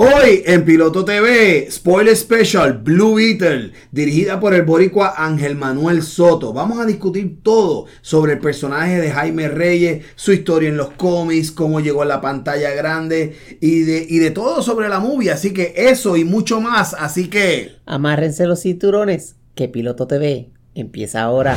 Hoy 0.00 0.44
en 0.46 0.64
Piloto 0.64 1.04
TV, 1.04 1.66
Spoiler 1.72 2.14
Special, 2.14 2.72
Blue 2.72 3.16
Beetle, 3.16 3.72
dirigida 3.90 4.38
por 4.38 4.54
el 4.54 4.62
boricua 4.62 5.14
Ángel 5.16 5.56
Manuel 5.56 6.04
Soto. 6.04 6.52
Vamos 6.52 6.78
a 6.78 6.86
discutir 6.86 7.42
todo 7.42 7.86
sobre 8.00 8.34
el 8.34 8.38
personaje 8.38 9.00
de 9.00 9.10
Jaime 9.10 9.48
Reyes, 9.48 10.04
su 10.14 10.32
historia 10.32 10.68
en 10.68 10.76
los 10.76 10.90
cómics, 10.92 11.50
cómo 11.50 11.80
llegó 11.80 12.02
a 12.02 12.04
la 12.06 12.20
pantalla 12.20 12.70
grande 12.70 13.34
y 13.60 13.80
de, 13.80 14.06
y 14.08 14.18
de 14.20 14.30
todo 14.30 14.62
sobre 14.62 14.88
la 14.88 15.00
movie. 15.00 15.32
Así 15.32 15.52
que 15.52 15.74
eso 15.76 16.16
y 16.16 16.22
mucho 16.22 16.60
más. 16.60 16.94
Así 16.94 17.28
que... 17.28 17.72
Amárrense 17.84 18.46
los 18.46 18.62
cinturones, 18.62 19.34
que 19.56 19.66
Piloto 19.66 20.06
TV 20.06 20.52
empieza 20.76 21.22
ahora. 21.22 21.56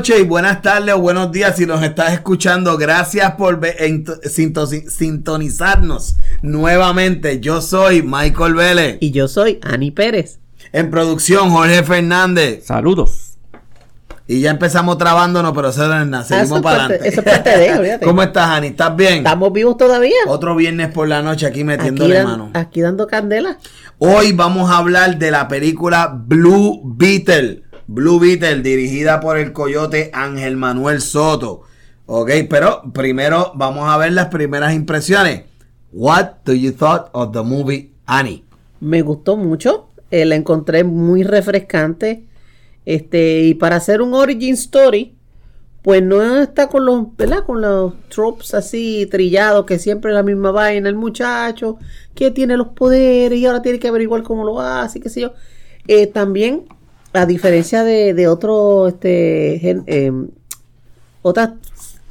Noches 0.00 0.18
y 0.20 0.22
buenas 0.22 0.62
tardes 0.62 0.94
o 0.94 0.98
buenos 0.98 1.30
días 1.30 1.56
si 1.56 1.66
nos 1.66 1.82
estás 1.82 2.14
escuchando. 2.14 2.78
Gracias 2.78 3.32
por 3.32 3.60
sintonizarnos 4.88 6.16
nuevamente. 6.40 7.38
Yo 7.40 7.60
soy 7.60 8.02
Michael 8.02 8.54
Vélez. 8.54 8.96
Y 9.00 9.10
yo 9.10 9.28
soy 9.28 9.60
Ani 9.62 9.90
Pérez. 9.90 10.38
En 10.72 10.90
producción, 10.90 11.50
Jorge 11.50 11.82
Fernández. 11.82 12.64
Saludos. 12.64 13.34
Y 14.26 14.40
ya 14.40 14.52
empezamos 14.52 14.96
trabándonos, 14.96 15.52
pero 15.54 15.68
eso 15.68 15.86
no 15.86 16.00
es 16.00 16.06
nada. 16.06 16.22
Ah, 16.24 16.26
Seguimos 16.26 16.62
para 16.62 16.84
adelante. 16.86 17.06
eso 17.08 17.20
es 17.20 17.26
parte 17.26 17.58
de, 17.58 17.74
olvídate. 17.78 18.06
¿Cómo 18.06 18.22
estás, 18.22 18.48
Ani? 18.48 18.68
¿Estás 18.68 18.96
bien? 18.96 19.18
¿Estamos 19.18 19.52
vivos 19.52 19.76
todavía? 19.76 20.14
Otro 20.28 20.54
viernes 20.56 20.88
por 20.94 21.08
la 21.08 21.20
noche 21.20 21.44
aquí 21.44 21.58
Aquí, 21.60 21.64
metiéndole 21.64 22.14
dan- 22.14 22.26
mano. 22.26 22.50
aquí 22.54 22.80
dando 22.80 23.06
candela. 23.06 23.58
Hoy 23.98 24.32
vamos 24.32 24.70
a 24.70 24.78
hablar 24.78 25.18
de 25.18 25.30
la 25.30 25.46
película 25.46 26.10
Blue 26.16 26.80
Beetle. 26.84 27.64
Blue 27.92 28.20
Beetle, 28.20 28.62
dirigida 28.62 29.18
por 29.18 29.36
el 29.36 29.52
coyote 29.52 30.10
Ángel 30.12 30.56
Manuel 30.56 31.00
Soto. 31.00 31.62
Ok, 32.06 32.30
pero 32.48 32.82
primero 32.92 33.50
vamos 33.56 33.88
a 33.88 33.96
ver 33.98 34.12
las 34.12 34.28
primeras 34.28 34.74
impresiones. 34.74 35.42
What 35.92 36.44
do 36.44 36.52
you 36.52 36.70
thought 36.70 37.08
of 37.10 37.32
the 37.32 37.42
movie 37.42 37.90
Annie? 38.06 38.44
Me 38.78 39.02
gustó 39.02 39.36
mucho. 39.36 39.88
eh, 40.12 40.24
la 40.24 40.36
encontré 40.36 40.84
muy 40.84 41.24
refrescante. 41.24 42.26
Este, 42.84 43.42
y 43.42 43.54
para 43.54 43.74
hacer 43.76 44.02
un 44.02 44.14
origin 44.14 44.54
story, 44.54 45.16
pues 45.82 46.00
no 46.00 46.42
está 46.42 46.68
con 46.68 46.84
los, 46.86 47.16
¿verdad? 47.16 47.44
Con 47.44 47.60
los 47.60 47.94
tropes 48.08 48.54
así 48.54 49.08
trillados, 49.10 49.66
que 49.66 49.80
siempre 49.80 50.12
es 50.12 50.14
la 50.14 50.22
misma 50.22 50.52
vaina. 50.52 50.88
El 50.88 50.94
muchacho 50.94 51.76
que 52.14 52.30
tiene 52.30 52.56
los 52.56 52.68
poderes 52.68 53.36
y 53.36 53.46
ahora 53.46 53.62
tiene 53.62 53.80
que 53.80 53.88
averiguar 53.88 54.22
cómo 54.22 54.44
lo 54.44 54.60
hace, 54.60 55.00
qué 55.00 55.08
sé 55.08 55.22
yo. 55.22 55.32
Eh, 55.88 56.06
también, 56.06 56.66
a 57.12 57.26
diferencia 57.26 57.82
de, 57.84 58.14
de 58.14 58.28
otro, 58.28 58.88
este, 58.88 59.58
gen- 59.60 59.82
em, 59.86 60.28
otras 61.22 61.50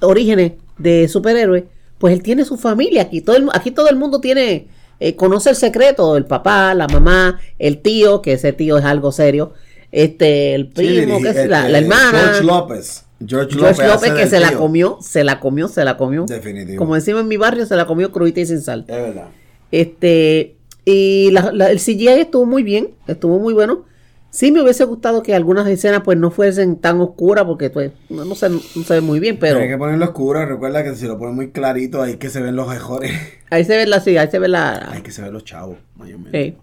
orígenes 0.01 0.53
de 0.77 1.07
superhéroes, 1.07 1.63
pues 1.97 2.13
él 2.13 2.23
tiene 2.23 2.45
su 2.45 2.57
familia 2.57 3.03
aquí. 3.03 3.21
Todo 3.21 3.35
el, 3.35 3.49
aquí 3.53 3.71
todo 3.71 3.89
el 3.89 3.95
mundo 3.97 4.19
tiene, 4.21 4.67
eh, 4.99 5.15
conoce 5.15 5.49
el 5.49 5.55
secreto, 5.55 6.15
el 6.17 6.25
papá, 6.25 6.73
la 6.73 6.87
mamá, 6.87 7.39
el 7.59 7.79
tío, 7.81 8.21
que 8.21 8.33
ese 8.33 8.53
tío 8.53 8.77
es 8.77 8.85
algo 8.85 9.11
serio, 9.11 9.53
este, 9.91 10.53
el 10.55 10.67
primo, 10.69 11.17
Sí, 11.17 11.23
que 11.23 11.29
es 11.29 11.47
la, 11.49 11.67
la 11.67 11.79
hermana. 11.79 12.19
George 12.19 12.43
López. 12.43 13.05
George, 13.25 13.57
George 13.57 13.85
López 13.85 14.13
que 14.13 14.27
se 14.27 14.39
la 14.39 14.53
comió, 14.53 14.97
se 15.01 15.23
la 15.25 15.41
comió, 15.41 15.67
se 15.67 15.83
la 15.83 15.97
comió. 15.97 16.25
Definitivo. 16.25 16.77
Como 16.77 16.95
decimos 16.95 17.21
en 17.23 17.27
mi 17.27 17.35
barrio, 17.35 17.65
se 17.65 17.75
la 17.75 17.85
comió 17.85 18.11
crudita 18.13 18.39
y 18.39 18.45
sin 18.45 18.61
sal. 18.61 18.85
Es 18.87 18.95
verdad. 18.95 19.25
Este, 19.71 20.55
y 20.85 21.29
la- 21.31 21.51
la- 21.51 21.69
el 21.71 21.79
CGI 21.79 22.07
estuvo 22.21 22.45
muy 22.45 22.63
bien, 22.63 22.91
estuvo 23.07 23.39
muy 23.39 23.53
bueno. 23.53 23.83
Sí 24.31 24.51
me 24.51 24.61
hubiese 24.61 24.83
gustado 24.83 25.23
que 25.23 25.33
algunas 25.33 25.67
escenas 25.67 26.01
pues 26.05 26.17
no 26.17 26.29
fuesen 26.29 26.75
tan 26.77 27.01
oscuras 27.01 27.45
porque 27.45 27.69
pues 27.71 27.91
no, 28.09 28.25
no 28.25 28.35
se, 28.35 28.49
no 28.49 28.59
se 28.59 28.93
ve 28.93 29.01
muy 29.01 29.19
bien, 29.19 29.37
pero 29.39 29.59
Hay 29.59 29.67
que 29.67 29.77
ponerlo 29.77 30.05
oscuro. 30.05 30.45
Recuerda 30.45 30.83
que 30.83 30.95
si 30.95 31.07
lo 31.07 31.17
pones 31.17 31.35
muy 31.35 31.49
clarito, 31.51 32.01
ahí 32.01 32.11
es 32.11 32.17
que 32.17 32.29
se 32.29 32.39
ven 32.41 32.55
los 32.55 32.67
mejores. 32.67 33.11
ahí 33.49 33.63
se 33.65 33.75
ve 33.75 33.87
la, 33.87 33.99
sí, 33.99 34.17
ahí 34.17 34.29
se 34.29 34.37
ve 34.39 34.47
la... 34.47 34.89
Hay 34.91 35.01
que 35.01 35.11
se 35.11 35.21
ven 35.23 35.33
los 35.33 35.43
chavos, 35.43 35.77
mayormente. 35.95 36.43
sí. 36.51 36.57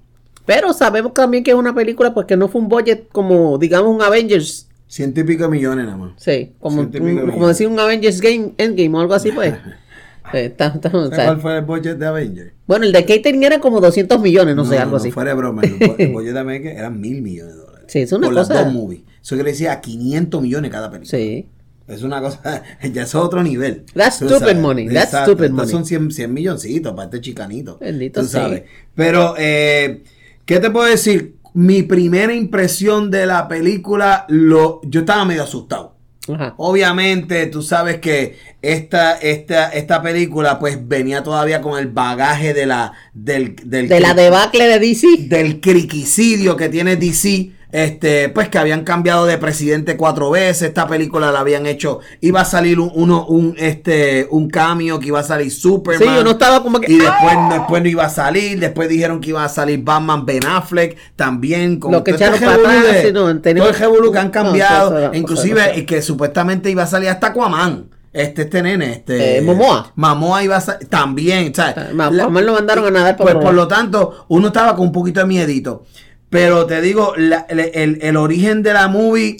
Pero 0.45 0.73
sabemos 0.73 1.13
también 1.13 1.43
que 1.43 1.51
es 1.51 1.57
una 1.57 1.75
película 1.75 2.15
pues 2.15 2.25
que 2.29 2.37
no 2.37 2.47
fue 2.47 2.61
un 2.61 2.69
budget 2.69 3.09
como 3.11 3.59
digamos 3.59 3.93
un 3.93 4.01
Avengers, 4.01 4.69
Ciento 4.87 5.19
y 5.19 5.25
pico 5.25 5.49
millones 5.49 5.87
nada 5.87 5.97
más. 5.97 6.13
sí, 6.19 6.53
como, 6.61 6.83
un- 6.83 7.31
como 7.33 7.49
decir 7.49 7.67
un 7.67 7.81
Avengers 7.81 8.21
Game, 8.21 8.53
Endgame 8.57 8.97
o 8.97 9.01
algo 9.01 9.15
así 9.15 9.33
pues. 9.33 9.55
Sí, 10.33 10.39
está- 10.39 10.67
está- 10.69 10.89
o 10.89 11.03
¿Sabes 11.05 11.17
sea, 11.17 11.25
cuál 11.27 11.41
fue 11.41 11.59
el 11.59 11.65
budget 11.65 11.99
de 11.99 12.07
Avengers? 12.07 12.53
bueno, 12.67 12.85
el 12.87 12.93
de 12.93 13.05
catering 13.05 13.43
era 13.45 13.61
como 13.61 13.81
200 13.81 14.21
millones, 14.21 14.57
no, 14.57 14.65
sé, 14.65 14.79
algo 14.79 14.97
así. 14.97 15.11
Fuera 15.11 15.31
de 15.31 15.37
broma, 15.37 15.63
el, 15.63 15.79
bu- 15.79 15.95
el 15.99 16.09
budget 16.13 16.33
de 16.35 16.41
América 16.41 16.71
eran 16.71 17.01
mil 17.01 17.23
millones 17.23 17.55
de 17.55 17.61
dólares. 17.61 17.85
Sí, 17.89 18.01
es 18.01 18.13
una 18.13 18.27
por 18.27 18.35
cosa- 18.37 18.55
las 18.55 18.65
dos 18.65 18.73
movies. 18.75 19.03
Eso 19.23 19.35
quiere 19.37 19.51
decir 19.51 19.69
a 19.69 19.81
500 19.81 20.43
millones 20.43 20.71
cada 20.71 20.91
película. 20.91 21.11
Sí. 21.19 21.49
Es 21.89 22.03
una 22.03 22.21
cosa, 22.21 22.63
ya 22.93 23.03
es 23.03 23.15
otro 23.15 23.43
nivel. 23.45 23.85
That's 23.95 24.19
Tú 24.19 24.27
stupid 24.27 24.41
sabes. 24.41 24.57
money, 24.59 24.87
that's 24.89 25.05
Exacto. 25.07 25.31
stupid 25.33 25.45
Entonces 25.47 25.75
money. 25.75 25.87
Son 25.89 26.09
100, 26.09 26.11
100 26.11 26.35
milloncitos 26.35 26.93
para 26.95 27.05
este 27.05 27.21
chicanito. 27.21 27.79
Bendito 27.79 28.21
Tú 28.23 28.27
sabes. 28.27 28.65
Pero, 28.97 29.35
eh, 29.39 30.03
¿qué 30.45 30.59
te 30.59 30.71
puedo 30.71 30.87
decir? 30.87 31.37
Mi 31.55 31.83
primera 31.85 32.35
impresión 32.35 33.11
de 33.11 33.25
la 33.27 33.47
película, 33.49 34.27
lo, 34.29 34.81
yo 34.85 35.01
estaba 35.01 35.25
medio 35.25 35.45
asustado. 35.45 35.96
Ajá. 36.29 36.55
Obviamente, 36.57 37.47
tú 37.47 37.63
sabes 37.63 37.99
que 37.99 38.39
esta, 38.63 39.17
esta, 39.19 39.69
esta 39.69 40.03
película, 40.03 40.59
pues 40.59 40.87
venía 40.87 41.23
todavía 41.23 41.61
con 41.61 41.79
el 41.79 41.89
bagaje 41.89 42.55
de 42.55 42.67
la, 42.67 42.93
del, 43.15 43.57
del 43.65 43.89
De 43.89 44.01
la 44.01 44.15
debacle 44.15 44.67
de 44.67 44.79
DC. 44.79 45.07
del 45.29 45.61
criquicidio 45.61 46.57
que 46.57 46.69
tiene 46.69 46.97
DC, 46.97 47.53
este, 47.77 48.31
pues 48.31 48.49
que 48.49 48.57
habían 48.57 48.85
cambiado 48.85 49.27
de 49.27 49.37
presidente 49.37 49.99
cuatro 49.99 50.31
veces, 50.31 50.63
esta 50.69 50.89
película 50.89 51.31
la 51.31 51.41
habían 51.41 51.67
hecho, 51.67 52.01
iba 52.23 52.41
a 52.41 52.47
salir 52.47 52.81
un, 52.81 52.91
uno, 52.95 53.27
un, 53.27 53.55
este, 53.59 54.27
un 54.31 54.49
cameo 54.49 54.99
que 54.99 55.09
iba 55.09 55.21
a 55.21 55.23
salir 55.23 55.53
Superman. 55.53 56.09
Sí, 56.09 56.21
uno 56.23 56.31
estaba 56.31 56.63
como 56.63 56.81
que. 56.81 56.91
Y 56.91 56.97
después, 56.97 57.37
después 57.51 57.83
no 57.83 57.89
iba 57.91 58.07
a 58.07 58.09
salir, 58.09 58.59
después 58.59 58.89
dijeron 58.89 59.21
que 59.21 59.29
iba 59.29 59.45
a 59.45 59.51
salir 59.51 59.83
Batman 59.83 60.25
Ben 60.25 60.47
Affleck 60.47 60.97
también. 61.17 61.79
Con 61.79 61.93
Lo 61.93 62.03
que 62.03 62.15
todo 62.15 62.25
este 62.25 62.37
echaron 62.39 62.63
para 62.63 62.79
atrás, 62.79 62.97
sí, 63.03 63.13
no, 63.13 63.21
todo 63.21 63.41
tenemos- 63.43 63.69
el 63.69 63.75
revolú 63.75 64.11
que 64.11 64.19
han 64.21 64.27
no, 64.29 64.33
cambiado, 64.33 64.99
eso 64.99 65.07
eso 65.09 65.15
inclusive 65.15 65.73
y 65.77 65.83
que 65.83 66.01
supuestamente 66.01 66.71
iba 66.71 66.85
a 66.85 66.87
salir 66.87 67.11
hasta 67.11 67.27
Aquaman. 67.27 67.91
Este, 68.11 68.43
este 68.43 68.63
nene, 68.63 68.93
este. 68.93 69.37
Eh, 69.37 69.43
Momoa. 69.43 69.93
Mamoa 69.97 70.43
iba 70.43 70.57
a 70.57 70.61
salir 70.63 70.89
también, 70.89 71.55
¿sabes? 71.55 71.93
Momoa 71.93 72.41
lo 72.41 72.55
mandaron 72.55 72.87
a 72.87 72.91
nadar 72.91 73.17
por 73.19 73.31
Pues 73.31 73.45
por 73.45 73.53
lo 73.53 73.69
tanto, 73.69 74.25
uno 74.29 74.47
estaba 74.47 74.75
con 74.75 74.87
un 74.87 74.93
poquito 74.93 75.21
de 75.21 75.27
miedito. 75.27 75.85
Pero 76.31 76.67
te 76.67 76.81
digo, 76.81 77.15
la- 77.17 77.47
el, 77.49 77.61
el- 77.61 77.99
el 78.03 78.17
origen 78.17 78.63
de 78.63 78.73
la 78.73 78.89
movie, 78.89 79.37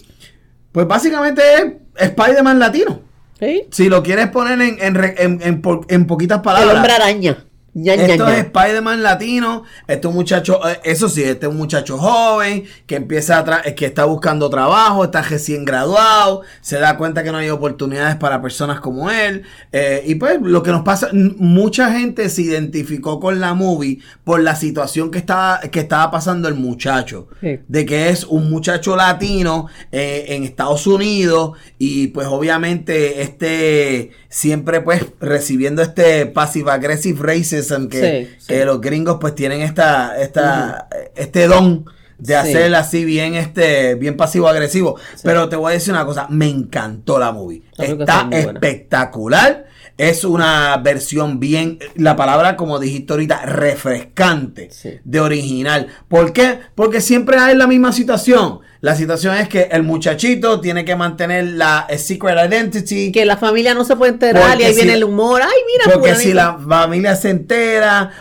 pues 0.73 0.87
básicamente 0.87 1.43
es 1.57 1.65
Spider-Man 2.11 2.59
latino. 2.59 3.01
Sí. 3.41 3.65
Si 3.71 3.89
lo 3.89 4.03
quieres 4.03 4.29
poner 4.29 4.61
en, 4.63 4.79
en, 4.81 5.41
en- 5.43 5.63
en 5.89 6.07
poquitas 6.07 6.39
El 6.39 6.43
palabras. 6.45 6.75
hombre 6.77 6.93
araña. 6.93 7.45
Esto 7.85 8.29
es 8.29 8.39
Spider-Man 8.39 9.03
latino. 9.03 9.65
Este 9.87 10.09
muchacho, 10.09 10.67
eh, 10.67 10.81
eso 10.85 11.11
sí, 11.11 11.23
este 11.23 11.47
es 11.47 11.53
un 11.53 11.59
muchacho 11.59 11.99
joven 11.99 12.65
que 12.87 12.97
empieza 12.97 13.39
a 13.39 13.63
que 13.75 13.85
está 13.85 14.07
buscando 14.07 14.49
trabajo, 14.49 15.05
está 15.05 15.21
recién 15.21 15.65
graduado, 15.65 16.43
se 16.63 16.79
da 16.79 16.97
cuenta 16.97 17.23
que 17.23 17.31
no 17.31 17.39
hay 17.39 17.51
oportunidades 17.51 18.17
para 18.17 18.41
personas 18.41 18.81
como 18.81 19.11
él. 19.11 19.43
eh, 19.73 20.03
y 20.07 20.15
pues 20.15 20.41
lo 20.41 20.63
que 20.63 20.71
nos 20.71 20.83
pasa, 20.83 21.11
mucha 21.13 21.93
gente 21.93 22.31
se 22.31 22.43
identificó 22.43 23.21
con 23.21 23.41
la 23.41 23.53
movie 23.53 23.99
por 24.25 24.41
la 24.41 24.57
situación 24.57 25.11
que 25.11 25.19
estaba, 25.19 25.61
que 25.61 25.81
estaba 25.81 26.11
pasando 26.11 26.49
el 26.49 26.55
muchacho. 26.55 27.29
Sí. 27.43 27.61
De 27.69 27.85
que 27.85 28.09
es 28.09 28.25
un 28.25 28.49
muchacho 28.49 28.97
latino 28.97 29.67
eh, 29.93 30.25
en 30.29 30.45
Estados 30.45 30.87
Unidos 30.87 31.59
y 31.79 32.09
pues 32.09 32.27
obviamente 32.27 33.21
este 33.21 34.13
siempre 34.29 34.81
pues 34.81 35.05
recibiendo 35.21 35.83
este 35.83 36.27
passive 36.27 36.71
aggressive 36.71 37.21
racism 37.23 37.66
que, 37.89 38.29
Sí, 38.29 38.35
sí. 38.39 38.47
que 38.49 38.65
los 38.65 38.81
gringos 38.81 39.19
pues 39.21 39.35
tienen 39.35 39.61
esta, 39.63 40.21
esta 40.21 40.89
este 41.15 41.47
don 41.47 41.85
de 42.19 42.29
Sí. 42.33 42.39
hacer 42.39 42.75
así 42.75 43.05
bien 43.05 43.35
este 43.35 43.95
bien 43.95 44.17
pasivo 44.17 44.49
agresivo 44.49 44.99
pero 45.23 45.51
te 45.51 45.57
voy 45.57 45.73
a 45.73 45.75
decir 45.75 45.93
una 45.93 46.07
cosa 46.07 46.27
me 46.31 46.49
encantó 46.49 47.19
la 47.19 47.31
movie 47.33 47.63
Creo 47.77 48.01
está 48.01 48.29
espectacular 48.33 49.67
es 49.99 50.25
una 50.25 50.77
versión 50.79 51.41
bien 51.41 51.79
la 51.95 52.17
palabra 52.17 52.57
como 52.57 52.79
dijiste 52.79 53.13
ahorita 53.13 53.45
refrescante 53.47 54.69
Sí. 54.71 54.95
de 55.05 55.21
original 55.21 55.89
¿por 56.09 56.33
qué? 56.33 56.59
porque 56.75 57.01
siempre 57.01 57.37
hay 57.39 57.55
la 57.57 57.67
misma 57.67 57.93
situación 57.93 58.61
la 58.87 58.95
situación 58.95 59.37
es 59.37 59.49
que 59.49 59.63
el 59.73 59.83
muchachito 59.83 60.61
tiene 60.61 60.85
que 60.85 60.95
mantener 60.95 61.45
la 61.45 61.87
eh, 61.89 61.99
secret 61.99 62.37
identity 62.49 63.11
Que 63.11 63.25
la 63.27 63.37
familia 63.37 63.75
no 63.75 63.85
se 63.85 63.97
puede 63.97 64.13
enterar 64.13 64.61
y 64.61 64.65
ahí 64.65 64.71
si- 64.73 64.77
viene 64.77 64.95
el 64.95 65.03
humor. 65.03 65.43
Ay, 65.43 65.59
mira, 65.67 65.93
porque 65.93 66.15
si 66.15 66.33
la 66.33 66.57
familia 66.57 67.17
se 67.17 67.31
entera, 67.31 68.13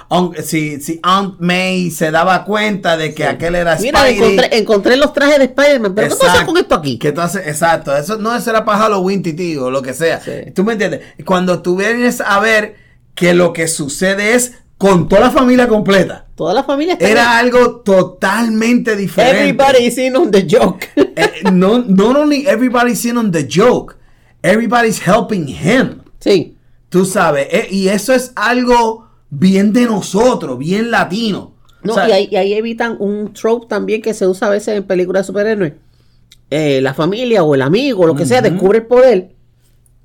si, 0.44 0.81
si 0.81 1.00
Aunt 1.03 1.35
May 1.39 1.91
se 1.91 2.09
daba 2.09 2.44
cuenta 2.45 2.97
de 2.97 3.13
que 3.13 3.25
aquel 3.25 3.53
era 3.56 3.75
Mira, 3.77 4.00
Spidey. 4.01 4.17
encontré, 4.17 4.57
encontré 4.57 4.97
los 4.97 5.13
trajes 5.13 5.38
de 5.38 5.45
Spider-Man. 5.45 5.94
¿Pero 5.94 6.07
qué 6.17 6.25
Exacto. 6.25 6.45
con 6.47 6.57
esto 6.57 6.75
aquí? 6.75 6.97
¿Qué 6.97 7.12
tú 7.12 7.21
haces? 7.21 7.47
Exacto, 7.47 7.95
eso 7.95 8.17
no 8.17 8.35
eso 8.35 8.50
era 8.50 8.65
para 8.65 8.79
Halloween, 8.79 9.21
Titi. 9.21 9.35
contigo, 9.56 9.69
lo 9.69 9.81
que 9.83 9.94
sea. 9.94 10.19
Sí. 10.19 10.51
¿Tú 10.56 10.63
me 10.63 10.73
entiendes? 10.73 11.01
Cuando 11.25 11.62
tú 11.62 11.75
vienes 11.75 12.21
a 12.21 12.39
ver 12.39 12.75
que 13.13 13.33
lo 13.35 13.53
que 13.53 13.67
sucede 13.67 14.33
es 14.33 14.53
con 14.77 15.07
toda 15.07 15.22
la 15.22 15.31
familia 15.31 15.68
completa. 15.68 16.25
Toda 16.36 16.54
la 16.54 16.63
familia 16.63 16.98
Era 17.00 17.38
algo 17.38 17.77
totalmente 17.77 18.95
diferente. 18.95 19.39
Everybody 19.39 19.86
is 19.86 19.98
in 19.98 20.16
on 20.16 20.31
the 20.31 20.45
joke. 20.48 20.88
Eh, 21.18 21.50
no, 21.50 21.80
not 21.80 22.18
only 22.18 22.45
everybody's 22.45 23.06
in 23.06 23.18
on 23.18 23.31
the 23.31 23.48
joke, 23.48 23.95
everybody's 24.44 25.00
helping 25.06 25.48
him. 25.48 26.01
sí. 26.19 26.51
Tú 26.89 27.06
sabes, 27.06 27.48
eh, 27.51 27.68
y 27.72 27.88
eso 27.88 28.13
es 28.13 28.31
algo 28.36 29.07
bien 29.30 29.74
de 29.74 29.86
nosotros, 29.86 30.57
bien 30.57 30.92
latino. 30.92 31.54
No, 31.83 31.94
O 31.94 31.95
sea, 31.95 32.10
y, 32.10 32.12
ahí, 32.12 32.27
y 32.31 32.36
ahí 32.36 32.54
evitan 32.54 32.95
un 33.00 33.33
trope 33.33 33.68
también 33.68 34.01
que 34.01 34.13
se 34.13 34.27
usa 34.27 34.48
a 34.48 34.51
veces 34.51 34.77
en 34.77 34.83
películas 34.83 35.24
de 35.24 35.27
superhéroes. 35.27 35.74
Eh, 36.50 36.80
la 36.81 36.94
familia 36.94 37.44
o 37.44 37.56
el 37.56 37.62
amigo, 37.62 38.06
lo 38.06 38.16
que 38.16 38.25
sea, 38.25 38.42
descubre 38.42 38.80
el 38.80 38.86
poder. 38.86 39.36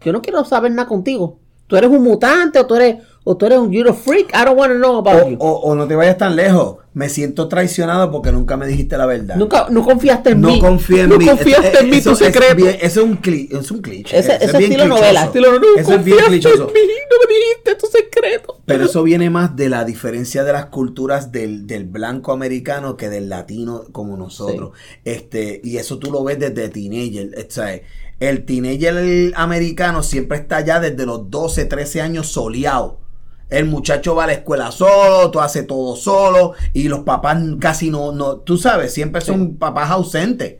Yo 0.05 0.13
no 0.13 0.23
quiero 0.23 0.45
saber 0.45 0.73
nada 0.73 0.89
contigo. 0.89 1.39
Tú 1.71 1.77
eres 1.77 1.89
un 1.89 2.03
mutante 2.03 2.59
o 2.59 2.67
tú 2.67 2.75
eres, 2.75 2.97
o 3.25 3.37
tú 3.37 3.47
eres 3.47 3.59
un 3.59 3.71
you're 3.71 3.89
a 3.91 3.95
freak. 3.95 4.29
I 4.35 4.45
don't 4.45 4.59
want 4.59 4.73
to 4.73 4.79
know 4.79 4.99
about 4.99 5.23
o, 5.23 5.31
you. 5.31 5.37
o- 5.39 5.61
o 5.61 5.75
no 5.75 5.87
te 5.87 5.95
vayas 5.95 6.19
tan 6.19 6.35
lejos. 6.37 6.77
Me 6.93 7.09
siento 7.09 7.47
traicionado 7.47 8.11
porque 8.11 8.33
nunca 8.33 8.57
me 8.57 8.67
dijiste 8.67 8.99
la 8.99 9.07
verdad. 9.07 9.37
Nunca, 9.37 9.69
no 9.71 9.85
confiaste 9.85 10.31
en 10.31 10.41
no 10.41 10.49
mí. 10.49 10.59
confío 10.59 11.05
en 11.05 11.11
no 11.11 11.19
mí. 11.19 11.27
confiaste 11.27 11.69
Es- 11.69 11.81
en 11.81 11.91
mí, 11.91 12.01
tu 12.03 12.11
es 12.11 12.19
secreto. 12.19 12.57
bien- 12.57 12.77
Eso 12.81 13.01
es 13.03 13.07
un, 13.07 13.23
cli- 13.23 13.57
es 13.57 13.71
un 13.71 13.81
cliché. 13.81 14.19
ese 14.19 14.35
ese 14.35 14.45
es 14.47 14.55
estilo 14.55 14.87
novela. 14.89 15.25
Estilo, 15.27 15.53
no, 15.61 15.67
Eso 15.77 15.95
es 15.95 16.05
bien 16.05 16.19
confiaste 16.19 16.27
clichoso. 16.31 16.67
en 16.69 16.75
mí, 16.75 16.81
no 17.11 17.17
me 17.29 17.35
dijiste 17.35 17.75
tu 17.77 17.87
secreto. 17.87 18.57
Pero 18.67 18.85
eso 18.87 19.03
viene 19.05 19.31
más 19.31 19.55
de 19.55 19.69
la 19.69 19.85
diferencia 19.85 20.43
de 20.43 20.53
las 20.53 20.67
culturas 20.67 21.31
del, 21.31 21.67
del 21.69 21.85
blanco 21.85 22.33
americano 22.33 22.97
que 22.97 23.09
del 23.09 23.29
latino 23.29 23.85
como 23.93 24.17
nosotros. 24.17 24.73
Este, 25.05 25.61
y 25.63 25.77
eso 25.77 25.99
tú 26.01 26.11
lo 26.11 26.25
ves 26.25 26.41
desde 26.41 26.69
teenager. 26.69 27.31
O 27.39 27.51
sea, 27.51 27.81
el 28.21 28.45
teenager 28.45 29.33
americano 29.37 30.03
siempre 30.03 30.39
está 30.39 30.59
allá 30.59 30.79
desde 30.79 31.05
los 31.07 31.31
12, 31.31 31.65
13 31.65 32.01
años 32.03 32.29
soleado. 32.29 33.01
El 33.49 33.65
muchacho 33.65 34.15
va 34.15 34.25
a 34.25 34.27
la 34.29 34.35
escuela 34.35 34.71
solo, 34.71 35.29
tú 35.33 35.41
hace 35.41 35.65
todo 35.65 35.97
solo, 35.97 36.53
y 36.73 36.85
los 36.89 37.01
papás 37.01 37.39
casi 37.59 37.91
no, 37.91 38.13
no, 38.13 38.37
tú 38.37 38.57
sabes, 38.57 38.95
siempre 38.95 39.21
son 39.23 39.57
papás 39.57 39.91
ausentes. 39.91 40.57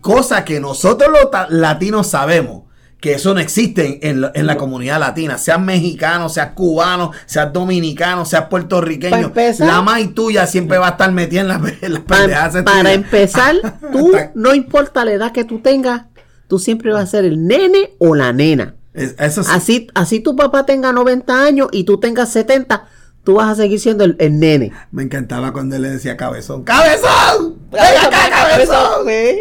Cosa 0.00 0.44
que 0.44 0.60
nosotros 0.60 1.10
los 1.10 1.50
latinos 1.50 2.06
sabemos 2.06 2.62
que 3.00 3.12
eso 3.14 3.32
no 3.32 3.38
existe 3.38 4.08
en, 4.08 4.22
la- 4.22 4.32
en 4.34 4.46
la 4.46 4.56
comunidad 4.56 4.98
latina. 4.98 5.38
Seas 5.38 5.60
mexicano, 5.60 6.28
seas 6.28 6.50
cubano, 6.52 7.12
seas 7.26 7.52
dominicano, 7.52 8.24
seas 8.24 8.42
Para 8.42 8.48
puertorriqueño. 8.50 9.16
empezar- 9.28 9.68
la 9.68 9.82
más 9.82 10.00
tuya 10.14 10.46
siempre 10.48 10.78
va 10.78 10.88
a 10.88 10.90
estar 10.90 11.12
metida 11.12 11.42
en 11.42 11.48
las 11.48 11.60
en 11.82 11.92
las 11.92 12.02
para 12.02 12.24
tuyas. 12.24 12.54
empezar, 12.94 13.54
tú, 13.92 14.10
no 14.34 14.52
importa 14.54 15.04
la 15.04 15.12
edad 15.12 15.30
que 15.32 15.44
tú 15.44 15.60
tengas, 15.60 16.06
tú 16.48 16.58
siempre 16.58 16.92
vas 16.92 17.04
a 17.04 17.06
ser 17.06 17.24
el 17.24 17.46
nene 17.46 17.90
o 17.98 18.14
la 18.16 18.32
nena. 18.32 18.74
Es- 18.94 19.14
Eso 19.18 19.44
sí. 19.44 19.50
Así, 19.54 19.86
así 19.94 20.20
tu 20.20 20.34
papá 20.34 20.66
tenga 20.66 20.92
90 20.92 21.44
años 21.44 21.68
y 21.70 21.84
tú 21.84 22.00
tengas 22.00 22.30
70, 22.32 22.88
tú 23.22 23.34
vas 23.34 23.48
a 23.50 23.54
seguir 23.54 23.78
siendo 23.78 24.02
el, 24.04 24.16
el 24.18 24.40
nene. 24.40 24.72
Me 24.90 25.02
encantaba 25.04 25.52
cuando 25.52 25.76
él 25.76 25.82
le 25.82 25.90
decía 25.90 26.16
cabezón. 26.16 26.64
¡Cabezón! 26.64 27.56
¡Ven 27.70 27.80
acá, 27.82 28.30
cabezón! 28.30 29.06
Sí. 29.06 29.40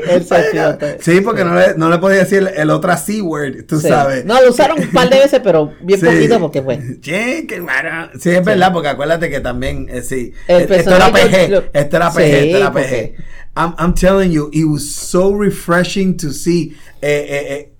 Sí, 0.99 1.21
porque 1.21 1.43
no 1.43 1.55
le, 1.55 1.75
no 1.75 1.89
le 1.89 1.97
podía 1.97 2.19
decir 2.19 2.51
el 2.55 2.69
otro 2.69 2.95
C-word, 2.97 3.65
tú 3.67 3.79
Sí. 3.79 3.87
sabes. 3.87 4.25
No, 4.25 4.41
lo 4.41 4.49
usaron 4.51 4.79
un 4.79 4.91
par 4.91 5.09
de 5.09 5.19
veces, 5.19 5.39
pero 5.43 5.73
bien 5.81 5.99
Sí. 6.01 6.05
poquito 6.05 6.39
porque 6.39 6.61
fue. 6.61 6.99
Che, 7.01 7.45
qué 7.47 7.59
raro. 7.61 8.09
Sí, 8.19 8.29
es 8.31 8.43
verdad, 8.43 8.71
porque 8.73 8.89
acuérdate 8.89 9.29
que 9.29 9.39
también, 9.39 9.87
eh, 9.89 10.01
sí. 10.01 10.33
El 10.47 10.71
esto 10.71 10.95
era 10.95 11.11
PG, 11.11 11.49
lo- 11.49 11.63
esto 11.73 11.95
era 11.95 12.11
Sí, 12.11 12.17
PG, 12.17 12.33
esto 12.45 12.57
era 12.57 12.71
porque- 12.71 13.15
PG. 13.17 13.23
I'm, 13.57 13.73
I'm 13.77 13.93
telling 13.93 14.31
you, 14.31 14.49
it 14.53 14.65
was 14.65 14.89
so 14.89 15.31
refreshing 15.31 16.15
to 16.17 16.31
see 16.31 16.75
eh, 17.01 17.25
eh, 17.29 17.53
eh, 17.53 17.71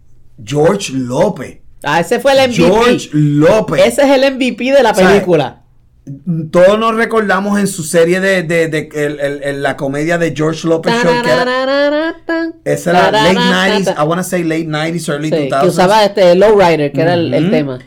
George 0.44 0.91
López. 0.94 1.59
Ah, 1.83 2.00
ese 2.00 2.19
fue 2.19 2.31
el 2.33 2.50
MVP. 2.50 2.56
George 2.56 3.09
López. 3.13 3.85
Ese 3.85 4.01
es 4.01 4.09
el 4.09 4.33
MVP 4.33 4.71
de 4.71 4.81
la 4.83 4.91
O 4.91 4.95
sea, 4.95 5.07
película. 5.07 5.62
Todos 6.51 6.79
nos 6.79 6.95
recordamos 6.95 7.59
en 7.59 7.68
su 7.68 7.83
serie 7.83 8.19
de, 8.21 8.41
de, 8.44 8.69
de- 8.69 8.89
el- 8.94 9.19
el- 9.19 9.44
el- 9.44 9.62
la 9.63 9.75
comedia 9.75 10.18
de 10.18 10.33
George 10.35 10.65
López 10.68 10.94
Show, 11.03 11.12
esa 12.63 12.89
era 12.91 13.12
late 13.12 13.35
90s, 13.35 13.95
I 13.97 14.03
wanna 14.07 14.23
say 14.23 14.44
late 14.44 14.65
90s, 14.68 15.09
early 15.09 15.30
Sí, 15.30 15.35
2000s. 15.50 15.62
que 15.62 15.68
usaba 15.68 16.06
este 16.06 16.33
Lowrider, 16.35 16.91
que 16.94 17.01
era 17.01 17.13
el, 17.13 17.51
tema. 17.51 17.80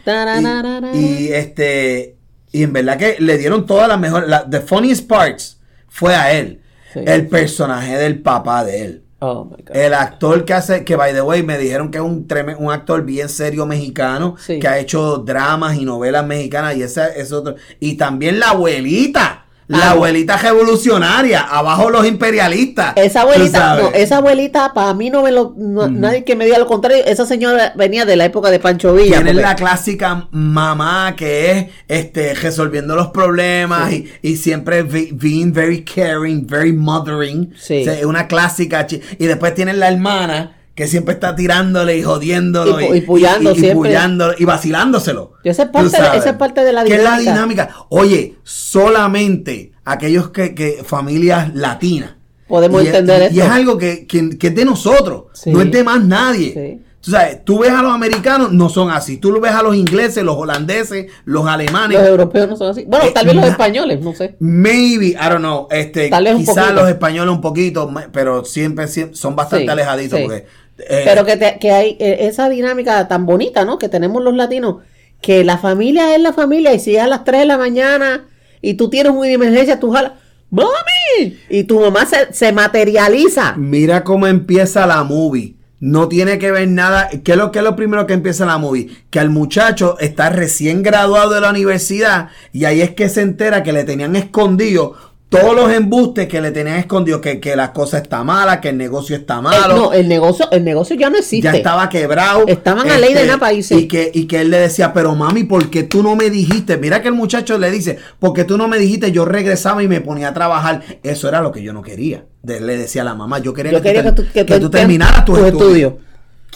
Y, 0.95 0.99
y, 0.99 1.33
este 1.33 2.17
y 2.53 2.63
en 2.63 2.73
verdad 2.73 2.99
que 2.99 3.17
le 3.21 3.39
dieron 3.39 3.65
todas 3.65 3.89
las 3.89 3.99
mejores 3.99 4.29
la, 4.29 4.49
the 4.49 4.61
funniest 4.61 5.09
parts 5.09 5.59
fue 5.89 6.15
a 6.15 6.33
él 6.33 6.61
Sí. 6.93 7.01
el 7.07 7.27
personaje 7.29 7.97
del 7.97 8.21
papá 8.21 8.65
de 8.65 8.85
él 8.85 9.05
Oh 9.23 9.45
my 9.45 9.63
God. 9.63 9.77
el 9.77 9.93
actor 9.93 10.45
que 10.47 10.55
hace 10.55 10.83
que 10.85 10.97
by 10.97 11.13
the 11.13 11.21
way 11.21 11.43
me 11.43 11.59
dijeron 11.59 11.91
que 11.91 11.99
es 11.99 12.05
un 12.05 12.27
un 12.59 12.73
actor 12.73 13.05
bien 13.05 13.29
serio 13.29 13.67
mexicano 13.67 14.35
Sí. 14.39 14.59
que 14.59 14.67
ha 14.67 14.79
hecho 14.79 15.19
dramas 15.19 15.77
y 15.77 15.85
novelas 15.85 16.27
mexicanas 16.27 16.77
y 16.77 16.83
ese 16.83 17.03
es 17.21 17.31
otro 17.33 17.55
y 17.81 17.97
también 17.97 18.39
la 18.41 18.51
abuelita 18.51 19.40
la 19.79 19.91
abuelita 19.93 20.37
revolucionaria 20.37 21.41
abajo 21.43 21.91
los 21.91 22.07
imperialistas 22.07 22.93
Esa 22.97 23.23
abuelita, 23.23 23.77
no, 23.77 23.89
esa 23.95 24.17
abuelita, 24.19 24.73
para 24.75 24.95
mí 24.95 25.11
no 25.11 25.23
me 25.23 25.31
lo, 25.31 25.55
no- 25.57 25.89
nadie 25.89 26.25
que 26.25 26.37
me 26.37 26.45
diga 26.45 26.59
lo 26.59 26.67
contrario. 26.67 27.05
Esa 27.07 27.25
señora 27.27 27.73
venía 27.77 28.05
de 28.05 28.17
la 28.17 28.25
época 28.25 28.51
de 28.51 28.59
Pancho 28.59 28.93
Villa. 28.95 29.17
Tienen 29.17 29.35
porque- 29.37 29.43
la 29.49 29.55
clásica 29.57 30.29
mamá 30.33 31.15
que 31.17 31.51
es 31.51 31.67
este 31.89 32.35
resolviendo 32.35 32.97
los 32.97 33.09
problemas 33.09 33.93
y, 33.93 34.11
y 34.23 34.37
siempre 34.37 34.83
be- 34.83 35.11
being 35.13 35.53
very 35.53 35.85
caring, 35.85 36.47
very 36.47 36.73
mothering. 36.73 37.53
Sí. 37.59 37.83
O 37.83 37.85
sea, 37.85 37.95
es 37.99 38.05
una 38.05 38.27
clásica. 38.27 38.87
Y 39.19 39.27
después 39.27 39.55
tienen 39.55 39.79
la 39.81 39.89
hermana 39.89 40.57
que 40.75 40.87
siempre 40.89 41.15
está 41.15 41.35
tirándole 41.37 41.99
y 41.99 42.03
jodiéndolo 42.03 42.81
Y 42.81 42.99
y 42.99 43.01
puyando 43.03 43.51
y, 43.51 43.55
y 43.55 43.61
siempre. 43.61 43.91
puyándolo 43.91 44.35
y 44.39 44.45
vacilándoselo. 44.45 45.33
Y 45.45 45.49
esa 45.51 45.65
es 45.65 45.69
parte 45.71 45.91
de- 46.01 46.17
esa 46.17 46.31
es 46.31 46.37
parte 46.37 46.65
de 46.65 46.73
la 46.73 46.85
¿Qué 46.85 46.95
es 46.95 47.03
la 47.05 47.19
dinámica. 47.19 47.33
dinámica? 47.67 47.77
Oye, 47.91 48.37
solamente 48.45 49.73
aquellos 49.85 50.31
que, 50.31 50.55
que 50.55 50.83
familias 50.85 51.55
latinas. 51.55 52.15
Podemos 52.49 52.81
es- 52.83 52.89
entender 52.89 53.23
esto. 53.23 53.35
Y 53.37 53.41
es 53.41 53.49
algo 53.49 53.79
que, 53.79 54.07
que- 54.07 54.37
que 54.39 54.47
es 54.49 54.55
de 54.55 54.65
nosotros, 54.65 55.25
Sí. 55.35 55.51
no 55.53 55.61
es 55.63 55.71
de 55.71 55.85
más 55.85 56.03
nadie. 56.05 56.53
Sí. 56.53 56.87
Tú 57.02 57.12
sabes, 57.12 57.44
tú 57.44 57.58
ves 57.61 57.70
a 57.70 57.82
los 57.82 57.93
americanos, 57.94 58.52
no 58.52 58.69
son 58.69 58.91
así. 58.91 59.17
Tú 59.17 59.32
lo 59.32 59.41
ves 59.41 59.52
a 59.52 59.62
los 59.62 59.75
ingleses, 59.75 60.23
los 60.23 60.37
holandeses, 60.37 61.06
los 61.25 61.47
alemanes. 61.47 61.99
Los 61.99 62.06
europeos 62.06 62.47
no 62.49 62.56
son 62.56 62.70
así. 62.73 62.85
Bueno, 62.87 63.06
Eh, 63.06 63.12
tal 63.14 63.25
vez 63.26 63.35
los 63.37 63.47
españoles, 63.47 64.00
no 64.02 64.14
sé. 64.14 64.37
Maybe, 64.38 65.06
I 65.08 65.17
don't 65.31 65.38
know. 65.38 65.67
Este, 65.70 66.11
Tal 66.11 66.25
vez 66.25 66.35
poquito. 66.44 66.73
los 66.75 66.88
españoles 66.88 67.32
un 67.32 67.41
poquito, 67.41 67.91
pero 68.12 68.44
siempre, 68.44 68.87
siempre 68.87 69.17
son 69.17 69.35
bastante 69.35 69.64
Sí, 69.64 69.70
alejaditos. 69.70 70.19
sí. 70.19 70.25
Porque, 70.26 70.47
eh, 70.79 71.02
Pero 71.06 71.25
que, 71.25 71.37
te- 71.38 71.58
que 71.58 71.70
hay 71.73 71.97
eh, 72.00 72.19
esa 72.29 72.50
dinámica 72.50 73.08
tan 73.08 73.25
bonita, 73.25 73.64
¿no? 73.64 73.79
Que 73.79 73.88
tenemos 73.88 74.23
los 74.23 74.35
latinos, 74.35 74.76
que 75.23 75.43
la 75.43 75.56
familia 75.56 76.14
es 76.14 76.20
la 76.20 76.35
familia 76.35 76.75
y 76.75 76.81
si 76.81 76.97
es 76.97 77.02
a 77.02 77.06
las 77.06 77.25
3 77.25 77.40
de 77.40 77.47
la 77.47 77.57
mañana 77.59 78.26
y 78.61 78.75
tú 78.75 78.90
tienes 78.90 79.12
una 79.12 79.26
emergencia, 79.28 79.80
tú 79.80 79.90
jalas, 79.90 80.12
¡Mami! 80.50 81.38
Y 81.49 81.64
tu 81.64 81.80
mamá 81.80 82.04
se, 82.07 82.33
se 82.35 82.52
materializa. 82.52 83.54
Mira 83.57 84.02
cómo 84.04 84.26
empieza 84.26 84.87
la 84.87 85.02
movie. 85.04 85.54
No 85.81 86.09
tiene 86.09 86.39
que 86.39 86.53
ver 86.53 86.69
nada. 86.69 87.09
¿Qué 87.09 87.33
es, 87.33 87.39
lo, 87.39 87.51
qué 87.51 87.59
es 87.61 87.65
lo 87.65 87.75
primero 87.75 88.07
que 88.07 88.13
empieza 88.13 88.45
la 88.45 88.59
movie? 88.59 88.91
Que 89.09 89.19
al 89.19 89.31
muchacho 89.31 89.99
está 89.99 90.29
recién 90.29 90.83
graduado 90.83 91.31
de 91.31 91.41
la 91.41 91.51
universidad 91.51 92.29
y 92.53 92.67
ahí 92.67 92.83
es 92.83 92.91
que 92.91 93.09
se 93.09 93.23
entera 93.23 93.63
que 93.63 93.73
le 93.73 93.85
tenían 93.85 94.15
escondido 94.15 94.95
todos 95.31 95.55
los 95.55 95.73
embustes 95.73 96.27
que 96.29 96.41
le 96.41 96.51
tenían 96.51 96.77
escondido, 96.77 97.21
que, 97.21 97.39
que 97.41 97.55
la 97.57 97.73
cosa 97.73 97.99
está 97.99 98.23
mala, 98.25 98.61
que 98.61 98.69
el 98.71 98.77
negocio 98.77 99.15
está 99.17 99.39
Eh, 99.39 99.43
malo. 99.43 99.77
no, 99.77 99.93
el 99.93 100.09
negocio, 100.09 100.51
el 100.51 100.65
negocio 100.65 100.97
ya 100.97 101.09
no 101.09 101.17
existe. 101.19 101.45
ya 101.45 101.53
estaba 101.57 101.89
quebrado. 101.89 102.41
este, 102.41 102.53
Estaban 102.53 102.91
a 102.91 102.99
ley 102.99 103.15
de 103.15 103.25
nada 103.27 103.39
países. 103.39 103.79
Y 103.79 103.87
que, 103.89 104.11
y 104.13 104.27
que 104.27 104.41
él 104.41 104.51
le 104.51 104.59
decía, 104.59 104.93
pero 104.93 105.15
mami, 105.15 105.45
¿por 105.45 105.71
qué 105.71 105.85
tú 105.85 106.03
no 106.03 106.17
me 106.17 106.31
dijiste? 106.31 106.77
Mira 106.79 107.01
que 107.01 107.09
el 107.09 107.15
muchacho 107.15 107.57
le 107.59 107.71
dice, 107.71 107.99
porque 108.19 108.43
tú 108.45 108.59
no 108.59 108.67
me 108.69 108.77
dijiste, 108.79 109.13
yo 109.13 109.25
regresaba 109.25 109.83
y 109.85 109.89
me 109.89 110.01
ponía 110.01 110.29
a 110.31 110.35
trabajar. 110.35 110.83
Eso 111.05 111.29
era 111.29 111.41
lo 111.41 111.53
que 111.53 111.63
yo 111.63 111.73
no 111.73 111.83
quería. 111.83 112.25
De- 112.43 112.61
le 112.61 112.77
decía 112.77 113.03
a 113.03 113.05
la 113.05 113.15
mamá, 113.15 113.39
yo 113.39 113.55
quería, 113.55 113.71
Yo 113.73 113.81
quería 113.81 114.03
que 114.03 114.13
tú, 114.13 114.25
que 114.35 114.45
que 114.45 114.55
tú 114.55 114.61
tú 114.63 114.71
te- 114.71 114.79
terminaras 114.79 115.25
tu 115.25 115.33
tus 115.35 115.45
estudio. 115.45 115.61
estudios. 115.67 115.93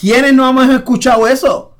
¿Quiénes 0.00 0.34
no 0.34 0.50
hemos 0.50 0.68
escuchado 0.74 1.28
eso? 1.28 1.76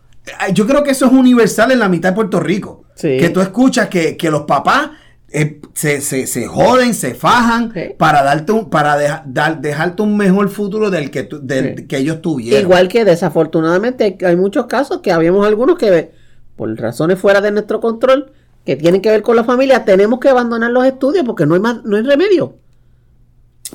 Yo 0.53 0.67
creo 0.67 0.85
que 0.85 0.93
eso 0.93 1.07
es 1.07 1.13
universal 1.13 1.73
en 1.73 1.81
la 1.81 1.89
mitad 1.89 2.11
de 2.11 2.15
Puerto 2.15 2.39
Rico. 2.39 2.85
Sí. 2.95 3.17
Que 3.19 3.31
tú 3.31 3.41
escuchas 3.41 3.89
que, 3.89 4.17
que 4.17 4.31
los 4.31 4.43
papás 4.43 4.91
eh, 5.37 5.61
se, 5.75 6.00
se, 6.00 6.26
se 6.29 6.47
joden, 6.47 6.95
se 6.95 7.14
fajan 7.14 7.73
Sí. 7.75 7.81
para 7.99 8.23
darte 8.23 8.53
un, 8.53 8.71
para 8.71 8.97
deja- 8.97 9.25
dar- 9.26 9.61
dejarte 9.61 10.00
un 10.03 10.17
mejor 10.17 10.49
futuro 10.49 10.91
del 10.91 11.11
que, 11.11 11.29
del 11.43 11.76
Sí. 11.76 11.87
que 11.87 11.97
ellos 11.99 12.23
tuvieron. 12.23 12.61
Igual 12.62 12.88
que 12.88 13.05
desafortunadamente 13.05 14.17
hay 14.25 14.37
muchos 14.37 14.67
casos 14.67 15.00
que 15.00 15.11
habíamos 15.12 15.47
algunos 15.47 15.76
que 15.76 16.12
por 16.57 16.73
razones 16.79 17.19
fuera 17.19 17.41
de 17.41 17.50
nuestro 17.50 17.81
control 17.81 18.33
que 18.64 18.76
tienen 18.76 19.03
que 19.03 19.11
ver 19.11 19.23
con 19.23 19.35
la 19.37 19.43
familia, 19.45 19.85
tenemos 19.85 20.21
que 20.21 20.29
abandonar 20.29 20.71
los 20.71 20.87
estudios 20.87 21.25
porque 21.26 21.45
no 21.47 21.55
hay 21.55 21.61
más, 21.61 21.85
no 21.85 21.97
hay 21.97 22.03
remedio. 22.05 22.57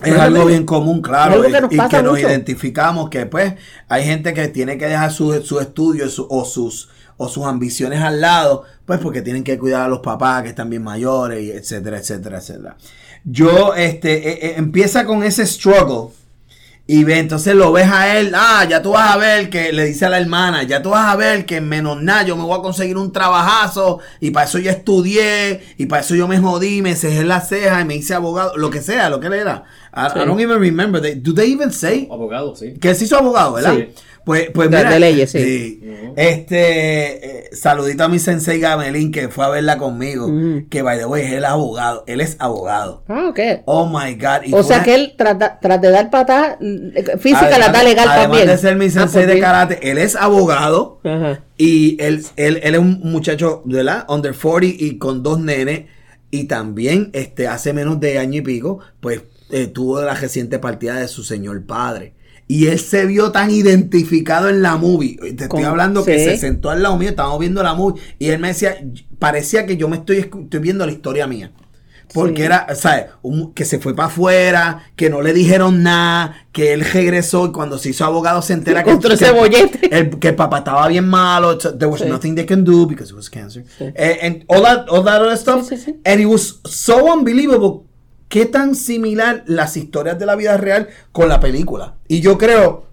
Es 0.03 0.17
algo 0.17 0.45
bien 0.45 0.65
común, 0.65 1.01
claro, 1.01 1.41
que 1.41 1.49
y- 1.49 1.51
que 1.51 2.01
nos 2.01 2.13
mucho. 2.13 2.19
identificamos 2.19 3.09
que 3.09 3.25
pues 3.25 3.55
hay 3.89 4.05
gente 4.05 4.33
que 4.33 4.47
tiene 4.47 4.77
que 4.77 4.85
dejar 4.85 5.11
su, 5.11 5.33
su 5.41 5.59
estudio 5.59 6.07
su- 6.09 6.25
o 6.29 6.45
sus 6.45 6.89
o 7.21 7.27
sus 7.29 7.45
ambiciones 7.45 8.01
al 8.01 8.21
lado, 8.21 8.63
pues 8.85 8.99
porque 8.99 9.21
tienen 9.21 9.43
que 9.43 9.59
cuidar 9.59 9.83
a 9.83 9.87
los 9.89 9.99
papás 9.99 10.41
que 10.41 10.49
están 10.49 10.69
bien 10.71 10.81
mayores, 10.83 11.43
y 11.43 11.51
etcétera, 11.51 11.97
etcétera, 11.99 12.37
etcétera. 12.39 12.77
Yo, 13.25 13.75
este, 13.75 14.29
eh, 14.29 14.39
eh, 14.47 14.53
empieza 14.57 15.05
con 15.05 15.23
ese 15.23 15.45
struggle 15.45 16.13
Y 16.91 17.03
ve, 17.03 17.19
entonces 17.19 17.53
lo 17.53 17.71
ves 17.71 17.87
a 17.91 18.17
él, 18.17 18.31
ah, 18.35 18.65
ya 18.67 18.81
tú 18.81 18.93
vas 18.93 19.11
a 19.11 19.17
ver 19.17 19.51
que 19.51 19.71
le 19.71 19.85
dice 19.85 20.05
a 20.07 20.09
la 20.09 20.17
hermana, 20.17 20.63
ya 20.63 20.81
tú 20.81 20.89
vas 20.89 21.07
a 21.13 21.15
ver 21.15 21.45
que 21.45 21.57
en 21.57 21.69
menos 21.69 22.01
nada 22.01 22.23
yo 22.23 22.35
me 22.35 22.41
voy 22.43 22.57
a 22.57 22.63
conseguir 22.63 22.97
un 22.97 23.11
trabajazo 23.11 23.99
y 24.19 24.31
para 24.31 24.47
eso 24.47 24.57
yo 24.57 24.71
estudié 24.71 25.61
y 25.77 25.85
para 25.85 26.01
eso 26.01 26.15
yo 26.15 26.27
me 26.27 26.39
jodí, 26.39 26.81
me 26.81 26.95
cejé 26.95 27.23
la 27.25 27.41
ceja 27.41 27.79
y 27.81 27.85
me 27.85 27.95
hice 27.95 28.15
abogado, 28.15 28.57
lo 28.57 28.71
que 28.71 28.81
sea, 28.81 29.07
lo 29.11 29.19
que 29.19 29.27
él 29.27 29.33
era. 29.33 29.65
I, 29.93 30.07
I 30.19 30.25
don't 30.25 30.39
even 30.39 30.59
remember. 30.59 30.99
They- 30.99 31.13
do 31.21 31.31
they 31.31 31.51
even 31.51 31.71
say? 31.71 32.07
Abogado, 32.11 32.55
sí. 32.55 32.73
Que 32.81 32.95
se 32.95 33.03
hizo 33.05 33.17
abogado, 33.19 33.53
¿verdad? 33.53 33.75
Sí. 33.75 33.89
Pues, 34.29 34.51
pues 34.53 34.69
De- 34.69 34.77
mira, 34.77 34.91
de 34.91 34.99
leyes, 34.99 35.31
sí. 35.31 35.81
Este, 36.15 37.47
eh, 37.47 37.49
saludito 37.51 38.03
a 38.03 38.07
mi 38.09 38.19
sensei 38.19 38.59
Gamelín 38.59 39.11
que 39.11 39.29
fue 39.29 39.43
a 39.43 39.49
verla 39.49 39.79
conmigo. 39.79 40.29
Que 40.69 40.83
by 40.83 40.99
the 40.99 41.05
way, 41.05 41.23
es 41.25 41.31
el 41.33 41.45
abogado. 41.45 42.03
Él 42.05 42.21
es 42.21 42.35
abogado. 42.37 43.03
Ah, 43.07 43.27
ok. 43.29 43.39
Oh 43.65 43.87
my 43.87 44.13
God. 44.13 44.43
y 44.45 44.53
O 44.53 44.61
sea 44.61 44.77
una- 44.77 44.85
que 44.85 44.93
él 44.93 45.15
trata, 45.17 45.59
tras 45.59 45.81
de 45.81 45.89
dar 45.89 46.11
patada 46.11 46.59
eh, 46.61 47.17
física 47.17 47.49
la 47.57 47.65
además- 47.65 47.73
da 47.73 47.83
legal 47.83 48.07
además 48.07 48.23
también. 48.27 48.47
de 48.47 48.57
ser 48.59 48.75
mi 48.75 48.85
Ah, 48.85 48.89
sensei 48.91 49.23
pues 49.23 49.35
de 49.35 49.39
karate, 49.41 49.91
él 49.91 49.97
es 49.97 50.15
abogado. 50.15 50.99
Ajá. 51.03 51.41
Y 51.57 51.97
él, 51.99 52.23
él, 52.35 52.59
él 52.61 52.75
es 52.75 52.79
un 52.79 52.99
muchacho, 53.03 53.63
¿verdad? 53.65 54.05
Under 54.09 54.35
40 54.35 54.67
y 54.79 54.99
con 54.99 55.23
dos 55.23 55.39
nenes. 55.39 55.85
Y 56.29 56.43
también, 56.43 57.09
este, 57.13 57.47
hace 57.47 57.73
menos 57.73 57.99
de 57.99 58.19
año 58.19 58.37
y 58.37 58.41
pico, 58.41 58.77
pues 58.99 59.23
eh, 59.49 59.65
tuvo 59.65 59.99
la 60.03 60.13
reciente 60.13 60.59
partida 60.59 60.99
de 60.99 61.07
su 61.07 61.23
señor 61.23 61.65
padre. 61.65 62.13
Y 62.51 62.65
él 62.65 62.79
se 62.79 63.05
vio 63.05 63.31
tan 63.31 63.51
identificado 63.51 64.49
en 64.49 64.63
la 64.63 64.75
movie. 64.75 65.17
Te 65.17 65.27
estoy 65.29 65.47
Con- 65.47 65.65
hablando 65.65 66.03
que 66.03 66.17
sí. 66.17 66.25
se 66.25 66.37
sentó 66.37 66.71
al 66.71 66.81
lado 66.81 66.97
mío, 66.97 67.09
estábamos 67.09 67.37
viendo 67.39 67.61
la 67.61 67.75
movie. 67.75 68.01
Y 68.17 68.29
él 68.29 68.39
me 68.39 68.47
decía, 68.47 68.75
parecía 69.19 69.67
que 69.67 69.77
yo 69.77 69.87
me 69.87 69.97
estoy, 69.97 70.17
estoy 70.17 70.59
viendo 70.59 70.83
la 70.85 70.91
historia 70.91 71.27
mía. 71.27 71.51
Porque 72.11 72.37
Sí. 72.37 72.41
era, 72.41 72.73
¿sabes? 72.73 73.05
Un- 73.21 73.53
que 73.53 73.65
se 73.65 73.77
fue 73.77 73.95
para 73.95 74.07
afuera, 74.07 74.81
que 74.95 75.11
no 75.11 75.21
le 75.21 75.31
dijeron 75.31 75.83
nada, 75.83 76.47
que 76.51 76.73
él 76.73 76.83
regresó 76.83 77.45
y 77.45 77.51
cuando 77.51 77.77
se 77.77 77.89
hizo 77.89 78.03
abogado 78.03 78.41
se 78.41 78.53
entera 78.53 78.83
que, 78.83 78.97
que- 78.97 79.31
bollete. 79.31 79.95
el, 79.95 80.17
que 80.17 80.29
el 80.29 80.35
papá 80.35 80.57
estaba 80.57 80.87
bien 80.87 81.07
malo, 81.07 81.55
there 81.59 81.85
was 81.85 82.01
Sí. 82.01 82.07
nothing 82.09 82.33
they 82.33 82.47
can 82.47 82.63
do 82.63 82.87
because 82.87 83.11
it 83.11 83.15
was 83.15 83.29
cancer. 83.29 83.63
Eh, 83.79 84.17
and 84.23 84.43
all 84.47 84.63
that, 84.63 84.87
all 84.89 85.03
that 85.05 85.21
other 85.21 85.37
stuff. 85.37 85.71
And 86.03 86.19
it 86.19 86.25
was 86.25 86.59
so 86.65 87.13
unbelievable. 87.13 87.85
Qué 88.29 88.45
tan 88.45 88.75
similar 88.75 89.43
las 89.47 89.75
historias 89.75 90.17
de 90.19 90.25
la 90.25 90.35
vida 90.35 90.55
real 90.55 90.87
con 91.11 91.27
la 91.29 91.39
película. 91.39 91.95
Y 92.07 92.21
yo 92.21 92.37
creo 92.37 92.85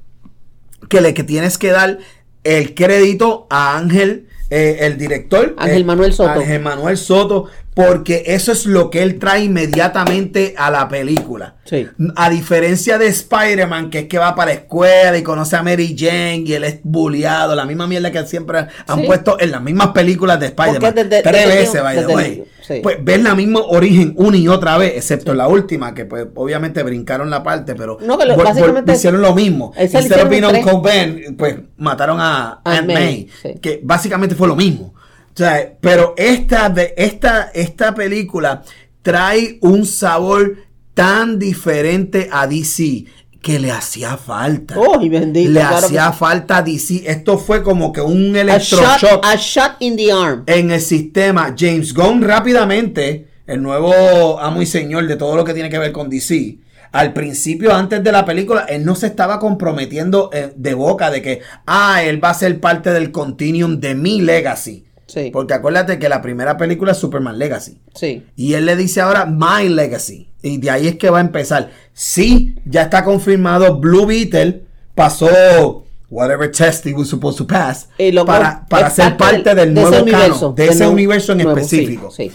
que 0.89 1.01
le 1.01 1.15
que 1.15 1.25
tienes 1.25 1.59
que 1.59 1.71
dar 1.71 1.99
el 2.43 2.75
crédito 2.75 3.47
a 3.51 3.77
Ángel, 3.77 4.29
eh, 4.51 4.79
el 4.81 4.97
director. 4.97 5.55
Ángel 5.59 5.83
eh, 5.83 5.85
Manuel 5.85 6.13
Soto. 6.13 6.41
Ángel 6.41 6.63
Manuel 6.63 6.97
Soto, 6.97 7.47
porque 7.77 8.23
eso 8.29 8.53
es 8.53 8.65
lo 8.65 8.89
que 8.89 9.03
él 9.03 9.19
trae 9.19 9.45
inmediatamente 9.45 10.55
a 10.57 10.71
la 10.71 10.89
película. 10.89 11.57
Sí. 11.65 11.87
A 12.17 12.31
diferencia 12.31 12.97
de 12.97 13.09
Spider-Man, 13.09 13.91
que 13.91 13.99
es 14.01 14.05
que 14.07 14.17
va 14.19 14.35
para 14.35 14.53
la 14.53 14.61
escuela 14.61 15.19
y 15.19 15.23
conoce 15.23 15.57
a 15.57 15.63
Mary 15.63 15.95
Jane 15.99 16.43
y 16.47 16.55
él 16.55 16.65
es 16.65 16.79
bulliado, 16.85 17.55
la 17.55 17.67
misma 17.67 17.87
mierda 17.87 18.11
que 18.11 18.25
siempre 18.25 18.61
han 18.87 19.01
Sí. 19.01 19.07
puesto 19.07 19.39
en 19.39 19.51
las 19.51 19.61
mismas 19.61 19.89
películas 19.89 20.41
de 20.41 20.47
Spider-Man. 20.47 20.95
Tres 20.95 21.23
veces, 21.49 21.75
niño- 21.75 21.83
by 21.83 22.07
the 22.07 22.15
way. 22.15 22.45
sí. 22.67 22.81
Pues 22.83 22.97
ves 23.03 23.23
la 23.23 23.35
misma 23.35 23.61
origen 23.61 24.15
una 24.17 24.39
y 24.39 24.49
otra 24.49 24.79
vez, 24.79 24.95
excepto 24.97 25.33
en 25.33 25.39
la 25.39 25.49
última, 25.49 25.93
que 25.93 26.07
pues 26.07 26.27
obviamente 26.35 26.83
brincaron 26.83 27.29
la 27.29 27.43
parte, 27.43 27.75
pero 27.75 27.99
No, 28.01 28.17
que 28.17 28.25
lo- 28.25 28.37
vol- 28.37 28.39
vol- 28.41 28.45
básicamente- 28.45 28.93
hicieron 28.95 29.21
lo 29.21 29.35
mismo. 29.35 29.73
On 29.77 30.53
tres. 30.53 30.65
Cobain, 30.65 31.37
pues 31.37 31.57
mataron 31.77 32.19
a 32.21 32.61
Aunt 32.65 32.87
May, 32.91 33.29
que 33.61 33.81
básicamente 33.85 34.35
fue 34.35 34.49
lo 34.49 34.57
mismo. 34.57 34.95
O 35.37 35.39
sea, 35.39 35.75
pero 35.83 36.15
esta, 36.17 36.71
de, 36.71 36.95
esta, 36.97 37.51
esta 37.53 37.95
película 37.95 38.63
trae 39.03 39.59
un 39.61 39.85
sabor 39.85 40.57
tan 40.95 41.39
diferente 41.39 42.31
a 42.33 42.47
DC 42.47 43.05
que 43.43 43.59
le 43.59 43.71
hacía 43.71 44.17
falta. 44.17 44.79
Oh, 44.79 44.99
y 44.99 45.11
bendito, 45.11 45.51
le 45.51 45.61
claro 45.61 45.77
hacía 45.77 46.11
falta 46.13 46.57
a 46.57 46.63
DC. 46.63 47.03
Esto 47.07 47.37
fue 47.37 47.63
como 47.63 47.93
que 47.93 48.01
un 48.01 48.35
A 48.35 48.41
electroshock 48.41 49.23
a 49.23 49.37
shot 49.37 49.73
in 49.81 49.99
the 49.99 50.11
arm. 50.11 50.45
en 50.47 50.71
el 50.71 50.81
sistema. 50.81 51.55
James 51.55 51.93
Gunn 51.93 52.23
rápidamente, 52.23 53.29
el 53.47 53.63
nuevo 53.63 54.41
amo 54.41 54.63
y 54.63 54.67
señor 54.67 55.07
de 55.07 55.17
todo 55.17 55.37
lo 55.37 55.45
que 55.45 55.53
tiene 55.53 55.69
que 55.69 55.79
ver 55.79 55.93
con 55.93 56.09
DC. 56.09 56.61
Al 56.93 57.13
principio, 57.13 57.75
antes 57.75 58.03
de 58.03 58.11
la 58.11 58.25
película, 58.25 58.63
él 58.63 58.87
no 58.87 58.95
se 58.95 59.09
estaba 59.09 59.39
comprometiendo 59.39 60.31
eh, 60.33 60.55
de 60.57 60.73
boca 60.73 61.11
de 61.11 61.21
que, 61.21 61.43
ah, 61.67 62.03
él 62.03 62.25
va 62.25 62.31
a 62.31 62.35
ser 62.35 62.59
parte 62.59 62.91
del 62.91 63.13
continuum 63.13 63.79
de 63.81 63.95
mi 63.95 64.23
legacy. 64.23 64.86
Sí. 65.07 65.31
Porque 65.33 65.55
acuérdate 65.55 65.99
que 65.99 66.09
la 66.09 66.21
primera 66.21 66.57
película 66.57 66.93
es 66.93 66.99
Superman 66.99 67.39
Legacy. 67.39 67.79
Sí. 67.95 68.25
Y 68.35 68.55
él 68.55 68.67
le 68.67 68.75
dice 68.77 69.01
ahora 69.01 69.25
My 69.27 69.69
Legacy. 69.69 70.29
Y 70.43 70.59
de 70.59 70.71
ahí 70.71 70.89
es 70.89 70.97
que 70.97 71.11
va 71.11 71.19
a 71.19 71.21
empezar. 71.23 71.71
Sí, 71.93 72.57
ya 72.65 72.83
está 72.83 73.05
confirmado. 73.05 73.79
Blue 73.79 74.07
Beetle 74.07 74.63
pasó 74.95 75.85
whatever 76.11 76.51
test 76.51 76.87
he 76.87 76.93
was 76.95 77.09
supposed 77.09 77.37
to 77.39 77.47
pass 77.47 77.89
Y 77.99 78.13
para, 78.25 78.65
para 78.69 78.91
ser 78.91 79.17
parte 79.17 79.55
del, 79.55 79.75
de 79.75 79.81
nuevo 79.81 80.03
universo, 80.03 80.35
canon, 80.41 80.55
de 80.55 80.65
ese 80.67 80.79
nuevo- 80.79 80.93
universo 80.93 81.33
en 81.33 81.39
nuevo, 81.39 81.57
sí, 81.57 81.63
específico. 81.65 82.11
sí. 82.11 82.33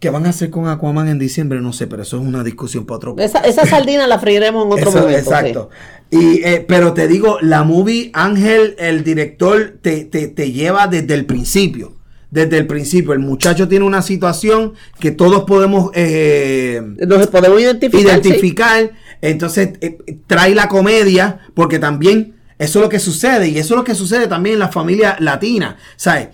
¿Qué 0.00 0.08
van 0.08 0.24
a 0.24 0.30
hacer 0.30 0.48
con 0.48 0.66
Aquaman 0.66 1.08
en 1.08 1.18
diciembre? 1.18 1.60
No 1.60 1.74
sé, 1.74 1.86
pero 1.86 2.02
eso 2.02 2.16
es 2.16 2.26
una 2.26 2.42
discusión 2.42 2.86
para 2.86 2.96
otro 2.96 3.16
Esa, 3.18 3.40
esa 3.40 3.66
sardina 3.66 4.06
la 4.06 4.18
freiremos 4.18 4.64
en 4.64 4.72
otro 4.72 4.88
eso, 4.88 5.00
momento. 5.00 5.18
exacto. 5.18 5.70
Y, 6.10 6.42
eh, 6.42 6.64
pero 6.66 6.94
te 6.94 7.06
digo, 7.06 7.36
la 7.42 7.64
movie 7.64 8.10
Ángel, 8.14 8.74
el 8.78 9.04
director, 9.04 9.76
te, 9.82 10.06
te, 10.06 10.28
te 10.28 10.52
lleva 10.52 10.86
desde 10.86 11.12
el 11.12 11.26
principio. 11.26 11.92
Desde 12.30 12.56
el 12.56 12.66
principio. 12.66 13.12
El 13.12 13.18
muchacho 13.18 13.68
tiene 13.68 13.84
una 13.84 14.00
situación 14.00 14.72
que 14.98 15.10
todos 15.10 15.44
podemos 15.44 15.90
eh. 15.94 16.80
Nos 17.06 17.26
podemos 17.26 17.60
identificar. 17.60 18.00
identificar. 18.00 18.90
Entonces 19.20 19.70
eh, 19.82 19.98
trae 20.26 20.54
la 20.54 20.68
comedia, 20.68 21.40
porque 21.54 21.78
también 21.78 22.36
eso 22.58 22.78
es 22.78 22.82
lo 22.84 22.88
que 22.88 23.00
sucede. 23.00 23.48
Y 23.48 23.58
eso 23.58 23.74
es 23.74 23.78
lo 23.78 23.84
que 23.84 23.94
sucede 23.94 24.28
también 24.28 24.54
en 24.54 24.60
la 24.60 24.68
familia 24.68 25.16
latina. 25.20 25.76
¿Sabes? 25.96 26.28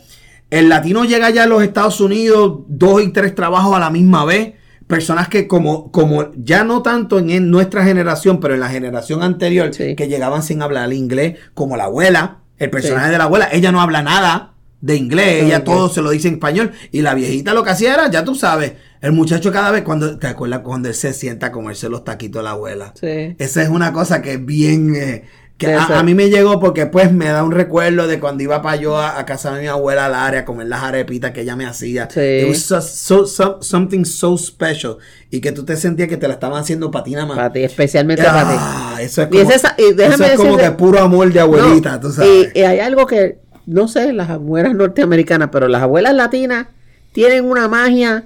El 0.50 0.69
latino 0.69 1.05
llega 1.05 1.31
ya 1.31 1.45
a 1.45 1.47
los 1.47 1.62
Estados 1.62 2.00
Unidos, 2.00 2.61
dos 2.69 3.03
y 3.03 3.09
tres 3.09 3.35
trabajos 3.35 3.75
a 3.75 3.81
la 3.81 3.91
misma 3.91 4.25
vez. 4.25 4.55
Personas 4.87 5.29
que 5.29 5.49
como, 5.49 5.91
como 5.91 6.31
ya 6.37 6.62
no 6.62 6.83
tanto 6.83 7.19
en, 7.19 7.50
nuestra 7.50 7.85
generación, 7.85 8.38
pero 8.38 8.55
en 8.55 8.61
la 8.61 8.69
generación 8.69 9.23
anterior, 9.25 9.75
Sí. 9.75 9.97
que 9.97 10.07
llegaban 10.07 10.45
sin 10.45 10.62
hablar 10.62 10.93
inglés, 10.93 11.38
como 11.55 11.76
la 11.76 11.85
abuela, 11.85 12.38
el 12.59 12.71
personaje 12.71 13.07
Sí. 13.07 13.12
de 13.12 13.19
la 13.19 13.25
abuela, 13.25 13.49
ella 13.50 13.73
no 13.73 13.81
habla 13.81 14.03
nada 14.03 14.53
de 14.81 14.95
inglés, 14.95 15.43
ella 15.43 15.65
todo 15.65 15.88
se 15.88 16.03
lo 16.03 16.11
dice 16.11 16.29
en 16.29 16.35
español. 16.35 16.71
Y 16.93 17.03
la 17.03 17.15
viejita 17.15 17.53
lo 17.53 17.65
que 17.65 17.71
hacía 17.71 17.95
era, 17.95 18.09
ya 18.09 18.23
tú 18.23 18.37
sabes, 18.37 18.75
el 19.00 19.11
muchacho 19.11 19.50
cada 19.50 19.73
vez 19.73 19.83
cuando, 19.83 20.17
¿te 20.21 20.29
acuerdas 20.29 20.61
cuando 20.61 20.88
él 20.88 20.95
se 20.95 21.12
sienta 21.12 21.47
a 21.49 21.53
comerse 21.53 21.88
los 21.88 22.05
taquitos 22.05 22.38
de 22.41 22.45
la 22.45 22.50
abuela? 22.53 22.93
Sí. 22.95 23.35
Esa 23.38 23.62
es 23.65 23.69
una 23.69 23.93
cosa 23.93 24.23
que 24.23 24.35
es 24.35 24.47
bien... 24.47 24.95
eh, 24.95 25.25
que 25.59 25.73
a, 25.73 26.03
mí 26.03 26.15
me 26.15 26.29
llegó 26.29 26.61
porque 26.61 26.85
pues 26.85 27.13
me 27.13 27.27
da 27.29 27.43
un 27.43 27.51
recuerdo 27.51 28.07
de 28.07 28.21
cuando 28.21 28.43
iba 28.43 28.61
para 28.61 28.77
yo 28.77 28.99
a, 28.99 29.19
a 29.19 29.25
casa 29.25 29.55
de 29.55 29.63
mi 29.63 29.69
abuela 29.69 30.05
al 30.07 30.15
área 30.15 30.41
a 30.41 30.45
comer 30.45 30.67
las 30.67 30.83
arepitas 30.83 31.31
que 31.31 31.41
ella 31.41 31.57
me 31.57 31.65
hacía. 31.65 32.09
Sí. 32.11 32.21
It 32.21 32.49
was 32.49 32.63
so- 32.63 32.81
so- 32.83 33.27
so- 33.27 33.59
something 33.63 34.05
so 34.05 34.37
special. 34.37 34.99
Y 35.31 35.41
que 35.41 35.53
tú 35.53 35.65
te 35.65 35.77
sentías 35.77 36.09
que 36.11 36.19
te 36.19 36.29
la 36.29 36.35
estaban 36.35 36.61
haciendo 36.61 36.91
para 36.91 37.05
ti 37.05 37.13
nada 37.13 37.25
más. 37.27 37.37
Para 37.37 37.53
ti, 37.53 37.65
especialmente 37.65 38.23
para 38.23 38.43
ti. 38.51 38.55
Ah, 38.59 38.97
eso 39.01 39.23
es 39.23 39.29
Y 39.29 39.39
como, 39.39 39.51
es 39.51 39.57
esa- 39.57 39.75
y 39.79 39.93
déjame 39.95 40.15
eso 40.15 40.25
es 40.25 40.37
como 40.37 40.57
decirte- 40.57 40.63
que 40.65 40.71
puro 40.77 41.01
amor 41.01 41.33
de 41.33 41.41
abuelita, 41.41 41.93
No, 41.93 42.01
tú 42.01 42.13
sabes. 42.13 42.51
Y, 42.55 42.59
y 42.59 42.63
hay 42.63 42.81
algo 42.81 43.07
que, 43.07 43.39
no 43.65 43.89
sé, 43.89 44.13
las 44.13 44.29
abuelas 44.29 44.75
norteamericanas, 44.75 45.49
pero 45.51 45.69
las 45.69 45.81
abuelas 45.83 46.15
latinas 46.15 46.67
tienen 47.13 47.47
una 47.47 47.67
magia 47.67 48.25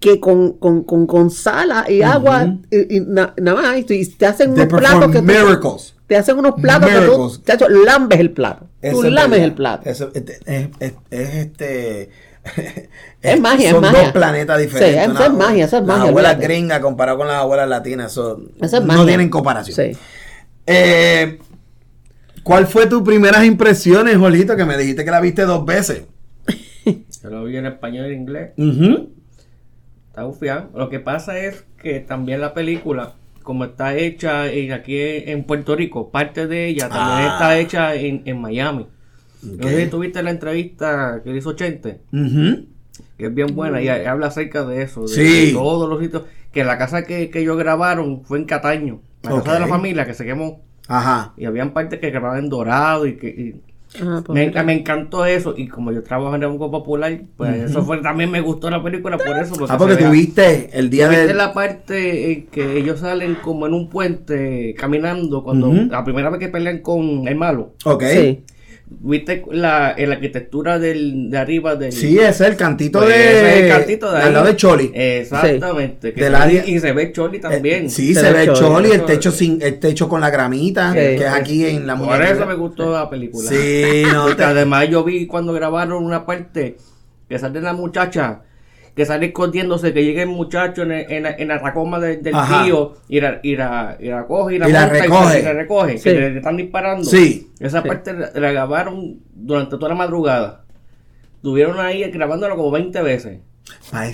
que 0.00 0.18
con, 0.18 0.54
con, 0.54 0.82
con, 0.84 1.06
con 1.06 1.30
sal 1.30 1.70
y 1.88 2.02
agua 2.02 2.56
y, 2.70 2.96
y 2.96 3.00
na- 3.00 3.34
nada 3.36 3.60
más, 3.62 3.78
y 3.90 4.06
te 4.06 4.26
hacen 4.26 4.54
They 4.54 4.64
unos 4.64 4.80
platos 4.80 5.10
que 5.12 5.18
tú- 5.18 5.24
miracles. 5.24 5.94
te 6.06 6.16
hacen 6.16 6.38
unos 6.38 6.54
platos 6.60 6.88
que 6.88 6.94
Miracles. 7.00 7.16
tú, 7.16 7.42
chacho, 7.44 7.68
lambes 7.68 8.18
el 8.18 8.30
plato. 8.32 8.66
Tú 8.80 9.04
es 9.04 9.12
lames 9.12 9.30
verdad. 9.30 9.44
el 9.44 9.52
plato. 9.54 9.88
Eso 9.90 10.10
es, 10.14 10.24
es- 10.46 10.68
es- 10.80 10.92
es 11.10 11.34
este. 11.34 12.10
Es 13.20 13.38
magia, 13.38 13.66
es 13.66 13.72
Son 13.72 13.82
magia. 13.82 14.02
dos 14.04 14.12
planetas 14.12 14.58
diferentes. 14.58 14.94
Sí, 14.96 14.98
eso 15.02 15.10
Una- 15.10 15.26
es 15.26 15.32
magia, 15.34 15.64
eso 15.66 15.76
es 15.76 15.82
Las 15.86 15.98
magia, 15.98 16.08
abuelas 16.10 16.32
olvídate. 16.34 16.54
gringas 16.54 16.80
comparado 16.80 17.18
con 17.18 17.26
las 17.26 17.36
abuelas 17.36 17.68
latinas, 17.68 18.12
eso, 18.12 18.40
Eso 18.62 18.76
es 18.78 18.82
no 18.82 18.86
magia. 18.88 19.04
tienen 19.06 19.28
comparación. 19.28 19.76
Sí. 19.76 19.98
Eh, 20.66 21.38
¿Cuál 22.42 22.66
fue 22.66 22.86
tus 22.86 23.02
primeras 23.02 23.44
impresiones, 23.44 24.16
Jolito? 24.16 24.56
Que 24.56 24.64
me 24.64 24.78
dijiste 24.78 25.04
que 25.04 25.10
la 25.10 25.20
viste 25.20 25.42
dos 25.42 25.66
veces. 25.66 26.04
Yo 26.86 27.28
lo 27.28 27.44
vi 27.44 27.58
en 27.58 27.66
español 27.66 28.06
y 28.10 28.14
en 28.14 28.20
inglés. 28.22 28.50
Ujú. 28.56 29.10
Está 30.20 30.24
bufiado. 30.28 30.68
Lo 30.74 30.90
que 30.90 31.00
pasa 31.00 31.38
es 31.38 31.64
que 31.82 32.00
también 32.00 32.40
la 32.42 32.52
película, 32.52 33.14
como 33.42 33.64
está 33.64 33.96
hecha 33.96 34.50
en- 34.52 34.72
aquí 34.72 34.96
en 35.00 35.44
Puerto 35.44 35.74
Rico, 35.74 36.10
parte 36.10 36.46
de 36.46 36.66
ella 36.68 36.88
también 36.90 37.28
Ah. 37.30 37.32
está 37.32 37.58
hecha 37.58 37.94
en, 37.94 38.22
en 38.26 38.38
Miami. 38.40 38.82
Ok. 38.82 39.60
No 39.62 39.68
sé 39.68 39.84
si 39.84 39.90
tuviste 39.90 40.22
la 40.22 40.30
entrevista 40.30 41.22
que 41.24 41.30
le 41.30 41.38
hizo 41.38 41.54
Chente, 41.54 42.00
Ujú. 42.12 42.66
que 43.16 43.26
es 43.26 43.34
bien 43.34 43.54
buena, 43.54 43.80
y 43.80 43.88
ha- 43.88 44.10
habla 44.10 44.26
acerca 44.26 44.64
de 44.66 44.82
eso, 44.82 45.02
de, 45.02 45.08
Sí. 45.08 45.46
de 45.46 45.52
todos 45.54 45.88
los 45.88 46.00
sitios. 46.00 46.24
Que 46.52 46.64
la 46.64 46.76
casa 46.76 47.04
que, 47.04 47.30
que 47.30 47.40
ellos 47.40 47.56
grabaron 47.56 48.22
fue 48.24 48.36
en 48.38 48.44
Cataño, 48.44 49.00
la 49.22 49.34
Ok. 49.36 49.44
casa 49.44 49.54
de 49.54 49.60
la 49.60 49.68
familia 49.68 50.04
que 50.04 50.12
se 50.12 50.26
quemó. 50.26 50.62
Ajá. 50.88 51.32
Y 51.38 51.46
habían 51.46 51.72
partes 51.72 51.98
que 52.00 52.10
grababan 52.10 52.40
en 52.40 52.48
Dorado 52.50 53.06
y 53.06 53.16
que 53.16 53.28
y 53.28 53.62
Ah, 54.00 54.22
Me, 54.28 54.50
me 54.62 54.72
encantó 54.72 55.24
eso 55.24 55.54
y 55.56 55.66
como 55.66 55.90
yo 55.90 56.02
trabajo 56.02 56.36
en 56.36 56.42
el 56.42 56.48
Banco 56.50 56.70
Popular, 56.70 57.20
pues 57.36 57.70
eso 57.70 57.82
fue 57.82 57.98
también 57.98 58.30
me 58.30 58.40
gustó 58.40 58.70
la 58.70 58.82
película 58.82 59.18
por 59.18 59.36
eso. 59.36 59.54
Porque 59.56 59.72
Ah, 59.72 59.78
porque 59.78 59.96
tuviste 59.96 60.70
el 60.78 60.90
día 60.90 61.08
¿Viste 61.08 61.26
de... 61.28 61.34
la 61.34 61.52
parte 61.52 62.32
en 62.32 62.46
que 62.46 62.78
ellos 62.78 63.00
salen 63.00 63.36
como 63.36 63.66
en 63.66 63.74
un 63.74 63.88
puente 63.88 64.74
caminando 64.78 65.42
cuando 65.42 65.72
la 65.72 66.04
primera 66.04 66.30
vez 66.30 66.38
que 66.38 66.48
pelean 66.48 66.78
con 66.78 67.26
el 67.26 67.34
malo? 67.34 67.74
Ok. 67.84 68.04
Sí. 68.12 68.44
¿Viste 68.92 69.44
la, 69.52 69.94
en 69.96 70.08
la 70.08 70.16
arquitectura 70.16 70.78
del, 70.80 71.30
de 71.30 71.38
arriba 71.38 71.76
del... 71.76 71.92
Sí, 71.92 72.18
ese 72.18 72.28
es 72.28 72.40
el 72.40 72.56
cantito 72.56 72.98
Pues 72.98 73.10
de... 73.10 73.24
ese 73.30 73.48
es 73.58 73.62
el 73.64 73.68
cantito 73.70 74.10
de 74.10 74.18
ahí. 74.18 74.26
Al 74.26 74.32
lado 74.34 74.46
de 74.46 74.56
Choli. 74.56 74.90
Exactamente. 74.92 76.12
que 76.12 76.20
Del 76.24 76.32
se- 76.34 76.38
área- 76.42 76.66
Y 76.66 76.80
se 76.80 76.92
ve 76.92 77.12
Choli 77.12 77.38
también. 77.38 77.86
Eh, 77.86 77.88
sí, 77.90 78.14
Se 78.14 78.20
se, 78.20 78.32
ve 78.32 78.46
Choli. 78.46 78.58
Choli, 78.58 78.90
el 78.90 79.04
techo 79.04 79.30
sin, 79.30 79.62
el 79.62 79.78
techo 79.78 80.08
con 80.08 80.20
la 80.20 80.28
gramita, 80.30 80.90
Sí. 80.90 80.98
que 80.98 81.14
es 81.16 81.32
aquí 81.32 81.66
en 81.66 81.86
la 81.86 81.96
Por 81.96 82.06
muñeca. 82.08 82.30
eso 82.30 82.46
me 82.46 82.54
gustó 82.54 82.92
la 82.92 83.08
película. 83.08 83.48
Sí, 83.48 84.02
no 84.12 84.22
Porque 84.24 84.36
te- 84.36 84.44
además 84.44 84.88
yo 84.88 85.04
vi 85.04 85.26
cuando 85.26 85.52
grabaron 85.52 86.04
una 86.04 86.26
parte 86.26 86.76
que 87.28 87.38
sale 87.38 87.60
la 87.60 87.72
muchacha 87.72 88.40
que 88.94 89.06
sale 89.06 89.26
escondiéndose, 89.26 89.92
que 89.92 90.04
llega 90.04 90.22
el 90.22 90.28
muchacho 90.28 90.82
en, 90.82 90.92
el- 90.92 91.10
en, 91.12 91.22
la- 91.22 91.30
en 91.32 91.48
la 91.48 91.58
racoma 91.58 91.98
de- 92.00 92.16
del 92.18 92.34
Ajá. 92.34 92.64
tío 92.64 92.94
y 93.08 93.20
la, 93.20 93.40
y, 93.42 93.56
la, 93.56 93.96
y 94.00 94.08
la 94.08 94.26
coge 94.26 94.56
y 94.56 94.58
la, 94.58 94.68
Y 94.68 94.72
la 94.72 94.86
recoge. 94.86 95.40
y 95.40 95.42
la 95.42 95.52
recoge, 95.52 95.98
Sí. 95.98 96.04
que 96.04 96.12
le, 96.14 96.30
le 96.32 96.38
están 96.38 96.56
disparando. 96.56 97.04
Sí. 97.04 97.50
Esa 97.60 97.82
Sí. 97.82 97.88
parte 97.88 98.12
la, 98.12 98.30
la 98.34 98.52
grabaron 98.52 99.20
durante 99.34 99.76
toda 99.76 99.88
la 99.90 99.94
madrugada. 99.94 100.64
Estuvieron 101.36 101.80
ahí 101.80 102.02
grabándolo 102.10 102.56
como 102.56 102.70
20 102.70 103.00
veces. 103.02 103.38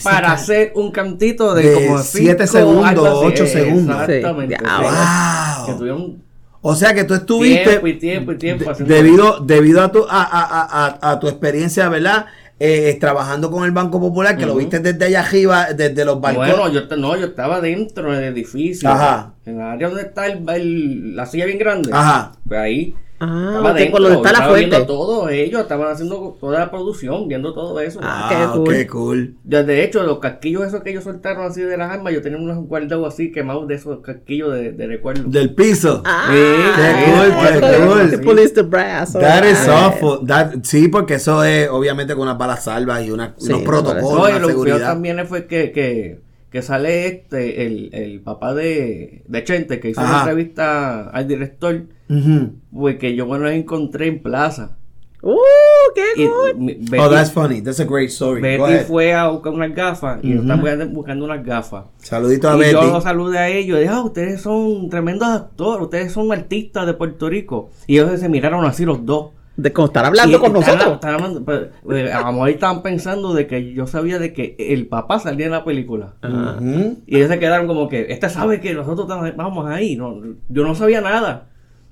Para 0.05 0.33
hacer 0.33 0.73
un 0.75 0.91
cantito 0.93 1.55
de, 1.55 1.63
De 1.71 1.87
como 1.87 1.99
siete 1.99 2.47
cinco, 2.47 2.59
segundos, 2.59 2.85
algo 2.87 3.07
así. 3.07 3.27
ocho 3.27 3.47
segundos. 3.47 4.09
Exactamente. 4.09 4.57
Sí. 4.59 4.65
Wow. 4.65 5.67
Que 5.67 5.73
tuvieron 5.73 6.23
O 6.61 6.75
sea 6.75 6.95
que 6.95 7.05
tú 7.05 7.15
estuviste 7.15 7.65
tiempo 7.65 7.87
y 7.87 7.95
tiempo 7.99 8.33
y 8.33 8.39
tiempo 8.39 8.73
debido, 8.81 9.41
debido 9.41 9.83
a 9.83 9.91
tu 9.93 10.05
a, 10.05 10.23
a- 10.23 10.43
a- 10.43 10.99
a- 11.01 11.11
a 11.13 11.21
tu 11.21 11.29
experiencia, 11.29 11.89
¿verdad? 11.89 12.27
Eh, 12.59 12.97
trabajando 12.99 13.51
con 13.51 13.65
el 13.65 13.71
Banco 13.73 14.01
Popular, 14.01 14.37
que 14.39 14.47
lo 14.47 14.57
viste 14.57 14.81
desde 14.81 15.05
allá 15.05 15.21
arriba, 15.21 15.67
desde 15.75 16.07
los 16.07 16.19
balcones. 16.21 16.57
Bueno, 16.57 16.73
yo, 16.73 16.97
no, 16.97 17.15
yo 17.17 17.27
estaba 17.27 17.61
dentro 17.61 18.11
del 18.13 18.25
edificio. 18.25 18.89
Ajá. 18.89 19.35
En 19.45 19.57
el 19.57 19.61
área 19.63 19.89
donde 19.89 20.05
está 20.05 20.27
el, 20.27 20.49
el- 20.49 21.15
la 21.17 21.27
silla 21.27 21.45
bien 21.45 21.59
grande. 21.59 21.91
Ajá. 21.93 22.33
Pues 22.49 22.59
ahí. 22.59 22.95
Ah, 23.19 23.45
estaba 23.57 23.73
dentro. 23.73 23.93
por 23.93 24.03
donde 24.03 24.17
está 24.29 24.33
la 24.41 24.49
fuente. 24.49 24.81
todo 24.85 25.29
ellos, 25.29 25.61
estaban 25.63 25.91
haciendo 25.91 26.37
toda 26.41 26.59
la 26.59 26.71
producción, 26.71 27.29
viendo 27.29 27.55
todo 27.55 27.81
eso. 27.81 27.99
Ah, 28.03 28.29
Ah, 28.31 28.51
qué 28.53 28.59
cool. 28.59 28.75
qué 28.75 28.87
cool. 28.87 29.35
De 29.45 29.85
hecho, 29.85 30.03
los 30.03 30.19
casquillos 30.19 30.65
esos 30.67 30.83
que 30.83 30.91
ellos 30.91 31.05
soltaron 31.05 31.47
así 31.47 31.63
de 31.63 31.77
las 31.77 31.91
armas, 31.91 32.13
yo 32.13 32.21
tenía 32.23 32.39
unos 32.39 32.59
guardados 32.67 33.13
así 33.15 33.33
quemados 33.33 33.67
de 33.69 33.75
esos 33.77 34.01
casquillos 34.01 34.53
de, 34.55 34.73
de 34.73 34.87
recuerdo. 34.87 35.25
Del 35.29 35.55
piso. 35.55 36.03
Ah, 36.05 36.29
Qué 36.31 37.13
cool, 37.13 37.61
qué 37.71 37.87
cool. 37.87 38.11
The 38.11 38.19
police 38.19 38.51
the 38.55 38.63
brass. 38.63 39.13
That 39.15 39.45
is 39.45 39.67
awful. 39.69 40.27
That- 40.27 40.63
sí, 40.65 40.89
porque 40.89 41.15
eso 41.15 41.43
es 41.45 41.69
obviamente 41.71 42.15
con 42.15 42.25
unas 42.25 42.37
balas 42.39 42.65
salvas 42.65 43.03
y 43.05 43.11
una, 43.11 43.35
Sí, 43.39 43.51
unos 43.53 43.63
protocolos, 43.63 44.03
No, 44.13 44.29
y 44.29 44.33
lo 44.33 44.39
feo 44.39 44.49
seguridad. 44.49 44.79
también 44.81 45.27
fue 45.27 45.47
que, 45.47 45.73
que, 45.73 46.21
que 46.51 46.63
sale 46.63 47.07
este, 47.09 47.67
el, 47.67 47.91
el 47.93 48.21
papá 48.21 48.55
de, 48.55 49.23
de 49.27 49.45
Chente, 49.45 49.81
que 49.81 49.91
hizo 49.91 50.01
Ajá. 50.01 50.11
una 50.11 50.19
entrevista 50.21 51.11
al 51.11 51.29
director, 51.29 51.83
pues 52.73 52.97
que 52.97 53.15
yo 53.15 53.27
me 53.27 53.39
lo 53.39 53.49
encontré 53.49 54.07
en 54.07 54.23
plaza. 54.23 54.77
Uh, 55.23 55.35
qué 55.95 56.23
Y 56.23 56.27
cool. 56.29 56.53
Betty, 56.79 56.99
Oh, 57.01 57.11
that's 57.11 57.33
funny. 57.33 57.61
That's 57.61 57.81
a 57.81 57.85
great 57.85 58.11
story. 58.11 58.41
Go 58.59 58.67
Betty 58.67 58.85
fue 58.85 59.13
a 59.13 59.29
buscar 59.29 59.53
unas 59.55 59.75
gafas 59.75 60.21
y 60.23 60.35
Ujú. 60.35 60.43
están 60.43 60.61
buscando, 60.61 60.89
buscando 60.91 61.25
unas 61.25 61.45
gafas. 61.45 61.87
Saludito 61.99 62.49
a 62.49 62.55
Y 62.57 62.59
Betty. 62.61 62.73
yo 62.73 62.83
los 62.93 63.03
saludé 63.03 63.39
a 63.39 63.49
ellos 63.49 63.79
y 63.79 63.81
dije, 63.83 63.93
ah, 63.93 64.03
ustedes 64.03 64.41
son 64.43 64.89
tremendos 64.89 65.27
actores, 65.29 65.83
ustedes 65.85 66.13
son 66.13 66.31
artistas 66.33 66.87
de 66.87 66.95
Puerto 66.95 67.29
Rico. 67.29 67.71
Y 67.89 67.99
ellos 67.99 68.21
se 68.21 68.29
miraron 68.29 68.65
así 68.65 68.85
los 68.85 69.05
dos. 69.05 69.31
De 69.57 69.69
estar 69.71 70.05
hablando 70.05 70.39
con 70.39 70.55
estaban- 70.57 70.77
nosotros. 70.79 70.95
estaban 70.97 71.15
hablando, 71.17 71.45
pues, 71.45 71.61
eh, 71.99 72.13
a 72.13 72.21
lo 72.27 72.33
mejor 72.33 72.49
estaban 72.51 72.83
pensando 72.83 73.33
de 73.33 73.47
que 73.47 73.73
yo 73.73 73.87
sabía 73.87 74.19
de 74.19 74.33
que 74.35 74.55
el 74.59 74.87
papá 74.87 75.19
salía 75.19 75.47
en 75.47 75.53
la 75.53 75.65
película. 75.65 76.15
Ujú. 76.23 76.99
Y 77.07 77.17
ellos 77.17 77.31
se 77.31 77.39
quedaron 77.39 77.67
como 77.67 77.89
que, 77.89 78.07
este 78.11 78.29
sabe 78.29 78.61
que 78.61 78.75
nosotros 78.75 79.09
vamos 79.37 79.67
ahí. 79.67 79.97
No, 79.97 80.21
yo 80.49 80.63
no 80.65 80.75
sabía 80.75 81.01
nada. 81.01 81.49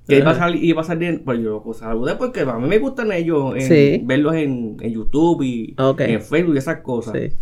Que 0.06 0.18
iba 0.18 0.32
a 0.32 0.34
salir, 0.34 0.62
iba 0.62 0.82
a 0.82 0.84
salir, 0.84 1.22
pues 1.24 1.40
yo 1.40 1.62
los 1.64 1.78
saludé 1.78 2.16
porque 2.16 2.40
a 2.42 2.58
mí 2.58 2.68
me 2.68 2.76
gustan 2.78 3.10
ellos, 3.12 3.54
en- 3.56 3.62
Sí. 3.62 4.00
verlos 4.04 4.34
en, 4.34 4.76
en 4.80 4.92
YouTube 4.92 5.40
y 5.42 5.74
en 5.78 6.20
Facebook 6.20 6.54
y 6.54 6.58
esas 6.58 6.80
cosas. 6.80 7.14
Sí. 7.18 7.32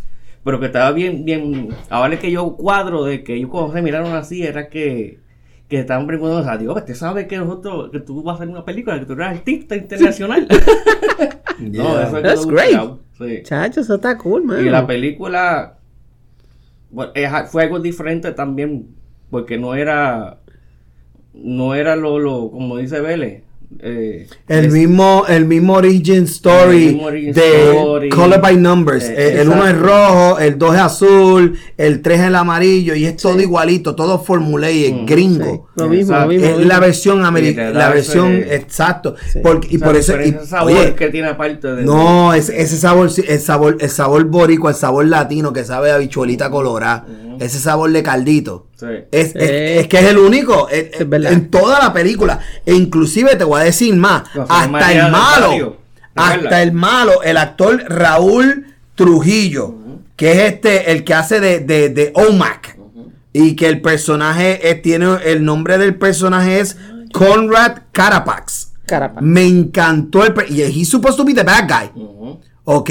Pero 0.44 0.60
que 0.60 0.66
estaba 0.66 0.92
bien, 0.92 1.24
bien. 1.24 1.70
Ahora 1.90 2.14
es 2.14 2.20
que 2.20 2.30
yo 2.30 2.54
cuadro 2.56 3.04
de 3.04 3.24
que 3.24 3.34
ellos 3.34 3.50
cuando 3.50 3.72
se 3.72 3.82
miraron 3.82 4.12
así 4.14 4.44
era 4.44 4.68
que, 4.68 5.18
que 5.72 5.80
estaban 5.80 6.06
preguntando, 6.06 6.42
o 6.42 6.44
sea, 6.44 6.58
Dios, 6.58 6.76
usted 6.76 6.94
sabe 6.94 7.26
que 7.26 7.38
nosotros, 7.38 7.90
que 7.90 8.00
tú 8.00 8.22
vas 8.22 8.34
a 8.34 8.36
hacer 8.36 8.48
una 8.50 8.62
película, 8.62 9.00
que 9.00 9.06
tú 9.06 9.14
eres 9.14 9.28
artista 9.28 9.74
internacional. 9.74 10.46
no, 11.58 11.72
Yeah. 11.72 12.02
eso 12.02 12.16
es 12.18 12.22
That's 12.22 12.44
que 12.46 12.52
great. 12.52 12.90
Sí. 13.16 13.42
Chacho, 13.42 13.80
eso 13.80 13.94
está 13.94 14.18
cool, 14.18 14.44
man. 14.44 14.60
Y 14.66 14.68
la 14.68 14.86
película 14.86 15.78
bueno, 16.90 17.12
fue 17.46 17.62
algo 17.62 17.80
diferente 17.80 18.32
también, 18.32 18.88
porque 19.30 19.56
no 19.56 19.74
era, 19.74 20.40
no 21.32 21.74
era 21.74 21.96
lo, 21.96 22.18
lo 22.18 22.50
como 22.50 22.76
dice 22.76 23.00
Vélez. 23.00 23.42
Eh, 23.80 24.26
El 24.48 24.66
es- 24.66 24.72
mismo, 24.72 25.24
el 25.28 25.44
mismo 25.46 25.74
origin 25.74 26.24
story 26.24 26.76
El 26.88 26.92
mismo 26.94 27.06
origin 27.06 27.32
de 27.32 27.70
story. 27.72 28.08
Color 28.10 28.40
by 28.40 28.56
Numbers. 28.56 29.04
Eh, 29.04 29.14
Eh, 29.16 29.40
el 29.42 29.48
uno 29.48 29.64
es 29.64 29.70
exacto. 29.74 29.86
rojo, 29.86 30.38
el 30.38 30.58
dos 30.58 30.74
es 30.74 30.80
azul, 30.80 31.58
el 31.76 32.02
tres 32.02 32.20
es 32.20 32.26
el 32.26 32.34
amarillo 32.36 32.94
y 32.94 33.06
es 33.06 33.16
todo 33.16 33.40
igualito, 33.40 33.94
todo 33.94 34.18
formulated, 34.18 34.92
Mm, 34.92 35.06
gringo. 35.06 35.68
Sí, 35.74 35.80
Lo 35.82 35.88
mismo, 35.88 36.12
lo 36.12 36.16
Exacto. 36.22 36.28
mismo. 36.28 36.46
Es 36.60 36.66
la 36.66 36.80
versión 36.80 37.24
americana, 37.24 37.70
la 37.70 37.88
versión 37.90 38.32
exacto. 38.34 39.14
Sí. 39.32 39.38
Porque- 39.42 39.68
y 39.70 39.76
o 39.76 39.78
sea, 39.78 39.88
por 39.88 39.96
eso, 39.96 40.16
ese 40.18 40.46
sabor 40.46 40.72
oye, 40.72 40.94
que 40.94 41.08
tiene 41.08 41.28
aparte 41.28 41.68
de 41.74 41.82
no, 41.84 42.34
ese, 42.34 42.60
ese 42.60 42.76
sabor, 42.76 43.10
sí, 43.10 43.22
el 43.26 43.40
sabor, 43.40 43.76
el 43.80 43.90
sabor 43.90 44.24
boricua, 44.24 44.70
el 44.70 44.76
sabor 44.76 45.06
latino 45.06 45.52
que 45.52 45.64
sabe 45.64 45.90
a 45.92 45.98
bichuelita 45.98 46.50
colorada, 46.50 47.04
ese 47.40 47.58
sabor 47.58 47.90
de 47.92 48.02
caldito. 48.02 48.66
Sí. 48.76 48.86
Es, 49.10 49.34
es- 49.36 49.80
es 49.80 49.88
que 49.88 49.98
es 49.98 50.04
el 50.06 50.18
único 50.18 50.68
es- 50.68 50.90
Es 51.00 51.08
verdad. 51.08 51.32
en 51.32 51.50
toda 51.50 51.78
la 51.78 51.92
película. 51.92 52.40
E 52.66 52.74
inclusive 52.74 53.36
te 53.36 53.44
voy 53.44 53.60
a 53.60 53.64
decir 53.64 53.94
más. 53.96 54.24
No, 54.34 54.46
hasta 54.48 54.92
el 54.92 55.10
malo. 55.12 55.48
Barrio. 55.48 55.76
Hasta 56.14 56.62
el 56.62 56.72
malo, 56.72 57.22
el 57.22 57.36
actor 57.38 57.84
Raúl 57.88 58.66
Trujillo, 58.94 59.74
que 60.16 60.32
es 60.32 60.38
este, 60.52 60.92
el 60.92 61.04
que 61.04 61.14
hace 61.14 61.40
de, 61.40 61.60
de, 61.60 61.88
de 61.88 62.12
OMAC. 62.14 62.76
Y 63.34 63.56
que 63.56 63.66
el 63.66 63.80
personaje 63.80 64.68
eh, 64.68 64.74
tiene, 64.74 65.06
el 65.24 65.42
nombre 65.42 65.78
del 65.78 65.94
personaje 65.96 66.60
es 66.60 66.76
Conrad 67.14 67.78
Carapax. 67.92 68.72
Carapa. 68.84 69.22
Me 69.22 69.46
encantó 69.46 70.22
el 70.26 70.34
y 70.50 70.60
he's 70.62 70.90
supposed 70.90 71.16
to 71.16 71.24
be 71.24 71.32
the 71.32 71.42
bad 71.42 71.66
guy. 71.66 71.90
Ujú. 72.02 72.40
¿Ok? 72.64 72.90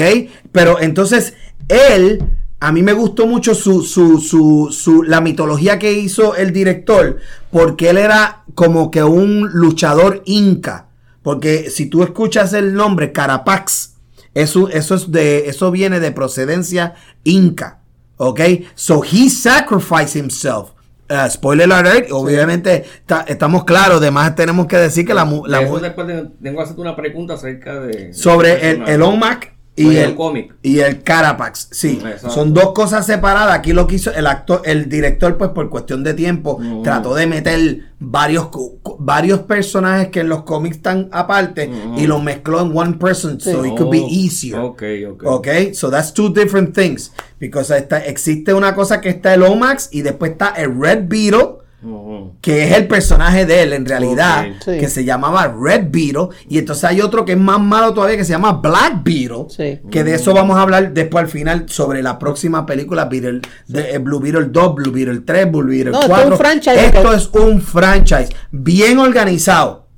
Pero 0.50 0.80
entonces, 0.80 1.34
él, 1.68 2.24
a 2.66 2.72
mí 2.72 2.82
me 2.82 2.92
gustó 2.92 3.26
mucho 3.26 3.54
su, 3.54 3.82
su, 3.82 4.18
su, 4.20 4.68
su, 4.72 5.02
la 5.02 5.20
mitología 5.20 5.78
que 5.78 5.92
hizo 5.92 6.36
el 6.36 6.52
director, 6.52 7.18
porque 7.50 7.90
él 7.90 7.98
era 7.98 8.44
como 8.54 8.90
que 8.90 9.02
un 9.02 9.48
luchador 9.52 10.22
inca. 10.26 10.86
Porque 11.22 11.70
si 11.70 11.86
tú 11.86 12.02
escuchas 12.02 12.52
el 12.52 12.74
nombre 12.74 13.12
Carapax, 13.12 13.94
eso, 14.34 14.68
eso, 14.68 14.94
es 14.94 15.10
de, 15.12 15.48
eso 15.48 15.70
viene 15.70 16.00
de 16.00 16.12
procedencia 16.12 16.94
inca. 17.24 17.78
¿Ok? 18.16 18.40
So 18.74 19.02
he 19.02 19.28
sacrificed 19.28 20.16
himself. 20.16 20.70
Uh, 21.10 21.28
spoiler 21.28 21.70
alert, 21.70 22.10
obviamente 22.10 22.84
ta- 23.04 23.24
estamos 23.28 23.64
claros, 23.64 23.98
además 23.98 24.34
tenemos 24.34 24.66
que 24.66 24.78
decir 24.78 25.04
que 25.06 25.12
la, 25.12 25.24
la 25.46 25.58
de- 25.58 25.66
tengo 26.42 26.56
que 26.56 26.62
hacerte 26.62 26.80
una 26.80 26.96
pregunta 26.96 27.34
acerca 27.34 27.80
de 27.80 28.14
sobre 28.14 28.70
el, 28.70 28.82
el 28.88 29.02
OMAC 29.02 29.51
y 29.74 29.86
Oye, 29.86 30.02
el, 30.04 30.10
el 30.10 30.16
cómic. 30.16 30.54
y 30.62 30.80
el 30.80 31.02
Carapax. 31.02 31.68
Sí, 31.70 31.98
Exacto. 32.04 32.30
son 32.30 32.52
dos 32.52 32.72
cosas 32.72 33.06
separadas. 33.06 33.54
Aquí 33.54 33.72
lo 33.72 33.86
que 33.86 33.94
hizo 33.94 34.12
el 34.12 34.26
actor, 34.26 34.60
el 34.66 34.86
director, 34.88 35.38
pues 35.38 35.50
por 35.50 35.70
cuestión 35.70 36.04
de 36.04 36.12
tiempo, 36.12 36.56
Ujú. 36.60 36.82
trató 36.82 37.14
de 37.14 37.26
meter 37.26 37.84
varios, 37.98 38.48
varios 38.98 39.40
personajes 39.40 40.08
que 40.08 40.20
en 40.20 40.28
los 40.28 40.42
cómics 40.42 40.76
están 40.76 41.08
aparte 41.10 41.68
Ujú. 41.70 41.98
y 41.98 42.06
los 42.06 42.22
mezcló 42.22 42.60
en 42.60 42.76
one 42.76 42.94
person, 42.98 43.40
so 43.40 43.64
it 43.64 43.74
could 43.76 43.90
be 43.90 44.00
Oh, 44.02 44.08
easier. 44.10 44.58
Ok, 44.58 44.82
ok. 45.10 45.22
Ok, 45.26 45.48
so 45.72 45.90
that's 45.90 46.12
two 46.12 46.28
different 46.28 46.74
things. 46.74 47.10
Because 47.40 47.74
está, 47.74 47.98
existe 48.04 48.52
una 48.52 48.74
cosa 48.74 49.00
que 49.00 49.08
está 49.08 49.32
el 49.32 49.42
OMAX 49.42 49.88
y 49.90 50.02
después 50.02 50.32
está 50.32 50.48
el 50.50 50.78
Red 50.78 51.04
Beetle. 51.08 51.61
Que 52.40 52.64
es 52.64 52.76
el 52.76 52.86
personaje 52.86 53.44
de 53.46 53.62
él 53.62 53.72
en 53.72 53.84
realidad. 53.86 54.46
Sí. 54.64 54.78
que 54.78 54.88
se 54.88 55.04
llamaba 55.04 55.48
Red 55.58 55.86
Beetle, 55.90 56.28
y 56.48 56.58
entonces 56.58 56.84
hay 56.84 57.00
otro 57.00 57.24
que 57.24 57.32
es 57.32 57.38
más 57.38 57.60
malo 57.60 57.92
todavía 57.94 58.16
que 58.16 58.24
se 58.24 58.32
llama 58.32 58.52
Black 58.52 59.02
Beetle, 59.02 59.46
Sí. 59.48 59.80
que 59.90 60.04
de 60.04 60.14
eso 60.14 60.32
vamos 60.34 60.56
a 60.56 60.62
hablar 60.62 60.92
después 60.92 61.24
al 61.24 61.28
final 61.30 61.64
sobre 61.68 62.02
la 62.02 62.18
próxima 62.18 62.64
película 62.66 63.06
Beetle, 63.06 63.40
de, 63.68 63.94
eh, 63.94 63.98
Blue 63.98 64.20
Beetle 64.20 64.46
2, 64.50 64.74
Blue 64.74 64.92
Beetle 64.92 65.20
3, 65.20 65.50
Blue 65.50 65.64
Beetle 65.66 65.90
No, 65.92 66.00
esto 66.00 66.12
es 66.12 66.18
4. 66.20 66.30
un 66.32 66.38
franchise, 66.38 66.86
Esto 66.86 67.12
es 67.12 67.30
un 67.34 67.60
franchise 67.60 68.28
bien 68.50 68.98
organizado 68.98 69.88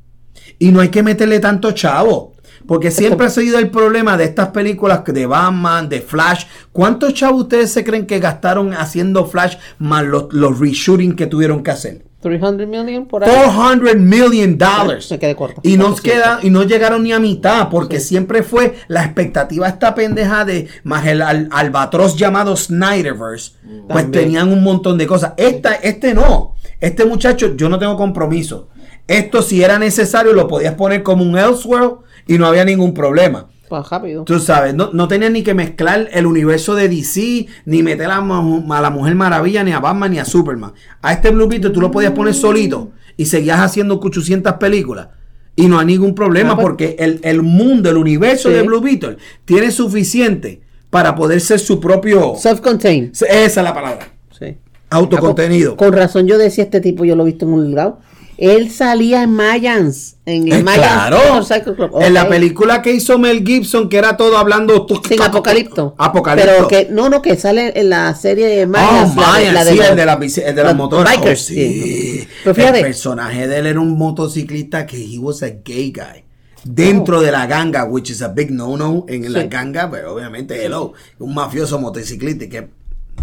y 0.58 0.70
no 0.70 0.80
hay 0.80 0.88
que 0.88 1.02
meterle 1.02 1.40
tanto 1.40 1.72
chavo. 1.72 2.33
Porque 2.66 2.90
siempre 2.90 3.27
ha 3.27 3.31
sido 3.31 3.59
el 3.59 3.70
problema 3.70 4.16
de 4.16 4.24
estas 4.24 4.48
películas 4.48 5.03
de 5.05 5.27
Batman, 5.27 5.88
de 5.88 6.00
Flash. 6.00 6.44
¿Cuántos 6.72 7.12
chavos 7.14 7.42
ustedes 7.42 7.70
se 7.72 7.85
creen 7.85 8.07
que 8.07 8.18
gastaron 8.20 8.72
haciendo 8.72 9.27
Flash 9.27 9.57
más 9.79 10.05
los, 10.05 10.33
los 10.33 10.59
reshooting 10.59 11.14
que 11.14 11.27
tuvieron 11.27 11.62
que 11.62 11.70
hacer? 11.72 12.05
300 12.22 12.66
million 12.66 13.05
por 13.07 13.22
ahí. 13.22 13.31
400 13.31 13.96
million 13.96 14.57
dollars. 14.57 15.11
Me 15.11 15.18
quedé 15.18 15.37
corta. 15.37 15.61
Y 15.62 15.77
no 15.77 15.90
Lo 15.90 15.96
siento. 15.96 16.03
queda, 16.22 16.38
y 16.42 16.48
no 16.48 16.62
llegaron 16.62 17.03
ni 17.03 17.12
a 17.12 17.18
mitad, 17.20 17.68
porque 17.68 18.00
siempre 18.00 18.42
fue 18.42 18.77
la 18.88 19.05
expectativa 19.05 19.68
esta 19.68 19.94
pendeja 19.94 20.46
de 20.46 20.68
más 20.85 21.07
el 21.07 21.20
al- 21.20 21.48
albatros 21.53 22.16
llamado 22.16 22.57
Snyderverse, 22.57 23.53
pues 23.88 24.05
También. 24.05 24.11
tenían 24.11 24.50
un 24.50 24.62
montón 24.62 24.96
de 24.96 25.07
cosas. 25.07 25.33
Esta, 25.37 25.74
este 25.74 26.14
no. 26.14 26.55
Este 26.81 27.05
muchacho, 27.05 27.55
yo 27.57 27.68
no 27.68 27.79
tengo 27.79 27.96
compromiso. 27.98 28.68
Esto, 29.07 29.42
si 29.42 29.62
era 29.62 29.79
necesario, 29.79 30.33
lo 30.33 30.48
podías 30.48 30.74
poner 30.77 31.03
como 31.03 31.24
un 31.24 31.37
Elseworld 31.37 31.96
y 32.26 32.38
no 32.38 32.46
había 32.46 32.64
ningún 32.64 32.94
problema. 32.94 33.48
Pues 33.68 33.88
rápido. 33.88 34.24
Tú 34.24 34.38
sabes, 34.38 34.74
no, 34.74 34.90
no 34.92 35.08
tenían 35.08 35.32
ni 35.32 35.42
que 35.42 35.54
mezclar 35.54 36.08
el 36.12 36.26
universo 36.26 36.74
de 36.74 36.88
DC, 36.88 37.46
ni 37.64 37.82
meter 37.82 38.10
a, 38.10 38.20
la 38.20 38.90
Mujer 38.90 39.14
Maravilla, 39.14 39.64
ni 39.64 39.72
a 39.72 39.80
Batman, 39.80 40.12
ni 40.12 40.18
a 40.18 40.24
Superman. 40.24 40.72
A 41.00 41.12
este 41.12 41.30
Blue 41.30 41.48
Beetle 41.48 41.70
tú 41.70 41.80
lo 41.80 41.90
podías 41.90 42.12
poner 42.12 42.34
solito 42.34 42.92
y 43.16 43.26
seguías 43.26 43.60
haciendo 43.60 43.98
800 43.98 44.54
películas. 44.54 45.08
Y 45.56 45.66
no 45.66 45.78
hay 45.78 45.87
ningún 45.87 46.14
problema 46.14 46.54
pues- 46.56 46.64
porque 46.66 46.96
el, 46.98 47.20
el 47.22 47.42
mundo, 47.42 47.88
el 47.90 47.96
universo 47.96 48.48
Sí. 48.48 48.54
de 48.54 48.62
Blue 48.62 48.80
Beetle 48.80 49.16
tiene 49.44 49.70
suficiente 49.70 50.60
para 50.90 51.14
poder 51.14 51.40
ser 51.40 51.58
su 51.58 51.80
propio... 51.80 52.34
Self-contained. 52.37 53.10
Esa 53.12 53.26
es 53.30 53.56
la 53.56 53.74
palabra. 53.74 54.08
Sí. 54.38 54.56
Autocontenido. 54.90 55.72
Ah, 55.72 55.76
pues, 55.76 55.88
Con 55.90 55.98
razón 55.98 56.26
yo 56.26 56.38
decía 56.38 56.64
este 56.64 56.80
tipo, 56.80 57.04
yo 57.04 57.16
lo 57.16 57.22
he 57.24 57.26
visto 57.26 57.46
en 57.46 57.52
un 57.52 57.74
lado. 57.74 57.98
Él 58.36 58.70
salía 58.70 59.22
en 59.22 59.30
Mayans. 59.32 60.16
En 60.26 60.50
Eh, 60.50 60.56
el 60.56 60.64
Mayans 60.64 61.08
claro. 61.48 62.00
En 62.00 62.14
la 62.14 62.28
película 62.28 62.82
que 62.82 62.92
hizo 62.92 63.18
Mel 63.18 63.44
Gibson, 63.46 63.88
que 63.88 63.98
era 63.98 64.16
todo 64.16 64.38
hablando... 64.38 64.86
Sin 65.08 65.20
Apocalipto. 65.22 65.94
Apocalipto. 65.98 66.50
Pero 66.52 66.68
que, 66.68 66.88
no, 66.90 67.08
no, 67.08 67.22
que 67.22 67.36
sale 67.36 67.72
en 67.78 67.90
la 67.90 68.14
serie 68.14 68.46
de 68.46 68.64
Oh, 68.64 68.68
Mayans. 68.68 69.14
la 69.16 69.22
de- 69.22 69.26
Mayans, 69.32 69.54
la 69.54 69.64
de 69.64 69.70
sí, 69.72 69.76
los- 69.78 69.86
el 69.90 69.96
de, 69.96 70.06
la 70.06 70.18
bici- 70.18 70.42
el 70.44 70.54
de 70.54 70.62
los 70.62 70.72
los 70.72 70.76
motores. 70.76 71.10
bikers, 71.16 71.40
Oh, 71.42 71.44
sí. 71.44 72.28
Pero 72.42 72.54
fíjate- 72.54 72.78
el 72.78 72.84
personaje 72.84 73.46
de 73.46 73.58
él 73.58 73.66
era 73.66 73.80
un 73.80 73.96
motociclista 73.98 74.86
que 74.86 74.96
he 74.96 75.18
was 75.18 75.42
a 75.42 75.48
gay 75.64 75.92
guy. 75.92 76.24
Dentro 76.64 77.20
de 77.20 77.30
la 77.30 77.46
ganga, 77.46 77.84
which 77.84 78.08
is 78.10 78.22
a 78.22 78.28
big 78.28 78.50
no-no 78.50 79.04
en 79.08 79.30
la 79.32 79.42
ganga, 79.44 79.90
pero 79.90 80.14
obviamente, 80.14 80.64
hello, 80.64 80.94
un 81.18 81.34
mafioso 81.34 81.78
motociclista 81.78 82.48
que... 82.48 82.68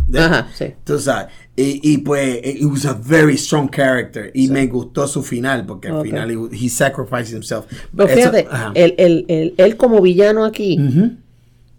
de- 0.07 0.19
Ajá, 0.19 0.47
sí. 0.53 0.65
Tú 0.83 0.99
sabes. 0.99 1.27
Y, 1.55 1.79
y 1.83 1.97
pues, 1.99 2.39
it 2.43 2.63
was 2.63 2.85
a 2.85 2.93
very 2.93 3.35
strong 3.37 3.69
character. 3.69 4.31
Y 4.33 4.47
me 4.47 4.65
gustó 4.67 5.07
su 5.07 5.21
final, 5.21 5.65
porque 5.65 5.89
al 5.89 6.01
final 6.01 6.31
he, 6.31 6.65
he 6.65 6.69
sacrificed 6.69 7.33
himself. 7.35 7.65
Pero 7.95 8.09
fíjate, 8.09 8.47
él, 8.73 8.95
él- 8.97 9.25
él- 9.27 9.53
él 9.57 9.77
como 9.77 10.01
villano 10.01 10.43
aquí. 10.45 10.79
Ujú. 10.79 11.11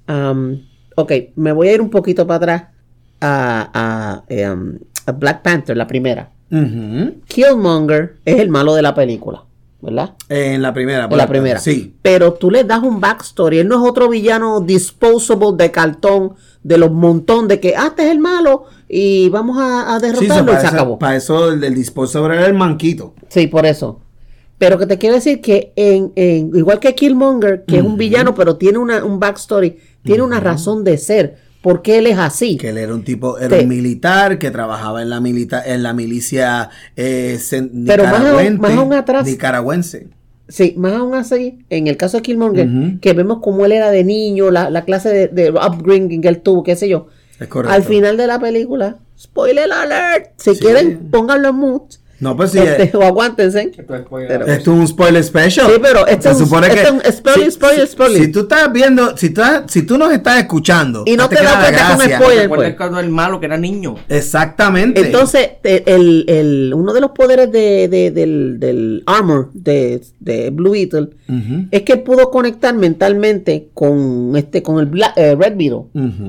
um, 0.08 0.58
ok, 0.96 1.12
me 1.37 1.52
voy 1.52 1.68
a 1.68 1.74
ir 1.74 1.80
un 1.80 1.90
poquito 1.90 2.26
para 2.26 2.37
atrás 2.37 2.62
a, 3.20 3.70
a, 3.72 4.24
em, 4.28 4.78
a 5.06 5.12
Black 5.12 5.42
Panther, 5.42 5.76
la 5.76 5.87
primera. 5.87 6.30
Ujú. 6.50 7.14
Killmonger 7.26 8.16
es 8.24 8.38
el 8.40 8.50
malo 8.50 8.74
de 8.74 8.82
la 8.82 8.94
película, 8.94 9.42
¿verdad? 9.80 10.14
En 10.28 10.61
la 10.61 10.74
primera. 10.74 11.08
En 11.11 11.16
la 11.16 11.26
primera. 11.26 11.58
Sí. 11.61 11.94
Pero 12.02 12.35
tú 12.35 12.50
le 12.50 12.62
das 12.64 12.82
un 12.82 13.00
backstory. 13.00 13.58
Él 13.61 13.68
no 13.68 13.82
es 13.82 13.90
otro 13.90 14.08
villano 14.08 14.61
disposable 14.61 15.56
de 15.56 15.70
cartón, 15.70 16.35
de 16.62 16.79
los 16.79 16.92
montón 16.92 17.48
de 17.48 17.59
que, 17.61 17.75
ah, 17.77 17.87
este 17.88 18.05
es 18.05 18.11
el 18.12 18.18
malo 18.20 18.64
y 18.88 19.29
vamos 19.31 19.59
a, 19.59 19.94
a 19.94 20.01
Sí, 20.01 20.07
derrotarlo 20.07 20.53
y 20.53 20.57
se 20.57 20.66
eso, 20.66 20.75
acabó. 20.75 20.98
para 20.98 21.16
eso 21.16 21.51
el, 21.53 21.62
el 21.64 21.75
disposable 21.75 22.37
era 22.37 22.46
el 22.46 22.55
manquito. 22.55 23.14
Sí, 23.29 23.46
por 23.48 23.66
eso. 23.66 24.01
Pero 24.59 24.79
que 24.79 24.87
te 24.87 24.96
quiero 24.98 25.16
decir 25.16 25.40
que 25.40 25.72
en, 25.75 26.12
en- 26.14 26.53
igual 26.55 26.79
que 26.79 26.94
Killmonger, 26.94 27.64
que 27.66 27.79
es 27.79 27.83
un 27.83 27.96
villano, 27.96 28.35
pero 28.35 28.57
tiene 28.57 28.79
una, 28.79 29.05
un 29.05 29.18
backstory, 29.18 29.77
tiene 30.05 30.22
una 30.22 30.38
razón 30.40 30.85
de 30.85 30.98
ser. 30.98 31.37
¿Por 31.62 31.81
qué 31.83 31.98
él 31.98 32.07
es 32.09 32.18
así? 32.18 32.57
Que 32.57 32.70
él 32.70 32.79
era 32.79 32.92
un 32.94 33.05
tipo, 33.05 33.38
era 33.38 33.48
Te- 33.57 33.62
un 33.62 33.68
militar 33.68 34.38
que 34.38 34.51
trabajaba 34.51 35.01
en 35.03 35.11
la 35.11 35.20
milita, 35.20 35.62
en 35.64 35.83
la 35.85 35.92
milicia 35.92 36.70
eh, 36.96 37.38
sen- 37.40 37.70
Pero 37.87 38.05
más 38.05 38.18
nicaragüense. 38.20 38.59
más 38.61 38.72
aún 38.72 38.92
atrás- 38.92 39.27
Nicaragüense. 39.27 40.09
Sí, 40.52 40.74
más 40.76 40.92
aún 40.92 41.14
así, 41.14 41.60
en 41.70 41.86
el 41.86 41.96
caso 41.96 42.18
de 42.18 42.22
Killmonger, 42.22 42.68
que 43.00 43.14
vemos 43.14 43.38
cómo 43.40 43.64
él 43.64 43.72
era 43.72 43.90
de 43.90 44.04
niño, 44.04 44.50
la, 44.50 44.68
la 44.68 44.84
clase 44.84 45.08
de, 45.08 45.28
de 45.28 45.50
upbringing 45.50 46.20
que 46.20 46.28
él 46.28 46.40
tuvo, 46.42 46.62
qué 46.62 46.76
sé 46.76 46.90
yo. 46.90 47.06
Es 47.40 47.48
correcto. 47.48 47.74
Al 47.74 47.82
final 47.84 48.18
de 48.18 48.26
la 48.26 48.38
película, 48.38 48.98
spoiler 49.18 49.72
alert, 49.72 50.32
si 50.36 50.54
Sí. 50.54 50.60
quieren, 50.60 51.08
pónganlo 51.10 51.48
en 51.48 51.54
mute. 51.56 51.96
No, 52.22 52.37
pues 52.37 52.52
sí. 52.52 52.58
este, 52.58 52.85
eh, 52.85 53.04
aguántense. 53.04 53.72
Esto 53.76 53.94
es 53.96 54.02
spoiler. 54.02 54.28
Pero- 54.28 54.46
esto 54.46 54.72
es 54.72 54.78
un 54.78 54.87
spoiler 54.88 55.24
special. 55.24 55.66
Sí, 55.66 55.72
pero 55.82 56.06
este 56.06 56.28
es 56.30 56.37
un- 56.37 56.44
supone 56.46 56.66
este 56.68 56.78
que. 56.80 56.87
es 56.87 56.92
un 56.92 57.00
spoiler, 57.12 57.44
si, 57.44 57.50
spoiler, 57.50 57.87
si- 57.87 57.92
spoiler. 57.92 58.22
Si 58.22 58.32
tú 58.32 58.40
estás 58.40 58.72
viendo, 58.72 59.16
si 59.16 59.30
tú, 59.30 59.42
si 59.66 59.82
tú 59.82 59.98
nos 59.98 60.12
estás 60.12 60.38
escuchando. 60.38 61.02
Y 61.04 61.16
no 61.16 61.28
te 61.28 61.37
queda 61.37 61.44
das 61.44 61.54
la 61.54 61.96
cuenta 61.96 61.96
con 61.96 62.16
spoiler. 62.22 62.48
Pues. 62.48 62.74
cuando 62.76 63.00
el 63.00 63.08
malo 63.11 63.40
que 63.40 63.46
era 63.46 63.56
niño. 63.58 63.96
Exactamente. 64.08 65.00
Entonces, 65.00 65.50
te- 65.62 65.82
el, 65.94 66.24
el- 66.28 66.72
uno 66.74 66.92
de 66.92 67.00
los 67.00 67.11
poderes 67.11 67.50
de, 67.50 67.88
de- 67.88 68.11
del, 68.11 68.58
del 68.61 69.02
armor 69.06 69.50
de, 69.52 70.00
de 70.20 70.50
Blue 70.50 70.70
Beetle 70.72 71.08
es 71.70 71.82
que 71.82 71.94
él 71.94 72.02
pudo 72.02 72.30
conectar 72.30 72.74
mentalmente 72.74 73.68
con 73.74 74.35
este 74.37 74.62
con 74.62 74.78
el 74.78 74.87
Bla- 74.90 75.12
eh, 75.16 75.35
Red 75.35 75.56
Beetle 75.56 75.85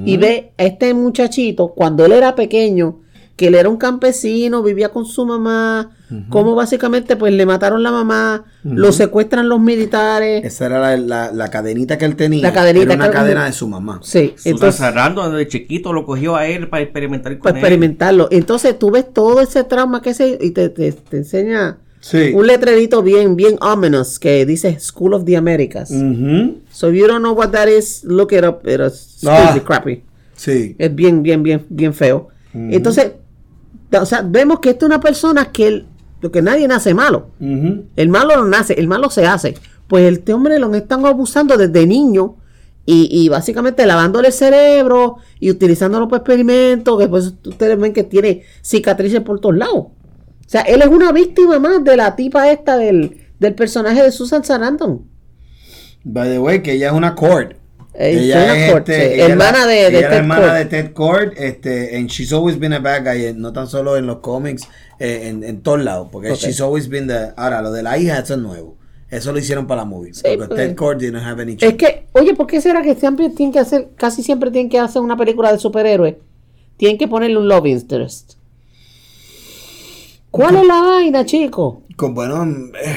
y 0.05 0.17
ve 0.17 0.51
a 0.57 0.63
este 0.63 0.93
muchachito 0.93 1.69
cuando 1.69 2.05
él 2.05 2.13
era 2.13 2.35
pequeño 2.35 2.99
que 3.35 3.47
él 3.47 3.55
era 3.55 3.67
un 3.67 3.77
campesino 3.77 4.61
vivía 4.61 4.89
con 4.89 5.05
su 5.05 5.25
mamá 5.25 5.89
como 6.29 6.53
básicamente 6.53 7.15
pues 7.15 7.33
le 7.33 7.45
mataron 7.47 7.81
la 7.81 7.91
mamá 7.91 8.43
lo 8.63 8.91
secuestran 8.91 9.49
los 9.49 9.59
militares 9.59 10.45
Esa 10.45 10.67
era 10.67 10.79
la, 10.79 10.97
la- 10.97 11.31
la 11.31 11.49
cadenita 11.49 11.97
que 11.97 12.05
él 12.05 12.15
tenía. 12.15 12.43
La 12.43 12.53
cadenita 12.53 12.93
Era 12.93 12.95
una 12.95 13.03
que 13.05 13.09
él- 13.09 13.13
cadena 13.15 13.45
de 13.45 13.53
su 13.53 13.67
mamá. 13.67 13.99
sí 14.03 14.33
Susan 14.37 14.53
entonces 14.53 14.75
Sarandon 14.79 15.31
desde 15.31 15.47
chiquito 15.47 15.91
lo 15.93 16.05
cogió 16.05 16.35
a 16.35 16.45
él 16.47 16.69
para 16.69 16.83
experimentar 16.83 17.31
con 17.33 17.41
para 17.41 17.57
él. 17.57 17.63
experimentarlo 17.63 18.27
entonces 18.29 18.77
tú 18.77 18.91
ves 18.91 19.11
todo 19.11 19.41
ese 19.41 19.63
trauma 19.63 20.01
que 20.03 20.13
se 20.13 20.37
y 20.39 20.51
te, 20.51 20.69
te- 20.69 20.91
te 20.91 21.17
enseña 21.17 21.77
Sí. 22.01 22.31
un 22.35 22.45
letrerito 22.45 23.01
bien 23.01 23.35
bien 23.37 23.55
ominous 23.61 24.19
que 24.19 24.45
dice 24.45 24.77
School 24.79 25.13
of 25.13 25.23
the 25.25 25.37
Americas 25.37 25.89
Ujú. 25.89 26.57
so 26.69 26.89
if 26.91 26.95
you 26.99 27.07
don't 27.07 27.21
know 27.23 27.33
what 27.33 27.49
that 27.51 27.67
is 27.69 28.03
look 28.03 28.31
it 28.33 28.43
up 28.43 28.59
it's 28.67 29.25
Ah. 29.25 29.45
really 29.47 29.61
crappy 29.61 30.03
Sí. 30.35 30.75
Es 30.77 30.93
bien, 30.93 31.23
bien, 31.23 31.41
bien, 31.43 31.65
bien 31.69 31.93
feo. 31.93 32.27
Entonces, 32.53 33.13
o 34.01 34.05
sea, 34.05 34.21
vemos 34.21 34.59
que 34.59 34.71
esta 34.71 34.85
es 34.85 34.89
una 34.89 34.99
persona 34.99 35.51
que 35.51 35.85
lo 36.21 36.31
que 36.31 36.41
nadie 36.41 36.67
nace 36.67 36.93
malo. 36.93 37.31
El 37.39 38.09
malo 38.09 38.37
no 38.37 38.45
nace, 38.45 38.73
el 38.79 38.87
malo 38.87 39.09
se 39.09 39.25
hace. 39.25 39.55
Pues 39.87 40.11
este 40.11 40.33
hombre 40.33 40.57
lo 40.59 40.73
están 40.73 41.05
abusando 41.05 41.57
desde 41.57 41.85
niño 41.85 42.37
y, 42.85 43.09
y 43.11 43.29
básicamente 43.29 43.85
lavándole 43.85 44.29
el 44.29 44.33
cerebro 44.33 45.17
y 45.39 45.51
utilizándolo 45.51 46.07
para 46.07 46.19
experimentos, 46.19 46.99
que 46.99 47.07
pues 47.07 47.33
ustedes 47.45 47.77
ven 47.77 47.93
que 47.93 48.03
tiene 48.03 48.43
cicatrices 48.61 49.21
por 49.21 49.39
todos 49.39 49.57
lados. 49.57 49.75
O 49.75 49.93
sea, 50.47 50.61
él 50.61 50.81
es 50.81 50.87
una 50.87 51.11
víctima 51.11 51.59
más 51.59 51.83
de 51.83 51.97
la 51.97 52.15
tipa 52.15 52.51
esta 52.51 52.77
del, 52.77 53.17
del 53.39 53.55
personaje 53.55 54.03
de 54.03 54.11
Susan 54.11 54.43
Sarandon. 54.43 55.05
By 56.03 56.29
the 56.29 56.39
way, 56.39 56.61
que 56.61 56.73
ella 56.73 56.87
es 56.87 56.93
una 56.93 57.15
Cord. 57.15 57.55
Fue 57.95 58.33
una 58.43 58.71
Cord, 58.73 58.83
sí. 58.87 58.93
ella 58.93 59.25
Hermana 59.27 59.67
de- 59.67 59.73
de 59.75 59.87
ella 59.87 59.87
es 59.87 59.93
la 60.03 60.09
Ted 60.09 60.17
hermana 60.17 60.41
Cord. 60.47 60.53
de 60.57 60.65
Ted 60.65 60.93
Cord, 60.93 61.33
este, 61.37 61.95
and 61.97 62.09
she's 62.09 62.33
always 62.33 62.57
been 62.59 62.73
a 62.73 62.79
bad 62.79 63.03
guy, 63.05 63.25
eh, 63.25 63.33
no 63.35 63.53
tan 63.53 63.67
solo 63.67 63.97
en 63.97 64.07
los 64.07 64.17
cómics, 64.19 64.67
eh, 64.99 65.27
en, 65.29 65.43
en 65.43 65.61
todos 65.61 65.83
lados, 65.83 66.07
porque 66.11 66.31
Ok. 66.31 66.37
she's 66.37 66.59
always 66.59 66.89
been 66.89 67.07
the, 67.07 67.33
ahora, 67.37 67.61
lo 67.61 67.71
de 67.71 67.83
la 67.83 67.97
hija, 67.97 68.19
eso 68.19 68.33
es 68.33 68.39
nuevo. 68.39 68.77
Eso 69.11 69.31
lo 69.31 69.37
hicieron 69.37 69.67
para 69.67 69.81
la 69.81 69.85
movie. 69.85 70.11
Sí, 70.15 70.23
porque 70.23 70.47
pues. 70.47 70.55
Ted 70.59 70.75
Cord 70.75 70.97
didn't 70.99 71.21
have 71.23 71.39
any 71.39 71.55
Es 71.61 71.73
que, 71.75 72.07
oye, 72.13 72.33
¿por 72.33 72.47
qué 72.47 72.59
será 72.61 72.81
que 72.81 72.95
siempre 72.95 73.29
tienen 73.29 73.53
que 73.53 73.59
hacer, 73.59 73.89
casi 73.95 74.23
siempre 74.23 74.49
tienen 74.49 74.69
que 74.71 74.79
hacer 74.79 75.03
una 75.03 75.15
película 75.15 75.51
de 75.51 75.59
superhéroes? 75.59 76.15
Tienen 76.77 76.97
que 76.97 77.07
ponerle 77.07 77.37
un 77.37 77.47
love 77.47 77.67
interest. 77.67 78.33
¿Cuál 80.31 80.55
es 80.55 80.65
la 80.65 80.81
vaina, 80.81 81.25
chico? 81.25 81.83
Con, 81.95 82.15
bueno, 82.15 82.43
eh, 82.83 82.95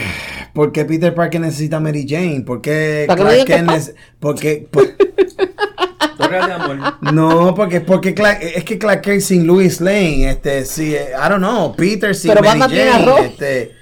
¿por 0.57 0.73
qué 0.73 0.85
Peter 0.87 1.15
Parker 1.15 1.41
necesita 1.41 1.77
a 1.77 1.81
Mary 1.81 2.07
Jane? 2.09 2.41
¿Por 2.45 2.61
qué 2.63 3.05
Clark 3.07 3.45
Kent 3.45 3.47
que 3.47 3.63
nece- 3.63 3.95
por 4.19 4.35
qué- 4.41 4.67
por- 4.71 4.85
Historia 6.19 6.47
de 6.47 6.53
amor. 6.55 6.79
no, 7.13 7.55
porque, 7.55 7.81
porque 7.83 8.15
Clark- 8.15 8.41
es 8.43 8.65
que 8.65 8.79
Clark 8.79 9.03
Kent 9.03 9.21
sin 9.21 9.47
Louis 9.47 9.81
Lane, 9.83 10.31
este, 10.31 10.65
sí, 10.65 10.95
eh, 10.95 11.11
I 11.15 11.29
don't 11.29 11.39
know, 11.39 11.77
Peter 11.77 12.15
sin 12.17 12.31
Pero 12.33 12.43
Mary 12.43 12.59
Batman 12.59 12.71
tiene 12.77 12.91
Jane, 12.91 13.27
este, 13.27 13.76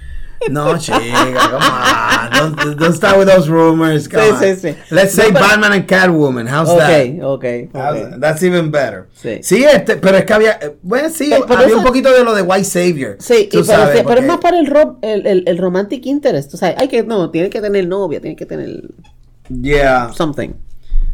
no, 0.51 0.77
chica, 0.77 0.99
come 0.99 1.55
on, 1.55 2.55
don't, 2.55 2.79
don't 2.79 2.93
start 2.95 3.17
with 3.17 3.27
those 3.27 3.49
rumors, 3.49 4.07
come 4.07 4.21
Sí, 4.23 4.29
on. 4.31 4.39
sí, 4.39 4.55
sí. 4.55 4.75
Let's 4.91 5.13
say 5.13 5.31
No, 5.31 5.39
Batman 5.39 5.73
and 5.73 5.85
Catwoman, 5.87 6.47
how's 6.47 6.69
Ok, 6.69 6.79
that? 6.79 7.23
ok. 7.23 7.43
How's- 7.73 8.13
ok. 8.13 8.19
That's 8.19 8.43
even 8.43 8.71
better. 8.71 9.07
Sí. 9.15 9.63
este, 9.65 9.97
pero 9.97 10.17
es 10.17 10.25
que 10.25 10.33
había, 10.33 10.51
eh, 10.61 10.75
bueno, 10.81 11.09
sí, 11.09 11.27
Pero- 11.29 11.45
pero 11.45 11.59
había 11.59 11.67
eso- 11.69 11.77
un 11.79 11.83
poquito 11.83 12.11
de 12.11 12.23
lo 12.23 12.33
de 12.35 12.41
White 12.41 12.65
Savior. 12.65 13.17
Sí, 13.19 13.49
y 13.51 13.63
sabes, 13.63 13.97
sí, 13.97 14.03
pero 14.07 14.21
es 14.21 14.27
más 14.27 14.37
para 14.37 14.59
el, 14.59 14.67
ro- 14.67 14.99
el, 15.01 15.25
el, 15.25 15.43
el 15.47 15.57
romantic 15.57 16.05
interest. 16.05 16.53
O 16.53 16.57
sea, 16.57 16.75
hay 16.77 16.87
que, 16.87 17.03
no, 17.03 17.29
tiene 17.31 17.49
que 17.49 17.61
tener 17.61 17.87
novia, 17.87 18.19
tiene 18.21 18.35
que 18.35 18.45
tener 18.45 18.81
Yeah. 19.49 20.11
something. 20.13 20.49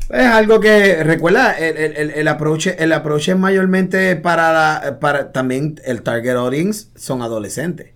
Es 0.09 0.25
algo 0.25 0.59
que 0.59 1.03
recuerda 1.05 1.53
el, 1.57 1.77
el, 1.77 1.95
el, 1.95 2.09
el 2.11 2.27
approach 2.27 2.67
el 2.67 2.91
approach 2.91 3.29
es 3.29 3.37
mayormente 3.37 4.17
para 4.17 4.51
la, 4.51 4.99
para 4.99 5.31
también 5.31 5.79
el 5.85 6.01
target 6.01 6.35
audience 6.35 6.87
son 6.95 7.21
adolescentes. 7.21 7.91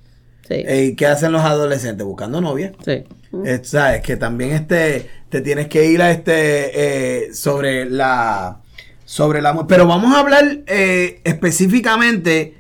Sí, 0.48 0.54
Eh, 0.56 0.90
¿Y 0.92 0.96
qué 0.96 1.08
hacen 1.08 1.32
los 1.32 1.42
adolescentes? 1.42 2.06
Buscando 2.06 2.42
novia. 2.42 2.72
sí. 2.86 3.04
Eh, 3.44 3.60
sabes 3.64 4.02
que 4.02 4.16
también 4.16 4.52
este 4.54 5.10
te 5.28 5.42
tienes 5.42 5.68
que 5.68 5.86
ir 5.88 6.02
a 6.02 6.10
este 6.12 7.26
eh, 7.28 7.34
sobre 7.34 7.84
la 7.84 8.62
sobre 9.04 9.42
la 9.42 9.68
pero 9.68 9.86
vamos 9.86 10.16
a 10.16 10.22
hablar 10.22 10.60
eh, 10.68 11.20
específicamente 11.26 12.56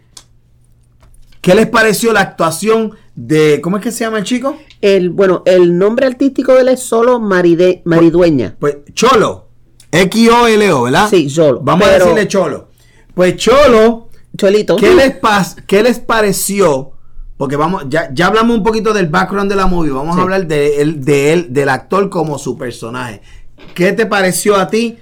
¿Qué 1.45 1.53
les 1.53 1.67
pareció 1.67 2.11
la 2.11 2.21
actuación 2.21 2.95
de. 3.13 3.61
¿Cómo 3.61 3.77
es 3.77 3.83
que 3.83 3.91
se 3.91 4.03
llama 4.03 4.17
el 4.17 4.23
chico? 4.23 4.57
El, 4.81 5.11
bueno, 5.11 5.43
el 5.45 5.77
nombre 5.77 6.07
artístico 6.07 6.55
de 6.55 6.61
él 6.61 6.69
es 6.69 6.79
solo 6.79 7.19
Maride, 7.19 7.83
Maridueña. 7.85 8.55
Pues 8.59 8.77
Cholo. 8.95 9.49
X-O-L-O, 9.91 10.81
¿verdad? 10.81 11.07
Sí, 11.07 11.27
Cholo. 11.31 11.59
Vamos 11.61 11.87
a 11.87 11.91
decirle 11.91 12.27
Cholo. 12.27 12.69
Pues 13.13 13.35
Cholo, 13.35 14.09
Cholito. 14.35 14.75
¿qué 14.75 14.95
les, 14.95 15.11
pas 15.17 15.55
¿qué 15.67 15.83
les 15.83 15.99
pareció? 15.99 16.93
Porque 17.37 17.55
vamos, 17.57 17.83
ya, 17.89 18.09
ya 18.13 18.27
hablamos 18.27 18.55
un 18.57 18.63
poquito 18.63 18.93
del 18.93 19.07
background 19.07 19.49
de 19.49 19.57
la 19.57 19.67
movie. 19.67 19.91
Vamos 19.91 20.15
Sí. 20.15 20.19
a 20.19 20.23
hablar 20.23 20.47
de 20.47 20.81
él, 20.81 21.03
de 21.03 21.33
él, 21.33 21.47
del 21.51 21.69
actor 21.69 22.09
como 22.09 22.37
su 22.39 22.57
personaje. 22.57 23.21
¿Qué 23.73 23.91
te 23.93 24.05
pareció 24.05 24.55
a 24.55 24.67
ti? 24.69 24.97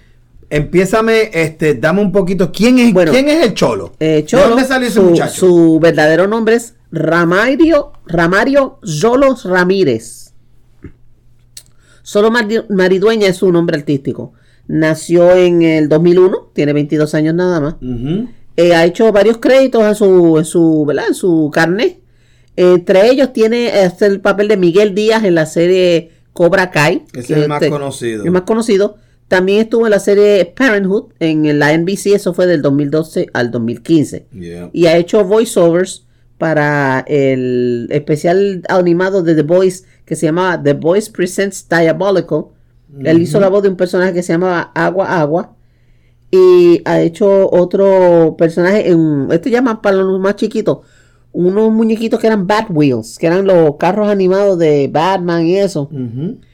Empiézame, 0.50 1.30
este, 1.34 1.76
dame 1.76 2.02
un 2.02 2.12
poquito. 2.12 2.52
¿Quién 2.52 2.80
es, 2.80 2.93
Bueno, 2.93 3.12
¿quién 3.12 3.28
es 3.30 3.43
el 3.46 3.54
Cholo? 3.54 3.93
Eh, 4.00 4.26
¿De 4.30 4.38
dónde 4.38 4.65
salió 4.65 4.88
ese 4.88 5.00
su, 5.00 5.04
muchacho? 5.04 5.34
su 5.48 5.80
verdadero 5.82 6.28
nombre 6.28 6.56
es 6.56 6.76
Ramario, 6.91 7.91
Ramario 8.06 8.80
Zolos 8.86 9.46
Ramírez. 9.46 10.34
Solo 12.02 12.30
Mari- 12.32 12.65
Maridueña 12.69 13.28
es 13.28 13.38
su 13.38 13.52
nombre 13.52 13.78
artístico. 13.78 14.34
Nació 14.67 15.32
en 15.36 15.62
el 15.62 15.89
2001, 15.89 16.50
tiene 16.54 16.74
22 16.74 17.13
años 17.15 17.34
nada 17.36 17.60
más. 17.60 17.76
Eh, 18.58 18.76
ha 18.76 18.86
hecho 18.86 19.12
varios 19.12 19.38
créditos 19.38 19.84
en 19.84 19.96
su, 19.96 20.38
en 20.38 20.46
su, 20.46 20.84
¿verdad? 20.86 21.06
En 21.10 21.15
su 21.15 21.50
carnet. 21.54 22.00
Entre 22.55 23.09
ellos 23.09 23.33
tiene 23.33 23.83
este, 23.83 24.05
el 24.05 24.21
papel 24.21 24.47
de 24.47 24.57
Miguel 24.57 24.93
Díaz 24.93 25.23
en 25.23 25.35
la 25.35 25.45
serie 25.45 26.11
Cobra 26.33 26.71
Kai. 26.71 27.03
Ese 27.13 27.27
que 27.27 27.33
es 27.33 27.39
el 27.43 27.47
más 27.47 27.61
este- 27.61 27.71
conocido. 27.71 28.23
El 28.25 28.31
más 28.31 28.43
conocido. 28.43 28.97
También 29.27 29.61
estuvo 29.61 29.87
en 29.87 29.91
la 29.91 29.99
serie 29.99 30.53
Parenthood 30.55 31.13
en 31.19 31.57
la 31.57 31.73
NBC, 31.73 32.13
eso 32.13 32.33
fue 32.33 32.45
del 32.45 32.61
2012 32.61 33.27
al 33.33 33.49
2015. 33.49 34.27
Yeah. 34.31 34.69
Y 34.73 34.85
ha 34.85 34.97
hecho 34.97 35.23
voiceovers 35.23 36.05
para 36.37 37.03
el 37.07 37.87
especial 37.89 38.63
animado 38.69 39.23
de 39.23 39.33
The 39.33 39.43
Boys 39.43 39.85
que 40.05 40.15
se 40.15 40.25
llamaba 40.25 40.61
The 40.61 40.73
Boys 40.73 41.09
Presents 41.09 41.67
Diabolical. 41.69 42.45
Él 43.03 43.21
hizo 43.21 43.39
la 43.39 43.49
voz 43.49 43.63
de 43.63 43.69
un 43.69 43.75
personaje 43.75 44.13
que 44.13 44.21
se 44.21 44.33
llamaba 44.33 44.71
Agua 44.75 45.19
Agua. 45.19 45.55
Y 46.29 46.81
ha 46.85 46.99
hecho 47.01 47.49
otro 47.49 48.35
personaje 48.37 48.89
en. 48.89 49.27
Esto 49.31 49.49
llaman 49.49 49.81
para 49.81 49.97
los 49.97 50.19
más 50.19 50.35
chiquitos. 50.35 50.79
Unos 51.34 51.72
muñequitos 51.72 52.19
que 52.19 52.28
eran 52.28 52.46
Bat 52.48 52.67
Wheels, 52.69 53.17
que 53.17 53.26
eran 53.28 53.46
los 53.46 53.76
carros 53.78 54.08
animados 54.08 54.58
de 54.60 54.88
Batman 54.91 55.46
y 55.46 55.58
eso. 55.58 55.89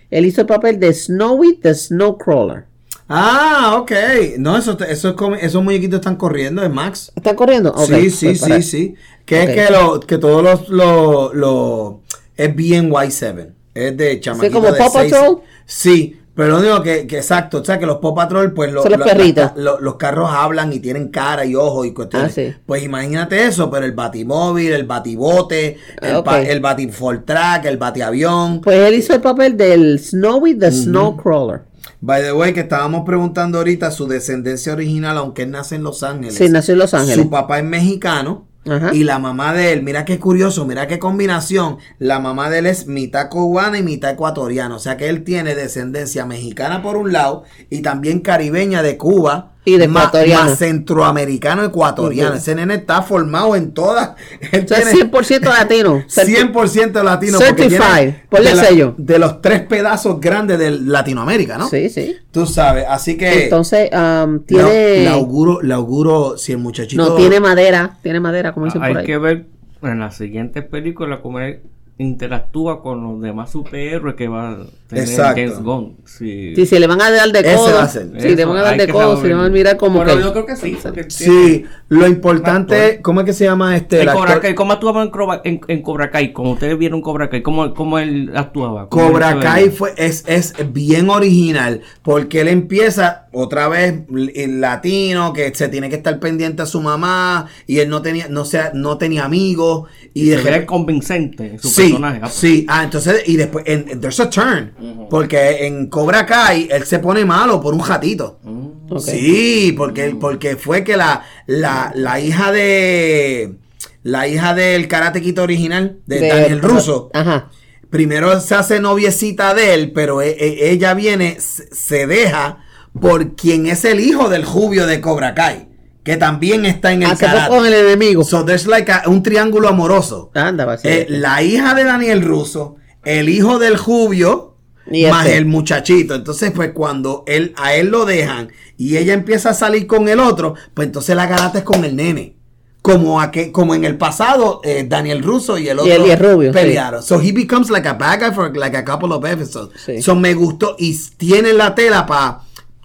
Él 0.09 0.25
hizo 0.25 0.41
el 0.41 0.47
papel 0.47 0.79
de 0.79 0.93
Snowy 0.93 1.57
the 1.61 1.75
Snowcrawler. 1.75 2.63
Ah, 3.07 3.75
ok. 3.81 3.91
No, 4.37 4.55
eso, 4.57 4.77
eso 4.87 5.09
es 5.09 5.15
como- 5.15 5.35
esos 5.35 5.63
muñequitos 5.63 5.99
están 5.99 6.15
corriendo, 6.15 6.63
es 6.63 6.69
Max. 6.71 7.11
¿Están 7.15 7.35
corriendo? 7.35 7.71
Ok, 7.71 7.87
sí, 7.89 8.09
sí, 8.09 8.25
pues 8.27 8.39
para- 8.41 8.55
sí, 8.57 8.63
sí. 8.63 8.95
Que 9.25 9.43
es 9.43 9.49
que, 9.67 9.73
lo, 9.73 9.99
que 9.99 10.17
todos 10.17 10.43
los, 10.43 10.69
los, 10.69 11.33
los- 11.33 11.93
es 12.37 12.55
bien 12.55 12.89
Y7. 12.91 13.49
Es 13.73 13.97
de 13.97 14.19
chamaquito 14.19 14.53
como 14.61 14.71
de 14.71 14.77
Paw 14.79 14.89
seis- 14.93 15.11
Patrol. 15.13 15.41
Sí, 15.65 16.18
pero 16.39 16.53
lo 16.53 16.59
único 16.59 16.81
que, 16.81 17.05
que 17.05 17.17
exacto, 17.17 17.57
o 17.57 17.65
sea 17.65 17.77
que 17.77 17.85
los 17.85 17.97
Paw 17.97 18.15
Patrol, 18.15 18.53
pues 18.53 18.71
los 18.71 18.85
perritos. 18.85 19.51
la- 19.57 19.75
los 19.81 19.95
carros 19.97 20.29
hablan 20.31 20.71
y 20.71 20.79
tienen 20.79 21.09
cara 21.09 21.43
y 21.43 21.53
ojos 21.53 21.85
y 21.85 21.91
cuestiones. 21.93 22.31
Ah, 22.31 22.33
sí. 22.33 22.53
Pues 22.65 22.81
imagínate 22.83 23.43
eso, 23.45 23.69
pero 23.69 23.85
el 23.85 23.91
batimóvil, 23.91 24.71
el 24.71 24.85
batibote, 24.85 25.77
el, 26.01 26.15
Ah, 26.15 26.19
ok. 26.19 26.25
pa- 26.25 26.41
el 26.41 26.61
batifortrack, 26.61 27.65
el 27.65 27.75
batiavión. 27.77 28.61
Pues 28.61 28.77
él 28.79 28.95
hizo 28.95 29.13
el 29.13 29.21
papel 29.21 29.57
del 29.57 29.99
Snowy 29.99 30.55
the 30.57 30.71
Snowcrawler. 30.71 31.63
By 32.01 32.21
the 32.23 32.31
way, 32.31 32.53
que 32.53 32.61
estábamos 32.61 33.03
preguntando 33.05 33.57
ahorita 33.57 33.91
su 33.91 34.07
descendencia 34.07 34.71
original, 34.71 35.17
aunque 35.17 35.43
él 35.43 35.51
nace 35.51 35.75
en 35.75 35.83
Los 35.83 36.03
Ángeles. 36.03 36.35
Sí, 36.35 36.47
nació 36.47 36.73
en 36.73 36.79
Los 36.79 36.93
Ángeles. 36.93 37.15
Su 37.17 37.29
papá 37.29 37.59
es 37.59 37.65
mexicano 37.65 38.47
Y 38.93 39.03
la 39.03 39.19
mamá 39.19 39.53
de 39.53 39.73
él, 39.73 39.83
mira 39.83 40.05
qué 40.05 40.19
curioso, 40.19 40.65
mira 40.65 40.87
qué 40.87 40.99
combinación. 40.99 41.77
La 41.97 42.19
mamá 42.19 42.49
de 42.49 42.59
él 42.59 42.65
es 42.65 42.87
mitad 42.87 43.29
cubana 43.29 43.77
y 43.77 43.83
mitad 43.83 44.11
ecuatoriana. 44.11 44.75
O 44.75 44.79
sea 44.79 44.97
que 44.97 45.09
él 45.09 45.23
tiene 45.23 45.55
descendencia 45.55 46.25
mexicana 46.25 46.81
por 46.81 46.97
un 46.97 47.11
lado 47.11 47.43
y 47.69 47.81
también 47.81 48.19
caribeña 48.19 48.81
de 48.81 48.97
Cuba. 48.97 49.53
Y 49.69 49.77
de. 49.77 49.87
Más 49.87 50.11
centroamericano 50.57 51.63
ecuatoriano. 51.63 52.31
Ujú. 52.31 52.37
Ese 52.39 52.55
nene 52.55 52.75
está 52.75 53.01
formado 53.01 53.55
en 53.55 53.73
todas. 53.73 54.11
Él 54.51 54.65
O 54.65 54.67
sea, 54.67 54.81
tiene 54.81 55.11
100% 55.11 55.41
latino. 55.43 56.03
100% 56.07 57.03
latino. 57.03 57.37
Certified. 57.37 58.13
Ponle 58.29 58.55
sello. 58.55 58.95
De 58.97 59.19
los 59.19 59.41
tres 59.41 59.61
pedazos 59.61 60.19
grandes 60.19 60.59
de 60.59 60.71
Latinoamérica, 60.71 61.57
¿no? 61.57 61.67
Sí, 61.69 61.89
sí. 61.89 62.15
Tú 62.31 62.45
sabes, 62.45 62.85
así 62.87 63.17
que 63.17 63.45
Entonces, 63.45 63.89
um, 63.93 64.39
tiene... 64.41 64.99
le 65.01 65.09
auguro, 65.09 65.61
le 65.61 65.73
auguro 65.73 66.37
si 66.37 66.51
el 66.51 66.57
muchachito 66.59 67.03
no, 67.03 67.15
tiene 67.15 67.39
madera. 67.39 67.97
Tiene 68.01 68.19
madera, 68.19 68.53
como 68.53 68.65
dicen 68.65 68.81
por 68.81 68.89
Hay 68.89 68.95
ahí. 68.97 69.05
que 69.05 69.17
ver 69.17 69.45
en 69.81 69.99
la 69.99 70.11
siguiente 70.11 70.61
película 70.61 71.21
cómo 71.21 71.39
él 71.39 71.61
interactúa 71.99 72.81
con 72.81 73.03
los 73.03 73.21
demás 73.21 73.51
superhéroes 73.51 74.15
que 74.15 74.27
va 74.29 74.51
a 74.51 74.57
tener 74.87 75.03
Exacto. 75.03 75.35
James 75.41 75.59
Gunn. 75.61 75.97
Sí. 76.05 76.53
Sí, 76.55 76.65
si 76.65 76.79
le 76.79 76.87
van 76.87 77.01
a 77.01 77.11
dar 77.11 77.29
de 77.29 77.39
Ese 77.41 77.55
codo. 77.55 77.75
va 77.75 77.83
a 77.83 77.87
ser. 77.89 78.07
Si 78.21 78.35
le 78.35 78.45
van 78.45 78.57
a 78.57 78.61
dar 78.61 78.77
de 78.77 78.87
codo, 78.87 79.21
si 79.21 79.27
le 79.27 79.33
van 79.35 79.45
a 79.45 79.49
mirar 79.49 79.75
como 79.77 79.99
Pero 80.03 80.15
que... 80.17 80.23
yo 80.23 80.31
creo 80.31 80.45
que 80.45 80.55
sí. 80.55 80.77
Sí, 81.09 81.65
lo 81.89 82.07
importante. 82.07 83.01
¿cómo 83.01 83.19
es 83.19 83.25
que 83.25 83.33
se 83.33 83.43
llama 83.43 83.75
este? 83.75 84.01
El 84.01 84.11
Cobra? 84.11 84.39
Kai, 84.39 84.55
¿cómo 84.55 84.71
actuaba 84.73 85.03
en, 85.03 85.09
Cobra- 85.11 85.41
en, 85.43 85.59
en 85.67 85.81
Cobra 85.81 86.09
Kai? 86.09 86.31
Como 86.31 86.51
ustedes 86.53 86.77
vieron 86.77 87.01
Cobra 87.01 87.29
Kai, 87.29 87.41
¿cómo, 87.43 87.73
cómo 87.73 87.99
él 87.99 88.31
actuaba? 88.33 88.87
¿Cómo 88.89 89.09
Cobra 89.11 89.31
él 89.33 89.39
Kai 89.41 89.69
fue, 89.69 89.93
es, 89.97 90.23
es 90.25 90.53
bien 90.71 91.09
original 91.09 91.81
porque 92.01 92.41
él 92.41 92.47
empieza 92.47 93.27
otra 93.31 93.67
vez 93.67 93.93
el 94.35 94.59
latino 94.61 95.33
que 95.33 95.53
se 95.53 95.67
tiene 95.69 95.89
que 95.89 95.95
estar 95.97 96.19
pendiente 96.19 96.61
a 96.61 96.65
su 96.65 96.81
mamá 96.81 97.47
y 97.67 97.79
él 97.79 97.89
no 97.89 98.01
tenía 98.01 98.27
no 98.29 98.45
sea, 98.45 98.71
no 98.73 98.97
tenía 98.97 99.25
amigos 99.25 99.89
y 100.13 100.25
Se 100.25 100.31
de 100.31 100.37
repente- 100.37 100.65
convincente 100.65 101.45
en 101.51 101.59
su 101.59 101.67
sí, 101.69 101.81
personaje. 101.83 102.19
Ah, 102.23 102.29
sí, 102.29 102.65
ah, 102.67 102.83
entonces 102.83 103.23
y 103.27 103.35
después 103.37 103.65
en, 103.67 103.85
en 103.89 104.01
There's 104.01 104.19
a 104.19 104.29
Turn 104.29 104.73
porque 105.09 105.65
en 105.67 105.87
Cobra 105.87 106.25
Kai 106.25 106.67
él 106.71 106.83
se 106.85 106.99
pone 106.99 107.25
malo 107.25 107.61
por 107.61 107.73
un 107.73 107.81
gatito. 107.81 108.39
Mm. 108.43 108.69
Sí, 108.99 109.73
porque, 109.77 110.15
porque 110.19 110.55
fue 110.55 110.83
que 110.83 110.97
la, 110.97 111.23
la, 111.45 111.91
la 111.95 112.19
hija 112.19 112.51
de 112.51 113.53
la 114.01 114.27
hija 114.27 114.55
del 114.55 114.87
Karate 114.87 115.21
Kid 115.21 115.39
original 115.39 115.99
de, 116.07 116.19
de- 116.19 116.27
Daniel 116.27 116.61
Russo 116.61 117.09
Ajá. 117.13 117.49
primero 117.91 118.39
se 118.39 118.55
hace 118.55 118.79
noviecita 118.79 119.53
de 119.53 119.73
él, 119.75 119.91
pero 119.91 120.21
e- 120.23 120.29
e- 120.31 120.71
ella 120.71 120.93
viene, 120.95 121.37
se 121.39 121.67
se 121.75 122.07
deja 122.07 122.63
por 122.99 123.35
quien 123.35 123.67
es 123.67 123.85
el 123.85 123.99
hijo 123.99 124.29
del 124.29 124.45
Jubio 124.45 124.85
de 124.87 125.01
Cobra 125.01 125.33
Kai, 125.35 125.67
que 126.03 126.17
también 126.17 126.65
está 126.65 126.91
en 126.93 127.03
el 127.03 127.11
Ah, 127.11 127.15
karate. 127.17 127.49
con 127.49 127.65
el 127.65 127.73
enemigo. 127.73 128.23
So 128.23 128.45
there's 128.45 128.65
like 128.67 128.91
a- 128.91 129.03
un 129.07 129.21
triángulo 129.23 129.67
amoroso. 129.69 130.31
Anda, 130.33 130.65
va 130.65 130.73
a 130.73 130.77
ser. 130.77 130.91
Eh, 130.91 131.05
la 131.09 131.41
hija 131.43 131.73
de 131.75 131.83
Daniel 131.83 132.21
Russo, 132.23 132.75
el 133.03 133.29
hijo 133.29 133.59
del 133.59 133.77
Jubio, 133.77 134.45
Y 134.91 135.05
más 135.05 135.25
este. 135.27 135.37
el 135.37 135.45
muchachito. 135.45 136.15
Entonces, 136.15 136.51
pues 136.51 136.71
cuando 136.73 137.23
él, 137.27 137.53
a 137.57 137.75
él 137.75 137.89
lo 137.89 138.05
dejan 138.05 138.49
y 138.75 138.97
ella 138.97 139.13
empieza 139.13 139.51
a 139.51 139.53
salir 139.53 139.85
con 139.85 140.09
el 140.09 140.19
otro, 140.19 140.55
pues 140.73 140.87
entonces 140.87 141.15
la 141.15 141.27
garata 141.27 141.59
es 141.59 141.63
con 141.63 141.85
el 141.85 141.95
nene. 141.95 142.37
Como, 142.81 143.19
a 143.21 143.29
que, 143.29 143.51
como 143.51 143.75
en 143.75 143.83
el 143.83 143.97
pasado, 143.97 144.61
eh, 144.63 144.85
Daniel 144.87 145.21
Russo 145.21 145.57
y 145.59 145.67
el 145.67 145.79
otro 145.79 146.07
y 146.07 146.09
el 146.11 146.17
rubio, 146.17 146.51
sí. 146.53 146.57
pelearon. 146.59 147.03
So 147.03 147.19
he 147.21 147.33
becomes 147.33 147.69
like 147.69 147.87
a 147.87 147.93
bad 147.93 148.19
guy 148.21 148.31
for 148.33 148.55
like 148.55 148.75
a 148.75 148.85
couple 148.85 149.13
of 149.13 149.23
episodes. 149.25 149.79
Sí. 149.85 150.01
So 150.01 150.15
me 150.15 150.33
gustó 150.33 150.75
y 150.79 150.97
tiene 151.17 151.51
la 151.53 151.75
tela 151.75 152.05
para. 152.07 152.39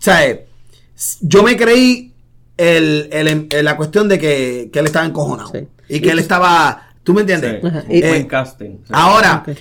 O 0.05 0.11
sea, 0.13 0.27
eh, 0.29 0.47
yo 1.23 1.43
me 1.43 1.57
creí 1.57 2.13
el, 2.59 3.09
el- 3.11 3.47
el- 3.51 3.65
la 3.65 3.75
cuestión 3.77 4.07
de 4.07 4.19
que, 4.19 4.69
que 4.71 4.79
él 4.81 4.85
estaba 4.85 5.07
encojonado. 5.07 5.51
Sí. 5.51 5.67
Y 5.89 6.01
que 6.01 6.11
él 6.11 6.19
estaba. 6.19 6.91
¿Tú 7.03 7.15
me 7.15 7.23
entiendes? 7.23 7.63
Sí. 7.63 7.69
Y- 7.97 8.01
buen 8.03 8.23
Eh, 8.23 8.27
casting. 8.27 8.71
Sí. 8.85 8.91
Ahora, 8.93 9.45
Ok. 9.49 9.57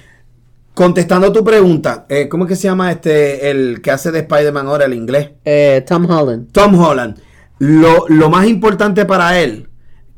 contestando 0.74 1.32
tu 1.32 1.44
pregunta, 1.46 2.06
eh, 2.10 2.28
¿cómo 2.28 2.44
es 2.44 2.50
que 2.50 2.56
se 2.58 2.64
llama 2.64 2.92
este 2.92 3.50
el 3.52 3.82
que 3.82 3.92
hace 3.92 4.12
de 4.12 4.20
Spider-Man 4.20 4.68
ahora 4.68 4.84
el 4.86 4.94
inglés? 4.94 5.30
Eh, 5.46 5.84
Tom 5.88 6.10
Holland. 6.10 6.52
Tom 6.52 6.76
Holland. 6.78 7.18
Lo, 7.60 8.06
lo 8.10 8.30
más 8.30 8.46
importante 8.48 9.06
para 9.06 9.40
él, 9.40 9.70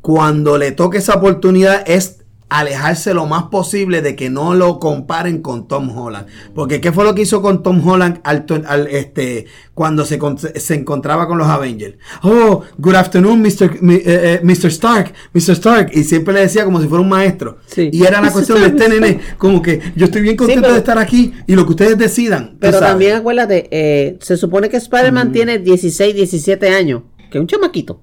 cuando 0.02 0.58
le 0.58 0.72
toque 0.72 0.98
esa 0.98 1.14
oportunidad, 1.16 1.84
es 1.88 2.24
alejarse 2.48 3.14
lo 3.14 3.26
más 3.26 3.44
posible 3.46 4.02
de 4.02 4.16
que 4.16 4.30
no 4.30 4.54
lo 4.54 4.80
comparen 4.80 5.42
con 5.42 5.68
Tom 5.68 5.90
Holland. 5.98 6.28
Porque 6.54 6.80
¿qué 6.80 6.92
fue 6.92 7.04
lo 7.04 7.16
que 7.16 7.24
hizo 7.24 7.42
con 7.42 7.64
Tom 7.64 7.86
Holland 7.86 8.20
al, 8.24 8.46
este, 8.88 9.46
cuando 9.74 10.06
se, 10.06 10.18
con- 10.20 10.38
se 10.38 10.74
encontraba 10.76 11.28
con 11.28 11.38
los 11.40 11.48
Avengers? 11.48 11.98
Oh, 12.24 12.62
good 12.78 12.96
afternoon, 12.96 13.42
Mr. 13.42 13.82
mi- 13.82 13.96
eh, 13.96 14.02
eh, 14.06 14.40
Mr. 14.44 14.68
Stark, 14.68 15.14
Mr. 15.34 15.52
Stark. 15.54 15.90
Y 15.94 16.04
siempre 16.04 16.34
le 16.36 16.42
decía 16.42 16.66
como 16.66 16.80
si 16.82 16.88
fuera 16.88 17.02
un 17.02 17.10
maestro. 17.10 17.58
Sí. 17.66 17.90
Y 17.92 18.04
era 18.04 18.22
la 18.22 18.28
Mr. 18.28 18.34
cuestión 18.34 18.60
de 18.62 18.68
este 18.68 18.90
Mr. 18.90 19.02
nene, 19.02 19.20
como 19.38 19.62
que 19.62 19.82
yo 19.96 20.06
estoy 20.06 20.22
bien 20.22 20.36
contento 20.38 20.62
pero- 20.62 20.74
de 20.74 20.80
estar 20.80 21.00
aquí 21.00 21.34
y 21.48 21.56
lo 21.56 21.66
que 21.66 21.72
ustedes 21.72 21.98
decidan. 21.98 22.58
Pero 22.60 22.80
también 22.80 23.16
acuérdate, 23.16 23.68
eh, 23.72 24.18
se 24.22 24.38
supone 24.38 24.70
que 24.70 24.78
Spider-Man 24.78 25.32
tiene 25.32 25.58
16, 25.60 26.14
17 26.16 26.70
años. 26.70 27.02
Que 27.32 27.40
es 27.40 27.42
un 27.42 27.48
chamaquito. 27.48 28.02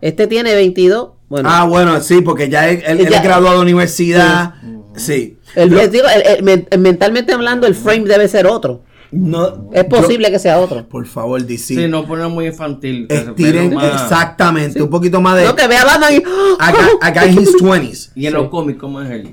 Este 0.00 0.26
tiene 0.26 0.54
22. 0.54 1.10
Bueno, 1.34 1.48
Ah, 1.50 1.64
bueno, 1.64 2.00
sí, 2.00 2.20
porque 2.20 2.48
ya 2.48 2.68
él, 2.68 2.80
él- 2.86 3.00
él 3.00 3.08
Ya. 3.10 3.16
es 3.16 3.24
graduado 3.24 3.56
de 3.56 3.62
universidad. 3.62 4.54
Sí. 4.94 5.36
el- 5.56 5.90
digo, 5.90 6.06
el- 6.08 6.22
el- 6.36 6.42
men- 6.44 6.68
mentalmente 6.78 7.32
hablando, 7.32 7.66
el 7.66 7.74
frame 7.74 8.04
debe 8.04 8.28
ser 8.28 8.46
otro. 8.46 8.84
No, 9.16 9.70
Es 9.72 9.84
posible 9.84 10.30
que 10.30 10.38
sea 10.38 10.58
otro. 10.58 10.88
por 10.88 11.06
favor, 11.06 11.42
DC. 11.44 11.74
Sí, 11.74 11.88
no 11.88 12.06
poner 12.06 12.28
muy 12.28 12.46
infantil. 12.46 13.06
Estiren 13.08 13.74
más- 13.74 14.02
exactamente, 14.02 14.82
un 14.82 14.90
poquito 14.90 15.20
más 15.20 15.36
de. 15.36 15.44
No, 15.44 15.54
que 15.54 15.66
vea 15.68 15.82
a 15.82 15.84
Batman 15.84 16.14
y... 16.14 16.22
Acá, 16.58 16.88
acá 17.00 17.24
en 17.26 17.38
his 17.40 17.54
20s. 17.56 18.10
Y 18.16 18.26
en 18.26 18.32
los 18.34 18.48
cómics, 18.48 18.78
¿cómo 18.80 19.00
es 19.00 19.10
él? 19.10 19.28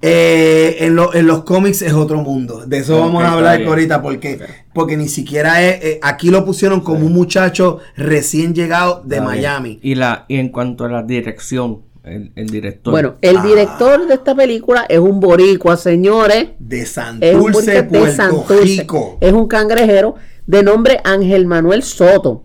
Eh, 0.00 0.76
en, 0.80 0.96
lo- 0.96 1.14
en 1.14 1.26
los 1.26 1.44
cómics 1.44 1.82
es 1.82 1.92
otro 1.92 2.22
mundo. 2.22 2.64
De 2.66 2.78
eso 2.78 2.98
vamos 3.00 3.22
a 3.22 3.32
hablar 3.32 3.62
ahorita 3.62 4.00
porque, 4.02 4.40
porque 4.72 4.96
ni 4.96 5.08
siquiera 5.08 5.62
es. 5.62 5.84
eh, 5.84 6.00
aquí 6.02 6.30
lo 6.30 6.44
pusieron 6.44 6.80
como 6.80 7.04
un 7.06 7.12
muchacho 7.12 7.78
recién 7.96 8.54
llegado 8.54 9.02
de. 9.04 9.20
Miami. 9.20 9.78
Y, 9.82 9.94
la, 9.94 10.24
y 10.28 10.36
en 10.36 10.48
cuanto 10.48 10.84
a 10.84 10.88
la 10.88 11.02
dirección, 11.02 11.82
el, 12.04 12.32
el 12.36 12.46
director. 12.48 12.90
Bueno, 12.92 13.16
el 13.20 13.36
Ah. 13.38 13.42
director 13.42 14.06
de 14.06 14.14
esta 14.14 14.34
película 14.34 14.86
es 14.88 14.98
un 14.98 15.20
boricua, 15.20 15.76
señores. 15.76 16.48
De 16.58 16.80
Es 16.82 16.96
un 16.96 17.52
Santurce, 17.52 17.82
boricua 17.82 18.06
de 18.08 18.12
Santurce. 18.14 18.62
Rico. 18.64 19.18
Es 19.20 19.32
un 19.32 19.46
cangrejero 19.48 20.14
de 20.46 20.62
nombre 20.62 21.00
Ángel 21.04 21.46
Manuel 21.46 21.82
Soto. 21.82 22.44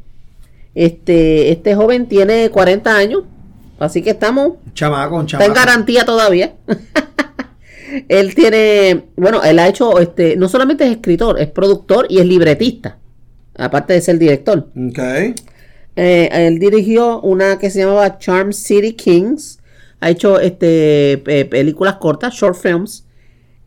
Este, 0.76 1.52
este 1.52 1.76
joven 1.76 2.08
tiene 2.08 2.50
40 2.50 2.96
años, 2.98 3.24
así 3.80 4.02
que 4.02 4.10
estamos 4.10 4.54
Un 4.66 4.74
Chamaco, 4.74 5.16
un 5.18 5.26
Está 5.26 5.38
chamaco. 5.38 5.50
en 5.50 5.54
garantía 5.56 6.04
todavía. 6.06 6.54
él 8.10 8.34
tiene, 8.36 9.06
bueno, 9.16 9.44
él 9.44 9.60
ha 9.60 9.68
hecho, 9.68 10.00
este, 10.00 10.36
no 10.36 10.50
solamente 10.50 10.84
es 10.86 10.92
escritor, 10.92 11.40
es 11.40 11.48
productor 11.48 12.08
y 12.10 12.20
es 12.20 12.26
libretista, 12.26 12.98
aparte 13.56 13.94
de 13.94 14.02
ser 14.02 14.18
director. 14.18 14.68
Ok. 14.76 15.00
Eh, 15.96 16.30
él 16.32 16.60
dirigió 16.60 17.22
una 17.22 17.60
que 17.60 17.70
se 17.70 17.80
llamaba 17.80 18.18
Charm 18.18 18.52
City 18.54 18.94
Kings, 18.94 19.60
ha 20.00 20.10
hecho 20.10 20.40
este 20.40 21.22
pe- 21.24 21.46
películas 21.46 21.96
cortas, 21.98 22.34
short 22.34 22.56
films, 22.58 23.06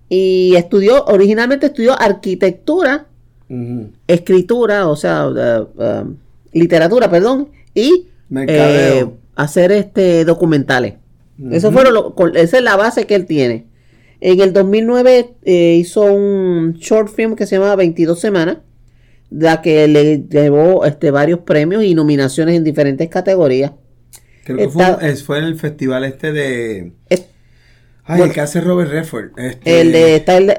y 0.09 0.55
estudió, 0.57 1.05
originalmente 1.07 1.67
estudió 1.67 1.99
arquitectura, 2.01 3.07
escritura, 4.09 4.89
o 4.89 4.97
sea, 4.97 5.29
uh, 5.29 5.63
uh, 5.81 6.17
literatura, 6.53 7.11
perdón, 7.11 7.49
y 7.75 8.07
eh, 8.53 9.07
hacer 9.37 9.71
este 9.73 10.25
documentales. 10.25 10.95
Eso 11.53 11.71
fueron 11.71 11.95
lo- 11.95 12.15
con- 12.15 12.37
esa 12.37 12.57
es 12.59 12.63
la 12.65 12.77
base 12.77 13.05
que 13.07 13.15
él 13.15 13.27
tiene. 13.27 13.67
En 14.21 14.41
el 14.41 14.53
2009 14.53 15.35
eh, 15.45 15.77
hizo 15.79 16.03
un 16.03 16.73
short 16.75 17.09
film 17.09 17.37
que 17.37 17.47
se 17.47 17.57
llama 17.59 17.77
22 17.77 18.19
semanas, 18.19 18.59
la 19.31 19.61
que 19.63 19.87
le 19.89 20.25
llevó 20.29 20.85
este, 20.85 21.11
varios 21.11 21.41
premios 21.41 21.85
y 21.85 21.95
nominaciones 21.95 22.57
en 22.57 22.65
diferentes 22.65 23.09
categorías. 23.09 23.73
Creo 24.45 24.59
que 24.59 24.69
fue, 24.69 25.39
en 25.39 25.45
el 25.45 25.57
festival 25.59 26.05
este 26.05 26.33
de. 26.33 26.93
Es- 27.09 27.27
Ay, 28.09 28.19
Bueno. 28.19 28.25
el 28.27 28.33
que 28.35 28.41
hace 28.41 28.61
Robert 28.61 28.89
Redford. 28.89 29.31
Este, 29.37 29.81
el 29.81 29.91
de, 29.91 30.15
está 30.15 30.37
el 30.37 30.47
de, 30.47 30.55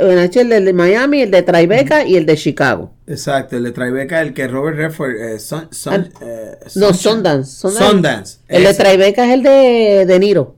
el 0.57 0.65
de 0.65 0.73
Miami, 0.73 1.21
el 1.21 1.31
de 1.31 1.43
Tribeca 1.43 2.03
y 2.05 2.17
el 2.17 2.25
de 2.25 2.35
Chicago. 2.35 2.91
Exacto, 3.07 3.55
el 3.55 3.63
de 3.63 3.71
Tribeca, 3.71 4.19
el 4.21 4.33
que 4.33 4.49
Robert 4.49 4.75
Redford. 4.75 5.11
eh, 5.15 5.39
Sun- 5.39 5.69
Sun- 5.71 6.09
Ah, 6.15 6.25
eh, 6.25 6.57
No. 6.75 6.93
Sundance. 6.93 7.69
Sundance. 7.69 8.39
El 8.49 8.65
de. 8.65 8.73
Tribeca 8.73 9.25
es 9.25 9.33
el 9.33 9.43
de 9.43 10.05
De 10.05 10.19
Niro, 10.19 10.57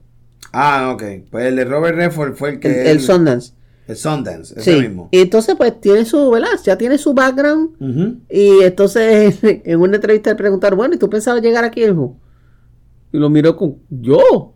Ah, 0.52 0.90
ok. 0.92 1.04
Pues 1.30 1.46
el 1.46 1.54
de 1.54 1.64
Robert 1.64 1.96
Redford 1.96 2.34
fue 2.34 2.50
el 2.50 2.58
que. 2.58 2.80
el, 2.80 2.86
el 2.88 3.00
Sundance. 3.00 3.52
El 3.90 3.96
Sundance, 3.96 4.54
ese 4.58 4.74
Sí. 4.74 4.80
mismo. 4.80 5.08
Y 5.10 5.20
entonces, 5.20 5.54
pues 5.56 5.80
tiene 5.80 6.04
su, 6.04 6.30
¿verdad? 6.30 6.48
Ya 6.64 6.76
tiene 6.78 6.96
su 6.98 7.12
background. 7.14 8.20
Y 8.30 8.62
entonces, 8.62 9.38
en 9.42 9.80
una 9.80 9.96
entrevista 9.96 10.30
le 10.30 10.36
preguntaron, 10.36 10.76
bueno, 10.78 10.94
¿y 10.94 10.98
tú 10.98 11.10
pensabas 11.10 11.42
llegar 11.42 11.64
aquí? 11.64 11.82
Y 11.82 13.18
lo 13.18 13.28
miró 13.30 13.56
con, 13.56 13.76
¿yo? 13.88 14.54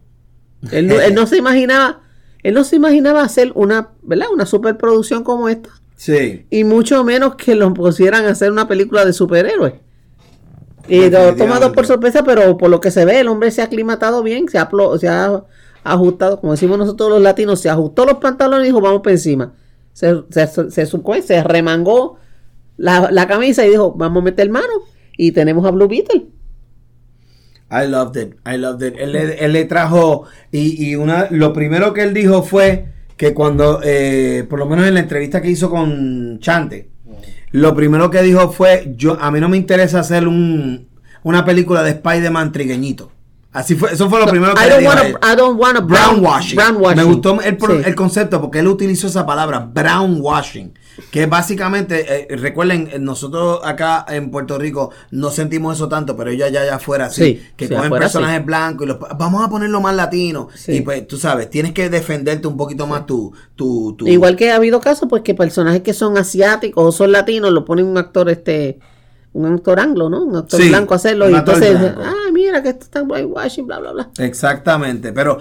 Él 0.70 0.86
no, 0.86 1.00
él 1.00 1.14
no 1.14 1.26
se 1.26 1.36
imaginaba, 1.36 2.00
él 2.42 2.54
no 2.54 2.64
se 2.64 2.76
imaginaba 2.76 3.22
hacer 3.22 3.52
una, 3.54 3.90
¿verdad? 4.02 4.28
Una 4.32 4.46
superproducción 4.46 5.24
como 5.24 5.48
esta. 5.48 5.70
Sí. 5.96 6.46
Y 6.50 6.64
mucho 6.64 7.02
menos 7.04 7.34
que 7.36 7.54
lo 7.54 7.72
pusieran 7.74 8.24
a 8.26 8.30
hacer 8.30 8.50
una 8.52 8.68
película 8.68 9.04
de 9.04 9.12
superhéroes. 9.12 9.74
Y 10.88 11.08
lo 11.08 11.34
tomado 11.34 11.72
por 11.72 11.86
sorpresa, 11.86 12.24
pero 12.24 12.58
por 12.58 12.68
lo 12.70 12.80
que 12.80 12.90
se 12.90 13.04
ve, 13.04 13.20
el 13.20 13.28
hombre 13.28 13.50
se 13.50 13.62
ha 13.62 13.64
aclimatado 13.64 14.22
bien, 14.22 14.48
se 14.48 14.58
ha, 14.58 14.68
se 15.00 15.08
ha 15.08 15.42
ajustado, 15.84 16.40
como 16.40 16.52
decimos 16.52 16.78
nosotros 16.78 17.10
los 17.10 17.22
latinos, 17.22 17.60
se 17.60 17.70
ajustó 17.70 18.04
los 18.04 18.18
pantalones 18.18 18.64
y 18.64 18.68
dijo, 18.68 18.80
vamos 18.80 19.02
para 19.02 19.12
encima. 19.12 19.54
Se, 19.92 20.12
se, 20.30 20.86
se, 20.86 21.42
remangó 21.44 22.18
la, 22.76 23.10
la 23.12 23.28
camisa 23.28 23.64
y 23.64 23.70
dijo, 23.70 23.92
vamos 23.92 24.22
a 24.22 24.24
meter 24.24 24.50
mano. 24.50 24.72
Y 25.16 25.30
tenemos 25.30 25.64
a 25.64 25.70
Blue 25.70 25.86
Beetle. 25.86 26.26
I 27.70 27.86
loved 27.86 28.16
it. 28.20 28.34
I 28.46 28.56
loved 28.56 28.86
it. 28.86 28.94
Él 28.98 29.52
le 29.52 29.64
trajo. 29.64 30.24
Y, 30.50 30.90
y 30.90 30.96
una, 30.96 31.28
lo 31.30 31.52
primero 31.52 31.92
que 31.92 32.02
él 32.02 32.12
dijo 32.12 32.42
fue 32.42 32.86
que 33.16 33.32
cuando, 33.32 33.80
eh, 33.84 34.44
por 34.48 34.58
lo 34.58 34.66
menos 34.66 34.86
en 34.86 34.94
la 34.94 35.00
entrevista 35.00 35.40
que 35.40 35.50
hizo 35.50 35.70
con 35.70 36.40
Chante, 36.40 36.90
lo 37.52 37.74
primero 37.74 38.10
que 38.10 38.22
dijo 38.22 38.50
fue: 38.50 38.92
yo 38.96 39.16
A 39.20 39.30
mí 39.30 39.40
no 39.40 39.48
me 39.48 39.56
interesa 39.56 40.00
hacer 40.00 40.26
un, 40.26 40.88
una 41.22 41.44
película 41.44 41.82
de 41.82 41.90
Spider-Man 41.90 42.50
trigueñito. 42.52 43.12
Así 43.54 43.74
fue, 43.76 43.92
eso 43.92 44.10
fue 44.10 44.18
lo 44.20 44.26
primero 44.26 44.52
que 44.54 44.66
I 44.66 44.68
don't 44.68 44.84
wanna, 44.86 45.02
él. 45.06 45.16
I 45.22 45.36
don't 45.36 45.58
wanna 45.60 45.80
brown, 45.80 46.20
Brownwashing. 46.20 46.56
brownwashing. 46.56 46.96
Me 46.98 47.04
gustó 47.04 47.40
el, 47.40 47.56
Sí. 47.58 47.82
el 47.86 47.94
concepto 47.94 48.40
porque 48.40 48.58
él 48.58 48.66
utilizó 48.66 49.06
esa 49.06 49.24
palabra, 49.24 49.60
brownwashing, 49.60 50.74
que 51.12 51.26
básicamente, 51.26 52.32
eh, 52.32 52.36
recuerden, 52.36 52.88
eh, 52.92 52.98
nosotros 52.98 53.60
acá 53.64 54.04
en 54.08 54.30
Puerto 54.32 54.58
Rico 54.58 54.90
no 55.12 55.30
sentimos 55.30 55.76
eso 55.76 55.88
tanto, 55.88 56.16
pero 56.16 56.30
ellos 56.30 56.48
allá, 56.48 56.62
allá 56.62 56.74
afuera 56.76 57.08
sí, 57.10 57.24
Sí, 57.24 57.42
que 57.56 57.66
sí, 57.66 57.70
cogen 57.74 57.86
afuera 57.86 58.04
personajes 58.06 58.44
blancos 58.44 58.84
y 58.84 58.88
los 58.88 58.98
vamos 59.16 59.44
a 59.44 59.48
ponerlo 59.48 59.80
más 59.80 59.94
latino. 59.94 60.48
Y 60.66 60.80
pues 60.80 61.06
tú 61.06 61.16
sabes, 61.16 61.48
tienes 61.48 61.72
que 61.72 61.88
defenderte 61.88 62.48
un 62.48 62.56
poquito 62.56 62.86
más 62.88 63.06
tu, 63.06 63.32
tu, 63.54 63.94
tu- 63.96 64.06
Igual 64.08 64.34
que 64.36 64.50
ha 64.50 64.56
habido 64.56 64.80
casos, 64.80 65.08
pues 65.08 65.22
que 65.22 65.34
personajes 65.34 65.82
que 65.82 65.94
son 65.94 66.18
asiáticos 66.18 66.84
o 66.84 66.90
son 66.92 67.12
latinos 67.12 67.52
lo 67.52 67.64
ponen 67.64 67.86
un 67.86 67.98
actor 67.98 68.28
este 68.30 68.80
un 69.32 69.46
actor 69.52 69.80
anglo, 69.80 70.08
¿no? 70.08 70.22
Un 70.22 70.36
actor 70.36 70.60
blanco 70.68 70.94
a 70.94 70.96
hacerlo 70.96 71.28
y 71.28 71.34
entonces, 71.34 71.76
blanco. 71.76 72.02
ah, 72.04 72.23
mira 72.44 72.62
que 72.62 72.68
esto 72.70 72.84
está 72.84 73.00
en 73.00 73.10
whitewashing, 73.10 73.66
bla, 73.66 73.78
bla, 73.80 73.92
bla. 73.92 74.10
Exactamente, 74.18 75.12
pero 75.12 75.38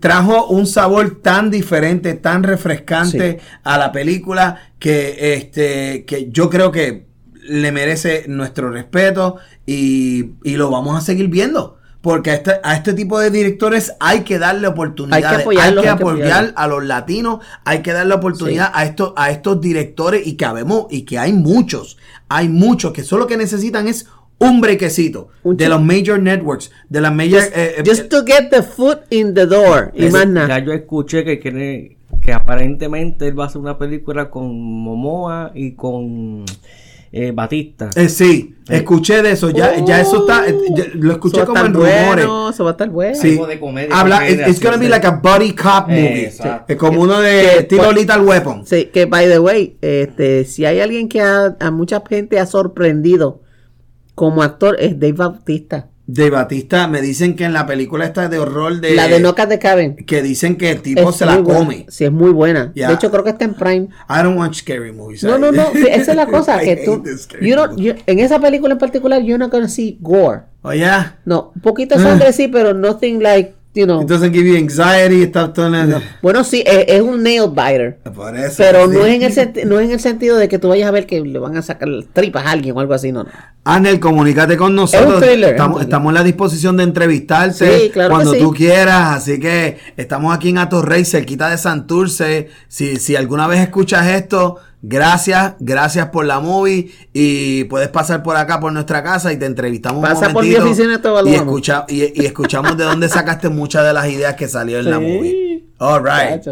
trajo 0.00 0.46
un 0.48 0.66
sabor 0.66 1.20
tan 1.22 1.50
diferente, 1.50 2.14
tan 2.14 2.42
refrescante 2.42 3.40
a 3.64 3.78
la 3.78 3.92
película 3.92 4.72
que 4.78 5.34
este 5.34 6.04
que 6.04 6.30
yo 6.30 6.48
creo 6.50 6.70
que 6.72 7.06
le 7.42 7.72
merece 7.72 8.24
nuestro 8.28 8.70
respeto 8.70 9.36
y, 9.66 10.32
y 10.44 10.56
lo 10.56 10.70
vamos 10.70 10.96
a 10.96 11.00
seguir 11.00 11.28
viendo. 11.28 11.76
Porque 12.00 12.30
a 12.30 12.34
este, 12.34 12.52
a 12.62 12.76
este 12.76 12.94
tipo 12.94 13.18
de 13.18 13.30
directores 13.30 13.92
hay 13.98 14.20
que 14.22 14.38
darle 14.38 14.68
oportunidades. 14.68 15.24
Hay 15.26 15.36
que 15.36 15.42
apoyarlos, 15.42 15.78
Hay 15.78 15.82
que 15.82 15.88
hay 15.90 15.96
que 15.96 16.02
apoyar 16.02 16.52
a 16.56 16.66
los 16.68 16.84
latinos, 16.84 17.40
hay 17.64 17.82
que 17.82 17.92
darle 17.92 18.14
oportunidad 18.14 18.66
Sí. 18.66 18.72
a 18.74 18.84
estos, 18.84 19.12
a 19.16 19.30
estos 19.30 19.60
directores 19.60 20.24
y 20.24 20.36
que 20.36 20.44
habemos, 20.44 20.86
y 20.90 21.02
que 21.02 21.18
hay 21.18 21.32
muchos, 21.32 21.98
hay 22.28 22.48
muchos 22.48 22.92
que 22.92 23.02
solo 23.02 23.26
que 23.26 23.36
necesitan 23.36 23.88
es 23.88 24.06
un 24.40 24.60
brequecito 24.60 25.28
Un 25.42 25.56
de 25.56 25.68
los 25.68 25.82
major 25.82 26.20
networks, 26.20 26.70
de 26.88 27.00
las 27.00 27.12
major 27.12 27.40
Just, 27.42 27.56
eh, 27.56 27.74
eh, 27.78 27.82
just 27.84 28.08
to 28.08 28.24
get 28.24 28.50
the 28.50 28.62
foot 28.62 28.98
in 29.10 29.34
the 29.34 29.46
door 29.46 29.90
y 29.94 30.06
más 30.10 30.28
nada. 30.28 30.48
Ya 30.58 30.64
yo 30.64 30.72
escuché 30.72 31.24
que 31.24 31.38
quiere 31.40 31.96
que 32.22 32.32
aparentemente 32.32 33.26
él 33.28 33.38
va 33.38 33.44
a 33.44 33.46
hacer 33.48 33.60
una 33.60 33.78
película 33.78 34.30
con 34.30 34.48
Momoa 34.60 35.50
y 35.54 35.72
con 35.72 36.44
eh, 37.10 37.32
Batista. 37.34 37.88
Eh, 37.96 38.08
sí, 38.08 38.54
escuché 38.68 39.22
de 39.22 39.32
eso, 39.32 39.48
ya, 39.50 39.82
ya 39.84 40.00
eso 40.00 40.20
está, 40.20 40.46
eh, 40.46 40.54
ya 40.76 40.84
lo 40.94 41.12
escuché 41.12 41.44
como 41.44 41.58
en 41.64 41.72
rumores. 41.74 42.06
bueno, 42.26 42.50
eso 42.50 42.64
va 42.64 42.70
a 42.70 42.72
estar 42.72 42.90
bueno. 42.90 43.14
Sí. 43.14 43.30
Algo 43.32 43.46
de 43.46 43.58
comedia, 43.58 43.98
Habla, 43.98 44.28
it's, 44.30 44.46
it's 44.48 44.62
gonna 44.62 44.76
be 44.76 44.84
de- 44.84 44.90
like 44.90 45.06
a 45.06 45.12
buddy 45.12 45.52
cop 45.54 45.88
movie. 45.88 46.24
Exacto. 46.26 46.72
Es 46.72 46.78
como 46.78 47.00
uno 47.00 47.18
de 47.20 47.30
Que- 47.30 47.58
estilo 47.60 47.84
pues- 47.92 48.20
Weapon. 48.26 48.66
Sí, 48.66 48.86
que 48.92 49.06
by 49.06 49.26
the 49.26 49.38
way, 49.38 49.76
este, 49.80 50.44
si 50.44 50.64
hay 50.66 50.80
alguien 50.80 51.08
que 51.08 51.20
a, 51.22 51.56
a 51.58 51.70
mucha 51.70 52.02
gente 52.08 52.38
ha 52.38 52.46
sorprendido 52.46 53.40
como 54.18 54.42
actor 54.42 54.76
es 54.80 54.98
Dave 54.98 55.12
Bautista. 55.12 55.86
De 56.06 56.30
Batista, 56.30 56.88
me 56.88 57.02
dicen 57.02 57.36
que 57.36 57.44
en 57.44 57.52
la 57.52 57.66
película 57.66 58.06
esta 58.06 58.28
de 58.30 58.38
horror 58.38 58.80
de... 58.80 58.94
la 58.94 59.08
de 59.08 59.20
No 59.20 59.34
Cat 59.34 59.50
de 59.50 59.58
Cabin. 59.58 59.94
Que 59.94 60.22
dicen 60.22 60.56
que 60.56 60.70
el 60.70 60.80
tipo 60.80 61.10
Es 61.10 61.16
se 61.16 61.26
la 61.26 61.36
buena. 61.36 61.58
come. 61.60 61.86
Sí, 61.90 62.04
es 62.06 62.10
muy 62.12 62.30
buena. 62.30 62.72
De 62.74 62.90
hecho, 62.94 63.10
creo 63.10 63.24
que 63.24 63.30
está 63.30 63.44
en 63.44 63.52
Prime. 63.52 63.88
I 64.08 64.22
don't 64.22 64.38
watch 64.38 64.60
scary 64.60 64.90
movies. 64.90 65.22
No, 65.22 65.36
no, 65.38 65.52
no. 65.52 65.68
esa 65.74 66.10
es 66.12 66.16
la 66.16 66.26
cosa. 66.30 66.58
Que 66.60 66.76
tú, 66.76 67.04
you 67.42 67.56
you- 67.76 67.94
en 68.06 68.18
esa 68.20 68.40
película 68.40 68.72
en 68.72 68.78
particular, 68.78 69.20
you're 69.22 69.38
not 69.38 69.52
gonna 69.52 69.68
see 69.68 69.98
gore. 70.00 70.44
Oh, 70.62 70.72
yeah. 70.72 71.18
No, 71.26 71.52
un 71.54 71.60
poquito 71.60 71.96
de 71.96 72.02
sangre 72.02 72.32
sí, 72.32 72.48
pero 72.48 72.72
nothing 72.72 73.22
like, 73.22 73.54
you 73.78 73.84
know. 73.86 74.02
It 74.02 74.08
doesn't 74.08 74.32
give 74.34 74.46
you 74.48 74.56
anxiety. 74.56 75.22
Está 75.22 75.52
todo 75.52 75.68
en 75.68 75.74
el- 75.74 76.02
Bueno, 76.22 76.44
sí, 76.44 76.62
es, 76.66 76.84
es 76.88 77.00
un 77.00 77.22
nail 77.22 77.48
biter. 77.50 77.98
Por 78.14 78.36
eso, 78.36 78.54
Pero 78.58 78.88
sí. 78.90 78.96
no 78.96 79.06
es, 79.06 79.14
en 79.14 79.22
el 79.22 79.32
senti- 79.34 79.64
no 79.64 79.78
es 79.78 79.86
en 79.86 79.92
el 79.92 80.00
sentido 80.00 80.36
de 80.36 80.48
que 80.48 80.58
tú 80.58 80.68
vayas 80.68 80.88
a 80.88 80.90
ver 80.90 81.06
que 81.06 81.20
le 81.20 81.38
van 81.38 81.56
a 81.56 81.62
sacar 81.62 81.88
las 81.88 82.06
tripas 82.12 82.44
a 82.46 82.50
alguien 82.50 82.76
o 82.76 82.80
algo 82.80 82.94
así, 82.94 83.12
no. 83.12 83.24
no. 83.24 83.30
Anel, 83.64 84.00
comunícate 84.00 84.56
con 84.56 84.74
nosotros. 84.74 85.08
Es 85.08 85.14
un 85.14 85.20
thriller, 85.22 85.50
estamos, 85.50 85.82
estamos 85.82 86.10
en 86.10 86.14
la 86.14 86.24
disposición 86.24 86.76
de 86.78 86.84
entrevistarte 86.84 87.78
Sí, 87.80 87.90
claro 87.90 88.08
que 88.10 88.14
cuando 88.14 88.32
sí. 88.32 88.38
tú 88.40 88.52
quieras. 88.54 89.16
Así 89.18 89.38
que 89.38 89.76
estamos 89.96 90.34
aquí 90.34 90.48
en 90.48 90.58
Atorrey, 90.58 91.04
cerquita 91.04 91.48
de 91.50 91.58
Santurce. 91.58 92.48
Si, 92.68 92.96
si 92.96 93.14
alguna 93.16 93.46
vez 93.46 93.60
escuchas 93.60 94.06
esto, 94.06 94.56
gracias, 94.82 95.54
gracias 95.60 96.08
por 96.08 96.24
la 96.26 96.40
movie. 96.40 96.90
Y 97.12 97.64
puedes 97.64 97.88
pasar 97.88 98.22
por 98.22 98.36
acá, 98.36 98.60
por 98.60 98.72
nuestra 98.72 99.02
casa, 99.02 99.32
y 99.32 99.36
te 99.38 99.46
entrevistamos 99.46 100.02
Pasa 100.02 100.28
un 100.28 100.32
por 100.34 100.44
mi 100.44 100.50
momentito. 100.50 100.70
oficina 100.84 101.02
te 101.24 101.30
y, 101.30 101.34
escucha, 101.34 101.84
y, 101.88 102.22
y 102.22 102.26
escuchamos 102.26 102.76
de 102.76 102.84
dónde 102.84 103.08
sacaste 103.08 103.48
muchas 103.48 103.84
de 103.84 103.92
las 103.92 104.08
ideas 104.08 104.34
que 104.34 104.48
salió 104.48 104.78
en 104.78 104.90
la 104.90 104.98
movie. 105.00 105.64
All 105.78 106.02
right. 106.04 106.46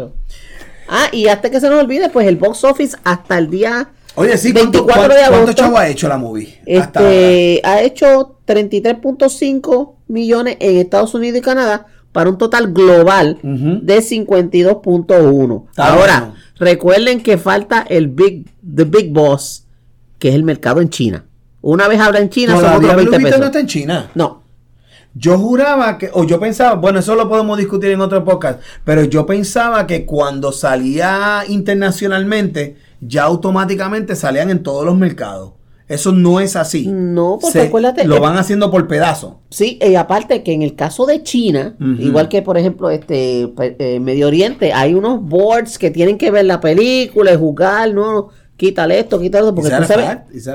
Ah, 0.89 1.07
y 1.11 1.27
hasta 1.27 1.49
que 1.49 1.59
se 1.59 1.69
nos 1.69 1.81
olvide, 1.83 2.09
pues 2.09 2.27
el 2.27 2.37
box 2.37 2.63
office 2.63 2.95
hasta 3.03 3.37
el 3.37 3.49
día 3.49 3.89
Oye, 4.15 4.37
sí, 4.37 4.51
¿cuánto, 4.53 4.83
24 4.85 4.93
cuánto, 4.95 5.13
de 5.15 5.19
cuánto 5.21 5.35
agosto. 5.43 5.61
chavo 5.61 5.77
ha 5.77 5.87
hecho 5.89 6.07
la 6.07 6.17
movie? 6.17 6.59
Hasta? 6.79 7.01
Este, 7.01 7.61
ha 7.63 7.81
hecho 7.81 8.37
33.5 8.47 9.93
millones 10.07 10.57
en 10.59 10.77
Estados 10.77 11.13
Unidos 11.13 11.37
y 11.39 11.41
Canadá 11.41 11.85
para 12.13 12.29
un 12.29 12.37
total 12.37 12.71
global 12.73 13.37
Ujú. 13.43 13.79
de 13.83 13.97
52.1. 14.01 15.65
Está 15.69 15.87
Ahora, 15.93 16.19
bueno. 16.19 16.35
Recuerden 16.59 17.21
que 17.21 17.37
falta 17.37 17.85
el 17.89 18.07
Big, 18.07 18.45
the 18.75 18.83
Big 18.83 19.11
Boss, 19.11 19.65
que 20.19 20.29
es 20.29 20.35
el 20.35 20.43
mercado 20.43 20.81
en 20.81 20.89
China. 20.89 21.25
Una 21.61 21.87
vez 21.87 21.99
habla 21.99 22.19
en 22.19 22.29
China, 22.29 22.53
son 22.53 22.61
Todavía 22.61 22.91
otros 22.91 22.95
20 22.97 23.09
Blue 23.09 23.11
Beetle 23.11 23.27
pesos. 23.29 23.39
no 23.39 23.45
está 23.47 23.59
en 23.59 23.67
China. 23.67 24.11
No, 24.15 24.43
Yo 25.13 25.37
juraba 25.37 25.97
que, 25.97 26.09
o 26.13 26.23
yo 26.25 26.39
pensaba, 26.39 26.75
bueno, 26.75 26.99
eso 26.99 27.15
lo 27.15 27.27
podemos 27.27 27.57
discutir 27.57 27.91
en 27.91 28.01
otro 28.01 28.23
podcast, 28.23 28.61
pero 28.83 29.03
yo 29.03 29.25
pensaba 29.25 29.87
que 29.87 30.05
cuando 30.05 30.51
salía 30.51 31.43
internacionalmente, 31.47 32.77
ya 33.01 33.23
automáticamente 33.23 34.15
salían 34.15 34.49
en 34.49 34.63
todos 34.63 34.85
los 34.85 34.95
mercados. 34.95 35.53
Eso 35.87 36.11
no 36.11 36.41
es 36.41 36.55
así. 36.57 36.85
No, 36.87 37.37
porque 37.41 37.59
Se- 37.59 37.67
acuérdate- 37.67 38.03
Lo 38.05 38.19
van 38.19 38.35
haciendo 38.37 38.69
por 38.69 38.87
pedazos. 38.87 39.35
Sí, 39.49 39.79
y 39.81 39.95
aparte 39.95 40.43
que 40.43 40.51
en 40.51 40.61
el 40.61 40.75
caso 40.75 41.05
de 41.05 41.23
China, 41.23 41.75
igual 41.99 42.27
que 42.27 42.41
por 42.41 42.57
ejemplo 42.57 42.89
este 42.89 43.47
pe- 43.55 43.75
eh, 43.79 43.99
Medio 44.01 44.27
Oriente, 44.27 44.73
hay 44.73 44.93
unos 44.93 45.21
boards 45.23 45.77
que 45.77 45.89
tienen 45.89 46.17
que 46.17 46.29
ver 46.29 46.43
la 46.45 46.59
película 46.59 47.31
y 47.31 47.37
jugar, 47.37 47.93
no, 47.93 48.29
quítale 48.57 48.99
esto, 48.99 49.17
quítale 49.19 49.45
esto, 49.45 49.55
porque 49.55 49.69
tú 49.69 49.85
sabes. 49.87 50.05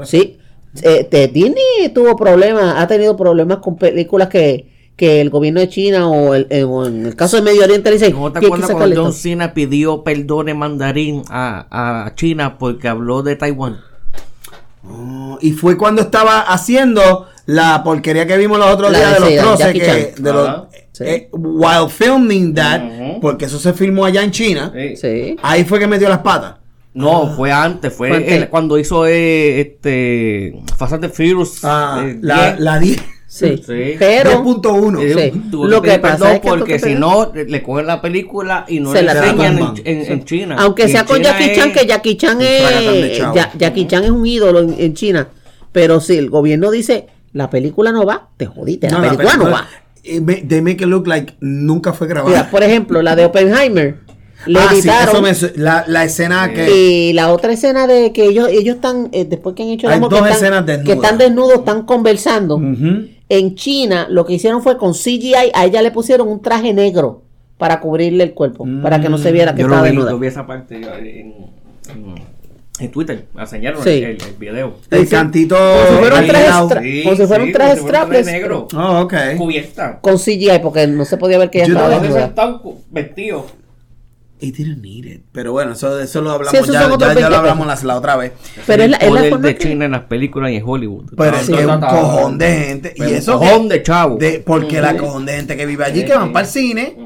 Sí, 0.06 0.36
eh, 0.82 1.04
te- 1.04 1.28
Disney 1.28 1.88
tuvo 1.94 2.14
problemas, 2.16 2.74
ha 2.76 2.86
tenido 2.86 3.16
problemas 3.16 3.58
con 3.58 3.76
películas 3.76 4.28
que, 4.28 4.70
que 4.96 5.22
el 5.22 5.30
gobierno 5.30 5.60
de 5.60 5.68
China 5.70 6.08
o, 6.10 6.34
el, 6.34 6.46
eh, 6.50 6.64
o 6.64 6.86
en 6.86 7.06
el 7.06 7.16
caso 7.16 7.36
de 7.38 7.42
Medio 7.42 7.62
Oriente 7.64 7.88
le 7.88 7.96
dicen 7.96 8.12
¿No 8.14 8.30
te 8.30 8.40
"Tienes 8.40 8.58
que 8.58 8.64
acuerdas 8.64 8.70
cuando 8.76 8.96
John 9.04 9.10
esto". 9.12 9.22
Cena 9.22 9.54
pidió 9.54 10.04
perdón 10.04 10.50
en 10.50 10.58
mandarín 10.58 11.22
a, 11.30 12.04
a 12.06 12.14
China 12.16 12.58
porque 12.58 12.88
habló 12.88 13.22
de 13.22 13.36
Taiwán? 13.36 13.78
Oh, 14.88 15.38
y 15.40 15.52
fue 15.52 15.76
cuando 15.76 16.02
estaba 16.02 16.40
haciendo 16.40 17.28
la 17.46 17.82
porquería 17.84 18.26
que 18.26 18.36
vimos 18.36 18.58
los 18.58 18.68
otros 18.68 18.90
La 18.92 18.98
días 18.98 19.10
de 19.20 19.30
de 19.30 19.36
los 19.36 19.58
troces 19.58 19.72
que 19.72 20.14
de 20.22 20.32
los-. 20.32 20.62
Sí. 20.92 21.04
eh, 21.06 21.28
while 21.32 21.88
filming 21.88 22.52
that 22.54 22.82
porque 23.20 23.46
eso 23.46 23.58
se 23.58 23.72
filmó 23.72 24.04
allá 24.04 24.22
en 24.22 24.30
China 24.30 24.72
Sí. 24.96 25.36
ahí 25.42 25.64
fue 25.64 25.78
que 25.78 25.86
metió 25.86 26.08
las 26.08 26.18
patas 26.18 26.56
No, 26.94 27.34
fue 27.34 27.50
antes, 27.50 27.94
fue 27.94 28.08
Fue 28.08 28.16
antes. 28.18 28.48
cuando 28.48 28.76
hizo 28.78 29.06
eh, 29.06 29.60
este 29.60 30.54
Fast 30.76 30.92
and 30.94 31.02
the 31.04 31.08
Furious. 31.08 31.60
ah, 31.64 32.02
eh, 32.04 32.18
la, 32.20 32.78
10. 32.78 33.00
La 33.40 33.48
10 33.48 33.60
Sí. 33.60 33.62
Sí. 33.66 33.96
Pero 33.98 34.30
10.1 34.44 35.00
Eh, 35.02 35.32
Sí. 35.32 35.40
Lo 35.52 35.80
que 35.82 35.98
pasa 35.98 36.34
es 36.34 36.40
que 36.40 36.48
porque 36.48 36.78
si 36.78 36.94
no 36.94 37.32
le 37.34 37.62
cogen 37.62 37.86
la 37.86 38.00
película 38.00 38.64
y 38.68 38.80
no 38.80 38.92
Se 38.92 38.98
le 39.02 39.04
la 39.04 39.12
enseñan 39.14 39.52
en, 39.52 39.58
tumban. 39.58 39.74
en- 39.84 40.12
en 40.12 40.24
China. 40.24 40.56
Aunque 40.58 40.84
Y 40.84 40.88
sea 40.88 41.04
con 41.04 41.16
China 41.16 41.30
Jackie 41.38 41.54
Chan, 41.56 41.68
es- 41.70 41.78
que 41.78 41.86
Jackie 41.86 42.16
Chan 42.16 42.38
es. 42.42 43.18
Ya- 43.34 43.52
Jackie 43.58 43.86
Chan 43.86 44.04
es 44.04 44.10
un 44.10 44.26
ídolo 44.26 44.60
en, 44.60 44.74
en 44.78 44.94
China. 44.94 45.28
Pero 45.72 46.00
si 46.00 46.16
el 46.18 46.28
gobierno 46.30 46.70
dice 46.70 47.06
la 47.32 47.48
película 47.48 47.92
no 47.92 48.04
va, 48.04 48.28
te 48.36 48.44
jodiste, 48.44 48.90
la 48.90 49.00
película 49.00 49.36
no 49.38 49.50
va. 49.50 49.66
eh, 50.04 50.20
They 50.46 50.60
make 50.60 50.82
it 50.84 50.88
look 50.88 51.06
like 51.06 51.34
nunca 51.40 51.92
fue 51.94 52.06
grabada. 52.08 52.36
Mira, 52.36 52.50
por 52.50 52.62
ejemplo, 52.62 53.00
la 53.00 53.16
de 53.16 53.24
Oppenheimer. 53.24 53.96
Le 54.44 54.58
ah, 54.58 54.66
sí, 54.72 54.80
editaron. 54.80 55.24
eso 55.24 55.52
me 55.54 55.62
la, 55.62 55.84
la 55.86 56.04
escena 56.04 56.52
que. 56.52 56.68
Y 56.68 57.12
la 57.12 57.32
otra 57.32 57.52
escena 57.52 57.86
de 57.86 58.12
que 58.12 58.24
ellos 58.24 58.48
ellos 58.50 58.74
están, 58.74 59.08
eh, 59.12 59.24
después 59.24 59.54
que 59.54 59.62
han 59.62 59.68
hecho 59.68 59.86
el 59.86 59.92
Hay 59.94 60.00
dos 60.00 60.08
que, 60.10 60.18
escenas 60.30 60.42
están, 60.60 60.66
desnudas. 60.66 60.84
que 60.86 60.92
están 60.92 61.18
desnudos, 61.18 61.54
están 61.60 61.82
conversando. 61.82 62.56
Ujú. 62.56 63.06
En 63.34 63.54
China, 63.54 64.06
lo 64.10 64.26
que 64.26 64.34
hicieron 64.34 64.62
fue 64.62 64.76
con 64.76 64.92
CGI, 64.92 65.34
a 65.54 65.64
ella 65.64 65.80
le 65.80 65.90
pusieron 65.90 66.28
un 66.28 66.42
traje 66.42 66.74
negro 66.74 67.22
para 67.56 67.80
cubrirle 67.80 68.24
el 68.24 68.34
cuerpo, 68.34 68.66
para 68.82 69.00
que 69.00 69.08
no 69.08 69.16
se 69.16 69.32
viera 69.32 69.54
que 69.54 69.62
Yo 69.62 69.68
lo 69.68 69.74
estaba 69.74 69.88
vi, 69.88 69.94
desnuda. 69.96 70.10
yo 70.10 70.18
vi 70.18 70.26
esa 70.26 70.46
parte 70.46 70.80
yo, 70.82 70.88
en, 70.94 71.06
en, 71.06 72.14
en 72.78 72.90
Twitter. 72.90 73.24
Enseñaron 73.38 73.82
Sí. 73.82 73.88
el, 73.90 74.04
el- 74.04 74.22
el 74.22 74.34
video. 74.38 74.74
El 74.90 75.08
cantito. 75.08 75.56
Como 75.56 75.88
si 75.88 75.98
fuera 76.00 76.20
un 76.20 76.26
traje 76.26 77.02
como 77.04 77.16
si 77.16 77.26
fuera 77.26 77.44
un 77.44 77.52
traje 77.52 77.76
strapless. 77.76 78.26
negro. 78.26 78.68
Oh, 78.76 79.00
ok. 79.00 79.14
Cubierta. 79.38 79.98
Con 80.02 80.18
CGI, 80.18 80.58
porque 80.62 80.86
no 80.86 81.04
se 81.06 81.16
podía 81.16 81.38
ver 81.38 81.48
que 81.48 81.58
ella 81.58 81.68
Yo 81.68 81.72
estaba 81.74 81.88
no- 81.88 81.94
Estaba 81.94 82.06
desnuda. 82.08 82.26
sentado 82.26 82.62
cu- 82.62 82.80
vestido. 82.90 83.46
It 84.42 84.56
didn't 84.56 84.82
need 84.82 85.04
it. 85.06 85.22
Pero 85.32 85.52
bueno, 85.52 85.72
eso, 85.72 85.98
eso 86.00 86.20
lo 86.20 86.32
hablamos 86.32 86.50
Sí, 86.66 86.72
ya, 86.72 86.82
ya, 86.82 86.96
ya 86.98 87.06
20 87.06 87.20
lo 87.30 87.36
hablamos 87.36 87.66
la, 87.66 87.78
la 87.82 87.96
otra 87.96 88.16
vez. 88.16 88.32
Pero 88.66 88.82
es 88.82 88.90
la, 88.90 88.96
el 88.96 89.08
es 89.08 89.12
la 89.14 89.30
poder 89.30 89.40
de 89.40 89.56
que- 89.56 89.68
China 89.68 89.84
en 89.84 89.92
las 89.92 90.02
películas 90.02 90.50
y 90.50 90.56
en 90.56 90.62
Hollywood. 90.66 91.12
Pero 91.16 91.36
es 91.36 91.46
Sí. 91.46 91.52
que 91.52 91.60
es 91.60 91.66
un 91.66 91.80
cojón 91.80 92.38
de 92.38 92.56
gente. 92.56 92.94
Y 92.96 93.02
eso. 93.04 93.38
cojón 93.38 93.68
que- 93.68 93.74
de 93.74 93.82
chavo. 93.82 94.16
de- 94.16 94.40
porque 94.44 94.80
la 94.80 94.96
cojón 94.96 95.24
de 95.26 95.32
gente 95.34 95.56
que 95.56 95.64
vive 95.66 95.84
allí, 95.84 96.04
que 96.04 96.12
van 96.14 96.32
para 96.32 96.44
el 96.46 96.52
cine 96.52 96.96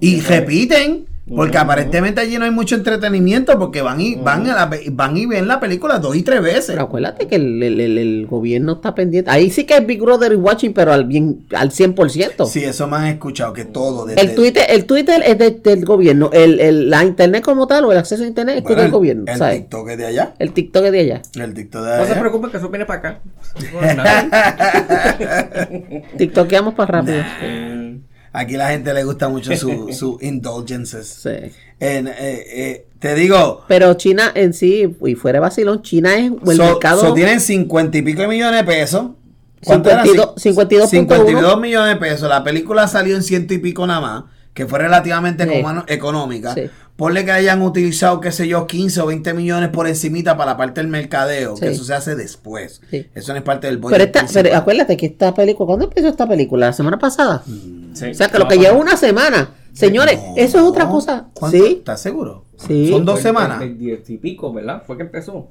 y 0.00 0.20
repiten. 0.20 1.06
Porque 1.24 1.56
aparentemente 1.56 2.20
allí 2.20 2.36
no 2.36 2.44
hay 2.44 2.50
mucho 2.50 2.74
entretenimiento. 2.74 3.56
Porque 3.56 3.80
van 3.80 4.00
y, 4.00 4.16
van, 4.16 4.44
a 4.50 4.54
la, 4.66 4.70
van 4.90 5.16
y 5.16 5.24
ven 5.26 5.46
la 5.46 5.60
película 5.60 6.00
dos 6.00 6.16
y 6.16 6.22
tres 6.22 6.42
veces. 6.42 6.66
Pero 6.66 6.82
acuérdate 6.82 7.28
que 7.28 7.36
el, 7.36 7.62
el- 7.62 7.80
el- 7.80 7.98
el 7.98 8.26
gobierno 8.26 8.72
está 8.72 8.92
pendiente. 8.94 9.30
Ahí 9.30 9.48
sí 9.50 9.64
que 9.64 9.76
es 9.76 9.86
Big 9.86 10.00
Brother 10.02 10.32
is 10.32 10.38
watching, 10.40 10.72
pero 10.74 10.92
al 10.92 11.04
bien 11.04 11.46
al 11.54 11.70
100%. 11.70 12.46
Sí, 12.46 12.64
eso 12.64 12.88
me 12.88 12.96
han 12.96 13.06
escuchado. 13.06 13.52
Que 13.52 13.64
todo. 13.64 14.04
desde- 14.04 14.20
El 14.20 14.34
Twitter, 14.34 14.64
el 14.68 14.84
Twitter 14.84 15.22
es 15.24 15.38
de- 15.38 15.52
del 15.52 15.84
gobierno. 15.84 16.28
El, 16.32 16.58
el- 16.58 16.90
la 16.90 17.04
internet 17.04 17.44
como 17.44 17.68
tal 17.68 17.84
o 17.84 17.92
el 17.92 17.98
acceso 17.98 18.24
a 18.24 18.26
internet 18.26 18.56
es 18.56 18.62
Bueno, 18.64 18.78
del 18.78 18.86
el- 18.86 18.92
gobierno. 18.92 19.24
El 19.28 19.38
¿sabes? 19.38 19.58
TikTok 19.60 19.88
es 19.90 19.98
de 19.98 20.06
allá. 20.06 20.34
El 20.40 20.52
TikTok 20.52 20.84
es 20.86 20.92
de 20.92 21.00
allá. 21.00 21.22
El 21.36 21.54
TikTok 21.54 21.84
de 21.84 21.98
No 21.98 22.04
se 22.04 22.10
allá. 22.12 22.20
preocupe 22.20 22.50
que 22.50 22.56
eso 22.56 22.68
viene 22.68 22.84
para 22.84 22.98
acá. 22.98 23.20
TikTokeamos 26.18 26.74
para 26.74 27.00
rápido. 27.00 27.22
Aquí 28.32 28.56
la 28.56 28.70
gente 28.70 28.94
le 28.94 29.04
gusta 29.04 29.28
mucho 29.28 29.54
su, 29.56 29.88
su 29.92 30.18
indulgences. 30.20 31.06
Sí. 31.06 31.52
En, 31.78 32.06
eh, 32.06 32.14
eh, 32.18 32.86
te 32.98 33.14
digo, 33.14 33.64
Pero 33.66 33.94
China 33.94 34.30
en 34.34 34.54
sí, 34.54 34.96
y 35.04 35.14
fuera 35.16 35.38
de 35.38 35.40
vacilón, 35.40 35.82
China 35.82 36.14
es 36.14 36.30
el 36.30 36.56
so, 36.56 36.64
mercado. 36.64 37.00
so 37.00 37.14
tienen 37.14 37.40
50 37.40 37.98
y 37.98 38.02
pico 38.02 38.22
de 38.22 38.28
millones 38.28 38.60
de 38.60 38.64
pesos. 38.64 39.06
¿Cuánto 39.64 39.90
era? 39.90 40.04
52, 40.04 40.36
52.1. 40.36 40.88
52 40.88 41.60
millones 41.60 41.94
de 41.94 42.00
pesos. 42.00 42.28
La 42.28 42.42
película 42.42 42.86
salió 42.88 43.14
en 43.16 43.22
ciento 43.22 43.54
y 43.54 43.58
pico 43.58 43.86
nada 43.86 44.00
más, 44.00 44.24
que 44.54 44.66
fue 44.66 44.78
relativamente 44.78 45.44
Sí. 45.46 45.62
económica. 45.88 46.54
Sí. 46.54 46.62
Ponle 46.96 47.24
que 47.24 47.32
hayan 47.32 47.62
utilizado, 47.62 48.20
qué 48.20 48.30
sé 48.32 48.46
yo, 48.46 48.66
15 48.66 49.00
o 49.00 49.06
20 49.06 49.32
millones 49.32 49.70
por 49.70 49.88
encimita 49.88 50.36
para 50.36 50.52
la 50.52 50.56
parte 50.58 50.80
del 50.82 50.88
mercadeo, 50.88 51.54
que 51.54 51.68
eso 51.68 51.84
se 51.84 51.94
hace 51.94 52.14
después. 52.16 52.82
Sí. 52.90 53.06
Eso 53.14 53.32
no 53.32 53.38
es 53.38 53.44
parte 53.44 53.66
del 53.66 53.78
budget 53.78 53.98
Pero, 54.12 54.24
esta, 54.24 54.42
pero 54.42 54.56
acuérdate 54.56 54.96
que 54.96 55.06
esta 55.06 55.34
película, 55.34 55.66
¿cuándo 55.66 55.86
empezó 55.86 56.08
esta 56.08 56.28
película? 56.28 56.66
¿La 56.66 56.72
semana 56.74 56.98
pasada? 56.98 57.42
sí. 57.46 58.10
O 58.10 58.14
sea, 58.14 58.28
que 58.28 58.38
lo 58.38 58.46
que 58.46 58.58
lleva 58.58 58.76
una 58.76 58.96
semana. 58.96 59.50
Señores, 59.72 60.18
No. 60.20 60.34
eso 60.36 60.58
es 60.58 60.64
otra 60.64 60.86
cosa. 60.86 61.28
¿Cuánto? 61.32 61.56
Sí. 61.56 61.76
¿Estás 61.78 62.02
seguro? 62.02 62.44
Sí. 62.58 62.90
Son 62.90 63.06
dos 63.06 63.14
Fue 63.14 63.22
semanas. 63.22 63.62
El, 63.62 63.68
el 63.70 63.78
diez 63.78 64.10
y 64.10 64.18
pico, 64.18 64.52
¿verdad? 64.52 64.82
Fue 64.86 64.96
que 64.98 65.02
empezó. 65.04 65.48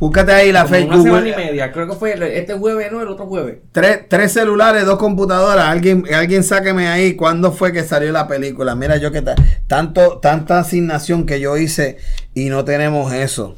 Búscate 0.00 0.32
ahí 0.32 0.52
la 0.52 0.64
fe 0.64 0.84
una 0.84 1.02
semana 1.02 1.28
y 1.28 1.34
media. 1.34 1.72
Creo 1.72 1.88
que 1.88 1.96
fue 1.96 2.14
este 2.38 2.54
jueves, 2.54 2.92
no, 2.92 3.02
el 3.02 3.08
otro 3.08 3.26
jueves. 3.26 3.56
Tres, 3.72 4.00
tres 4.08 4.32
celulares, 4.32 4.84
dos 4.86 4.96
computadoras. 4.98 5.64
Alguien, 5.66 6.04
alguien 6.14 6.44
sáqueme 6.44 6.86
ahí 6.88 7.14
cuándo 7.14 7.50
fue 7.50 7.72
que 7.72 7.82
salió 7.82 8.12
la 8.12 8.28
película. 8.28 8.76
Mira, 8.76 8.96
yo 8.98 9.10
que 9.10 9.22
ta- 9.22 9.34
tanto, 9.66 10.18
tanta 10.18 10.60
asignación 10.60 11.26
que 11.26 11.40
yo 11.40 11.56
hice 11.56 11.96
y 12.32 12.48
no 12.48 12.64
tenemos 12.64 13.12
eso. 13.12 13.56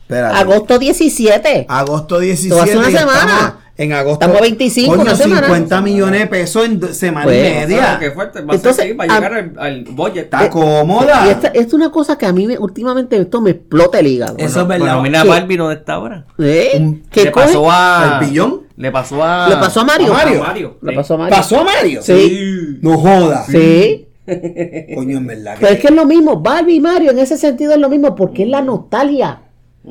Espérate. 0.00 0.36
Agosto 0.36 0.78
17. 0.78 1.66
Agosto 1.68 2.18
17. 2.18 2.54
Esto 2.54 2.56
va 2.56 2.62
a 2.62 2.66
ser 2.66 2.78
una 2.78 2.98
semana. 2.98 3.20
estamos 3.34 3.63
En 3.76 3.92
agosto. 3.92 4.24
Estamos 4.24 4.38
a 4.38 4.42
25, 4.42 4.90
Coño, 4.90 5.02
una 5.02 5.16
semana. 5.16 5.46
50 5.46 5.80
millones 5.80 6.20
de 6.20 6.26
pesos 6.28 6.64
en 6.64 6.94
semana 6.94 7.24
Pues, 7.24 7.38
y 7.38 7.54
media. 7.54 7.96
Qué 7.98 8.10
fuerte. 8.12 8.40
Va 8.42 8.54
Entonces, 8.54 8.92
a 8.92 8.96
va 8.96 9.04
llegar 9.04 9.34
al, 9.34 9.52
al 9.58 9.84
budget. 9.84 10.24
Está 10.24 10.48
cómoda. 10.48 11.26
Y 11.26 11.30
esta, 11.30 11.48
esta 11.48 11.60
es 11.60 11.72
una 11.74 11.90
cosa 11.90 12.16
que 12.16 12.26
a 12.26 12.32
mí 12.32 12.46
me, 12.46 12.56
últimamente 12.56 13.16
esto 13.16 13.40
me 13.40 13.50
explota 13.50 13.98
el 13.98 14.06
hígado. 14.06 14.36
Eso 14.38 14.60
es 14.60 14.68
verdad. 14.68 14.98
Bueno, 14.98 15.02
mira. 15.02 15.24
Barbie 15.24 15.56
donde 15.56 15.74
está 15.74 15.94
ahora. 15.94 16.24
¿Eh? 16.38 17.00
¿Qué 17.10 17.24
le 17.24 17.32
coge? 17.32 17.46
pasó 17.46 17.68
a. 17.68 18.18
¿El 18.20 18.28
billón? 18.28 18.62
Le 18.76 18.92
pasó 18.92 19.24
a. 19.24 19.48
Le 19.48 19.56
pasó 19.56 19.80
a 19.80 19.84
Mario. 19.84 20.12
A 20.12 20.16
Mario. 20.18 20.40
Mario. 20.40 20.78
Le 20.80 20.92
pasó 20.92 21.14
a 21.14 21.18
Mario. 21.18 21.36
¿Pasó 21.36 21.58
a 21.60 21.64
Mario? 21.64 22.02
Sí. 22.02 22.78
No 22.80 22.96
joda. 22.98 23.44
Sí. 23.44 24.06
Coño, 24.94 25.18
en 25.18 25.26
verdad. 25.26 25.56
Pero 25.58 25.72
es 25.72 25.80
que 25.80 25.88
es 25.88 25.94
lo 25.94 26.06
mismo. 26.06 26.40
Barbie 26.40 26.76
y 26.76 26.80
Mario 26.80 27.10
en 27.10 27.18
ese 27.18 27.36
sentido 27.36 27.72
es 27.72 27.78
lo 27.78 27.88
mismo 27.88 28.14
porque 28.14 28.44
es 28.44 28.48
la 28.48 28.62
nostalgia. 28.62 29.40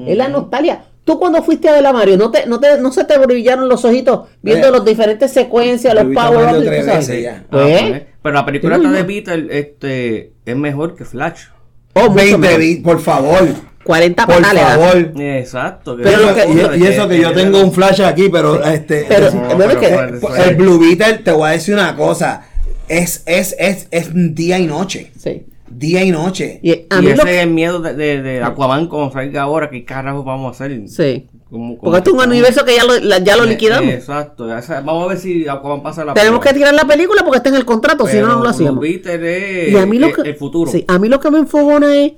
Es 0.08 0.18
la 0.18 0.30
nostalgia. 0.30 0.86
Tú 1.04 1.20
cuando 1.20 1.44
fuiste 1.44 1.68
a 1.68 1.74
ver 1.74 1.86
a 1.86 1.92
Mario, 1.92 2.16
¿no, 2.18 2.32
te, 2.32 2.46
no, 2.46 2.60
te, 2.60 2.80
no 2.80 2.92
se 2.92 3.04
te 3.04 3.18
brillaron 3.18 3.68
los 3.68 3.84
ojitos 3.84 4.30
viendo 4.42 4.68
Mira, 4.68 4.78
las 4.78 4.86
diferentes 4.86 5.32
secuencias, 5.32 5.94
los 5.94 6.06
power 6.14 6.56
ups 6.56 6.66
y 6.66 6.70
veces 6.70 7.24
ya. 7.24 7.44
Ah, 7.44 7.48
Pues, 7.52 8.02
Pero 8.22 8.36
la 8.36 8.46
película 8.46 8.78
de 8.78 8.88
mismo. 8.88 9.06
Beetle 9.08 9.48
este, 9.60 10.32
es 10.46 10.56
mejor 10.56 10.96
que 10.96 11.04
Flash. 11.04 11.42
oh, 11.94 12.02
mucho 12.04 12.14
20 12.16 12.38
mejor. 12.38 12.60
vi- 12.60 12.76
por 12.78 13.02
favor. 13.02 13.42
40 13.84 14.26
Por 14.26 14.46
favor. 14.46 15.12
Exacto. 15.22 15.98
Pero 15.98 16.10
Pero 16.10 16.22
lo 16.30 16.36
que- 16.36 16.78
y, 16.78 16.84
y 16.84 16.88
eso 16.88 17.08
que 17.10 17.20
yo 17.20 17.34
tengo 17.34 17.60
un 17.60 17.74
flash 17.74 18.02
aquí, 18.02 18.30
pero 18.30 18.64
este. 18.64 19.06
Pero- 19.10 19.28
este- 19.28 19.78
que- 19.80 20.18
pues, 20.22 20.40
el 20.48 20.56
Blue 20.56 20.80
Beetle, 20.80 21.16
te 21.18 21.32
voy 21.34 21.50
a 21.50 21.52
decir 21.52 21.74
una 21.74 21.94
cosa. 21.98 22.48
Es, 22.88 23.24
es, 23.26 23.56
es, 23.60 23.88
es 23.92 24.10
día 24.14 24.58
y 24.58 24.68
noche. 24.68 25.12
Sí. 25.18 25.46
Día 25.76 26.04
y 26.04 26.12
noche. 26.12 26.60
Y 26.64 26.72
a 26.72 26.76
y 27.00 27.02
mí 27.02 27.08
ese 27.08 27.16
lo 27.24 27.30
es 27.30 27.42
el 27.44 27.50
miedo 27.50 27.80
de, 27.82 27.94
de, 27.94 28.22
de 28.22 28.44
Aquaman 28.44 28.88
como 28.88 29.12
salga 29.12 29.42
ahora. 29.44 29.70
¿Qué 29.70 29.84
carajo 29.86 30.24
vamos 30.24 30.48
a 30.48 30.52
hacer? 30.66 30.88
Sí. 30.88 31.28
¿Cómo- 31.50 31.78
cómo 31.78 31.82
Porque 31.82 31.98
esto 32.00 32.10
es 32.10 32.14
un 32.14 32.20
estamos? 32.20 32.28
universo 32.36 32.66
que 32.66 32.76
ya 32.76 32.84
lo, 32.84 33.00
la- 33.00 33.20
ya 33.20 33.38
lo 33.38 33.44
Eh, 33.44 33.48
liquidamos. 33.48 33.90
eh, 33.92 33.96
Exacto. 33.96 34.48
vamos 34.48 35.06
a 35.06 35.08
ver 35.08 35.18
si 35.18 35.48
Aquaman 35.48 35.84
pasa 35.84 36.04
la 36.06 36.14
Tenemos 36.14 36.40
que 36.40 36.54
tirar 36.54 36.74
la 36.74 36.86
película 36.86 37.22
porque 37.24 37.38
está 37.38 37.50
en 37.50 37.56
el 37.56 37.66
contrato, 37.66 38.08
si 38.08 38.18
no, 38.18 38.28
no 38.28 38.44
lo 38.44 38.50
hacíamos. 38.50 38.80
Blue 38.80 38.90
Beetle 38.90 39.68
es 39.68 39.74
Y 39.74 39.78
a 39.78 39.86
mí 39.86 40.00
lo 40.00 40.08
el- 40.08 40.14
que, 40.16 40.22
el 40.30 40.36
futuro. 40.36 40.72
sí, 40.72 40.84
a 40.88 40.98
mí 41.00 41.10
lo 41.10 41.20
que 41.20 41.30
me 41.32 41.40
enfogona 41.40 41.96
es, 41.96 42.14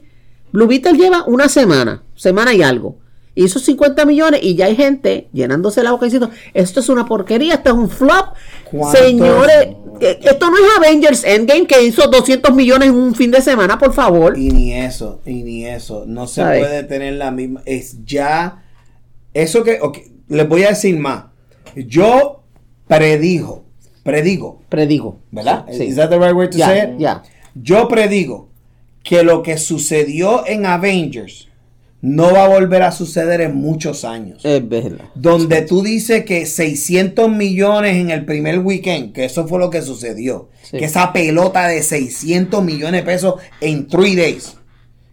Blue 0.52 0.68
Beetle 0.68 0.94
lleva 0.94 1.24
una 1.28 1.50
semana, 1.50 2.04
semana 2.16 2.54
y 2.54 2.62
algo. 2.64 2.98
Hizo 3.36 3.60
50 3.60 4.06
millones 4.06 4.40
y 4.44 4.56
ya 4.56 4.66
hay 4.66 4.76
gente 4.76 5.28
llenándose 5.34 5.84
la 5.84 5.92
boca 5.92 6.06
diciendo, 6.06 6.30
esto 6.54 6.80
es 6.80 6.90
una 6.90 7.06
porquería, 7.06 7.56
esto 7.56 7.70
es 7.72 7.76
un 7.76 7.90
flop. 7.90 8.36
¿Cuántos? 8.72 9.00
Señores, 9.00 9.68
que- 10.00 10.20
esto 10.24 10.50
no 10.50 10.58
es 10.58 10.64
Avengers 10.78 11.24
Endgame 11.24 11.68
que 11.68 11.84
hizo 11.84 12.08
200 12.08 12.54
millones 12.56 12.90
en 12.90 12.96
un 12.96 13.14
fin 13.16 13.32
de 13.32 13.42
semana, 13.42 13.78
por 13.78 13.94
favor. 13.94 14.38
Y 14.38 14.50
ni 14.50 14.74
eso, 14.74 15.22
y 15.26 15.44
ni 15.44 15.66
eso. 15.66 16.06
No 16.08 16.28
se 16.28 16.42
puede 16.44 16.84
tener 16.84 17.14
la 17.16 17.32
misma. 17.32 17.62
Es 17.66 17.98
ya. 18.06 18.64
Eso 19.34 19.64
que. 19.64 19.80
ok, 19.82 19.98
les 20.30 20.48
voy 20.48 20.64
a 20.64 20.70
decir 20.70 20.98
más. 20.98 21.26
Yo 21.76 22.44
predijo. 22.88 23.64
Predigo. 24.04 24.62
Predigo. 24.70 25.20
¿Verdad? 25.32 25.66
Sí. 25.72 25.84
¿Is 25.86 25.96
that 25.96 26.10
the 26.10 26.18
right 26.20 26.34
way 26.36 26.50
to 26.50 26.58
say 26.58 26.80
it? 26.84 27.00
Yo 27.56 27.88
predigo 27.88 28.50
que 29.04 29.24
lo 29.24 29.42
que 29.44 29.58
sucedió 29.58 30.46
en 30.48 30.66
Avengers 30.66 31.48
no 32.06 32.32
va 32.34 32.44
a 32.46 32.48
volver 32.48 32.84
a 32.84 32.92
suceder 32.92 33.42
en 33.42 33.56
muchos 33.56 34.06
años. 34.06 34.46
Es 34.46 34.70
verdad. 34.70 35.06
Donde 35.16 35.64
tú 35.64 35.82
dices 35.82 36.24
que 36.24 36.46
600 36.46 37.32
millones 37.32 37.96
en 37.96 38.12
el 38.12 38.26
primer 38.26 38.60
weekend, 38.60 39.12
que 39.12 39.26
eso 39.26 39.48
fue 39.48 39.58
lo 39.58 39.72
que 39.72 39.82
sucedió. 39.82 40.50
Sí. 40.62 40.78
Que 40.78 40.86
esa 40.86 41.12
pelota 41.14 41.68
de 41.68 41.82
600 41.82 42.64
millones 42.64 43.02
de 43.02 43.06
pesos 43.12 43.36
en 43.60 43.88
3 43.88 44.16
days. 44.16 44.56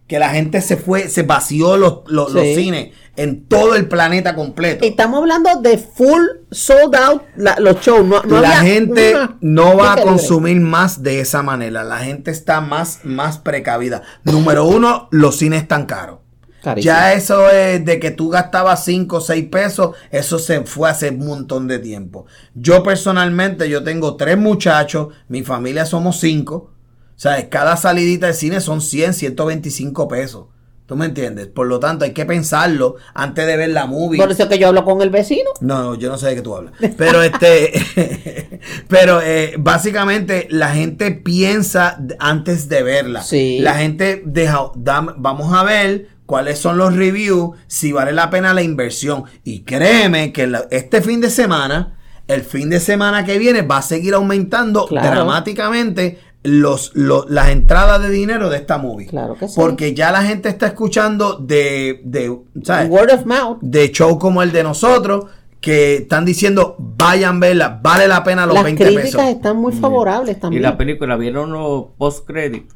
Que 0.05 0.19
la 0.19 0.29
gente 0.29 0.61
se 0.61 0.77
fue, 0.77 1.09
se 1.09 1.23
vació 1.23 1.77
los, 1.77 2.01
los, 2.05 2.31
cines 2.31 2.91
en 3.15 3.45
todo 3.45 3.75
el 3.75 3.87
planeta 3.87 4.35
completo. 4.35 4.85
Estamos 4.85 5.21
hablando 5.21 5.61
de 5.61 5.79
full 5.79 6.21
sold 6.51 6.95
out 6.95 7.23
la- 7.35 7.55
los 7.59 7.81
shows. 7.81 8.05
No, 8.05 8.21
no 8.21 8.39
la 8.39 8.59
había 8.59 8.71
gente 8.71 9.15
no 9.41 9.75
va 9.75 9.93
a 9.93 9.95
libre. 9.95 10.11
consumir 10.11 10.59
más 10.59 11.01
de 11.01 11.21
esa 11.21 11.41
manera. 11.41 11.83
La 11.83 11.97
gente 11.97 12.29
está 12.29 12.61
más, 12.61 12.99
más 13.03 13.39
precavida. 13.39 14.03
Número 14.23 14.65
uno, 14.67 15.07
los 15.09 15.37
cines 15.37 15.63
están 15.63 15.87
caros. 15.87 16.19
Carísimo. 16.63 16.93
Ya 16.93 17.13
eso 17.13 17.49
es 17.49 17.83
de 17.83 17.99
que 17.99 18.11
tú 18.11 18.29
gastabas 18.29 18.85
5 18.85 19.17
o 19.17 19.21
6 19.21 19.49
pesos, 19.51 19.95
eso 20.11 20.39
se 20.39 20.61
fue 20.61 20.89
hace 20.89 21.09
un 21.09 21.25
montón 21.25 21.67
de 21.67 21.79
tiempo. 21.79 22.25
Yo 22.55 22.83
personalmente, 22.83 23.69
yo 23.69 23.83
tengo 23.83 24.15
tres 24.15 24.37
muchachos, 24.37 25.09
mi 25.27 25.43
familia 25.43 25.85
somos 25.85 26.19
cinco. 26.19 26.71
O 27.15 27.19
sea, 27.23 27.49
cada 27.49 27.75
salidita 27.77 28.27
de 28.27 28.33
cine 28.33 28.61
son 28.61 28.81
100, 28.81 29.13
125 29.13 30.07
pesos. 30.07 30.45
¿Tú 30.85 30.97
me 30.97 31.05
entiendes? 31.05 31.47
Por 31.47 31.67
lo 31.67 31.79
tanto, 31.79 32.03
hay 32.03 32.11
que 32.11 32.25
pensarlo 32.25 32.95
antes 33.13 33.47
de 33.47 33.55
ver 33.55 33.69
la 33.69 33.85
movie. 33.85 34.19
Por 34.19 34.31
eso 34.31 34.49
que 34.49 34.59
yo 34.59 34.67
hablo 34.67 34.83
con 34.83 35.01
el 35.01 35.09
vecino. 35.09 35.49
No, 35.61 35.81
no, 35.81 35.95
yo 35.95 36.09
no 36.09 36.17
sé 36.17 36.27
de 36.27 36.35
qué 36.35 36.41
tú 36.41 36.55
hablas. 36.55 36.73
Pero 36.97 37.23
este, 37.23 38.59
pero 38.89 39.21
eh, 39.21 39.53
básicamente 39.57 40.47
la 40.49 40.69
gente 40.71 41.11
piensa 41.11 41.99
antes 42.19 42.67
de 42.67 42.83
verla. 42.83 43.21
Sí. 43.23 43.59
La 43.59 43.75
gente 43.75 44.23
deja, 44.25 44.57
dam- 44.75 45.15
vamos 45.17 45.53
a 45.53 45.63
ver 45.63 46.09
cuáles 46.25 46.59
son 46.59 46.77
los 46.77 46.95
reviews, 46.95 47.57
si 47.67 47.91
vale 47.91 48.11
la 48.13 48.29
pena 48.29 48.53
la 48.53 48.61
inversión. 48.63 49.23
Y 49.43 49.61
créeme 49.61 50.31
que 50.33 50.51
este 50.71 51.01
fin 51.01 51.21
de 51.21 51.29
semana, 51.29 51.97
el 52.27 52.41
fin 52.41 52.69
de 52.69 52.79
semana 52.79 53.25
que 53.25 53.37
viene 53.37 53.61
va 53.61 53.77
a 53.77 53.81
seguir 53.81 54.13
aumentando 54.13 54.85
Claro. 54.85 55.09
dramáticamente 55.11 56.19
los, 56.43 56.91
los- 56.95 57.29
las 57.29 57.49
entradas 57.49 58.01
de 58.01 58.09
dinero 58.09 58.49
de 58.49 58.57
esta 58.57 58.77
movie. 58.77 59.07
Claro 59.07 59.35
que 59.37 59.47
sí. 59.47 59.53
Porque 59.55 59.93
ya 59.93 60.11
la 60.11 60.23
gente 60.23 60.49
está 60.49 60.67
escuchando 60.67 61.35
de, 61.37 62.01
de 62.03 62.37
¿sabes? 62.63 62.89
Word 62.89 63.11
of 63.13 63.25
mouth. 63.25 63.57
de 63.61 63.91
show 63.91 64.19
como 64.19 64.41
el 64.43 64.51
de 64.51 64.63
nosotros 64.63 65.25
que 65.61 65.95
están 65.95 66.25
diciendo 66.25 66.75
vayan 66.77 67.39
verla, 67.39 67.79
vale 67.81 68.05
la 68.09 68.21
pena 68.25 68.45
los 68.45 68.55
Las 68.55 68.65
20 68.65 68.83
críticas 68.83 69.11
pesos. 69.11 69.23
están 69.29 69.55
muy 69.55 69.71
favorables 69.71 70.35
Y 70.35 70.39
también. 70.41 70.63
la 70.63 70.75
película, 70.77 71.15
¿vieron 71.15 71.53
los 71.53 71.85
post-credit? 71.97 72.69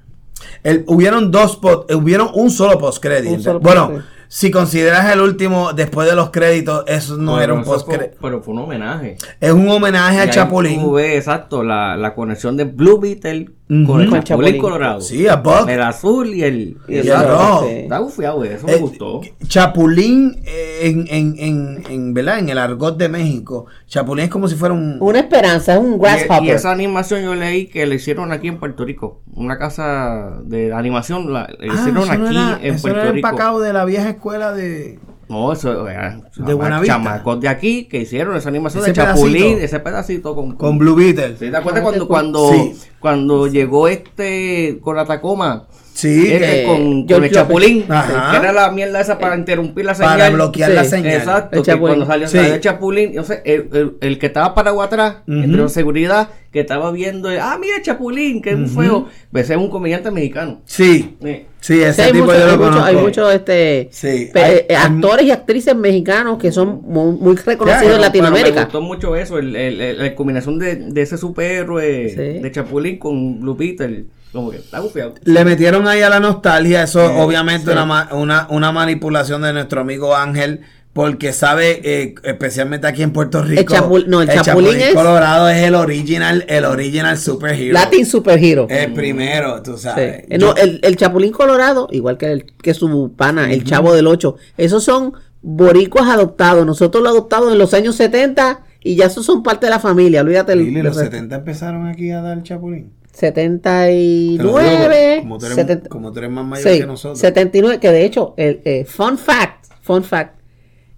El- 0.64 0.84
hubieron 0.88 1.32
dos 1.32 1.58
post, 1.58 1.90
eh, 1.92 1.96
hubieron 1.96 2.30
un 2.34 2.50
solo 2.52 2.78
post 2.78 3.00
solo 3.42 3.60
Bueno. 3.60 4.04
Si 4.28 4.52
consideras 4.52 5.12
el 5.14 5.22
último 5.22 5.74
después 5.74 6.08
de 6.10 6.16
los 6.16 6.30
créditos, 6.32 6.84
eso 6.88 7.18
no 7.18 7.34
Pero 7.34 7.44
era 7.44 7.54
un 7.54 7.64
post 7.64 7.86
fue-. 7.88 8.14
Pero 8.22 8.42
fue 8.42 8.54
un 8.54 8.62
homenaje. 8.62 9.18
Es 9.40 9.52
un 9.52 9.70
homenaje 9.70 10.16
Y 10.16 10.20
a 10.20 10.22
ahí 10.24 10.30
Chapulín. 10.30 10.82
tú 10.82 10.94
ves, 10.94 11.16
exacto, 11.18 11.64
la, 11.64 11.96
la 11.98 12.14
conexión 12.14 12.58
de 12.58 12.66
Blue 12.66 13.00
Beetle 13.00 13.50
con 13.86 14.00
el 14.02 14.08
Chapulín 14.10 14.24
Chapulín. 14.24 14.58
Colorado. 14.62 15.02
Sí, 15.02 15.28
a 15.28 15.36
Buck. 15.38 15.68
El 15.68 15.82
azul 15.82 16.34
y 16.34 16.44
el, 16.44 16.78
y 16.88 16.98
el. 17.00 17.08
Está 17.08 18.00
bufiado, 18.00 18.44
eso 18.46 18.66
me 18.66 18.74
Eh, 18.74 18.78
gustó. 18.78 19.22
Chapulín 19.46 20.42
eh, 20.46 20.80
en, 20.84 21.06
en, 21.10 21.36
en, 21.38 21.84
en, 21.90 22.14
¿verdad? 22.14 22.40
en 22.40 22.48
el 22.50 22.58
argot 22.58 22.98
de 22.98 23.10
México. 23.10 23.66
Chapulín 23.88 24.26
es 24.26 24.30
como 24.32 24.48
si 24.48 24.56
fuera 24.56 24.74
un 24.74 24.98
Una 25.02 25.20
esperanza, 25.20 25.74
es 25.74 25.80
un 25.80 25.96
Y, 25.96 26.00
grasshopper. 26.00 26.44
y 26.44 26.50
esa 26.52 26.72
animación 26.72 27.24
yo 27.24 27.36
leí 27.36 27.68
que 27.68 27.86
le 27.86 27.96
hicieron 27.96 28.32
aquí 28.32 28.48
en 28.48 28.58
Puerto 28.60 28.86
Rico. 28.86 29.22
Una 29.34 29.58
casa 29.58 30.38
de 30.44 30.72
animación 30.74 31.34
la 31.34 31.48
le 31.60 31.70
Ah, 31.70 31.74
hicieron 31.74 31.94
no 32.08 32.12
aquí 32.26 32.36
era- 32.38 32.60
en 32.62 32.74
eso 32.76 32.88
era 32.88 32.94
Puerto 32.96 33.02
el 33.10 33.16
Rico. 33.16 33.28
empacado 33.28 33.60
de 33.60 33.74
la 33.74 33.84
vieja 33.86 34.10
escuela 34.18 34.52
de 34.54 35.00
No, 35.30 35.52
eso 35.54 35.88
era 35.88 36.22
De 36.38 36.54
Buenavista. 36.54 36.96
chamacos 36.96 37.40
de 37.42 37.48
aquí 37.50 37.86
que 37.86 38.00
hicieron 38.02 38.36
esa 38.36 38.50
animación 38.50 38.84
Ese 38.84 38.92
de 38.92 38.96
Chapulín, 38.96 39.34
pedacito. 39.44 39.66
ese 39.66 39.80
pedacito 39.80 40.36
con, 40.36 40.56
con 40.56 40.78
Blue 40.78 40.96
Beetle. 40.96 41.38
¿Sí 41.38 41.50
¿Te 41.50 41.58
acuerdas 41.58 41.82
Ah, 41.82 41.84
cuando, 41.84 42.08
cuando, 42.08 42.52
Sí. 42.52 42.74
cuando 43.00 43.48
llegó 43.48 43.88
este 43.88 44.80
con 44.82 44.96
la 44.96 45.06
Tacoma? 45.06 45.68
Sí, 45.98 46.28
Este, 46.28 46.38
que- 46.38 46.62
Eh, 46.62 47.06
con, 47.10 47.24
el 47.24 47.32
Chapulín, 47.32 47.86
Ajá. 47.90 48.30
que 48.30 48.38
era 48.38 48.52
la 48.54 48.70
mierda 48.72 49.02
esa 49.02 49.18
para 49.18 49.36
interrumpir 49.36 49.84
la 49.84 49.96
señal. 49.96 50.12
para 50.18 50.30
bloquear 50.30 50.70
Sí. 50.70 50.76
la 50.76 50.84
señal. 50.84 51.14
Exacto, 51.14 51.56
El 51.58 51.64
que 51.64 51.72
Chapulín. 51.72 51.88
cuando 51.96 52.06
salió, 52.06 52.28
Sí. 52.28 52.38
salió 52.38 52.54
el 52.54 52.62
Chapulín, 52.62 53.10
entonces 53.10 53.40
el, 53.46 53.68
el- 53.74 53.98
el 54.02 54.20
que 54.20 54.28
estaba 54.28 54.54
parado 54.54 54.80
atrás, 54.84 55.16
entre 55.28 55.60
la 55.60 55.70
seguridad, 55.70 56.30
que 56.52 56.60
estaba 56.60 56.92
viendo, 56.92 57.30
ah, 57.42 57.58
mira 57.60 57.78
el 57.78 57.82
Chapulín, 57.82 58.44
que 58.44 58.52
es 58.52 58.56
un 58.58 58.70
feo, 58.70 59.08
ese 59.34 59.54
es 59.54 59.60
un 59.60 59.70
comediante 59.72 60.12
mexicano. 60.12 60.62
Sí, 60.66 61.18
Sí. 61.20 61.46
sí, 61.62 61.82
ese 61.82 61.94
Sí, 61.94 62.02
hay 62.04 62.12
tipo 62.12 62.26
muchos, 62.26 62.40
yo 62.42 62.46
lo 62.46 62.52
hay 62.52 62.58
muchos, 62.58 62.76
hay 62.76 62.82
conozco. 62.96 63.02
muchos, 63.08 63.34
este, 63.34 63.88
Sí, 63.92 64.30
hay- 64.36 64.66
eh, 64.70 64.76
actores 64.76 65.26
y 65.26 65.32
actrices 65.32 65.76
mexicanos 65.76 66.38
que 66.38 66.52
son 66.52 66.82
muy, 66.84 67.18
muy 67.18 67.36
reconocidos 67.38 67.96
en 67.96 68.02
Latinoamérica. 68.02 68.56
Me 68.56 68.64
gustó 68.66 68.82
mucho 68.82 69.16
eso, 69.16 69.40
el, 69.40 69.56
el- 69.56 69.82
el- 69.82 69.98
la 69.98 70.14
combinación 70.14 70.60
de, 70.60 70.76
de 70.76 71.02
ese 71.02 71.18
superhéroe 71.18 72.10
Sí. 72.10 72.40
de 72.40 72.52
Chapulín 72.52 72.98
con 73.00 73.40
Blue 73.42 73.56
Beetle, 73.56 74.06
como 74.32 74.52
que 74.52 74.58
está 74.58 74.80
bufiado. 74.80 75.16
Le 75.24 75.44
metieron 75.46 75.88
ahí 75.88 76.02
a 76.02 76.10
la 76.10 76.20
nostalgia, 76.20 76.84
eso 76.84 77.06
Sí, 77.08 77.14
obviamente 77.18 77.66
sí. 77.68 77.72
Una, 77.72 77.86
ma- 77.86 78.10
una, 78.14 78.48
una 78.50 78.72
manipulación 78.72 79.42
de 79.42 79.54
nuestro 79.54 79.82
amigo 79.82 80.16
Ángel, 80.16 80.62
porque 80.94 81.32
sabe, 81.32 81.80
eh, 81.84 82.16
especialmente 82.24 82.88
aquí 82.88 83.04
en 83.04 83.12
Puerto 83.14 83.44
Rico, 83.44 83.72
Chapul- 83.74 84.08
no, 84.08 84.22
el 84.24 84.30
Chapulín 84.30 84.80
es- 84.82 84.94
Colorado 84.96 85.48
es 85.48 85.64
el 85.64 85.76
original, 85.76 86.44
el 86.48 86.66
original 86.66 87.18
superhero. 87.20 87.74
Latin 87.74 88.06
Superhero. 88.06 88.66
El 88.70 88.94
primero, 88.94 89.62
tú 89.62 89.78
Sí. 89.78 89.84
sabes. 89.84 90.24
Eh, 90.28 90.38
no, 90.40 90.56
el, 90.56 90.80
el 90.84 90.96
Chapulín 90.98 91.32
Colorado, 91.32 91.88
igual 91.92 92.18
que, 92.18 92.32
el, 92.32 92.46
que 92.46 92.74
su 92.74 93.14
pana, 93.16 93.52
el 93.52 93.64
Chavo 93.64 93.94
del 93.94 94.08
8, 94.08 94.38
esos 94.58 94.84
son 94.84 95.14
boricuas 95.44 96.10
adoptados. 96.10 96.66
Nosotros 96.66 97.04
lo 97.04 97.10
adoptamos 97.10 97.52
en 97.52 97.60
los 97.60 97.74
años 97.76 97.96
70 97.96 98.62
y 98.82 98.96
ya 98.96 99.06
esos 99.06 99.24
son 99.26 99.44
parte 99.44 99.68
de 99.68 99.70
la 99.70 99.80
familia. 99.80 100.22
Olvídate 100.22 100.54
el, 100.54 100.60
Lili, 100.66 100.82
los 100.82 100.98
el- 100.98 101.04
70 101.06 101.36
empezaron 101.36 101.86
aquí 101.88 102.10
a 102.10 102.22
dar 102.22 102.42
Chapulín. 102.42 102.92
Te 103.20 103.32
lo 103.32 104.60
digo, 104.60 104.60
79. 104.60 105.18
como, 105.22 105.38
tú 105.38 105.46
eres, 105.46 105.56
70 105.56 105.90
como 105.90 106.12
tú 106.12 106.20
eres 106.20 106.32
más 106.32 106.46
mayor 106.46 106.72
sí, 106.72 106.80
que 106.80 106.86
nosotros. 106.86 107.20
79, 107.20 107.80
que 107.80 107.92
de 107.92 108.06
hecho, 108.06 108.34
el 108.38 108.62
eh, 108.66 108.86
fun 108.86 109.18
fact, 109.18 109.66
fun 109.82 110.04
fact, 110.04 110.40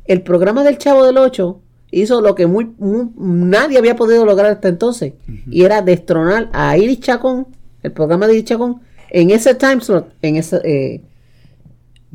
el 0.06 0.22
programa 0.22 0.64
del 0.64 0.78
Chavo 0.78 1.06
del 1.06 1.18
8 1.18 1.62
hizo 1.92 2.22
lo 2.22 2.36
que 2.36 2.46
muy, 2.48 2.66
muy- 2.78 3.10
nadie 3.18 3.78
había 3.78 3.96
podido 3.96 4.26
lograr 4.26 4.52
hasta 4.52 4.68
entonces, 4.68 5.14
y 5.50 5.64
era 5.64 5.82
destronar 5.82 6.50
a 6.54 6.78
Iris 6.78 7.00
Chacón, 7.00 7.48
el 7.84 7.92
programa 7.92 8.28
de 8.28 8.34
Iris 8.34 8.46
Chacón, 8.46 8.82
en 9.12 9.32
ese 9.32 9.56
time 9.56 9.80
slot, 9.82 10.14
en 10.22 10.36
ese, 10.36 10.58
eh, 10.64 11.02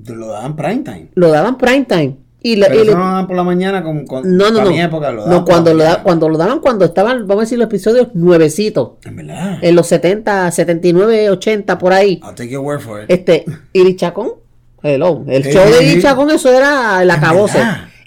Lo 0.07 0.29
daban 0.29 0.55
prime 0.57 0.83
time. 0.83 1.09
lo 1.15 1.29
daban 1.31 1.57
prime 1.59 1.85
time. 1.87 2.17
Y, 2.47 2.57
le- 2.57 2.66
Pero 2.66 2.74
y 2.82 2.84
le- 2.84 2.90
eso 2.90 2.99
no 2.99 3.05
lo 3.05 3.11
daban 3.11 3.26
por 3.26 3.36
la 3.36 3.42
mañana 3.42 3.82
con, 3.82 4.07
con 4.07 4.36
no, 4.36 4.51
no, 4.51 4.64
no. 4.64 4.70
mi 4.70 4.78
época 4.80 5.11
lo 5.11 5.22
daban 5.24 5.38
no 5.38 5.45
cuando, 5.47 5.72
la 5.72 5.76
lo 5.84 5.90
da- 5.90 6.03
cuando 6.03 6.28
lo 6.28 6.36
daban, 6.38 6.59
cuando 6.61 6.84
estaban, 6.84 7.26
vamos 7.26 7.38
a 7.42 7.45
decir, 7.47 7.59
los 7.59 7.66
episodios 7.68 8.09
nuevecitos, 8.14 8.90
En 9.07 9.16
verdad. 9.16 9.59
en 9.62 9.74
los 9.74 9.86
70, 9.86 10.51
79, 10.51 11.30
80, 11.30 11.78
por 11.78 11.92
ahí. 11.95 12.20
I'll 12.22 12.34
take 12.34 12.51
your 12.51 12.62
word 12.62 12.80
for 12.80 13.01
it. 13.03 13.07
Este, 13.11 13.47
Iris 13.72 13.97
Chacón, 13.97 14.32
hello, 14.82 15.24
el 15.26 15.42
Sí, 15.42 15.53
show 15.53 15.64
de 15.64 15.72
sí, 15.72 15.84
Iris 15.84 15.95
sí. 15.95 16.03
Chacón, 16.03 16.30
eso 16.30 16.51
era 16.53 17.03
el 17.03 17.11
acabose. 17.11 17.59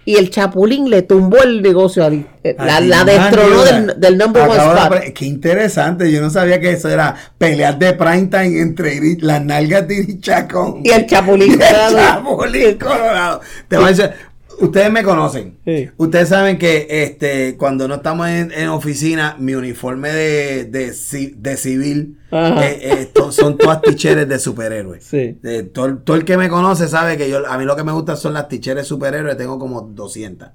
Y 0.05 0.15
el 0.15 0.29
Chapulín 0.29 0.89
le 0.89 1.01
tumbó 1.01 1.35
el 1.43 1.61
negocio 1.61 2.01
a. 2.05 2.07
Eh, 2.07 2.55
La, 2.57 2.79
la 2.79 3.03
destronó 3.03 3.61
del, 3.65 3.99
del 3.99 4.17
number 4.17 4.43
one 4.43 4.53
acabo 4.53 4.73
de 4.73 4.79
spot. 4.99 5.13
Qué 5.13 5.25
interesante. 5.25 6.09
Yo 6.09 6.21
no 6.21 6.29
sabía 6.29 6.61
que 6.61 6.71
eso 6.71 6.87
era 6.87 7.13
pelear 7.37 7.77
de 7.77 7.91
prime 7.91 8.27
time 8.27 8.61
entre 8.61 9.01
las 9.19 9.43
nalgas 9.43 9.85
de 9.85 10.17
Chacón. 10.21 10.79
Y 10.85 10.91
el 10.91 11.05
Chapulín 11.07 11.49
Y 11.51 11.53
el 11.55 11.59
Colorado. 11.59 11.97
Chapulín 11.97 12.77
Colorado. 12.77 13.41
Te 13.67 13.75
voy 13.75 13.85
a 13.85 13.89
decir, 13.89 14.11
ustedes 14.59 14.91
me 14.91 15.03
conocen. 15.03 15.57
Sí. 15.65 15.89
Ustedes 15.97 16.29
saben 16.29 16.57
que 16.57 16.87
este 16.89 17.55
cuando 17.57 17.87
no 17.87 17.95
estamos 17.95 18.27
en, 18.29 18.51
en 18.51 18.69
oficina, 18.69 19.35
mi 19.39 19.53
uniforme 19.55 20.09
de, 20.11 20.65
de, 20.65 20.93
de 21.37 21.57
civil 21.57 22.17
eh, 22.31 22.79
eh, 22.81 23.09
to- 23.13 23.31
son 23.31 23.57
todas 23.57 23.81
ticheres 23.81 24.27
de 24.27 24.39
superhéroes. 24.39 25.03
Sí. 25.05 25.37
Eh, 25.43 25.63
todo, 25.73 25.97
todo 25.99 26.17
el 26.17 26.25
que 26.25 26.37
me 26.37 26.49
conoce 26.49 26.87
sabe 26.87 27.17
que 27.17 27.29
yo 27.29 27.47
a 27.47 27.57
mí 27.57 27.65
lo 27.65 27.75
que 27.75 27.83
me 27.83 27.91
gusta 27.91 28.15
son 28.15 28.33
las 28.33 28.47
ticheres 28.49 28.87
superhéroes, 28.87 29.37
tengo 29.37 29.57
como 29.59 29.81
200. 29.81 30.49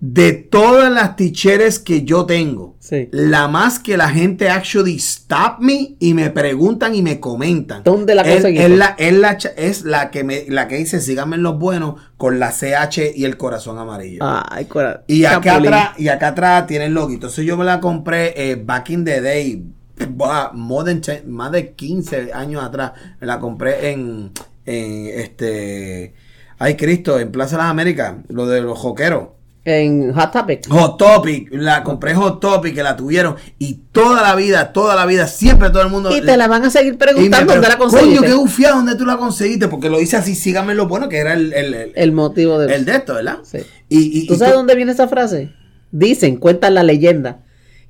De 0.00 0.32
todas 0.34 0.92
las 0.92 1.16
ticheres 1.16 1.78
que 1.78 2.04
yo 2.04 2.26
tengo, 2.26 2.76
Sí. 2.80 3.08
la 3.12 3.48
más 3.48 3.78
que 3.78 3.96
la 3.96 4.10
gente 4.10 4.50
actually 4.50 4.96
stop 4.96 5.58
me 5.60 5.96
y 5.98 6.12
me 6.12 6.28
preguntan 6.30 6.94
y 6.94 7.02
me 7.02 7.18
comentan. 7.18 7.82
¿Dónde 7.82 8.14
la 8.14 8.22
Es- 8.22 8.34
conseguiste? 8.34 8.66
Es 8.66 8.78
la, 8.78 8.94
es 8.98 9.12
la, 9.14 9.30
es 9.56 9.82
la 9.84 10.10
que 10.10 10.22
me, 10.22 10.44
la 10.48 10.68
que 10.68 10.76
dice 10.76 11.00
síganme 11.00 11.36
en 11.36 11.42
los 11.42 11.58
buenos 11.58 11.94
con 12.18 12.38
la 12.38 12.52
CH 12.52 13.12
y 13.16 13.24
el 13.24 13.36
corazón 13.38 13.78
amarillo. 13.78 14.22
Cora- 14.68 15.02
Y 15.06 15.24
acá 15.24 15.56
atrás, 15.56 15.90
y 15.98 16.08
acá 16.08 16.28
atrás 16.28 16.66
tiene 16.66 16.84
el 16.86 16.94
logo. 16.94 17.10
Entonces 17.12 17.44
yo 17.46 17.56
me 17.56 17.64
la 17.64 17.80
compré 17.80 18.34
eh, 18.50 18.56
back 18.56 18.90
in 18.90 19.04
the 19.04 19.20
day. 19.22 19.64
buah, 20.10 20.52
more 20.52 20.84
than 20.84 21.00
10 21.00 21.26
más 21.26 21.50
de 21.52 21.72
15 21.72 22.30
años 22.34 22.62
atrás. 22.62 22.92
Me 23.18 23.26
la 23.26 23.40
compré 23.40 23.92
en, 23.92 24.30
en 24.66 25.06
este. 25.18 26.12
Ay 26.58 26.76
Cristo, 26.76 27.18
en 27.18 27.32
Plaza 27.32 27.56
de 27.56 27.62
las 27.62 27.70
Américas. 27.70 28.14
Lo 28.28 28.46
de 28.46 28.60
los 28.60 28.78
joqueros. 28.78 29.28
En 29.68 30.12
Hot 30.14 30.30
Topic. 30.30 30.68
Hot 30.70 30.96
Topic. 30.96 31.48
La 31.50 31.82
compré 31.82 32.14
Hot 32.14 32.38
Topic, 32.38 32.72
que 32.72 32.82
la 32.84 32.96
tuvieron. 32.96 33.34
Y 33.58 33.74
toda 33.90 34.22
la 34.22 34.36
vida, 34.36 34.72
toda 34.72 34.94
la 34.94 35.06
vida, 35.06 35.26
siempre 35.26 35.70
todo 35.70 35.82
el 35.82 35.90
mundo. 35.90 36.16
Y 36.16 36.20
te 36.20 36.36
la 36.36 36.46
van 36.46 36.64
a 36.64 36.70
seguir 36.70 36.96
preguntando 36.96 37.52
dónde 37.54 37.68
la 37.68 37.76
conseguiste. 37.76 38.16
Coño, 38.18 38.28
qué 38.28 38.34
ufia, 38.34 38.70
¿dónde 38.70 38.94
tú 38.94 39.04
la 39.04 39.16
conseguiste? 39.16 39.66
Porque 39.66 39.90
lo 39.90 40.00
hice 40.00 40.16
así, 40.16 40.36
síganme 40.36 40.74
lo 40.76 40.86
bueno, 40.86 41.08
que 41.08 41.18
era 41.18 41.32
el, 41.34 41.52
el, 41.52 41.74
el, 41.74 41.92
El 41.96 42.12
motivo 42.12 42.60
de... 42.60 42.72
el 42.72 42.84
de 42.84 42.92
esto, 42.92 43.14
¿verdad? 43.14 43.38
Sí. 43.42 43.58
Y, 43.88 44.20
y, 44.20 44.26
¿Tú 44.28 44.34
y 44.34 44.36
sabes 44.36 44.52
tú- 44.52 44.58
dónde 44.58 44.76
viene 44.76 44.92
esa 44.92 45.08
frase? 45.08 45.50
Dicen, 45.90 46.36
cuentan 46.36 46.74
la 46.74 46.84
leyenda, 46.84 47.40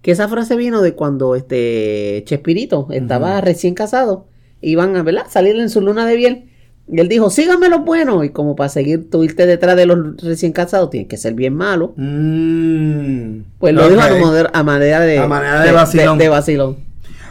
que 0.00 0.12
esa 0.12 0.28
frase 0.28 0.56
vino 0.56 0.80
de 0.80 0.94
cuando 0.94 1.34
este 1.34 2.22
Chespirito 2.26 2.88
estaba 2.90 3.40
recién 3.42 3.74
casado. 3.74 4.28
Iban 4.62 4.96
a 4.96 5.02
¿verdad? 5.02 5.26
salir 5.28 5.56
en 5.56 5.68
su 5.68 5.82
luna 5.82 6.06
de 6.06 6.16
miel. 6.16 6.50
Y 6.88 7.00
él 7.00 7.08
dijo, 7.08 7.30
síganme 7.30 7.68
los 7.68 7.84
buenos. 7.84 8.24
Y 8.24 8.28
como 8.30 8.54
para 8.54 8.68
seguir, 8.68 9.10
tú 9.10 9.24
irte 9.24 9.44
detrás 9.46 9.74
de 9.76 9.86
los 9.86 10.16
recién 10.22 10.52
casados, 10.52 10.90
tienes 10.90 11.08
que 11.08 11.16
ser 11.16 11.34
bien 11.34 11.54
malo. 11.54 11.94
Mm, 11.96 13.40
Pues 13.58 13.74
lo 13.74 13.88
dijo 13.88 14.00
a, 14.00 14.06
ok. 14.12 14.18
moder- 14.20 14.50
a 14.52 14.62
manera 14.62 15.00
de, 15.00 15.18
A 15.18 15.26
manera 15.26 15.62
de 15.62 15.72
vacilón. 15.72 16.18
de 16.18 16.28
vacilón. 16.28 16.76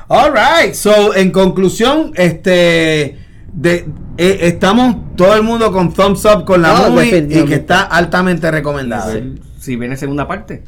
All 0.07 0.31
right. 0.33 0.73
So, 0.73 1.15
en 1.15 1.31
conclusión, 1.31 2.11
este. 2.15 3.17
De, 3.53 3.85
eh, 4.17 4.39
estamos 4.41 4.97
todo 5.15 5.33
el 5.35 5.41
mundo 5.41 5.71
con 5.71 5.93
thumbs 5.93 6.25
up 6.25 6.43
con 6.43 6.61
la 6.61 6.73
No, 6.73 6.89
movie 6.89 7.25
y 7.29 7.45
que 7.45 7.55
está 7.55 7.83
altamente 7.83 8.51
recomendada. 8.51 9.13
Si 9.59 9.77
viene 9.77 9.95
segunda 9.95 10.27
parte. 10.27 10.61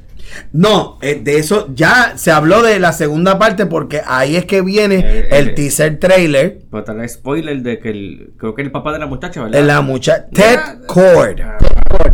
No, 0.51 0.97
eh, 1.01 1.19
de 1.23 1.37
eso 1.37 1.67
ya 1.73 2.13
se 2.17 2.31
habló 2.31 2.61
de 2.63 2.79
la 2.79 2.93
segunda 2.93 3.37
parte 3.39 3.65
porque 3.65 4.01
ahí 4.05 4.35
es 4.35 4.45
que 4.45 4.61
viene 4.61 4.95
Eh, 5.03 5.27
el 5.31 5.49
eh. 5.49 5.53
teaser 5.53 5.99
trailer. 5.99 6.59
Pero 6.69 6.83
tal 6.83 6.97
vez 6.97 7.13
spoiler 7.13 7.61
de 7.61 7.79
que 7.79 7.89
el, 7.89 8.33
creo 8.37 8.53
que 8.55 8.61
el 8.61 8.71
papá 8.71 8.93
de 8.93 8.99
la 8.99 9.07
muchacha, 9.07 9.43
¿verdad? 9.43 9.63
la 9.63 9.81
muchacha 9.81 10.27
Ted. 10.33 10.59
Cord. 10.87 11.41
Ah, 11.41 11.57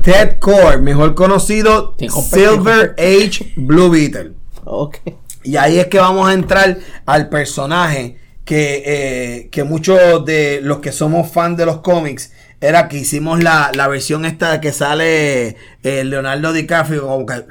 Ted 0.02 0.38
Cord, 0.40 0.80
mejor 0.82 1.16
conocido 1.16 1.96
Silver 2.30 2.96
Age 2.98 3.54
Blue 3.56 3.90
Beetle. 3.90 4.32
Ok. 4.66 4.98
Y 5.44 5.58
ahí 5.58 5.80
es 5.80 5.88
que 5.88 6.00
vamos 6.00 6.28
a 6.30 6.34
entrar 6.34 6.78
al 7.06 7.30
personaje 7.30 8.18
que, 8.46 8.84
eh, 8.86 9.50
que 9.52 9.64
muchos 9.64 10.24
de 10.26 10.60
los 10.62 10.80
que 10.80 10.92
somos 10.92 11.32
fan 11.32 11.56
de 11.56 11.66
los 11.66 11.80
cómics 11.80 12.32
era 12.64 12.88
que 12.88 12.98
hicimos 12.98 13.44
la, 13.44 13.72
la 13.76 13.88
versión 13.88 14.26
esta 14.26 14.60
que 14.62 14.72
sale 14.72 15.58
eh, 15.84 16.04
Leonardo 16.04 16.54
DiCaprio 16.54 17.08
como 17.08 17.26
que 17.26 17.44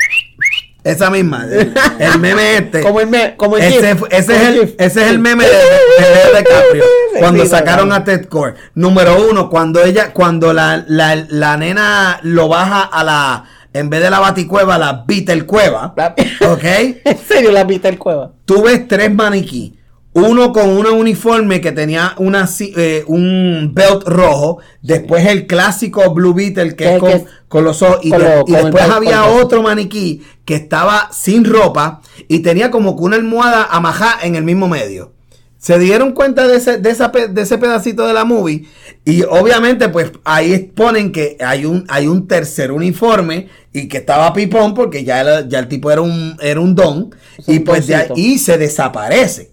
esa 0.84 1.10
misma, 1.10 1.46
el, 1.48 1.72
el 2.00 2.18
meme 2.18 2.56
este. 2.56 2.80
Como 2.80 3.00
el, 3.00 3.06
me- 3.06 3.36
como 3.36 3.56
el 3.56 3.62
Ese, 3.62 3.92
es 4.10 4.28
el, 4.28 4.74
ese 4.78 5.02
es 5.04 5.10
el 5.10 5.20
meme 5.20 5.44
de, 5.44 5.50
de- 5.50 6.32
de 6.32 6.38
DiCaprio 6.38 6.84
cuando 7.20 7.46
sacaron 7.46 7.92
a 7.92 8.02
Ted 8.02 8.24
Core. 8.26 8.54
Número 8.74 9.28
uno, 9.30 9.48
cuando 9.48 9.84
ella, 9.84 10.12
cuando 10.12 10.52
la, 10.52 10.82
la, 10.88 11.14
la 11.28 11.56
nena 11.56 12.18
lo 12.24 12.48
baja 12.48 12.82
a 12.82 13.04
la, 13.04 13.44
en 13.72 13.90
vez 13.90 14.02
de 14.02 14.10
la 14.10 14.18
baticueva, 14.18 14.76
la 14.76 15.04
Beetle 15.06 15.46
cueva. 15.46 15.94
¿Ok? 16.50 16.64
en 17.04 17.18
serio, 17.28 17.52
la 17.52 17.60
el 17.60 17.98
cueva. 17.98 18.32
tú 18.44 18.62
ves 18.64 18.88
tres 18.88 19.14
maniquí. 19.14 19.78
Uno 20.14 20.52
con 20.52 20.68
un 20.68 20.86
uniforme 20.86 21.60
que 21.62 21.72
tenía 21.72 22.14
una, 22.18 22.46
eh, 22.60 23.02
un 23.06 23.70
belt 23.74 24.02
rojo. 24.06 24.58
Después 24.82 25.26
el 25.26 25.46
clásico 25.46 26.12
Blue 26.12 26.34
Beetle 26.34 26.76
que 26.76 26.84
es 26.94 27.00
con, 27.00 27.10
que- 27.12 27.24
con 27.48 27.64
los 27.64 27.80
ojos. 27.82 28.00
Y, 28.02 28.10
de- 28.10 28.16
después 28.52 28.84
había 28.96 29.24
otro 29.42 29.62
maniquí 29.62 30.22
que 30.44 30.54
estaba 30.56 31.08
sin 31.12 31.44
ropa 31.44 32.02
y 32.28 32.40
tenía 32.40 32.70
como 32.70 32.94
que 32.96 33.02
una 33.04 33.16
almohada 33.16 33.64
amajada 33.70 34.18
en 34.22 34.34
el 34.36 34.44
mismo 34.44 34.68
medio. 34.68 35.12
Se 35.56 35.78
dieron 35.78 36.10
cuenta 36.12 36.48
de 36.48 36.56
ese, 36.56 36.78
de, 36.78 36.90
esa 36.90 37.08
de 37.08 37.40
ese 37.40 37.56
pedacito 37.56 38.04
de 38.06 38.12
la 38.12 38.24
movie. 38.24 38.66
Y 39.04 39.22
obviamente, 39.22 39.88
pues 39.88 40.10
ahí 40.24 40.58
ponen 40.74 41.12
que 41.12 41.36
hay 41.40 41.64
un, 41.64 41.84
hay 41.88 42.08
un 42.08 42.26
tercer 42.26 42.72
uniforme 42.72 43.46
y 43.72 43.86
que 43.88 43.98
estaba 43.98 44.32
pipón 44.32 44.74
porque 44.74 45.04
ya, 45.04 45.20
el- 45.20 45.48
ya 45.48 45.60
el 45.60 45.68
tipo 45.68 45.90
era 45.92 46.00
un, 46.00 46.36
era 46.40 46.60
un 46.60 46.74
don. 46.74 47.14
Y 47.46 47.60
pues 47.60 47.86
de 47.86 47.94
ahí 48.16 48.38
se 48.38 48.58
desaparece. 48.58 49.51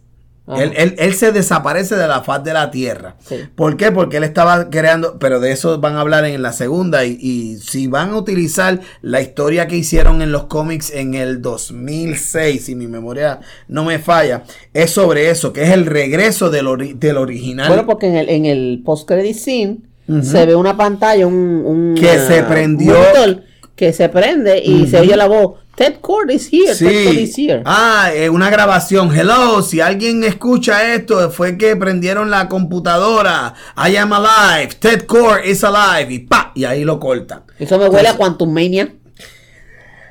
Él, 0.57 0.73
él- 0.75 0.95
él 0.97 1.13
se 1.13 1.31
desaparece 1.31 1.95
de 1.95 2.07
la 2.07 2.21
faz 2.21 2.43
de 2.43 2.53
la 2.53 2.71
tierra. 2.71 3.15
Sí. 3.19 3.35
¿Por 3.55 3.77
qué? 3.77 3.91
Porque 3.91 4.17
él 4.17 4.23
estaba 4.23 4.69
creando, 4.69 5.19
pero 5.19 5.39
de 5.39 5.51
eso 5.51 5.79
van 5.79 5.95
a 5.95 6.01
hablar 6.01 6.25
en 6.25 6.41
la 6.41 6.53
segunda. 6.53 7.05
Y, 7.05 7.17
y 7.21 7.57
si 7.57 7.87
van 7.87 8.11
a 8.11 8.17
utilizar 8.17 8.79
la 9.01 9.21
historia 9.21 9.67
que 9.67 9.75
hicieron 9.77 10.21
en 10.21 10.31
los 10.31 10.45
cómics 10.45 10.91
en 10.93 11.13
el 11.13 11.41
2006, 11.41 12.65
si 12.65 12.75
mi 12.75 12.87
memoria 12.87 13.39
no 13.67 13.83
me 13.83 13.99
falla, 13.99 14.43
es 14.73 14.91
sobre 14.91 15.29
eso, 15.29 15.53
que 15.53 15.63
es 15.63 15.69
el 15.71 15.85
regreso 15.85 16.49
del, 16.49 16.67
ori- 16.67 16.97
del 16.97 17.17
original. 17.17 17.67
Bueno, 17.67 17.85
porque 17.85 18.07
en 18.07 18.15
el, 18.15 18.29
en 18.29 18.45
el 18.45 18.81
post-credit 18.85 19.35
scene 19.35 19.77
se 20.23 20.43
ve 20.47 20.55
una 20.55 20.75
pantalla, 20.75 21.27
un, 21.27 21.35
un, 21.35 21.95
Que 21.95 22.09
ah, 22.09 22.27
se 22.27 22.41
prendió. 22.43 22.95
monitor 22.97 23.43
que 23.79 23.93
se 23.93 24.09
prende 24.09 24.61
y 24.61 24.87
se 24.87 24.99
oye 24.99 25.15
la 25.15 25.25
voz. 25.27 25.53
Ted 25.73 26.01
Cord 26.01 26.29
is 26.31 26.49
here. 26.51 26.75
Ted 26.75 27.05
Cord 27.05 27.15
is 27.17 27.33
Sí. 27.33 27.47
here. 27.47 27.61
Ah, 27.63 28.09
eh, 28.13 28.29
una 28.29 28.49
grabación. 28.49 29.15
Hello, 29.17 29.61
si 29.61 29.79
alguien 29.79 30.21
escucha 30.25 30.93
esto, 30.93 31.31
fue 31.31 31.57
que 31.57 31.77
prendieron 31.77 32.29
la 32.29 32.49
computadora. 32.49 33.53
I 33.77 33.95
am 33.95 34.11
alive. 34.11 34.73
Ted 34.81 35.05
Core 35.05 35.49
is 35.49 35.63
alive. 35.63 36.13
Y 36.13 36.19
pa, 36.19 36.51
y 36.55 36.65
ahí 36.65 36.83
lo 36.83 36.99
cortan. 36.99 37.43
Eso 37.57 37.79
me 37.79 37.87
huele 37.87 38.09
a 38.09 38.17
Quantum 38.17 38.51
Mania. 38.53 38.93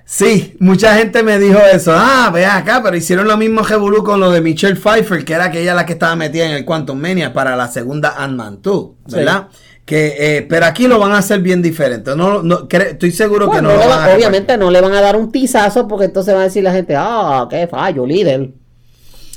Sí, 0.07 0.57
mucha 0.59 0.95
gente 0.97 1.23
me 1.23 1.39
dijo 1.39 1.59
eso. 1.71 1.93
Ah, 1.95 2.31
ve 2.33 2.47
acá, 2.47 2.81
pero 2.83 2.97
hicieron 2.97 3.29
lo 3.29 3.37
mismo 3.37 3.61
Revolú 3.61 4.03
con 4.03 4.19
lo 4.21 4.31
de 4.31 4.41
Michelle 4.41 4.77
Pfeiffer, 4.77 5.23
que 5.27 5.35
era 5.35 5.45
aquella 5.45 5.75
la 5.75 5.85
que 5.85 5.93
estaba 5.93 6.17
metida 6.17 6.47
en 6.47 6.53
el 6.53 6.65
Quantum 6.65 6.99
Mania 6.99 7.35
para 7.35 7.55
la 7.57 7.69
segunda 7.69 8.15
Ant-Man 8.17 8.61
2, 8.63 8.89
¿verdad? 9.11 9.49
Que, 9.89 10.15
eh, 10.19 10.43
pero 10.43 10.67
aquí 10.67 10.87
lo 10.87 10.99
van 10.99 11.13
a 11.13 11.19
hacer 11.19 11.41
bien 11.41 11.63
diferente. 11.63 12.15
No, 12.15 12.43
no, 12.43 12.69
estoy 12.71 13.11
seguro 13.11 13.51
que 13.51 13.63
no 13.63 13.71
no 13.71 13.77
lo 13.77 13.89
van 13.89 13.91
va- 14.01 14.05
a 14.13 14.15
obviamente 14.15 14.59
no 14.59 14.71
le 14.71 14.83
van 14.83 14.93
a 14.93 15.01
dar 15.01 15.17
un 15.17 15.33
tizazo 15.33 15.89
porque 15.89 16.05
entonces 16.05 16.35
va 16.35 16.41
a 16.41 16.45
decir 16.45 16.63
la 16.63 16.75
gente, 16.75 16.95
ah, 16.95 17.47
qué 17.49 17.67
fallo, 17.67 18.05
líder. 18.05 18.51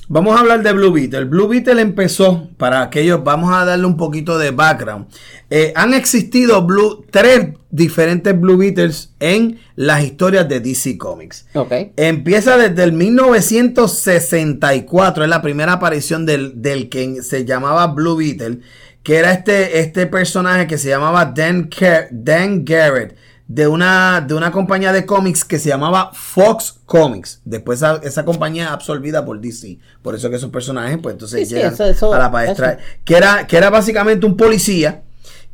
Vamos 0.09 0.35
a 0.35 0.41
hablar 0.41 0.61
de 0.61 0.73
Blue 0.73 0.91
Beetle. 0.91 1.23
Blue 1.23 1.47
Beetle 1.47 1.81
empezó, 1.81 2.49
para 2.57 2.81
aquellos, 2.81 3.23
vamos 3.23 3.53
a 3.55 3.63
darle 3.63 3.85
un 3.85 3.95
poquito 3.95 4.37
de 4.37 4.51
background. 4.51 5.05
Eh, 5.49 5.71
han 5.73 5.93
existido 5.93 6.61
Blue, 6.65 7.05
tres 7.09 7.47
diferentes 7.69 8.37
Blue 8.37 8.57
Beetles 8.57 9.13
en 9.21 9.57
las 9.77 10.03
historias 10.03 10.49
de 10.49 10.59
DC 10.59 10.97
Comics. 10.97 11.45
Ok. 11.53 11.71
Empieza 11.95 12.57
desde 12.57 12.83
el 12.83 12.91
1964, 12.91 15.23
es 15.23 15.29
la 15.29 15.41
primera 15.41 15.71
aparición 15.73 16.25
del, 16.25 16.61
del 16.61 16.89
que 16.89 17.21
se 17.21 17.45
llamaba 17.45 17.87
Blue 17.87 18.17
Beetle, 18.17 18.59
que 19.03 19.17
era 19.17 19.31
este, 19.31 19.79
este 19.79 20.05
personaje 20.07 20.67
que 20.67 20.77
se 20.77 20.89
llamaba 20.89 21.25
Dan, 21.25 21.69
Car- 21.69 22.07
Dan 22.11 22.63
Garrett, 22.65 23.15
de 23.47 23.67
una, 23.67 24.21
de 24.21 24.33
una 24.33 24.51
compañía 24.51 24.93
de 24.93 25.05
cómics 25.05 25.43
que 25.43 25.59
se 25.59 25.67
llamaba 25.69 26.11
Fox 26.13 26.79
Comics. 26.85 27.41
Después 27.43 27.79
esa, 27.79 27.99
esa 28.03 28.23
compañía 28.23 28.71
absorbida 28.71 29.25
por 29.25 29.41
DC. 29.41 29.77
Por 30.01 30.15
eso 30.15 30.29
que 30.29 30.37
esos 30.37 30.51
personajes, 30.51 30.97
pues 31.01 31.13
entonces 31.13 31.39
Sí, 31.41 31.45
sí, 31.47 31.55
llegan 31.55 31.73
eso- 31.73 31.85
eso- 31.85 32.13
a 32.13 32.17
la 32.19 32.31
palestra. 32.31 32.77
Que 33.03 33.17
era, 33.17 33.47
que 33.47 33.57
era 33.57 33.69
básicamente 33.69 34.25
un 34.25 34.37
policía 34.37 35.01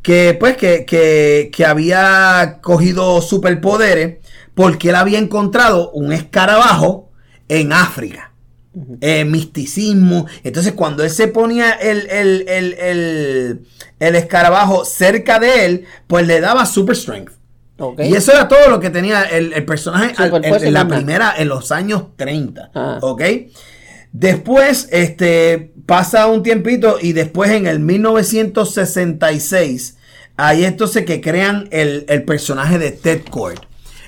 que 0.03 0.37
pues 0.39 0.57
que, 0.57 0.85
que, 0.85 1.49
que 1.51 1.65
había 1.65 2.59
cogido 2.61 3.19
superpoderes 3.21 4.17
porque 4.53 4.89
él 4.89 4.95
había 4.95 5.17
encontrado 5.17 5.89
un 5.91 6.13
escarabajo 6.13 7.09
en 7.49 7.73
África. 7.73 8.31
Eh, 9.01 9.25
misticismo. 9.25 10.27
Entonces, 10.43 10.73
cuando 10.73 11.03
él 11.03 11.09
se 11.09 11.27
ponía 11.27 11.71
el, 11.71 12.07
el, 12.09 12.45
el, 12.47 12.73
el, 12.73 13.61
el 13.99 14.15
escarabajo 14.15 14.85
cerca 14.85 15.39
de 15.39 15.65
él, 15.65 15.85
pues 16.07 16.27
le 16.27 16.39
daba 16.41 16.65
super 16.65 16.95
strength. 16.95 17.31
Y 17.99 18.15
eso 18.15 18.31
era 18.31 18.47
todo 18.47 18.69
lo 18.69 18.79
que 18.79 18.89
tenía 18.89 19.23
el, 19.23 19.53
el 19.53 19.65
personaje 19.65 20.13
al- 20.17 20.43
en, 20.43 20.73
la 20.73 20.81
primera, 20.97 21.33
en 21.37 21.47
los 21.47 21.71
años 21.71 22.03
30. 22.15 22.71
Ah. 22.73 22.97
¿Ok? 23.01 23.21
Después, 24.11 24.87
este, 24.91 25.73
pasa 25.85 26.25
un 26.27 26.41
tiempito 26.41 26.97
y 27.01 27.13
después 27.13 27.51
en 27.51 27.67
el 27.67 27.79
1966, 27.79 29.97
ahí 30.37 30.65
entonces 30.65 31.05
que 31.05 31.21
crean 31.21 31.67
el, 31.71 32.05
el 32.09 32.23
personaje 32.23 32.79
de 32.79 32.91
Ted 32.91 33.21
Cord. 33.29 33.59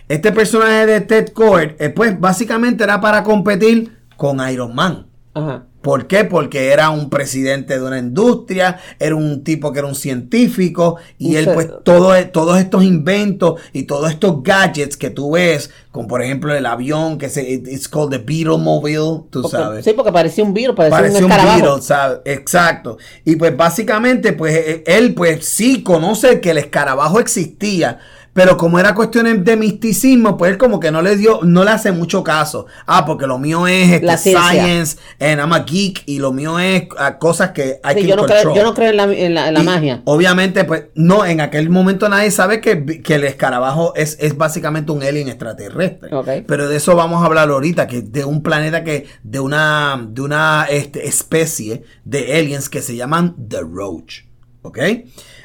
Este 0.08 0.32
personaje 0.32 0.88
de 0.88 1.02
Ted 1.02 1.30
Cord, 1.34 1.74
eh, 1.80 1.90
pues 1.90 2.20
básicamente 2.20 2.84
era 2.84 3.00
para 3.00 3.24
competir 3.24 3.99
con 4.20 4.38
Iron 4.52 4.76
Man. 4.76 5.08
Ajá. 5.34 5.64
¿Por 5.82 6.08
qué? 6.08 6.26
Porque 6.26 6.74
era 6.74 6.90
un 6.90 7.10
presidente 7.10 7.80
de 7.80 7.86
una 7.86 8.00
industria, 8.00 8.80
era 9.00 9.16
un 9.16 9.46
tipo 9.46 9.72
que 9.72 9.80
era 9.80 9.88
un 9.88 9.96
científico 9.96 10.98
y 11.18 11.38
él 11.38 11.50
pues 11.54 11.70
todo, 11.86 12.12
todos 12.34 12.60
estos 12.60 12.84
inventos 12.84 13.62
y 13.72 13.84
todos 13.84 14.10
estos 14.12 14.44
gadgets 14.44 14.98
que 14.98 15.10
tú 15.10 15.32
ves, 15.32 15.70
como 15.92 16.10
por 16.10 16.22
ejemplo 16.22 16.54
el 16.54 16.66
avión 16.66 17.18
que 17.18 17.30
se 17.30 17.50
it's 17.50 17.88
called 17.88 18.10
the 18.10 18.18
Beetlemobile, 18.18 19.22
tú 19.30 19.42
Porque- 19.44 19.58
sabes. 19.58 19.86
sí, 19.86 19.94
porque 19.96 20.12
parecía 20.12 20.44
un 20.44 20.54
virus, 20.54 20.76
parecía 20.76 21.26
un 21.26 21.32
un. 21.32 21.38
Beetle, 21.62 21.82
¿sabes? 21.82 22.20
Exacto. 22.26 22.98
Y 23.24 23.38
pues 23.38 23.56
básicamente, 23.56 24.34
pues 24.34 24.54
eh, 24.56 24.84
él 24.86 25.14
pues 25.14 25.46
sí 25.46 25.82
conoce 25.82 26.42
que 26.42 26.52
el 26.52 26.58
escarabajo 26.58 27.22
existía, 27.22 28.00
pero 28.34 28.58
como 28.58 28.80
era 28.80 28.94
cuestiones 28.94 29.44
de 29.44 29.56
misticismo, 29.56 30.38
pues 30.38 30.52
él 30.52 30.58
como 30.58 30.80
que 30.80 30.92
no 30.92 31.02
le 31.02 31.16
dio, 31.16 31.40
no 31.44 31.64
le 31.64 31.72
hace 31.72 31.92
mucho 31.92 32.24
caso. 32.24 32.66
Ah, 32.86 33.06
porque 33.06 33.28
lo 33.28 33.38
mío 33.38 33.68
es 33.68 33.92
este, 33.92 34.06
La 34.06 34.18
science, 34.18 34.98
and 35.20 35.40
I'm 35.40 35.54
a 35.54 35.60
geek, 35.60 36.04
y 36.06 36.20
lo 36.20 36.32
mío 36.32 36.60
es 36.60 36.84
ah, 36.98 37.18
cosas 37.18 37.52
que 37.52 37.80
hay 37.84 37.96
Sí, 37.96 38.02
que 38.02 38.08
yo, 38.08 38.16
no 38.16 38.26
creo, 38.26 38.56
yo 38.56 38.64
no 38.64 38.74
creo 38.74 38.90
en 38.90 38.98
la, 38.98 39.04
en 39.04 39.34
la, 39.34 39.48
en 39.48 39.54
la 39.54 39.64
magia. 39.64 40.02
Obviamente, 40.06 40.64
pues, 40.64 40.86
no, 40.96 41.26
en 41.26 41.42
aquel 41.42 41.70
momento 41.70 42.08
nadie 42.10 42.32
sabe 42.32 42.62
que, 42.62 43.02
que 43.02 43.16
el 43.16 43.24
escarabajo 43.24 43.94
es, 43.96 44.18
es 44.20 44.38
básicamente 44.38 44.92
un 44.92 45.04
alien 45.04 45.28
extraterrestre. 45.28 46.10
Pero 46.48 46.70
de 46.70 46.78
eso 46.78 46.96
vamos 46.96 47.22
a 47.22 47.26
hablar 47.26 47.50
ahorita, 47.50 47.88
que 47.88 48.02
de 48.02 48.26
un 48.26 48.44
planeta 48.44 48.84
que, 48.84 49.08
de 49.24 49.40
una, 49.40 50.08
de 50.10 50.22
una 50.22 50.68
este, 50.70 51.08
especie 51.08 51.84
de 52.06 52.38
aliens 52.38 52.70
que 52.70 52.82
se 52.82 52.96
llaman 52.96 53.36
The 53.48 53.62
Roach. 53.62 54.24
¿Ok? 54.62 54.80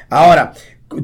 Ahora, 0.09 0.53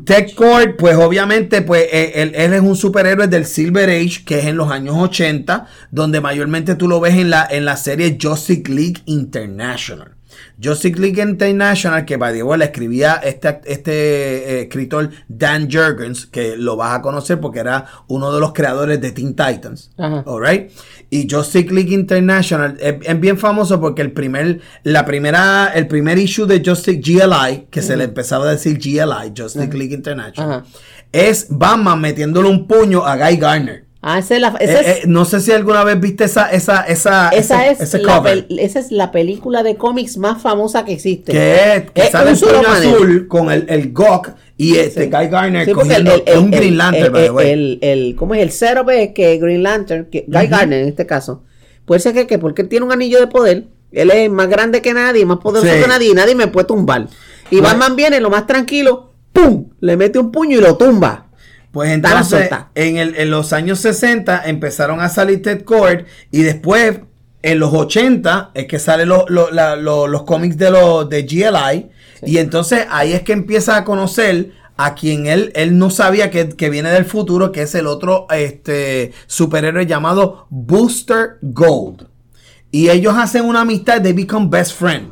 Tech 0.06 0.34
Cord, 0.36 0.76
pues 0.78 0.96
obviamente, 0.96 1.62
pues 1.62 1.88
eh, 1.92 2.14
él, 2.16 2.34
él 2.36 2.54
es 2.54 2.62
un 2.62 2.76
superhéroe 2.76 3.28
del 3.28 3.46
Silver 3.46 3.90
Age, 3.90 4.24
que 4.26 4.40
es 4.40 4.46
en 4.46 4.58
los 4.58 4.72
años 4.72 4.96
80, 4.98 5.68
donde 5.92 6.22
mayormente 6.22 6.76
tú 6.76 6.88
lo 6.88 7.00
ves 7.00 7.16
en 7.16 7.30
la, 7.30 7.48
en 7.50 7.66
la 7.66 7.78
serie 7.78 8.18
Justice 8.22 8.72
League 8.72 9.02
International. 9.06 10.16
Justice 10.62 11.00
League 11.00 11.22
International, 11.22 12.06
que 12.06 12.18
by 12.18 12.34
the 12.34 12.44
way, 12.44 12.60
la 12.60 12.66
escribía 12.66 13.16
este, 13.24 13.62
este 13.66 13.92
eh, 13.92 14.62
escritor 14.64 15.10
Dan 15.28 15.70
Jurgens, 15.72 16.26
que 16.26 16.56
lo 16.58 16.76
vas 16.76 17.00
a 17.00 17.02
conocer 17.02 17.40
porque 17.40 17.60
era 17.60 17.86
uno 18.08 18.34
de 18.34 18.40
los 18.40 18.54
creadores 18.54 19.02
de 19.02 19.12
Teen 19.12 19.36
Titans. 19.36 19.92
Ajá. 19.98 20.24
Alright. 20.26 20.72
Y 21.10 21.28
Justice 21.30 21.74
League 21.74 21.94
International 21.94 22.78
es, 22.80 22.96
es 23.02 23.20
bien 23.20 23.38
famoso 23.38 23.80
porque 23.80 24.02
el 24.02 24.12
primer, 24.12 24.62
la 24.84 25.06
primera, 25.06 25.72
el 25.74 25.88
primer 25.88 26.18
issue 26.18 26.46
de 26.46 26.64
Justice 26.66 27.02
GLI, 27.02 27.68
que 27.70 27.82
se 27.82 27.98
le 27.98 28.06
empezaba 28.06 28.46
a 28.48 28.52
decir 28.52 28.78
GLI, 28.78 29.34
Justice 29.38 29.78
League 29.78 29.94
International, 29.94 30.52
Ajá. 30.52 30.66
es 31.12 31.48
Batman 31.50 32.00
metiéndole 32.00 32.50
un 32.50 32.68
puño 32.68 33.06
a 33.06 33.18
Guy 33.18 33.38
Garner. 33.38 33.91
Ah, 34.04 34.18
esa 34.18 34.36
es 34.36 34.42
la, 34.42 34.48
esa 34.60 34.80
Eh, 34.82 34.82
es, 34.82 34.88
eh, 34.88 35.02
no 35.08 35.26
sé 35.26 35.40
si 35.42 35.52
alguna 35.52 35.84
vez 35.84 36.00
viste 36.00 36.24
esa, 36.24 36.50
esa, 36.52 36.82
esa, 36.82 37.30
esa 37.30 37.68
ese- 37.68 37.72
es 37.74 37.82
ese 37.82 38.00
la, 38.00 38.18
cover. 38.18 38.48
pel- 38.48 38.60
esa 38.60 38.80
es 38.80 38.92
la 38.92 39.12
película 39.12 39.62
de 39.62 39.76
cómics 39.78 40.18
más 40.18 40.42
famosa 40.42 40.84
que 40.86 40.94
existe. 40.94 41.32
Que, 41.32 41.88
que 41.94 42.02
Es 42.02 42.10
sale 42.10 42.32
un 42.32 42.36
solo 42.36 42.68
azul 42.68 43.28
con 43.28 43.52
el, 43.52 43.66
el 43.70 43.94
Gok 43.94 44.30
y 44.58 44.78
este 44.78 45.06
Guy 45.06 45.28
Garner 45.28 45.66
Sí, 45.66 45.72
el, 45.72 46.08
el- 46.26 46.38
un 46.40 46.50
Green 46.50 46.78
Lantern, 46.78 47.14
by 47.14 47.24
the 47.26 47.30
way. 47.32 47.50
el- 47.52 47.80
el- 47.82 48.16
¿Cómo 48.16 48.34
es? 48.34 48.42
El 48.42 48.52
setup 48.52 48.90
es 48.90 49.12
que 49.14 49.38
Green 49.38 49.62
Lantern, 49.62 50.06
que 50.06 50.26
Guy 50.28 50.48
Garner 50.48 50.82
en 50.82 50.88
este 50.90 51.06
caso, 51.06 51.44
puede 51.86 52.00
ser 52.00 52.14
que, 52.14 52.26
que 52.26 52.40
porque 52.40 52.64
él 52.64 52.70
tiene 52.70 52.86
un 52.88 52.92
anillo 52.92 53.20
de 53.20 53.28
poder, 53.28 53.66
él 53.92 54.10
es 54.10 54.32
más 54.32 54.48
grande 54.50 54.82
que 54.82 54.96
nadie, 54.96 55.26
más 55.28 55.38
poderoso 55.38 55.72
Sí. 55.72 55.80
que 55.80 55.88
nadie, 55.88 56.10
y 56.10 56.14
nadie 56.14 56.34
me 56.34 56.48
puede 56.48 56.66
tumbar. 56.66 57.08
Y 57.52 57.58
Bueno. 57.58 57.68
Batman 57.68 57.96
viene 57.96 58.20
lo 58.20 58.32
más 58.32 58.48
tranquilo, 58.48 59.14
¡pum! 59.32 59.70
Le 59.80 59.96
mete 59.96 60.18
un 60.18 60.32
puño 60.32 60.58
y 60.58 60.62
lo 60.62 60.76
tumba. 60.76 61.28
Pues 61.72 61.90
entonces, 61.92 62.50
en, 62.76 62.98
el- 62.98 63.16
en 63.16 63.30
los 63.32 63.54
años 63.54 63.80
60 63.80 64.44
empezaron 64.46 65.00
a 65.00 65.10
salir 65.10 65.42
Ted 65.42 65.64
Cord 65.64 66.06
y 66.32 66.42
después, 66.42 67.00
en 67.44 67.60
los 67.60 67.74
80, 67.74 68.52
es 68.54 68.66
que 68.68 68.78
salen 68.78 69.08
los- 69.10 69.30
los- 69.30 69.52
la- 69.54 69.76
los- 69.78 70.24
cómics 70.24 70.58
de, 70.58 70.70
los 70.72 71.10
de 71.10 71.24
GLI. 71.24 71.90
Y 72.26 72.38
entonces 72.38 72.86
ahí 72.90 73.14
es 73.14 73.22
que 73.24 73.34
empieza 73.34 73.78
a 73.78 73.84
conocer 73.86 74.52
a 74.78 74.96
quien 74.96 75.28
él, 75.28 75.52
él 75.56 75.78
no 75.78 75.90
sabía 75.90 76.30
que, 76.30 76.50
que 76.50 76.70
viene 76.70 76.90
del 76.90 77.06
futuro, 77.06 77.52
que 77.52 77.62
es 77.64 77.74
el 77.76 77.88
otro 77.88 78.28
este, 78.32 79.14
superhéroe 79.28 79.86
llamado 79.86 80.48
Booster 80.50 81.38
Gold. 81.42 82.08
Y 82.70 82.90
ellos 82.90 83.16
hacen 83.18 83.46
una 83.46 83.62
amistad, 83.62 84.02
they 84.02 84.14
become 84.14 84.48
best 84.50 84.74
friend. 84.78 85.12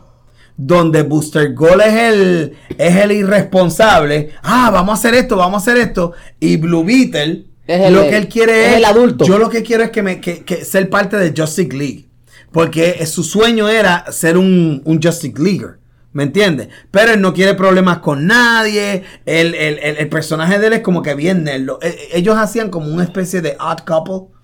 Donde 0.61 1.03
Booster 1.03 1.53
Gold 1.53 1.81
es 1.81 1.93
el, 1.93 2.57
es 2.77 2.95
el 2.97 3.13
irresponsable. 3.13 4.31
Ah, 4.43 4.69
vamos 4.73 4.91
a 4.91 4.99
hacer 4.99 5.13
esto, 5.17 5.37
vamos 5.37 5.65
a 5.65 5.71
hacer 5.71 5.81
esto. 5.81 6.11
Y 6.37 6.57
Blue 6.57 6.83
Beetle, 6.83 7.45
el- 7.65 7.93
lo 7.93 8.01
que 8.09 8.17
él 8.17 8.27
quiere 8.27 8.65
es 8.65 8.71
es. 8.71 8.77
el 8.77 8.85
adulto. 8.85 9.25
Yo 9.25 9.37
lo 9.37 9.49
que 9.49 9.63
quiero 9.63 9.83
es 9.85 9.91
que, 9.91 10.01
me, 10.03 10.19
que, 10.19 10.43
que 10.43 10.65
ser 10.65 10.89
parte 10.89 11.15
de 11.17 11.33
Justice 11.39 11.75
League. 11.75 12.09
Porque 12.51 13.05
su 13.05 13.23
sueño 13.23 13.69
era 13.69 14.11
ser 14.11 14.37
un, 14.37 14.81
un 14.83 15.01
Justice 15.01 15.41
Leaguer. 15.41 15.79
¿Me 16.11 16.23
entiendes? 16.23 16.67
Pero 16.91 17.13
él 17.13 17.21
no 17.21 17.33
quiere 17.33 17.53
problemas 17.53 17.99
con 17.99 18.27
nadie. 18.27 19.03
El, 19.25 19.55
el- 19.55 19.79
el- 19.79 19.97
el 19.97 20.09
personaje 20.09 20.59
de 20.59 20.67
él 20.67 20.73
es 20.73 20.79
como 20.81 21.01
que 21.03 21.13
bien 21.15 21.45
nerd. 21.45 21.61
Lo- 21.61 21.79
eh, 21.81 21.95
Ellos 22.11 22.35
hacían 22.37 22.69
como 22.69 22.91
una 22.93 23.03
especie 23.03 23.39
de 23.41 23.55
odd 23.61 23.79
couple. 23.85 24.35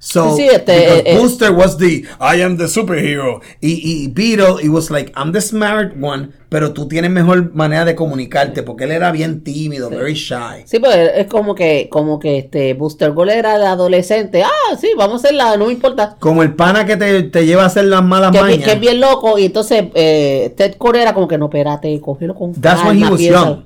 So, 0.00 0.36
Sí, 0.36 0.42
sí, 0.42 0.48
este, 0.48 0.72
because 0.78 0.98
eh, 1.00 1.02
eh. 1.06 1.18
Booster 1.18 1.50
was 1.50 1.76
the 1.76 2.04
I 2.20 2.40
am 2.42 2.56
the 2.56 2.68
superhero. 2.68 3.40
Y, 3.60 3.80
y 3.82 4.06
Beetle, 4.08 4.62
it 4.62 4.68
was 4.70 4.90
like, 4.92 5.12
I'm 5.16 5.32
the 5.32 5.40
smart 5.40 5.92
one, 6.00 6.28
pero 6.48 6.72
tú 6.72 6.86
tienes 6.86 7.10
mejor 7.10 7.52
manera 7.52 7.84
de 7.84 7.96
comunicarte 7.96 8.62
porque 8.62 8.84
él 8.84 8.92
era 8.92 9.10
bien 9.10 9.42
tímido, 9.42 9.90
very 9.90 10.14
shy. 10.14 10.62
Sí, 10.66 10.78
pues 10.78 10.96
es 11.16 11.26
como 11.26 11.56
que, 11.56 11.88
como 11.90 12.20
que 12.20 12.38
este 12.38 12.74
Booster 12.74 13.10
Gold 13.10 13.30
era 13.32 13.58
de 13.58 13.66
adolescente. 13.66 14.44
Ah, 14.44 14.76
sí, 14.80 14.90
vamos 14.96 15.14
a 15.24 15.26
hacerla, 15.26 15.56
no 15.56 15.66
me 15.66 15.72
importa. 15.72 16.16
Como 16.20 16.44
el 16.44 16.54
pana 16.54 16.86
que 16.86 16.96
te, 16.96 17.24
te 17.24 17.44
lleva 17.44 17.64
a 17.64 17.66
hacer 17.66 17.86
las 17.86 18.04
malas 18.04 18.30
Que, 18.30 18.40
mañas. 18.40 18.64
que 18.64 18.72
es 18.74 18.80
bien 18.80 19.00
loco. 19.00 19.36
Y 19.36 19.46
entonces 19.46 19.82
eh, 19.94 20.54
Ted 20.56 20.76
Cord 20.78 20.94
era 20.96 21.12
como 21.12 21.26
que 21.26 21.38
no, 21.38 21.46
espérate, 21.46 22.00
cógelo 22.00 22.36
con 22.36 22.52
That's 22.54 22.84
when 22.84 22.98
he 22.98 23.00
calma, 23.00 23.10
was 23.10 23.18
piensa". 23.20 23.44
young. 23.44 23.64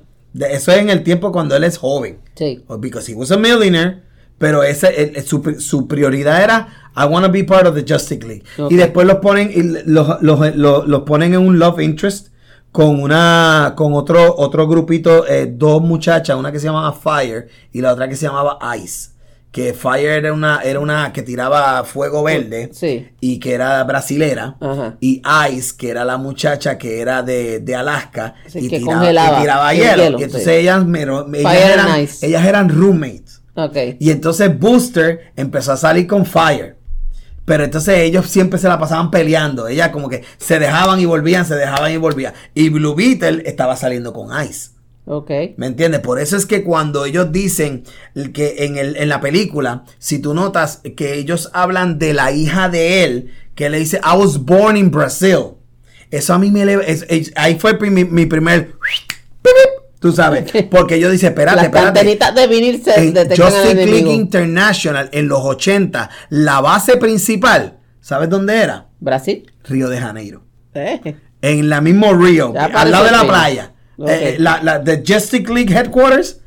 Eso 0.51 0.71
es 0.71 0.77
en 0.79 0.89
el 0.89 1.03
tiempo 1.03 1.31
cuando 1.31 1.55
él 1.55 1.63
es 1.63 1.77
joven. 1.77 2.17
Sí. 2.33 2.63
Oh, 2.67 2.79
Because 2.79 3.11
he 3.11 3.13
was 3.15 3.29
a 3.31 3.37
millionaire. 3.37 4.01
Pero 4.37 4.63
ese, 4.63 4.87
el- 5.01 5.15
el- 5.17 5.23
su, 5.25 5.41
su 5.59 5.87
prioridad 5.87 6.43
era 6.43 6.67
I 6.95 7.05
want 7.05 7.25
to 7.25 7.31
be 7.31 7.43
part 7.43 7.65
of 7.65 7.75
the 7.75 7.85
Justice 7.87 8.25
League. 8.25 8.43
Y 8.69 8.75
después 8.75 9.07
los 9.07 9.17
ponen 9.17 9.51
y 9.53 9.63
los, 9.89 10.21
los, 10.21 10.55
los- 10.55 10.87
los 10.87 11.01
ponen 11.03 11.33
en 11.33 11.39
un 11.41 11.59
love 11.59 11.79
interest 11.81 12.27
con 12.71 12.99
una 13.01 13.73
con 13.77 13.93
otro 13.93 14.35
otro 14.35 14.67
grupito 14.67 15.27
eh, 15.27 15.47
dos 15.51 15.81
muchachas, 15.81 16.35
una 16.37 16.51
que 16.51 16.59
se 16.59 16.65
llamaba 16.65 16.91
Fire 16.93 17.47
y 17.71 17.81
la 17.81 17.93
otra 17.93 18.07
que 18.09 18.15
se 18.15 18.25
llamaba 18.25 18.57
Ice. 18.77 19.11
Que 19.51 19.73
Fire 19.75 20.09
era 20.09 20.33
una 20.33 20.61
era 20.63 20.79
una 20.79 21.13
que 21.13 21.21
tiraba 21.21 21.83
fuego 21.83 22.23
verde 22.23 22.71
Sí. 22.73 23.07
y 23.21 23.39
que 23.39 23.53
era 23.53 23.83
brasilera 23.83 24.55
Ajá. 24.59 24.97
y 24.99 25.21
Ice 25.51 25.75
que 25.77 25.91
era 25.91 26.03
la 26.03 26.17
muchacha 26.17 26.79
que 26.79 26.99
era 26.99 27.21
de, 27.21 27.59
de 27.59 27.75
Alaska 27.75 28.33
Sí, 28.47 28.61
y 28.65 28.69
que 28.69 28.79
tiraba, 28.79 28.97
congelaba 28.99 29.37
y 29.37 29.41
tiraba 29.41 29.71
el 29.73 29.77
hielo. 29.79 30.03
hielo, 30.03 30.19
y 30.19 30.23
entonces 30.23 30.49
sí. 30.49 30.55
ellas, 30.59 30.83
ellas, 30.87 31.55
eran, 31.71 32.07
ellas 32.23 32.45
eran 32.47 32.69
roommates. 32.69 33.42
Ok. 33.55 33.77
Y 33.99 34.11
entonces 34.11 34.57
Booster 34.59 35.31
empezó 35.35 35.73
a 35.73 35.77
salir 35.77 36.07
con 36.07 36.25
Fire. 36.25 36.77
Pero 37.45 37.65
entonces 37.65 37.99
ellos 37.99 38.27
siempre 38.27 38.57
se 38.57 38.67
la 38.69 38.79
pasaban 38.79 39.11
peleando. 39.11 39.67
Ellas 39.67 39.89
como 39.89 40.07
que 40.09 40.23
se 40.37 40.59
dejaban 40.59 40.99
y 40.99 41.05
volvían, 41.05 41.45
se 41.45 41.55
dejaban 41.55 41.91
y 41.91 41.97
volvían. 41.97 42.33
Y 42.53 42.69
Blue 42.69 42.95
Beetle 42.95 43.43
estaba 43.45 43.75
saliendo 43.75 44.13
con 44.13 44.29
Ice. 44.45 44.69
Ok. 45.05 45.29
¿Me 45.57 45.67
entiendes? 45.67 45.99
Por 45.99 46.19
eso 46.19 46.37
es 46.37 46.45
que 46.45 46.63
cuando 46.63 47.03
ellos 47.03 47.33
dicen 47.33 47.83
que 48.33 48.55
en, 48.65 48.77
el, 48.77 48.95
en 48.95 49.09
la 49.09 49.19
película, 49.19 49.83
si 49.99 50.19
tú 50.19 50.33
notas 50.33 50.79
que 50.95 51.15
ellos 51.15 51.49
hablan 51.53 51.99
de 51.99 52.13
la 52.13 52.31
hija 52.31 52.69
de 52.69 53.03
él, 53.03 53.33
que 53.55 53.69
le 53.69 53.79
dice, 53.79 53.99
I 54.03 54.17
was 54.17 54.37
born 54.45 54.77
in 54.77 54.89
Brazil. 54.89 55.55
Eso 56.09 56.33
a 56.33 56.39
mí 56.39 56.49
me 56.49 56.63
es- 56.87 57.05
es- 57.09 57.33
ahí 57.35 57.59
fue 57.59 57.77
mi, 57.89 58.05
mi 58.05 58.25
primer... 58.25 58.71
Tú 60.03 60.11
sabes. 60.11 60.51
Porque 60.69 60.99
yo 60.99 61.09
dice, 61.09 61.27
espérate, 61.27 61.55
Las 61.55 61.65
espérate. 61.67 62.03
de 62.35 62.47
vinil 62.47 62.83
se 62.83 62.93
En 62.99 63.15
enemigo. 63.79 64.11
International 64.11 65.07
en 65.13 65.29
los 65.29 65.39
80, 65.39 66.09
la 66.27 66.59
base 66.59 66.97
principal, 66.97 67.79
¿sabes 68.01 68.27
dónde 68.29 68.57
era? 68.57 68.87
Brasil. 68.99 69.49
Río 69.63 69.87
de 69.87 70.01
Janeiro. 70.01 70.43
Eh. 70.73 71.15
En 71.41 71.69
la 71.69 71.79
mismo 71.79 72.13
Río, 72.15 72.53
al 72.53 72.91
lado 72.91 73.05
de 73.05 73.11
la 73.11 73.23
playa. 73.25 73.71
Ok. 73.97 74.09
Eh, 74.09 74.35
la, 74.39 74.61
la 74.61 74.83
the 74.83 75.01
Justice 75.07 75.45
League 75.53 75.73
Headquarters, 75.73 76.41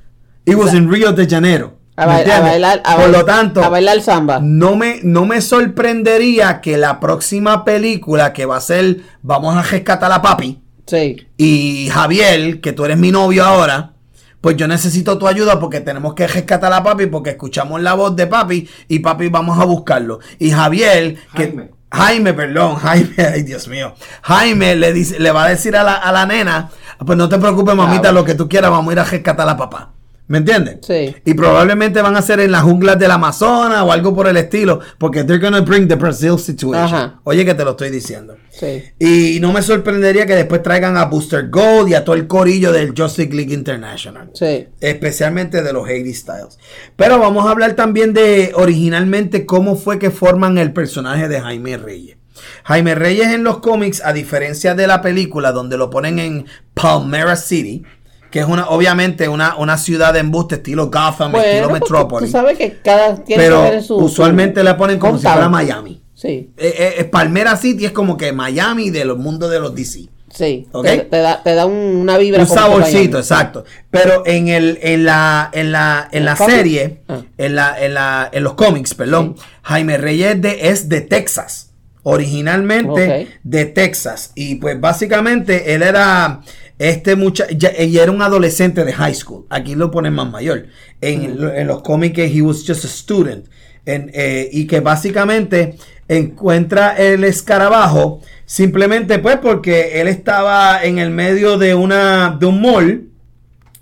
it 0.45 0.55
was 0.57 0.75
in 0.75 0.93
Río 0.93 1.13
de 1.15 1.27
Janeiro. 1.27 1.79
A, 1.97 2.05
¿Me 2.07 2.13
bail- 2.13 2.31
a 2.31 2.41
bailar, 2.41 2.83
a 2.85 2.97
Por 2.97 3.09
lo 3.09 3.25
tanto, 3.25 3.65
a 3.65 3.71
bailar 3.71 4.03
samba. 4.03 4.39
no 4.43 4.77
me, 4.77 5.01
no 5.03 5.25
me 5.25 5.41
sorprendería 5.41 6.61
que 6.61 6.77
la 6.77 7.01
próxima 7.01 7.65
película 7.65 8.35
que 8.35 8.45
va 8.45 8.59
a 8.59 8.61
ser 8.61 8.99
Vamos 9.23 9.57
a 9.57 9.63
rescatar 9.63 10.13
a 10.13 10.21
papi 10.21 10.61
Sí. 10.87 11.27
y 11.37 11.89
Javier, 11.91 12.61
que 12.61 12.73
tú 12.73 12.85
eres 12.85 12.97
mi 12.99 13.11
novio 13.11 13.45
ahora, 13.45 13.93
pues 14.41 14.57
yo 14.57 14.69
necesito 14.69 15.19
tu 15.19 15.27
ayuda 15.27 15.59
porque 15.59 15.81
tenemos 15.81 16.15
que 16.15 16.27
rescatar 16.29 16.73
a 16.73 16.83
papi 16.85 17.07
porque 17.07 17.31
escuchamos 17.31 17.81
la 17.83 17.95
voz 17.95 18.15
de 18.15 18.27
papi 18.29 18.69
y 18.87 19.01
papi 19.01 19.29
vamos 19.29 19.59
a 19.59 19.65
buscarlo. 19.65 20.21
Y 20.39 20.51
Javier, 20.51 21.17
que 21.35 21.47
Jaime. 21.49 21.71
Jaime, 21.91 22.35
perdón, 22.35 22.77
Jaime, 22.83 23.15
ay 23.19 23.43
Dios 23.43 23.67
mío. 23.69 23.95
Jaime 24.23 24.77
le 24.77 24.93
dice, 24.93 25.19
le 25.19 25.31
va 25.33 25.45
a 25.45 25.49
decir 25.49 25.77
a 25.77 25.83
la, 25.83 25.95
a 25.95 26.13
la 26.13 26.27
nena, 26.27 26.71
pues 27.05 27.19
no 27.19 27.29
te 27.29 27.39
preocupes, 27.39 27.75
mamita, 27.75 28.01
Claro. 28.03 28.15
lo 28.17 28.25
que 28.25 28.35
tú 28.35 28.49
quieras, 28.49 28.71
vamos 28.71 28.91
a 28.91 28.93
ir 28.93 29.01
a 29.01 29.05
rescatar 29.05 29.49
a 29.49 29.57
papá. 29.57 29.91
¿Me 30.29 30.39
entiendes? 30.39 30.79
Sí. 30.83 31.15
Y 31.25 31.35
probablemente 31.35 32.03
van 32.03 32.17
a 32.17 32.23
ser 32.23 32.41
en 32.41 32.51
las 32.51 32.63
junglas 32.63 32.99
del 32.99 33.13
Amazonas 33.13 33.83
o 33.83 33.93
algo 33.93 34.15
por 34.15 34.27
el 34.27 34.37
estilo, 34.37 34.81
porque 34.99 35.23
they're 35.23 35.43
gonna 35.43 35.61
bring 35.61 35.87
the 35.87 35.95
Brazil 35.95 36.39
situation. 36.39 36.95
Ajá. 36.95 37.21
Oye, 37.23 37.45
que 37.45 37.55
te 37.55 37.65
lo 37.65 37.73
estoy 37.73 37.91
diciendo. 37.91 38.37
Sí. 38.51 38.83
Y 38.99 39.39
no 39.41 39.53
me 39.53 39.63
sorprendería 39.63 40.27
que 40.27 40.35
después 40.35 40.63
traigan 40.63 40.97
a 40.97 41.05
Booster 41.05 41.49
Gold 41.49 41.91
y 41.91 41.95
a 41.95 42.05
todo 42.05 42.17
el 42.17 42.27
corillo 42.27 42.73
del 42.73 42.93
Justice 42.97 43.33
League 43.33 43.55
International. 43.55 44.31
Sí. 44.35 44.67
Especialmente 44.81 45.63
de 45.63 45.73
los 45.73 45.87
Haiti 45.87 46.13
Styles. 46.13 46.59
Pero 46.97 47.21
vamos 47.21 47.47
a 47.47 47.51
hablar 47.51 47.75
también 47.75 48.13
de 48.13 48.51
originalmente 48.55 49.47
cómo 49.47 49.77
fue 49.77 49.99
que 50.01 50.11
forman 50.11 50.59
el 50.59 50.73
personaje 50.73 51.29
de 51.29 51.41
Jaime 51.41 51.77
Reyes. 51.77 52.17
Jaime 52.65 52.95
Reyes 52.95 53.29
en 53.29 53.45
los 53.45 53.59
cómics, 53.59 54.03
a 54.05 54.13
diferencia 54.13 54.75
de 54.75 54.87
la 54.87 55.01
película 55.01 55.53
donde 55.53 55.77
lo 55.77 55.91
ponen 55.91 56.19
en 56.19 56.47
Palmera 56.75 57.37
City, 57.37 57.85
que 58.31 58.41
es 58.41 58.47
una, 58.47 58.69
obviamente 58.69 59.29
una, 59.29 59.57
una 59.57 59.79
ciudad 59.79 60.13
de 60.13 60.21
embuste 60.21 60.57
estilo 60.57 60.87
Gotham, 60.91 61.35
estilo 61.37 61.71
Metrópolis. 61.71 62.29
Tú 62.31 62.33
sabes 62.33 62.59
que 62.59 62.79
cada 62.83 63.17
tiene 63.25 63.43
Pero 63.43 63.71
que 63.71 63.81
su- 63.83 63.97
usualmente 63.97 64.61
su 64.61 64.65
la 64.65 64.77
ponen 64.77 64.99
como 64.99 65.13
si 65.13 65.25
contado. 65.25 65.35
fuera 65.37 65.49
Miami. 65.49 66.03
Sí, 66.15 66.51
Eh, 66.57 66.75
eh, 66.79 66.95
eh, 66.99 67.05
Palmera 67.05 67.57
City 67.57 67.85
es 67.85 67.93
como 67.93 68.17
que 68.17 68.33
Miami 68.33 68.91
del 68.91 69.15
mundo 69.17 69.49
de 69.49 69.61
los 69.61 69.75
DC. 69.75 70.09
sí. 70.33 70.67
Ok. 70.73 70.85
Te, 70.85 70.97
te 70.99 71.17
da, 71.19 71.43
te 71.43 71.55
da 71.55 71.67
un- 71.67 71.75
una 71.97 72.17
vibra. 72.19 72.41
Un 72.41 72.47
saborcito, 72.49 73.19
exacto. 73.19 73.65
Pero 73.91 74.23
en 74.27 74.49
el, 74.49 74.79
en 74.83 75.05
la, 75.05 75.51
en 75.53 75.73
la, 75.73 76.09
en 76.11 76.19
¿En 76.21 76.25
la 76.25 76.37
serie, 76.37 77.03
Ah. 77.09 77.21
en 77.39 77.55
la, 77.55 77.79
en 77.85 77.95
la, 77.95 78.29
en 78.33 78.45
los 78.45 78.55
cómics, 78.55 78.95
perdón, 78.95 79.37
Jaime 79.63 79.99
Reyes 79.99 80.41
de, 80.41 80.69
es 80.71 80.89
de 80.89 81.01
Texas. 81.03 81.71
Originalmente 82.03 83.29
de 83.43 83.65
Texas. 83.67 84.33
Y 84.35 84.57
pues 84.57 84.81
básicamente 84.81 85.75
él 85.75 85.83
era 85.83 86.41
este 86.79 87.17
muchacho, 87.17 87.55
y 87.79 87.99
era 87.99 88.13
un 88.13 88.21
adolescente 88.23 88.85
de 88.85 88.93
high 88.93 89.15
school. 89.15 89.47
Aquí 89.51 89.75
lo 89.75 89.91
ponen 89.91 90.13
más 90.15 90.31
mayor. 90.31 90.67
En, 91.01 91.39
en 91.55 91.67
los 91.67 91.83
cómics, 91.83 92.19
he 92.19 92.43
was 92.43 92.65
just 92.67 92.85
a 92.85 92.89
student. 92.89 93.47
En, 93.87 94.11
eh, 94.15 94.49
y 94.53 94.67
que 94.67 94.81
básicamente 94.81 95.77
encuentra 96.09 96.97
el 96.97 97.23
escarabajo 97.25 98.21
simplemente 98.45 99.19
pues 99.21 99.37
porque 99.39 100.01
él 100.01 100.09
estaba 100.09 100.83
en 100.85 100.99
el 100.99 101.11
medio 101.11 101.57
de 101.59 101.75
una 101.75 102.37
de 102.39 102.47
un 102.47 102.61
mall 102.61 103.09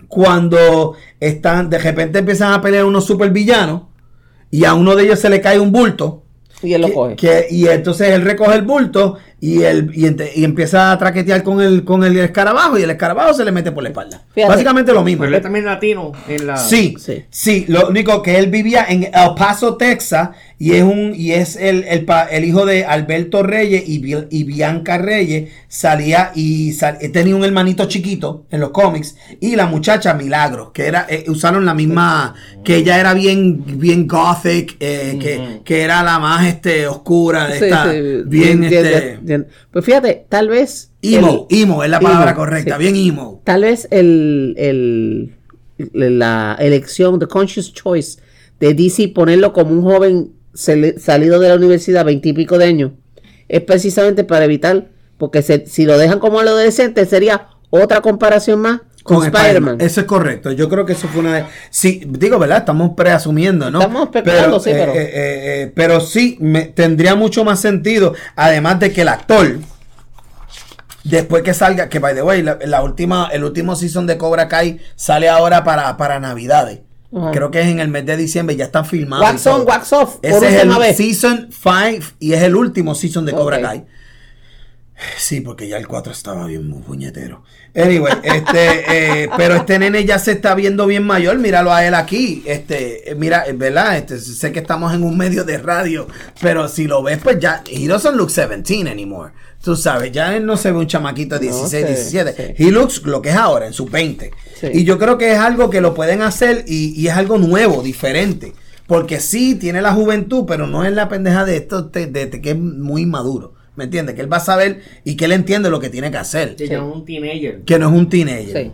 cuando 0.08 0.94
están 1.20 1.70
de 1.70 1.78
repente 1.78 2.18
empiezan 2.18 2.52
a 2.52 2.60
pelear 2.60 2.84
unos 2.84 3.04
supervillanos 3.06 3.82
y 4.50 4.64
a 4.64 4.74
uno 4.74 4.94
de 4.94 5.04
ellos 5.04 5.18
se 5.20 5.28
le 5.30 5.40
cae 5.40 5.58
un 5.58 5.72
bulto 5.72 6.22
Y 6.62 6.72
él 6.74 6.82
lo 6.82 6.86
que- 6.88 6.92
coge. 6.94 7.16
que- 7.16 7.46
y 7.50 7.66
entonces 7.68 8.10
él 8.10 8.22
recoge 8.22 8.54
el 8.56 8.62
bulto 8.62 9.18
y, 9.46 9.62
él, 9.62 9.90
y, 9.94 10.06
ente- 10.06 10.30
y 10.34 10.44
empieza 10.44 10.92
a 10.92 10.98
traquetear 10.98 11.42
con 11.42 11.60
el, 11.60 11.84
con 11.84 12.02
el 12.04 12.16
escarabajo 12.18 12.78
y 12.78 12.82
el 12.82 12.90
escarabajo 12.90 13.34
se 13.34 13.44
le 13.44 13.52
mete 13.52 13.72
por 13.72 13.82
la 13.82 13.90
espalda. 13.90 14.22
Fíjate. 14.34 14.52
Básicamente 14.52 14.92
lo 14.92 15.02
mismo. 15.04 15.20
Pero 15.20 15.28
él 15.30 15.34
es 15.34 15.42
también 15.42 15.64
latino 15.66 16.12
en 16.28 16.46
la. 16.46 16.56
Sí, 16.56 16.94
Sí. 16.98 17.24
sí, 17.30 17.64
Lo 17.68 17.88
único 17.88 18.22
que 18.22 18.38
él 18.38 18.48
vivía 18.50 18.84
en 18.88 19.04
El 19.04 19.34
Paso, 19.36 19.76
Texas, 19.76 20.30
y 20.58 20.72
es 20.72 20.82
un 20.82 21.12
y 21.14 21.32
es 21.32 21.56
el, 21.56 21.84
el, 21.84 22.04
pa- 22.04 22.24
el 22.24 22.44
hijo 22.44 22.64
de 22.64 22.84
Alberto 22.84 23.42
Reyes 23.42 23.82
y, 23.86 24.00
y 24.30 24.44
Bianca 24.44 24.98
Reyes. 24.98 25.50
Salía 25.68 26.30
y 26.36 26.72
sal- 26.72 26.98
tenía 27.12 27.34
un 27.34 27.44
hermanito 27.44 27.86
chiquito 27.86 28.44
en 28.50 28.60
los 28.60 28.70
cómics 28.70 29.16
y 29.40 29.56
la 29.56 29.66
muchacha 29.66 30.14
Milagro, 30.14 30.72
que 30.72 30.86
era 30.86 31.04
eh, 31.08 31.24
usaron 31.28 31.64
la 31.64 31.74
misma, 31.74 32.34
que 32.64 32.76
ella 32.76 33.00
era 33.00 33.12
bien 33.12 33.64
bien 33.80 34.06
gothic, 34.06 34.76
eh, 34.78 35.18
que, 35.20 35.60
que 35.64 35.82
era 35.82 36.02
la 36.04 36.18
más 36.20 36.46
este 36.46 36.86
oscura, 36.86 37.48
Sí, 37.58 37.64
esta, 37.64 37.90
sí, 37.90 37.98
bien 38.26 38.60
bien- 38.60 38.64
este, 38.64 38.82
bien- 38.82 39.18
bien. 39.22 39.33
Pues 39.70 39.84
fíjate, 39.84 40.26
tal 40.28 40.48
vez. 40.48 40.92
emo, 41.02 41.46
el- 41.50 41.58
emo 41.62 41.84
es 41.84 41.90
la 41.90 42.00
palabra 42.00 42.30
emo, 42.30 42.38
correcta, 42.40 42.76
sí. 42.76 42.82
bien 42.82 42.96
emo. 42.96 43.40
Tal 43.44 43.62
vez 43.62 43.88
el, 43.90 44.54
el- 44.56 45.34
la 45.92 46.56
elección, 46.60 47.18
the 47.18 47.26
conscious 47.26 47.72
choice 47.72 48.18
de 48.60 48.74
DC 48.74 49.08
ponerlo 49.08 49.52
como 49.52 49.72
un 49.72 49.82
joven 49.82 50.32
sali- 50.54 50.98
salido 50.98 51.40
de 51.40 51.48
la 51.48 51.56
universidad, 51.56 52.04
veintipico 52.04 52.58
de 52.58 52.66
años, 52.66 52.92
es 53.48 53.60
precisamente 53.62 54.24
para 54.24 54.44
evitar, 54.44 54.88
porque 55.18 55.42
se- 55.42 55.66
si 55.66 55.84
lo 55.84 55.98
dejan 55.98 56.18
como 56.20 56.40
adolescente 56.40 57.04
sería 57.06 57.48
otra 57.70 58.00
comparación 58.00 58.60
más 58.60 58.80
con, 59.04 59.18
Con 59.18 59.26
Spider-Man. 59.26 59.76
Eso 59.82 60.00
es 60.00 60.06
correcto. 60.06 60.50
Yo 60.50 60.68
creo 60.70 60.86
que 60.86 60.94
eso 60.94 61.06
fue 61.08 61.20
una 61.20 61.34
de. 61.34 61.44
Sí, 61.68 62.02
digo, 62.08 62.38
¿verdad? 62.38 62.58
Estamos 62.58 62.92
preasumiendo, 62.96 63.70
¿no? 63.70 63.78
Estamos 63.80 64.04
especulando, 64.04 64.58
sí, 64.58 64.70
eh, 64.70 64.74
pero- 64.78 64.92
eh, 64.94 65.02
eh, 65.02 65.10
eh, 65.62 65.72
pero 65.76 66.00
sí, 66.00 66.38
me, 66.40 66.62
tendría 66.62 67.14
mucho 67.14 67.44
más 67.44 67.60
sentido. 67.60 68.14
Además 68.34 68.80
de 68.80 68.92
que 68.92 69.02
el 69.02 69.08
actor. 69.08 69.58
Después 71.04 71.42
que 71.42 71.52
salga, 71.52 71.90
que 71.90 71.98
by 71.98 72.14
the 72.14 72.22
way, 72.22 72.42
la, 72.42 72.58
la 72.64 72.82
última, 72.82 73.28
el 73.30 73.44
último 73.44 73.76
season 73.76 74.06
de 74.06 74.16
Cobra 74.16 74.48
Kai 74.48 74.80
sale 74.96 75.28
ahora 75.28 75.62
para, 75.62 75.94
para 75.98 76.18
Navidades. 76.18 76.80
Creo 77.32 77.50
que 77.52 77.60
es 77.60 77.68
en 77.68 77.78
el 77.78 77.88
mes 77.88 78.04
de 78.06 78.16
diciembre, 78.16 78.56
ya 78.56 78.64
está 78.64 78.82
filmado. 78.82 79.22
y 79.22 79.26
Wax 79.26 79.46
on, 79.46 79.64
wax 79.66 79.92
off, 79.92 80.16
Ese 80.20 80.48
es 80.48 80.62
el 80.64 80.70
vez. 80.70 80.96
season 80.96 81.48
5 81.50 82.06
y 82.18 82.32
es 82.32 82.42
el 82.42 82.56
último 82.56 82.96
season 82.96 83.24
de 83.24 83.32
Cobra. 83.32 83.60
Kai. 83.60 83.84
Sí, 85.18 85.40
porque 85.40 85.66
ya 85.68 85.76
el 85.76 85.88
4 85.88 86.12
estaba 86.12 86.46
bien 86.46 86.68
muy 86.68 86.80
puñetero. 86.82 87.42
Anyway, 87.74 88.12
este, 88.22 89.22
eh, 89.24 89.28
pero 89.36 89.56
este 89.56 89.78
nene 89.78 90.04
ya 90.04 90.18
se 90.20 90.32
está 90.32 90.54
viendo 90.54 90.86
bien 90.86 91.02
mayor. 91.04 91.36
Míralo 91.38 91.72
a 91.72 91.84
él 91.84 91.94
aquí. 91.94 92.42
Este, 92.46 93.10
eh, 93.10 93.14
mira, 93.16 93.44
eh, 93.46 93.52
¿verdad? 93.54 93.96
Este, 93.96 94.18
sé 94.20 94.52
que 94.52 94.60
estamos 94.60 94.94
en 94.94 95.02
un 95.02 95.16
medio 95.18 95.42
de 95.44 95.58
radio, 95.58 96.06
pero 96.40 96.68
si 96.68 96.86
lo 96.86 97.02
ves, 97.02 97.18
pues 97.22 97.38
ya, 97.40 97.62
he 97.68 97.88
doesn't 97.88 98.14
look 98.14 98.28
17 98.32 98.88
anymore. 98.88 99.32
Tú 99.62 99.74
sabes, 99.76 100.12
ya 100.12 100.36
él 100.36 100.46
no 100.46 100.56
se 100.56 100.70
ve 100.70 100.78
un 100.78 100.86
chamaquito 100.86 101.38
de 101.38 101.46
No, 101.48 101.56
16, 101.68 101.86
sí, 101.86 101.92
17. 102.18 102.54
sí. 102.56 102.64
He 102.64 102.70
looks 102.70 103.02
lo 103.02 103.20
que 103.20 103.30
es 103.30 103.36
ahora, 103.36 103.66
en 103.66 103.72
sus 103.72 103.90
20. 103.90 104.30
Sí. 104.60 104.66
Y 104.72 104.84
yo 104.84 104.98
creo 104.98 105.18
que 105.18 105.32
es 105.32 105.38
algo 105.38 105.70
que 105.70 105.80
lo 105.80 105.94
pueden 105.94 106.22
hacer 106.22 106.64
y, 106.68 106.92
y 107.00 107.08
es 107.08 107.14
algo 107.14 107.38
nuevo, 107.38 107.82
diferente. 107.82 108.52
Porque 108.86 109.18
sí, 109.18 109.54
tiene 109.56 109.80
la 109.82 109.92
juventud, 109.94 110.44
pero 110.46 110.66
no 110.66 110.84
es 110.84 110.92
la 110.92 111.08
pendeja 111.08 111.44
de 111.44 111.56
esto, 111.56 111.82
de, 111.82 112.06
de- 112.06 112.26
de 112.26 112.40
que 112.40 112.50
es 112.50 112.58
muy 112.58 113.06
maduro. 113.06 113.54
¿Me 113.76 113.84
entiendes? 113.84 114.14
Que 114.14 114.20
él 114.20 114.32
va 114.32 114.36
a 114.36 114.40
saber 114.40 114.82
y 115.04 115.16
que 115.16 115.24
él 115.24 115.32
entiende 115.32 115.68
lo 115.70 115.80
que 115.80 115.90
tiene 115.90 116.10
que 116.10 116.16
hacer. 116.18 116.54
Se 116.56 116.68
llama 116.68 116.92
un 116.92 117.04
teenager. 117.04 117.62
Que 117.62 117.78
no 117.78 117.88
es 117.88 117.94
un 117.94 118.08
teenager. 118.08 118.64
Sí. 118.66 118.72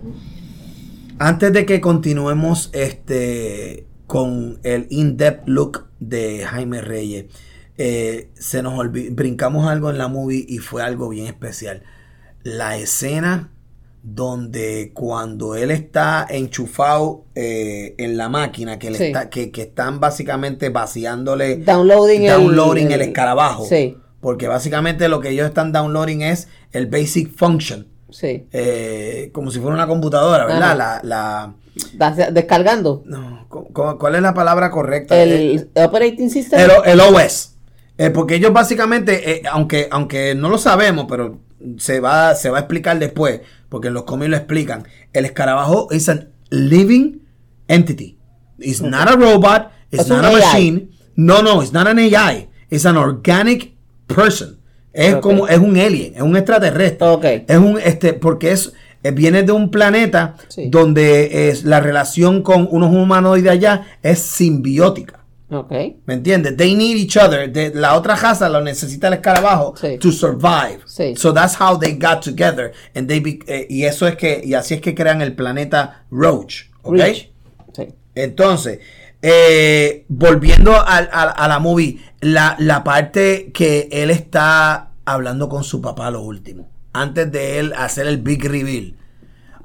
Antes 1.18 1.52
de 1.52 1.66
que 1.66 1.80
continuemos 1.80 2.70
este 2.72 3.86
con 4.06 4.58
el 4.62 4.86
in-depth 4.90 5.46
look 5.48 5.86
de 6.00 6.44
Jaime 6.44 6.80
Reyes, 6.80 7.26
eh, 7.78 8.30
se 8.34 8.62
nos 8.62 8.74
brincamos 8.90 9.68
algo 9.68 9.90
en 9.90 9.98
la 9.98 10.08
movie 10.08 10.44
y 10.48 10.58
fue 10.58 10.82
algo 10.82 11.08
bien 11.08 11.26
especial. 11.26 11.82
La 12.42 12.76
escena 12.76 13.52
donde 14.02 14.92
cuando 14.94 15.54
él 15.56 15.70
está 15.70 16.26
enchufado 16.28 17.26
eh, 17.34 17.94
en 17.98 18.16
la 18.16 18.28
máquina, 18.30 18.78
que, 18.78 18.90
le 18.90 18.96
Sí. 18.98 19.04
está, 19.04 19.28
que, 19.28 19.50
que 19.50 19.62
están 19.62 20.00
básicamente 20.00 20.70
vaciándole 20.70 21.58
Downloading, 21.58 22.22
el- 22.24 22.32
downloading 22.32 22.92
el, 22.92 23.02
escarabajo. 23.02 23.66
Sí, 23.66 23.96
Porque 24.20 24.48
básicamente 24.48 25.08
lo 25.08 25.20
que 25.20 25.30
ellos 25.30 25.46
están 25.48 25.72
downloading 25.72 26.22
es 26.22 26.48
el 26.72 26.86
basic 26.86 27.34
function. 27.34 27.86
sí. 28.10 28.46
eh, 28.52 29.30
como 29.32 29.50
si 29.50 29.58
fuera 29.60 29.74
una 29.74 29.86
computadora, 29.86 30.44
¿verdad? 30.46 30.80
Ajá. 30.80 31.00
La, 31.04 31.54
Descargando. 32.32 33.02
no, 33.06 33.46
cu- 33.48 33.72
cu- 33.72 33.96
¿Cuál 33.98 34.16
es 34.16 34.22
la 34.22 34.34
palabra 34.34 34.70
correcta? 34.70 35.16
Eh, 35.22 35.54
El 35.74 35.84
operating 35.84 36.28
system. 36.30 36.58
el, 36.60 36.70
el 36.84 37.00
OS. 37.00 37.54
Eh, 37.98 38.10
porque 38.10 38.34
ellos 38.36 38.52
básicamente, 38.52 39.30
eh, 39.30 39.42
aunque, 39.50 39.88
aunque 39.90 40.34
no 40.34 40.48
lo 40.48 40.58
sabemos, 40.58 41.06
pero 41.08 41.38
se 41.78 42.00
va, 42.00 42.34
se 42.34 42.50
va 42.50 42.58
a 42.58 42.60
explicar 42.60 42.98
después, 42.98 43.40
porque 43.68 43.88
en 43.88 43.94
los 43.94 44.04
cómics 44.04 44.30
lo 44.30 44.36
explican, 44.36 44.86
el 45.12 45.24
escarabajo 45.26 45.88
es 45.90 46.08
an 46.08 46.30
living 46.50 47.20
entity. 47.68 48.18
It's 48.58 48.80
not 48.82 49.08
a 49.08 49.16
robot, 49.16 49.68
it's 49.90 50.02
Es 50.02 50.08
not 50.08 50.20
un 50.20 50.24
a 50.24 50.28
AI. 50.28 50.34
machine. 50.40 50.90
No, 51.16 51.42
no, 51.42 51.62
it's 51.62 51.72
not 51.72 51.86
an 51.86 51.98
AI. 51.98 52.48
It's 52.70 52.84
an 52.86 52.96
organic 52.96 53.74
person. 54.14 54.58
Es 54.92 55.14
Ok. 55.14 55.20
como, 55.20 55.48
es 55.48 55.58
un 55.58 55.76
alien, 55.78 56.14
es 56.16 56.22
un 56.22 56.36
extraterrestre. 56.36 57.06
Ok. 57.08 57.24
Es 57.46 57.56
un, 57.58 57.78
este, 57.78 58.12
porque 58.14 58.50
es, 58.52 58.72
eh, 59.04 59.12
viene 59.12 59.42
de 59.44 59.52
un 59.52 59.70
planeta 59.70 60.34
Sí. 60.48 60.68
donde 60.68 61.48
es, 61.48 61.64
la 61.64 61.80
relación 61.80 62.42
con 62.42 62.66
unos 62.70 62.90
humanoides 62.92 63.50
allá 63.50 63.86
es 64.02 64.18
simbiótica. 64.18 65.20
Ok. 65.52 65.72
¿Me 66.06 66.14
entiendes? 66.14 66.56
They 66.56 66.74
need 66.74 66.96
each 66.96 67.16
other. 67.16 67.50
De- 67.52 67.72
la 67.74 67.96
otra 67.96 68.14
raza 68.14 68.48
lo 68.48 68.60
necesita 68.60 69.08
el 69.08 69.14
escarabajo 69.14 69.74
Sí. 69.80 69.96
to 69.98 70.12
survive. 70.12 70.78
Sí. 70.86 71.14
So 71.16 71.32
that's 71.34 71.60
how 71.60 71.76
they 71.78 71.92
got 71.98 72.20
together. 72.24 72.72
And 72.94 73.08
they 73.08 73.18
be- 73.20 73.40
eh, 73.48 73.66
y 73.68 73.84
eso 73.84 74.06
es 74.06 74.16
que, 74.16 74.40
y 74.44 74.54
así 74.54 74.74
es 74.74 74.80
que 74.80 74.94
crean 74.94 75.22
el 75.22 75.34
planeta 75.34 76.04
Roach. 76.10 76.66
¿Ok? 76.82 76.98
Entonces, 78.14 78.80
eh, 79.22 80.04
volviendo 80.08 80.72
al- 80.74 81.10
a, 81.12 81.22
a 81.24 81.48
la 81.48 81.58
movie, 81.58 82.00
la, 82.20 82.56
la 82.58 82.82
parte 82.84 83.50
que 83.52 83.88
él 83.92 84.10
está 84.10 84.90
hablando 85.04 85.48
con 85.48 85.64
su 85.64 85.80
papá 85.80 86.10
lo 86.10 86.22
último, 86.22 86.68
antes 86.92 87.30
de 87.32 87.58
él 87.58 87.72
hacer 87.76 88.06
el 88.06 88.18
big 88.18 88.44
reveal. 88.44 88.94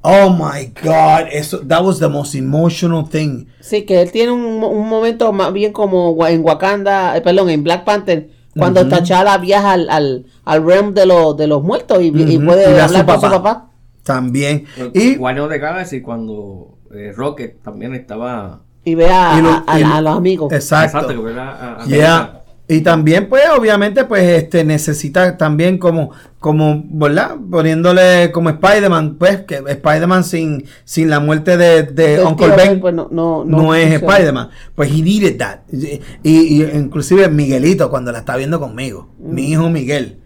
Oh 0.07 0.29
my 0.29 0.71
God, 0.83 1.27
eso, 1.31 1.61
that 1.67 1.83
was 1.83 1.99
the 1.99 2.07
most 2.07 2.35
emotional 2.35 3.09
thing. 3.09 3.47
Sí, 3.59 3.85
que 3.85 4.01
él 4.01 4.11
tiene 4.11 4.31
un, 4.31 4.63
un 4.63 4.87
momento 4.87 5.33
más 5.33 5.51
bien 5.51 5.73
como 5.73 6.15
en 6.27 6.43
Wakanda, 6.43 7.17
eh, 7.17 7.21
perdón, 7.21 7.49
en 7.49 7.63
Black 7.63 7.85
Panther, 7.85 8.29
cuando 8.55 8.81
Ujú. 8.81 8.89
T'Challa 8.89 9.37
viaja 9.39 9.71
al, 9.71 9.89
al, 9.89 10.25
al 10.43 10.63
realm 10.65 10.93
de, 10.93 11.07
los 11.07 11.35
de 11.37 11.47
los 11.47 11.63
muertos 11.63 12.01
y, 12.03 12.07
y 12.07 12.37
Ujú, 12.37 12.45
puede 12.45 12.69
y 12.69 12.73
ve 12.73 12.81
a 12.81 12.85
hablar 12.85 13.01
su 13.01 13.05
con 13.07 13.15
su 13.15 13.29
papá. 13.31 13.71
También. 14.03 14.65
Y 14.93 15.13
Y 15.13 15.15
Guardians 15.15 15.45
of 15.47 15.51
the 15.53 15.59
Galaxy 15.59 16.01
cuando 16.01 16.77
eh, 16.93 17.11
Rocket 17.15 17.63
también 17.63 17.95
estaba... 17.95 18.61
Y 18.86 18.95
ve 18.95 19.07
a, 19.09 19.38
Y 19.38 19.41
lo- 19.41 19.49
a- 19.49 19.63
a- 19.67 19.79
y- 19.79 19.83
a 19.83 19.99
los 20.01 20.15
amigos. 20.17 20.53
exacto. 20.53 21.07
que 21.07 21.31
era 21.31 21.49
a- 21.51 21.81
a- 21.83 21.86
Yeah. 21.86 22.41
Y 22.67 22.81
también, 22.81 23.29
pues, 23.29 23.43
obviamente, 23.55 24.05
pues, 24.05 24.23
este, 24.23 24.63
necesita 24.63 25.38
también 25.38 25.77
como, 25.77 26.09
como, 26.39 26.83
¿verdad? 26.88 27.36
Poniéndole 27.51 28.31
como 28.31 28.49
Spider-Man, 28.49 29.17
pues, 29.19 29.41
que 29.41 29.61
Spider-Man 29.67 30.23
sin, 30.23 30.65
sin 30.83 31.11
la 31.11 31.19
muerte 31.19 31.57
de, 31.57 31.83
de 31.83 32.23
Uncle 32.23 32.47
tío 32.47 32.55
Ben 32.55 32.79
pues, 32.79 32.93
no- 32.95 33.07
no- 33.11 33.43
no, 33.45 33.57
no 33.61 33.75
es. 33.75 33.91
Spider-Man. 33.93 34.49
Pues 34.73 34.89
he 34.91 35.01
needed 35.03 35.38
that. 35.38 35.59
Y, 35.71 35.99
y 36.23 36.63
inclusive 36.63 37.29
Miguelito, 37.29 37.91
cuando 37.91 38.11
la 38.11 38.19
está 38.19 38.36
viendo 38.36 38.59
conmigo, 38.59 39.09
mi 39.19 39.43
Mm. 39.43 39.47
hijo 39.51 39.69
Miguel, 39.69 40.19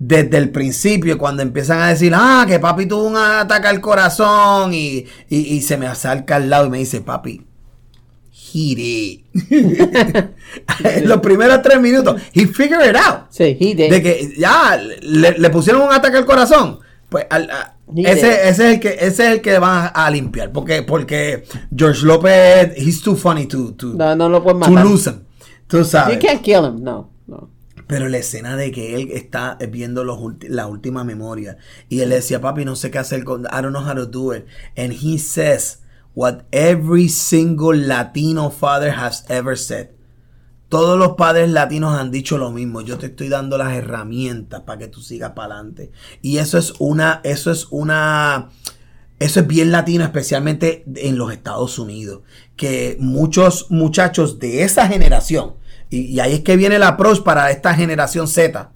desde 0.00 0.38
el 0.38 0.50
principio, 0.50 1.16
cuando 1.18 1.42
empiezan 1.42 1.80
a 1.80 1.86
decir, 1.88 2.12
ah, 2.16 2.44
que 2.48 2.58
papi 2.58 2.86
tuvo 2.86 3.04
un 3.04 3.16
ataque 3.16 3.68
al 3.68 3.80
corazón, 3.80 4.74
y, 4.74 5.06
y, 5.28 5.36
y 5.38 5.62
se 5.62 5.76
me 5.76 5.86
acerca 5.86 6.34
al 6.36 6.50
lado 6.50 6.66
y 6.66 6.70
me 6.70 6.78
dice, 6.78 7.00
papi, 7.00 7.45
En 8.54 9.24
los 11.08 11.20
primeros 11.20 11.62
tres 11.62 11.80
minutos, 11.80 12.20
he 12.32 12.46
figured 12.46 12.88
it 12.90 12.96
out. 12.96 13.26
Sí, 13.30 13.56
he 13.60 13.74
did. 13.74 13.90
De 13.90 14.02
que 14.02 14.34
ya 14.38 14.76
le, 15.02 15.38
le 15.38 15.50
pusieron 15.50 15.82
un 15.82 15.92
ataque 15.92 16.16
al 16.18 16.26
corazón. 16.26 16.78
Pues 17.08 17.26
al- 17.30 17.50
a- 17.50 17.72
He 17.94 18.02
ese, 18.02 18.48
ese 18.48 18.48
es 18.48 18.58
el 18.74 18.80
que 18.80 18.88
ese 18.94 19.06
es 19.26 19.32
el 19.34 19.40
que 19.40 19.58
van 19.60 19.84
a, 19.84 19.86
a 19.86 20.10
limpiar. 20.10 20.50
Porque, 20.50 20.82
porque 20.82 21.44
George 21.74 22.04
López, 22.04 22.72
he's 22.76 23.00
too 23.00 23.14
funny 23.14 23.46
to, 23.46 23.74
to, 23.74 23.94
No, 23.94 24.16
no 24.16 24.28
lo 24.28 24.42
pueden 24.42 24.60
to 24.60 24.70
matar. 24.70 24.84
lose 24.90 25.08
him. 25.10 25.20
Tú 25.68 25.78
You 25.78 25.84
sabes. 25.84 26.18
can't 26.18 26.42
kill 26.42 26.64
him, 26.64 26.82
no. 26.82 27.10
no. 27.28 27.48
Pero 27.86 28.08
la 28.08 28.18
escena 28.18 28.56
de 28.56 28.72
que 28.72 28.96
él 28.96 29.10
está 29.12 29.56
viendo 29.70 30.02
los 30.02 30.18
la 30.48 30.66
última 30.66 31.04
memoria 31.04 31.58
y 31.88 32.00
él 32.00 32.10
decía, 32.10 32.40
papi, 32.40 32.64
no 32.64 32.74
sé 32.74 32.90
qué 32.90 32.98
hacer 32.98 33.22
con, 33.22 33.42
I 33.42 33.62
don't 33.62 33.68
know 33.70 33.84
how 33.88 33.94
to 33.94 34.06
do 34.06 34.34
it. 34.34 34.44
And 34.76 34.92
he 34.92 35.16
says 35.18 35.78
what 36.16 36.46
every 36.50 37.08
single 37.08 37.76
Latino 37.76 38.50
father 38.50 38.90
has 38.90 39.24
ever 39.28 39.56
said. 39.56 39.90
Todos 40.68 40.98
los 40.98 41.12
padres 41.12 41.50
latinos 41.50 41.96
han 41.96 42.10
dicho 42.10 42.38
lo 42.38 42.50
mismo. 42.50 42.80
Yo 42.80 42.98
te 42.98 43.06
estoy 43.06 43.28
dando 43.28 43.56
las 43.58 43.74
herramientas 43.74 44.62
para 44.62 44.78
que 44.78 44.88
tú 44.88 45.00
sigas 45.00 45.32
para 45.32 45.54
adelante. 45.54 45.92
Y 46.22 46.38
eso 46.38 46.58
es 46.58 46.72
una, 46.80 47.20
eso 47.22 47.52
es 47.52 47.68
una, 47.70 48.48
eso 49.20 49.40
es 49.40 49.46
bien 49.46 49.70
latino, 49.70 50.04
especialmente 50.04 50.84
en 50.96 51.18
los 51.18 51.32
Estados 51.32 51.78
Unidos. 51.78 52.22
Que 52.56 52.96
muchos 52.98 53.70
muchachos 53.70 54.38
de 54.40 54.62
esa 54.62 54.88
generación, 54.88 55.54
y, 55.90 56.18
ahí 56.18 56.32
es 56.32 56.40
que 56.40 56.56
viene 56.56 56.76
el 56.76 56.82
approach 56.82 57.20
para 57.22 57.50
esta 57.50 57.74
generación 57.74 58.26
Z. 58.26 58.72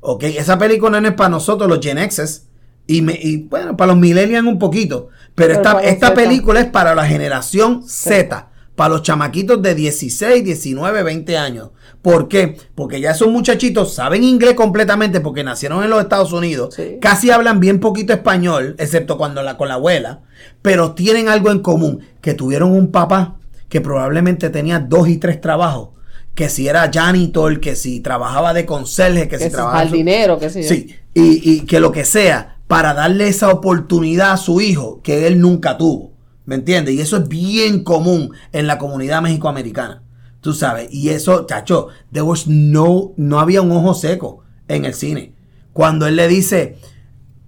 Ok, 0.00 0.24
esa 0.24 0.58
película 0.58 1.00
no 1.00 1.08
es 1.08 1.14
para 1.14 1.30
nosotros, 1.30 1.70
los 1.70 1.80
Gen 1.80 1.96
X's. 1.96 2.48
Y, 2.86 3.02
me- 3.02 3.18
y, 3.20 3.36
bueno, 3.38 3.76
para 3.76 3.92
los 3.92 4.00
millennials 4.00 4.46
un 4.46 4.58
poquito. 4.58 5.08
Pero 5.34 5.48
Pero 5.48 5.52
esta, 5.54 5.80
esta 5.82 6.08
Z. 6.08 6.14
película 6.14 6.60
es 6.60 6.66
para 6.66 6.94
la 6.94 7.06
generación 7.06 7.82
Z. 7.86 8.48
Para 8.74 8.94
los 8.94 9.02
chamaquitos 9.02 9.60
de 9.62 9.74
16, 9.74 10.44
19, 10.44 11.02
20 11.02 11.36
años. 11.36 11.70
¿Por 12.00 12.26
qué? 12.26 12.56
Porque 12.74 13.00
ya 13.00 13.12
esos 13.12 13.28
muchachitos 13.28 13.94
saben 13.94 14.24
inglés 14.24 14.54
completamente 14.54 15.20
porque 15.20 15.44
nacieron 15.44 15.84
en 15.84 15.90
los 15.90 16.00
Estados 16.02 16.32
Unidos. 16.32 16.74
Sí. 16.74 16.96
Casi 17.00 17.30
hablan 17.30 17.60
bien 17.60 17.78
poquito 17.80 18.12
español, 18.12 18.74
excepto 18.78 19.16
cuando 19.18 19.42
la, 19.42 19.56
con 19.56 19.68
la 19.68 19.74
abuela. 19.74 20.22
Pero 20.62 20.92
tienen 20.92 21.28
algo 21.28 21.50
en 21.50 21.60
común. 21.60 22.00
Que 22.20 22.34
tuvieron 22.34 22.72
un 22.72 22.90
papá 22.90 23.36
que 23.68 23.80
probablemente 23.80 24.50
tenía 24.50 24.80
dos 24.80 25.08
y 25.08 25.18
tres 25.18 25.40
trabajos. 25.40 25.90
Que 26.34 26.48
si 26.48 26.66
era 26.66 26.90
janitor, 26.92 27.60
que 27.60 27.76
si 27.76 28.00
trabajaba 28.00 28.54
de 28.54 28.64
conserje, 28.66 29.28
que, 29.28 29.36
Que 29.36 29.44
si 29.44 29.50
trabajaba... 29.50 29.84
jardinero, 29.84 30.38
qué 30.38 30.48
sé 30.50 30.62
yo. 30.62 30.68
Sí, 30.70 30.96
y, 31.14 31.52
y 31.52 31.60
que 31.66 31.78
lo 31.78 31.92
que 31.92 32.04
sea, 32.06 32.56
para 32.72 32.94
darle 32.94 33.28
esa 33.28 33.50
oportunidad 33.50 34.32
a 34.32 34.36
su 34.38 34.62
hijo 34.62 35.02
que 35.02 35.26
él 35.26 35.40
nunca 35.40 35.76
tuvo. 35.76 36.12
¿Me 36.46 36.54
entiendes? 36.54 36.94
Y 36.94 37.00
eso 37.02 37.18
es 37.18 37.28
bien 37.28 37.84
común 37.84 38.32
en 38.50 38.66
la 38.66 38.78
comunidad 38.78 39.20
mexicoamericana. 39.20 40.02
Tú 40.40 40.54
sabes. 40.54 40.88
Y 40.90 41.10
eso, 41.10 41.44
chacho, 41.44 41.88
there 42.12 42.22
was 42.22 42.46
no, 42.48 43.12
no 43.18 43.40
había 43.40 43.60
un 43.60 43.72
ojo 43.72 43.92
seco 43.92 44.42
en 44.68 44.86
el 44.86 44.94
cine. 44.94 45.34
Cuando 45.74 46.06
él 46.06 46.16
le 46.16 46.28
dice, 46.28 46.78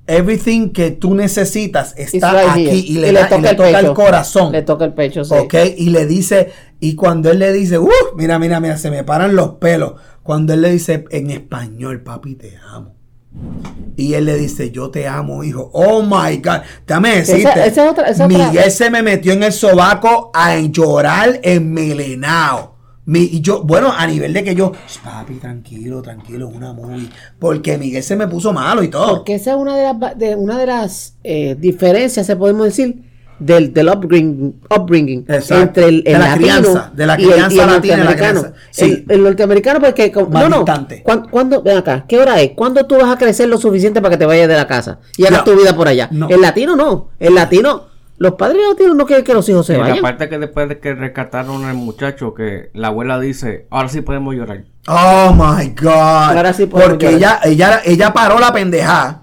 everything 0.07 0.68
que 0.70 0.91
tú 0.91 1.14
necesitas 1.14 1.95
está 1.97 2.33
aquí 2.53 2.85
y 2.87 2.95
le, 2.99 3.12
da- 3.12 3.29
y 3.39 3.43
le 3.43 3.49
el 3.51 3.57
toca 3.57 3.81
el 3.81 3.93
corazón. 3.95 4.53
Le 4.53 4.61
toca 4.62 4.85
el 4.85 4.93
pecho, 4.93 5.25
sí. 5.25 5.35
¿Ok? 5.35 5.55
Y 5.79 5.89
le 5.89 6.05
dice, 6.07 6.53
y 6.81 6.95
cuando 6.97 7.31
él 7.31 7.39
le 7.39 7.51
dice, 7.53 7.79
uh, 7.79 7.89
mira, 8.16 8.39
mira, 8.39 8.61
mira, 8.61 8.77
se 8.77 8.91
me 8.91 9.05
paran 9.05 9.35
los 9.35 9.53
pelos. 9.55 9.95
Cuando 10.22 10.53
él 10.53 10.61
le 10.61 10.70
dice 10.70 11.07
en 11.11 11.31
español, 11.31 12.03
papi, 12.03 12.35
te 12.35 12.59
amo. 12.70 12.93
Y 13.97 14.14
él 14.14 14.24
le 14.24 14.37
dice, 14.37 14.70
yo 14.72 14.91
te 14.91 15.07
amo, 15.07 15.45
hijo. 15.45 15.70
Oh 15.72 16.03
my 16.03 16.37
God. 16.39 16.61
Déjame 16.87 17.18
Esa- 17.18 17.32
decirte. 17.32 17.66
esa 17.66 17.85
es 17.85 17.91
otra- 17.93 18.09
esa 18.09 18.24
otra- 18.26 18.39
Miguel 18.51 18.70
se 18.70 18.91
me 18.91 19.03
metió 19.03 19.32
en 19.32 19.43
el 19.45 19.53
sobaco 19.53 20.30
a 20.35 20.57
llorar 20.59 21.41
enmelenado. 21.43 22.74
Mi, 23.07 23.20
y 23.20 23.41
yo, 23.43 23.62
bueno, 23.62 23.93
a 23.95 24.07
nivel 24.07 24.32
de 24.32 24.43
que 24.43 24.55
yo, 24.55 24.72
"Shh, 24.89 24.99
papi, 25.05 25.35
tranquilo, 25.35 26.01
tranquilo, 26.01 26.49
una 26.49 26.72
movie. 26.72 27.09
Porque 27.39 27.76
Miguel 27.76 28.03
se 28.03 28.16
me 28.16 28.26
puso 28.26 28.53
malo 28.53 28.82
y 28.82 28.89
todo. 28.89 29.16
Porque 29.16 29.35
esa 29.35 29.51
es 29.53 29.57
una 29.59 29.76
de 29.76 29.82
las, 29.85 30.18
de, 30.18 30.35
una 30.37 30.59
de 30.59 30.66
las 30.66 31.16
eh, 31.22 31.55
diferencias, 31.59 32.26
se 32.26 32.35
podemos 32.35 32.64
decir, 32.64 33.03
del, 33.45 33.72
del 33.74 33.88
upbringing, 33.88 34.61
upbringing 34.76 35.24
Exacto. 35.28 35.55
entre 35.62 35.88
el, 35.88 36.03
De 36.05 36.12
el 36.12 36.18
la 36.18 36.28
latino 36.28 36.36
crianza, 36.47 36.90
de 36.95 37.07
la 37.07 37.20
y 37.20 37.22
el- 37.22 37.22
y 37.22 37.24
el, 37.24 37.32
crianza 37.34 37.66
latina, 37.66 37.97
la 37.97 38.05
norteamericano. 38.05 38.40
crianza. 38.40 38.61
Sí. 38.70 39.05
El, 39.09 39.14
el 39.16 39.22
norteamericano, 39.24 39.80
porque 39.80 40.12
como- 40.12 40.28
Más 40.30 40.42
no, 40.45 40.49
no, 40.49 40.57
distante. 40.59 41.03
¿cuándo, 41.03 41.28
cuándo- 41.30 41.62
ven 41.62 41.78
acá, 41.78 42.05
¿qué 42.09 42.18
hora 42.18 42.40
es? 42.40 42.53
¿Cuándo 42.57 42.84
tú 42.86 42.97
vas 42.97 43.12
a 43.12 43.18
crecer 43.18 43.49
lo 43.49 43.59
suficiente 43.59 44.01
para 44.01 44.12
que 44.12 44.18
te 44.18 44.26
vayas 44.26 44.49
de 44.49 44.57
la 44.57 44.66
casa 44.66 44.99
y 45.16 45.26
hagas 45.26 45.40
No. 45.40 45.53
tu 45.53 45.59
vida 45.61 45.74
por 45.76 45.88
allá? 45.88 46.09
No. 46.11 46.28
El 46.28 46.40
latino 46.40 46.76
no, 46.76 47.11
el 47.18 47.34
latino, 47.34 47.86
los 48.16 48.34
padres 48.34 48.59
latinos 48.68 48.97
no 48.97 49.07
quieren 49.07 49.24
que 49.24 49.34
los 49.34 49.49
hijos 49.49 49.66
se 49.66 49.74
Y 49.74 49.78
vayan. 49.78 49.99
aparte 49.99 50.28
que 50.28 50.38
después 50.38 50.68
de 50.68 50.78
que 50.78 50.95
rescataron 50.95 51.64
al 51.64 51.74
muchacho, 51.74 52.32
que 52.32 52.70
la 52.72 52.88
abuela 52.88 53.18
dice, 53.18 53.66
ahora 53.70 53.88
sí 53.88 54.01
podemos 54.03 54.34
llorar. 54.34 54.64
Oh 54.86 55.32
my 55.34 55.70
God. 55.80 55.88
Ahora 56.36 56.53
sí 56.53 56.66
podemos 56.66 56.90
porque 56.92 57.07
llorar. 57.18 57.40
ella, 57.45 57.51
ella, 57.72 57.80
ella 57.84 58.12
paró 58.12 58.38
la 58.38 58.53
pendejada. 58.53 59.22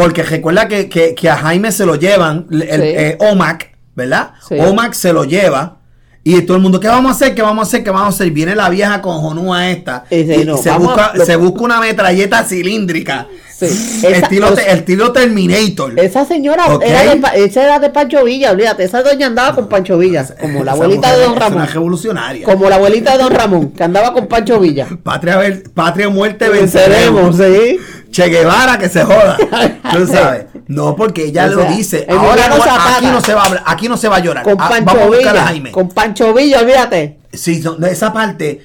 Porque 0.00 0.22
recuerda 0.22 0.68
que, 0.68 0.88
que- 0.88 1.14
que 1.14 1.28
a 1.28 1.36
Jaime 1.36 1.72
se 1.72 1.84
lo 1.84 1.96
llevan, 1.96 2.46
el, 2.52 2.60
Sí. 2.62 2.66
eh, 2.70 3.16
OMAC, 3.18 3.76
¿verdad? 3.96 4.30
Sí. 4.48 4.54
OMAC 4.60 4.92
se 4.94 5.12
lo 5.12 5.24
lleva. 5.24 5.74
Y 6.22 6.42
todo 6.42 6.56
el 6.58 6.62
mundo, 6.62 6.78
¿qué 6.78 6.88
vamos 6.88 7.10
a 7.10 7.14
hacer? 7.14 7.34
¿Qué 7.34 7.42
vamos 7.42 7.66
a 7.66 7.68
hacer? 7.68 7.82
¿Qué 7.82 7.90
vamos 7.90 8.06
a 8.06 8.08
hacer? 8.10 8.30
Viene 8.30 8.54
la 8.54 8.68
vieja 8.68 9.00
con 9.00 9.18
Jonúa 9.18 9.70
esta. 9.70 10.04
Y 10.10 10.22
dice, 10.24 10.42
y 10.42 10.44
no, 10.44 10.56
se, 10.58 10.70
busca, 10.72 11.06
a- 11.06 11.16
lo- 11.16 11.24
se 11.24 11.36
busca 11.36 11.62
una 11.64 11.80
metralleta 11.80 12.44
cilíndrica. 12.44 13.26
Sí. 13.56 13.64
Esa- 13.64 14.08
estilo, 14.10 14.50
los- 14.50 14.58
estilo 14.60 15.10
Terminator. 15.12 15.98
Esa 15.98 16.24
señora 16.26 16.64
era, 16.80 17.14
de, 17.32 17.44
esa 17.44 17.64
era 17.64 17.78
de 17.80 17.88
Pancho 17.90 18.22
Villa, 18.24 18.52
olvídate, 18.52 18.84
esa 18.84 19.02
doña 19.02 19.26
andaba 19.26 19.54
con 19.56 19.68
Pancho 19.68 19.98
Villa, 19.98 20.24
como 20.40 20.62
la 20.62 20.72
abuelita 20.72 21.08
mujer 21.08 21.18
de 21.18 21.24
Don 21.24 21.36
Ramón. 21.36 21.56
Una 21.62 21.66
revolucionaria. 21.66 22.44
Como 22.44 22.68
la 22.70 22.76
abuelita 22.76 23.12
de 23.16 23.18
Don 23.24 23.32
Ramón, 23.34 23.70
que 23.72 23.82
andaba 23.82 24.12
con 24.12 24.28
Pancho 24.28 24.60
Villa. 24.60 24.86
Patria, 25.02 25.40
patria 25.74 26.08
muerte 26.08 26.48
venceremos. 26.48 27.36
Venceremos, 27.36 27.78
sí. 27.78 27.78
Che 28.22 28.28
Guevara 28.30 28.78
que 28.78 28.88
se 28.88 29.04
joda. 29.04 29.36
Tú 29.92 30.06
sabes. 30.06 30.46
No, 30.66 30.96
porque 30.96 31.24
ella 31.26 31.44
O 31.46 31.48
lo 31.50 31.62
sea, 31.62 31.70
dice. 31.70 32.06
Ahora 32.10 32.48
no- 32.48 32.56
aquí 32.56 33.06
no 33.06 33.20
se 33.20 33.32
va 33.34 33.42
a 33.42 33.46
hablar- 33.46 33.62
aquí 33.66 33.88
no 33.88 33.96
se 33.96 34.08
va 34.08 34.16
a 34.16 34.18
llorar. 34.18 34.42
Con 34.44 34.56
Ah, 34.58 34.68
Pancho 34.68 34.84
vamos 34.86 35.02
a 35.02 35.06
buscar 35.06 35.36
a. 35.36 35.44
Jaime. 35.46 35.70
Con 35.70 35.88
Pancho 35.90 36.34
Villa, 36.34 36.60
olvídate. 36.60 37.18
Sí, 37.32 37.62
no, 37.78 37.86
esa 37.86 38.12
parte 38.12 38.62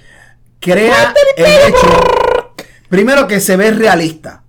crea 0.60 1.14
el 1.38 1.45
hecho. 1.45 1.88
Primero 2.89 3.28
que 3.28 3.39
se 3.39 3.56
ve 3.58 3.72
realista. 3.72 4.43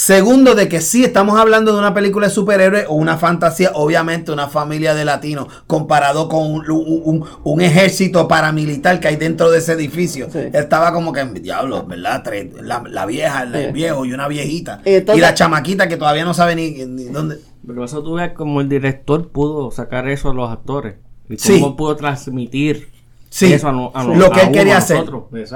Segundo, 0.00 0.54
de 0.54 0.68
que 0.68 0.80
sí 0.80 1.02
estamos 1.04 1.40
hablando 1.40 1.72
de 1.72 1.78
una 1.80 1.92
película 1.92 2.28
de 2.28 2.32
superhéroes 2.32 2.86
o 2.88 2.94
una 2.94 3.16
fantasía, 3.18 3.72
obviamente 3.74 4.30
una 4.30 4.46
familia 4.46 4.94
de 4.94 5.04
latinos, 5.04 5.48
comparado 5.66 6.28
con 6.28 6.46
un, 6.52 6.70
un- 6.70 7.02
un- 7.04 7.24
un 7.42 7.60
ejército 7.60 8.28
paramilitar 8.28 9.00
que 9.00 9.08
hay 9.08 9.16
dentro 9.16 9.50
de 9.50 9.58
ese 9.58 9.72
edificio. 9.72 10.28
Sí. 10.32 10.38
Estaba 10.52 10.92
como 10.92 11.12
que, 11.12 11.24
diablo, 11.24 11.84
¿verdad? 11.84 12.22
Tres- 12.22 12.46
La, 12.62 12.80
la 12.88 13.06
vieja, 13.06 13.42
el, 13.42 13.52
Sí. 13.66 13.72
viejo 13.72 14.04
y 14.04 14.12
una 14.12 14.28
viejita. 14.28 14.82
Y 14.84 14.94
entonces- 14.94 15.18
y 15.18 15.20
la 15.20 15.34
chamaquita 15.34 15.88
que 15.88 15.96
todavía 15.96 16.24
no 16.24 16.32
sabe 16.32 16.54
ni, 16.54 16.70
ni 16.86 17.06
dónde. 17.06 17.38
Pero 17.66 17.84
eso 17.84 18.00
tú 18.00 18.14
ves 18.14 18.30
como 18.34 18.60
el 18.60 18.68
director 18.68 19.26
pudo 19.30 19.72
sacar 19.72 20.08
eso 20.08 20.30
a 20.30 20.32
los 20.34 20.48
actores. 20.48 20.94
Y 21.28 21.38
Sí. 21.38 21.54
cómo 21.60 21.74
pudo 21.76 21.96
transmitir 21.96 22.88
Sí, 23.30 23.52
eso 23.52 23.66
a, 23.66 23.70
a 23.70 23.72
no- 24.04 24.14
lo 24.14 24.30
que 24.30 24.38
a 24.38 24.42
él 24.44 24.48
uno, 24.50 24.58
quería 24.58 24.76
a 24.76 24.78
hacer. 24.78 25.04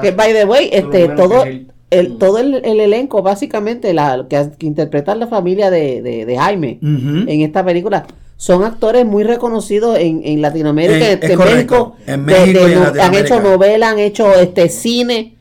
Que 0.03 0.11
by 0.11 0.32
the 0.32 0.45
way, 0.47 0.68
este, 0.72 1.11
todo, 1.11 1.45
que 1.45 1.49
él- 1.49 1.72
el, 1.99 2.16
todo 2.18 2.38
el, 2.38 2.55
el 2.64 2.80
elenco, 2.80 3.22
básicamente, 3.22 3.93
la, 3.95 4.26
que, 4.28 4.51
que 4.59 4.66
interpreta 4.66 5.14
la 5.14 5.26
familia 5.26 5.70
de, 5.70 6.03
de, 6.03 6.26
de 6.26 6.36
Jaime 6.36 6.78
en 6.82 7.40
esta 7.43 7.64
película, 7.64 8.07
son 8.36 8.64
actores 8.64 9.07
muy 9.07 9.22
reconocidos 9.22 9.99
en, 9.99 10.22
en 10.24 10.43
Latinoamérica, 10.43 11.12
En- 11.12 11.18
este. 11.22 11.36
México. 11.36 11.97
En 12.07 12.26
de- 12.26 12.32
México 12.32 12.64
de 12.64 12.70
y 12.70 12.72
en 12.72 12.80
no- 12.82 13.03
han 13.03 13.14
hecho 13.14 13.40
novelas, 13.40 13.93
han 13.93 13.99
hecho 14.01 14.34
este 14.34 14.68
cine. 14.68 15.36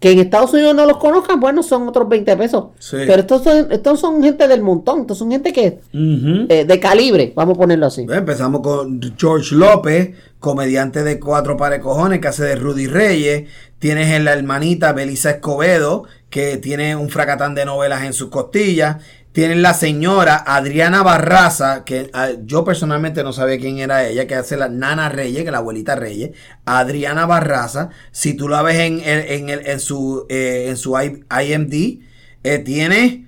Que 0.00 0.10
en 0.10 0.18
Estados 0.18 0.52
Unidos 0.52 0.74
no 0.74 0.84
los 0.84 0.96
conozcan, 0.96 1.38
bueno, 1.38 1.62
son 1.62 1.86
otros 1.86 2.08
20 2.08 2.36
pesos. 2.36 2.64
Sí. 2.80 2.96
Pero 3.06 3.20
estos 3.20 3.44
son, 3.44 3.68
estos 3.70 4.00
son 4.00 4.20
gente 4.20 4.48
del 4.48 4.60
montón, 4.60 5.02
estos 5.02 5.16
son 5.16 5.30
gente 5.30 5.52
que 5.52 5.78
eh, 5.94 6.64
de 6.66 6.80
calibre, 6.80 7.32
vamos 7.36 7.54
a 7.56 7.60
ponerlo 7.60 7.86
así. 7.86 8.04
Empezamos 8.10 8.62
con 8.62 9.00
George 9.16 9.54
López, 9.54 10.10
comediante 10.40 11.04
de 11.04 11.20
cuatro 11.20 11.56
pares 11.56 11.78
cojones, 11.78 12.18
que 12.18 12.26
hace 12.26 12.42
de 12.42 12.56
Rudy 12.56 12.88
Reyes. 12.88 13.44
Tienes 13.82 14.10
en 14.10 14.24
la 14.24 14.32
hermanita 14.34 14.92
Belisa 14.92 15.30
Escobedo, 15.30 16.04
que 16.30 16.56
tiene 16.56 16.94
un 16.94 17.10
fracatán 17.10 17.56
de 17.56 17.64
novelas 17.64 18.04
en 18.04 18.12
sus 18.12 18.28
costillas. 18.30 18.98
Tienen 19.32 19.60
la 19.60 19.74
señora 19.74 20.36
Adriana 20.46 21.02
Barraza, 21.02 21.82
que 21.82 22.08
ah, 22.12 22.28
yo 22.44 22.64
personalmente 22.64 23.24
no 23.24 23.32
sabía 23.32 23.58
quién 23.58 23.78
era 23.78 24.06
ella, 24.06 24.28
que 24.28 24.36
hace 24.36 24.56
la 24.56 24.68
Nana 24.68 25.08
Reyes, 25.08 25.42
que 25.42 25.50
la 25.50 25.58
abuelita 25.58 25.96
Reyes. 25.96 26.30
Adriana 26.64 27.26
Barraza, 27.26 27.88
si 28.12 28.34
tú 28.34 28.48
la 28.48 28.62
ves 28.62 28.78
en, 28.78 29.00
en, 29.00 29.48
en, 29.50 29.66
en 29.66 29.80
su, 29.80 30.26
eh, 30.28 30.66
en 30.68 30.76
su 30.76 30.96
IMD, 30.96 32.04
eh, 32.44 32.58
tiene... 32.60 33.26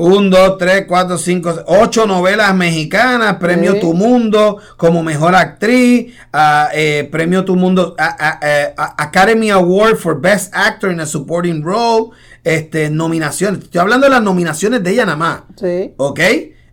Un, 0.00 0.30
dos, 0.30 0.58
tres, 0.58 0.84
cuatro, 0.86 1.18
cinco, 1.18 1.52
ocho 1.66 2.06
novelas 2.06 2.54
mexicanas, 2.54 3.36
premio 3.38 3.72
Sí. 3.72 3.80
Tu 3.80 3.94
Mundo 3.94 4.58
como 4.76 5.02
mejor 5.02 5.34
actriz, 5.34 6.14
ah, 6.32 6.68
eh, 6.72 7.08
premio 7.10 7.44
Tu 7.44 7.56
Mundo, 7.56 7.96
ah, 7.98 8.16
ah, 8.18 8.40
eh, 8.42 8.74
Academy 8.76 9.50
Award 9.50 9.96
for 9.96 10.20
Best 10.20 10.54
Actor 10.54 10.92
in 10.92 11.00
a 11.00 11.06
Supporting 11.06 11.64
Role, 11.64 12.10
este, 12.44 12.90
nominaciones. 12.90 13.64
Estoy 13.64 13.80
hablando 13.80 14.06
de 14.06 14.10
las 14.10 14.22
nominaciones 14.22 14.84
de 14.84 14.90
ella 14.92 15.04
nada 15.04 15.16
más. 15.16 15.40
Sí. 15.60 15.92
¿Ok? 15.96 16.20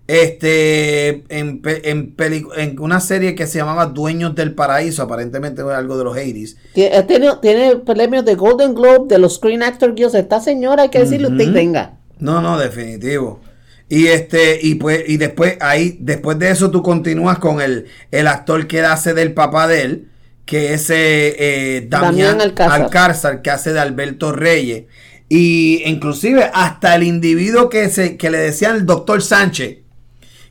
Este, 0.08 1.24
en, 1.36 1.62
en, 1.66 2.14
en 2.58 2.80
una 2.80 3.00
serie 3.00 3.34
que 3.34 3.48
se 3.48 3.58
llamaba 3.58 3.88
Dueños 3.88 4.36
del 4.36 4.54
Paraíso, 4.54 5.02
aparentemente 5.02 5.62
era 5.62 5.78
algo 5.80 5.98
de 5.98 6.04
los 6.04 6.16
80s. 6.16 6.56
Tie- 6.76 6.90
eh, 6.92 7.04
Tiene, 7.08 7.30
tiene 7.42 7.76
premios 7.78 8.24
de 8.24 8.36
Golden 8.36 8.76
Globe, 8.76 9.08
de 9.08 9.18
los 9.18 9.36
Screen 9.36 9.64
Actor 9.64 9.96
Guilds. 9.96 10.14
Esta 10.14 10.40
señora, 10.42 10.84
hay 10.84 10.90
que 10.90 11.00
decirle, 11.00 11.28
usted 11.30 11.52
venga. 11.52 11.98
No, 12.20 12.42
no, 12.42 12.58
definitivo. 12.58 13.42
Y 13.88 14.08
este, 14.08 14.60
y 14.62 14.76
pues, 14.76 15.04
y 15.08 15.18
después 15.18 15.58
ahí, 15.62 15.98
después 16.00 16.40
de 16.40 16.50
eso, 16.50 16.72
tú 16.72 16.82
continúas 16.82 17.38
con 17.40 17.62
el, 17.62 17.86
el 18.12 18.28
actor 18.28 18.66
que 18.68 18.82
hace 18.82 19.14
del 19.14 19.34
papá 19.34 19.68
de 19.68 19.82
él, 19.84 20.08
que 20.46 20.74
es 20.74 20.90
eh, 20.90 21.36
eh, 21.38 21.88
Damián, 21.90 22.12
Damián 22.12 22.42
Alcázar. 22.42 22.82
Alcázar, 22.82 23.42
que 23.42 23.52
hace 23.52 23.74
de 23.74 23.80
Alberto 23.80 24.32
Reyes. 24.32 24.86
Y 25.30 25.82
inclusive 25.86 26.50
hasta 26.54 26.96
el 26.96 27.04
individuo 27.04 27.70
que 27.70 27.90
se, 27.90 28.16
que 28.18 28.30
le 28.30 28.38
decían 28.38 28.76
el 28.76 28.86
doctor 28.86 29.22
Sánchez, 29.24 29.80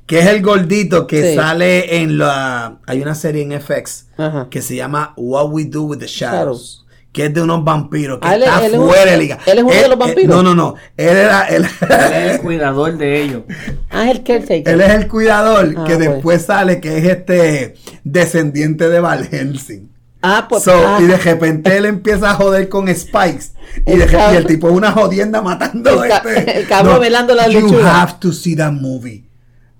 que 0.07 0.19
es 0.19 0.27
el 0.27 0.43
gordito 0.43 1.07
que 1.07 1.31
Sí. 1.31 1.35
sale 1.37 2.03
en 2.03 2.19
la. 2.19 2.79
Hay 2.87 3.01
una 3.01 3.15
serie 3.15 3.43
en 3.43 3.53
FX 3.61 4.09
Ajá. 4.19 4.49
que 4.51 4.63
se 4.63 4.77
llama 4.77 5.15
What 5.17 5.49
We 5.51 5.65
Do 5.65 5.83
with 5.85 5.99
the 5.99 6.07
Shadows. 6.07 6.41
Shadows. 6.41 6.84
Que 7.15 7.27
es 7.27 7.33
de 7.35 7.41
unos 7.41 7.63
vampiros. 7.65 8.19
Que 8.19 8.27
Ah, 8.29 8.35
él- 8.35 8.43
está 8.43 8.67
él 8.67 8.75
fuera 8.77 9.11
de 9.13 9.17
liga. 9.17 9.39
él 9.47 9.59
es 9.59 9.65
uno 9.65 9.73
de 9.73 9.89
los 9.89 9.99
vampiros. 9.99 10.37
no, 10.37 10.43
no, 10.43 10.55
no. 10.55 10.75
Él 10.97 11.17
era. 11.17 11.45
Él, 11.45 11.65
Él 11.81 11.89
es 12.13 12.33
el 12.35 12.41
cuidador 12.41 12.99
de 12.99 13.23
ellos. 13.23 13.43
Ah, 13.89 14.05
es 14.11 14.17
el 14.19 14.25
caretaker. 14.25 14.69
él 14.69 14.81
es 14.81 14.91
el 14.91 15.09
cuidador 15.09 15.75
Ah, 15.79 15.85
que 15.87 15.95
pues. 15.95 15.99
después 16.11 16.43
sale 16.45 16.81
que 16.81 16.99
es 16.99 17.05
este 17.05 17.75
descendiente 18.03 18.89
de 18.89 19.01
Val 19.01 19.27
Helsing. 19.31 19.91
Ah, 20.23 20.47
pues. 20.49 20.65
So, 20.65 20.73
ah, 20.73 20.99
y 21.01 21.05
de 21.05 21.17
repente 21.19 21.77
él 21.77 21.85
empieza 21.87 22.31
a 22.31 22.35
joder 22.35 22.69
con 22.69 22.89
Spikes. 22.95 23.53
Y, 23.87 23.93
El 23.93 23.99
de- 24.11 24.19
y 24.33 24.37
el 24.37 24.47
tipo 24.47 24.69
es 24.69 24.75
una 24.75 24.91
jodienda 24.93 25.41
matando 25.41 26.03
El 26.05 26.09
ca- 26.11 26.23
este. 26.27 26.59
el 26.61 26.67
cabrón 26.67 27.01
velando 27.01 27.35
la 27.35 27.47
You 27.49 27.61
lechuga. 27.61 28.03
have 28.03 28.15
to 28.21 28.33
see 28.33 28.57
that 28.57 28.73
movie. 28.73 29.25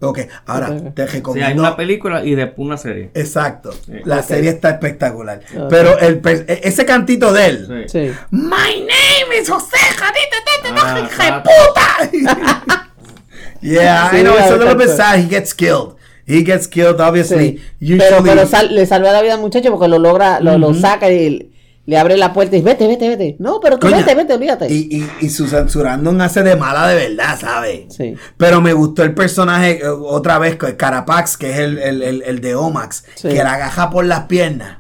Ok, 0.05 0.19
ahora 0.47 0.69
Ok. 0.71 0.77
te 0.77 0.81
O 0.87 0.95
sea, 0.95 1.05
hay 1.07 1.13
recomiendo. 1.13 1.63
una 1.63 1.77
película 1.77 2.25
y 2.25 2.35
después 2.35 2.67
una 2.67 2.77
serie. 2.77 3.11
Exacto. 3.15 3.71
La 4.05 4.23
serie 4.23 4.51
está 4.51 4.71
espectacular. 4.71 5.41
Pero 5.71 5.99
el, 5.99 6.21
e- 6.27 6.61
ese 6.65 6.85
cantito 6.85 7.33
de 7.33 7.47
él. 7.47 7.87
Sí. 7.89 7.99
Sí. 8.09 8.13
My 8.31 8.81
name 8.81 9.41
is 9.41 9.49
José 9.49 9.77
Jadita, 9.97 10.37
Ah, 10.77 11.01
hija 11.05 11.25
de 11.25 11.31
ah. 11.31 11.43
puta. 11.43 12.81
yeah, 13.61 14.11
Sí, 14.11 14.17
I 14.19 14.23
know 14.23 14.35
it's 14.35 14.51
a 14.51 14.57
little 14.57 14.75
bit 14.75 14.89
sad. 14.89 15.19
He 15.19 15.29
gets 15.29 15.53
killed. 15.55 15.97
He 16.27 16.43
gets 16.43 16.67
killed, 16.67 17.01
obviously. 17.01 17.59
Sí. 17.81 17.99
Pero, 17.99 18.19
Usually- 18.21 18.29
pero 18.31 18.47
sal- 18.47 18.75
le 18.75 18.87
salva 18.87 19.13
la 19.13 19.21
vida 19.23 19.35
al 19.35 19.41
muchacho 19.41 19.71
porque 19.71 19.89
lo 19.89 19.99
logra, 19.99 20.41
lo, 20.41 20.57
lo 20.59 20.73
saca 20.75 21.11
y 21.11 21.51
le 21.87 21.99
abre 21.99 22.17
la 22.17 22.33
puerta 22.33 22.57
y 22.57 22.61
dice, 22.61 22.73
vete, 22.73 22.87
vete, 22.87 23.09
vete. 23.09 23.37
No, 23.39 23.61
pero 23.61 23.79
tú 23.79 23.89
vete, 23.89 24.15
vete, 24.15 24.33
olvídate. 24.35 24.73
Y, 24.73 24.89
y, 24.91 25.11
y 25.27 25.29
Susan 25.29 25.69
Surandon 25.69 26.21
hace 26.21 26.43
de 26.43 26.57
mala 26.57 26.89
de 26.89 26.95
verdad, 27.09 27.39
¿sabes? 27.39 27.95
Sí. 27.95 28.15
Pero 28.37 28.61
me 28.61 28.73
gustó 28.73 29.03
el 29.03 29.15
personaje 29.15 29.81
eh, 29.85 29.89
otra 29.89 30.39
vez, 30.39 30.57
que 30.57 30.77
Carapax, 30.77 31.37
que 31.37 31.51
es 31.53 31.59
el, 31.59 31.79
el, 31.79 32.03
el, 32.03 32.23
el 32.23 32.41
de 32.41 32.55
Omax, 32.55 33.05
Sí. 33.17 33.29
que 33.29 33.35
la 33.45 33.53
agaja 33.55 33.91
por 33.91 34.05
las 34.07 34.21
piernas. 34.25 34.79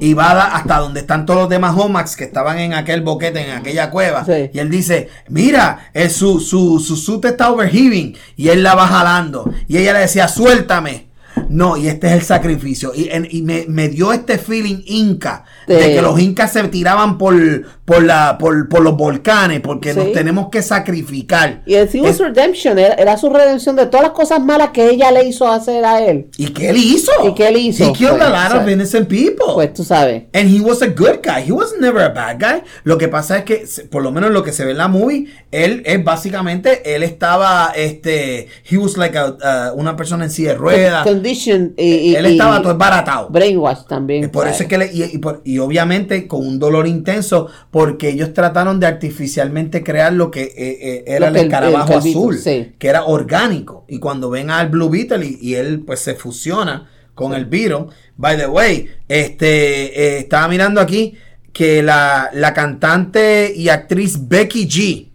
Y 0.00 0.14
va 0.14 0.30
hasta 0.56 0.78
donde 0.78 1.00
están 1.00 1.26
todos 1.26 1.40
los 1.40 1.48
demás 1.50 1.76
Omax 1.76 2.16
que 2.16 2.24
estaban 2.24 2.58
en 2.58 2.72
aquel 2.72 3.02
boquete, 3.02 3.44
en 3.44 3.50
aquella 3.50 3.90
cueva. 3.90 4.24
Sí. 4.24 4.50
Y 4.52 4.58
él 4.58 4.70
dice, 4.70 5.08
mira, 5.28 5.90
eh, 5.92 6.08
su, 6.08 6.40
su, 6.40 6.80
su 6.80 6.96
suit 6.96 7.24
está 7.26 7.52
overheaving. 7.52 8.16
Y 8.36 8.48
él 8.48 8.62
la 8.62 8.74
va 8.74 8.86
jalando. 8.88 9.52
Y 9.68 9.76
ella 9.76 9.92
le 9.92 9.98
decía, 10.00 10.26
suéltame. 10.26 11.09
No, 11.50 11.76
y 11.76 11.88
este 11.88 12.06
es 12.06 12.12
el 12.14 12.22
sacrificio. 12.22 12.92
Y, 12.94 13.08
en- 13.10 13.26
y 13.30 13.42
me, 13.42 13.64
me 13.68 13.88
dio 13.88 14.12
este 14.12 14.38
feeling 14.38 14.82
inca. 14.86 15.44
De 15.66 15.94
que 15.94 16.02
los 16.02 16.18
incas 16.20 16.52
se 16.52 16.62
tiraban 16.68 17.18
por, 17.18 17.34
por, 17.90 18.04
la, 18.04 18.38
por, 18.38 18.68
por 18.68 18.82
los 18.82 18.96
volcanes. 18.96 19.60
Porque 19.60 19.92
nos 19.94 20.12
tenemos 20.12 20.48
que 20.48 20.62
sacrificar. 20.62 21.62
Y 21.66 21.74
el 21.74 21.88
Es- 21.92 22.18
redemption, 22.18 22.78
era, 22.78 22.94
era 22.94 23.16
su 23.16 23.30
redención 23.30 23.74
de 23.76 23.86
todas 23.86 24.02
las 24.04 24.12
cosas 24.12 24.40
malas 24.40 24.70
que 24.70 24.88
ella 24.90 25.10
le 25.10 25.24
hizo 25.24 25.48
hacer 25.48 25.84
a 25.84 26.00
él. 26.04 26.28
¿Y 26.36 26.48
qué 26.48 26.70
él 26.70 26.76
hizo? 26.76 27.10
¿Y 27.26 27.34
qué 27.34 27.48
él 27.48 27.56
hizo? 27.56 27.84
He 27.88 27.92
killed 27.92 28.10
Pues, 28.10 28.22
a 28.22 28.48
lot 28.50 28.62
of 28.62 28.68
innocent 28.68 29.08
people. 29.08 29.46
Pues 29.54 29.74
tú 29.74 29.82
sabes. 29.84 30.24
And 30.32 30.48
he 30.48 30.60
was 30.60 30.82
a 30.82 30.86
good 30.88 31.18
guy. 31.24 31.42
He 31.46 31.52
was 31.52 31.74
never 31.80 32.02
a 32.02 32.10
bad 32.10 32.38
guy. 32.38 32.62
Lo 32.84 32.96
que 32.98 33.08
pasa 33.08 33.38
es 33.38 33.44
que, 33.44 33.64
por 33.90 34.02
lo 34.02 34.12
menos 34.12 34.30
lo 34.30 34.42
que 34.42 34.52
se 34.52 34.64
ve 34.64 34.70
en 34.72 34.78
la 34.78 34.88
movie, 34.88 35.26
él 35.50 35.82
es 35.84 36.02
básicamente, 36.04 36.94
él 36.94 37.02
estaba, 37.02 37.72
este, 37.74 38.48
he 38.70 38.76
was 38.78 38.96
like 38.96 39.16
a, 39.18 39.72
uh, 39.72 39.78
una 39.78 39.96
persona 39.96 40.24
en 40.24 40.30
silla 40.30 40.50
de 40.50 40.54
ruedas. 40.58 41.04
Condition 41.06 41.74
y, 41.76 41.84
y- 42.10 42.14
él 42.16 42.26
estaba 42.26 42.58
y 42.58 42.62
todo 42.62 42.72
esbaratado. 42.72 43.28
brainwash 43.30 43.84
también. 43.88 44.30
Por 44.30 44.46
eso 44.46 44.62
es 44.62 44.68
que 44.68 44.78
le, 44.78 44.90
y, 44.92 45.18
por- 45.18 45.40
y 45.44 45.58
obviamente 45.58 46.26
con 46.28 46.46
un 46.46 46.58
dolor 46.58 46.86
intenso, 46.86 47.48
porque 47.80 48.08
ellos 48.10 48.34
trataron 48.34 48.78
de 48.80 48.86
artificialmente 48.86 49.82
crear 49.82 50.12
lo 50.12 50.30
que 50.30 50.42
eh, 50.42 50.52
eh, 50.56 51.04
era 51.06 51.20
Lo 51.20 51.26
el 51.28 51.32
que 51.34 51.40
el- 51.40 51.46
escarabajo 51.46 51.92
el 51.92 51.98
azul, 51.98 52.38
sí. 52.38 52.72
que 52.78 52.88
era 52.88 53.04
orgánico. 53.04 53.84
Y 53.88 53.98
cuando 53.98 54.28
ven 54.30 54.50
al 54.50 54.68
Blue 54.68 54.90
Beetle 54.90 55.24
y, 55.24 55.38
y 55.40 55.54
él 55.54 55.80
pues 55.86 56.00
se 56.00 56.14
fusiona 56.14 56.88
con 57.14 57.32
el 57.34 57.46
Beetle, 57.46 57.86
by 58.16 58.36
the 58.36 58.46
way, 58.46 58.88
este 59.08 59.46
eh, 60.00 60.18
estaba 60.18 60.48
mirando 60.48 60.80
aquí 60.80 61.14
que 61.52 61.82
la, 61.82 62.30
la 62.32 62.52
cantante 62.54 63.52
y 63.54 63.68
actriz 63.68 64.28
Becky 64.28 64.68
G 64.68 65.06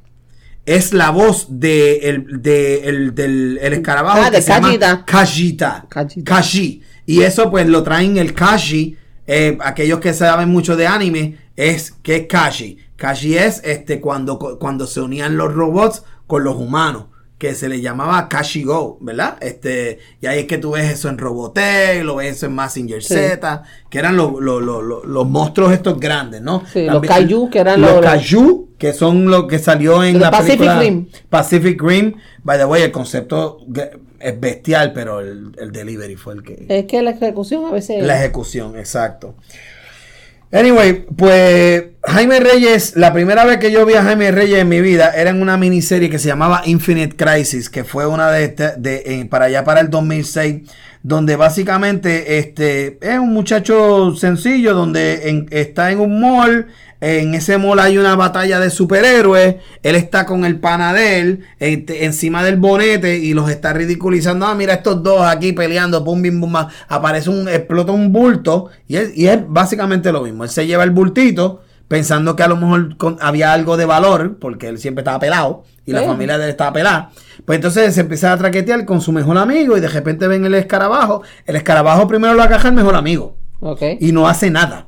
es 0.65 0.93
la 0.93 1.11
voz 1.11 1.47
de 1.49 1.97
el, 2.09 2.41
de 2.41 2.89
el- 2.89 3.13
del 3.15 3.59
el 3.61 3.73
escarabajo 3.73 4.19
Ah, 4.23 4.29
que 4.31 4.37
de 4.37 4.41
se 4.41 4.49
llama 4.51 4.67
Kajita. 4.67 5.05
Kajita. 5.05 5.85
Kajita. 5.89 6.35
Kashi. 6.35 6.81
Y 7.05 7.21
eso 7.21 7.51
pues 7.51 7.67
lo 7.67 7.83
traen 7.83 8.17
el 8.17 8.33
Kashi. 8.33 8.97
eh, 9.27 9.57
aquellos 9.61 9.99
que 9.99 10.13
saben 10.13 10.49
mucho 10.49 10.75
de 10.75 10.85
anime 10.87 11.37
es 11.55 11.91
que 12.03 12.15
es 12.17 12.27
Kashi. 12.27 12.77
Kashi 12.95 13.37
es 13.37 13.61
este 13.63 13.99
cuando, 14.01 14.39
cuando 14.59 14.87
se 14.87 15.01
unían 15.01 15.37
los 15.37 15.53
robots 15.53 16.03
con 16.27 16.43
los 16.43 16.55
humanos. 16.55 17.05
Que 17.37 17.53
se 17.53 17.67
le 17.67 17.81
llamaba 17.81 18.29
Kashi 18.29 18.63
Go, 18.63 18.97
¿verdad? 19.01 19.37
Este, 19.41 19.99
y 20.21 20.25
ahí 20.25 20.39
es 20.39 20.45
que 20.45 20.57
tú 20.57 20.71
ves 20.71 20.89
eso 20.89 21.09
en 21.09 21.17
Robotech, 21.17 22.01
lo 22.05 22.15
ves 22.15 22.37
eso 22.37 22.45
en 22.45 22.53
Massinger 22.55 23.03
Sí. 23.03 23.13
Z, 23.13 23.61
que 23.89 23.99
eran 23.99 24.15
los, 24.15 24.39
los, 24.39 24.63
los, 24.63 24.81
los- 24.81 25.03
los 25.05 25.27
monstruos 25.29 25.73
estos 25.73 25.99
grandes, 25.99 26.41
¿no? 26.41 26.63
Sí, 26.71 26.85
los 26.85 27.01
Kaiju, 27.05 27.49
que 27.49 27.59
eran 27.59 27.81
los, 27.81 27.91
los- 27.95 28.01
Kaiju, 28.05 28.69
que 28.77 28.93
son 28.93 29.25
lo 29.29 29.47
que 29.47 29.59
salió 29.59 30.01
en 30.01 30.17
la 30.21 30.31
Pacific 30.31 30.59
película 30.59 30.79
Rim. 30.79 31.07
Pacific 31.29 31.81
Rim. 31.83 32.13
By 32.41 32.57
the 32.57 32.65
way, 32.65 32.83
el 32.83 32.91
concepto 32.93 33.59
es 34.17 34.39
bestial, 34.39 34.93
pero 34.93 35.19
el, 35.19 35.51
el 35.59 35.73
delivery 35.73 36.15
fue 36.15 36.35
el 36.35 36.41
que... 36.43 36.65
Es 36.69 36.85
que 36.85 37.01
la 37.01 37.11
ejecución 37.11 37.65
a 37.65 37.71
veces. 37.71 38.01
La 38.01 38.17
ejecución, 38.17 38.77
exacto. 38.79 39.35
Anyway, 40.51 41.05
pues 41.17 41.83
Jaime 42.03 42.39
Reyes, 42.39 42.95
la 42.95 43.11
primera 43.11 43.43
vez 43.45 43.57
que 43.57 43.71
yo 43.71 43.85
vi 43.85 43.95
a 43.95 44.03
Jaime 44.03 44.31
Reyes 44.31 44.59
en 44.59 44.69
mi 44.69 44.79
vida 44.79 45.11
era 45.15 45.31
en 45.31 45.41
una 45.41 45.57
miniserie 45.57 46.09
que 46.09 46.19
se 46.19 46.27
llamaba 46.27 46.61
Infinite 46.65 47.15
Crisis, 47.17 47.69
que 47.69 47.83
fue 47.83 48.05
una 48.07 48.31
de, 48.31 48.43
este- 48.45 48.73
de 48.77 49.03
eh, 49.05 49.25
para 49.29 49.45
allá 49.45 49.63
para 49.65 49.81
el 49.81 49.89
2006, 49.89 50.61
donde 51.07 51.35
básicamente 51.35 52.39
este 52.39 52.97
es 52.99 53.19
un 53.19 53.31
muchacho 53.31 54.15
sencillo 54.15 54.73
donde 54.73 55.29
en- 55.29 55.45
está 55.51 55.91
en 55.91 55.99
un 55.99 56.19
mall, 56.19 56.65
en 56.99 57.35
ese 57.35 57.59
mall 57.59 57.77
hay 57.79 57.99
una 57.99 58.15
batalla 58.15 58.59
de 58.59 58.71
superhéroes, 58.71 59.57
él 59.83 59.95
está 59.95 60.25
con 60.25 60.45
el 60.45 60.59
pana 60.59 60.93
de 60.93 61.41
este, 61.59 62.05
encima 62.05 62.43
del 62.43 62.55
bonete 62.55 63.17
y 63.19 63.35
los 63.35 63.51
está 63.51 63.71
ridiculizando, 63.71 64.47
ah, 64.47 64.55
mira 64.55 64.73
estos 64.73 65.03
dos 65.03 65.21
aquí 65.21 65.53
peleando, 65.53 66.03
pum, 66.03 66.23
bim, 66.23 66.41
bum, 66.41 66.55
aparece 66.87 67.29
un, 67.29 67.47
explota 67.49 67.91
un 67.91 68.11
bulto 68.11 68.69
y 68.87 68.95
es, 68.95 69.15
y 69.15 69.27
es 69.27 69.37
básicamente 69.47 70.11
lo 70.11 70.23
mismo, 70.23 70.43
él 70.43 70.49
se 70.49 70.65
lleva 70.65 70.83
el 70.83 70.89
bultito 70.89 71.61
pensando 71.87 72.35
que 72.35 72.43
a 72.43 72.47
lo 72.47 72.55
mejor 72.57 72.97
con- 72.97 73.17
había 73.21 73.53
algo 73.53 73.77
de 73.77 73.85
valor, 73.85 74.37
porque 74.39 74.67
él 74.67 74.79
siempre 74.79 75.01
estaba 75.01 75.19
pelado 75.19 75.63
y 75.85 75.91
la 75.91 76.01
familia 76.03 76.37
de 76.37 76.45
él 76.45 76.49
estaba 76.49 76.73
pelada. 76.73 77.11
Pues 77.45 77.57
entonces 77.57 77.93
se 77.93 78.01
empieza 78.01 78.31
a 78.33 78.37
traquetear 78.37 78.85
con 78.85 79.01
su 79.01 79.11
mejor 79.11 79.37
amigo 79.37 79.77
y 79.77 79.81
de 79.81 79.87
repente 79.87 80.27
ven 80.27 80.45
el 80.45 80.55
escarabajo. 80.55 81.21
El 81.45 81.55
escarabajo 81.55 82.07
primero 82.07 82.33
lo 82.33 82.41
agaja 82.41 82.69
el 82.69 82.73
mejor 82.73 82.95
amigo 82.95 83.35
Ok. 83.59 83.81
y 83.99 84.11
no 84.11 84.27
hace 84.27 84.49
nada. 84.49 84.87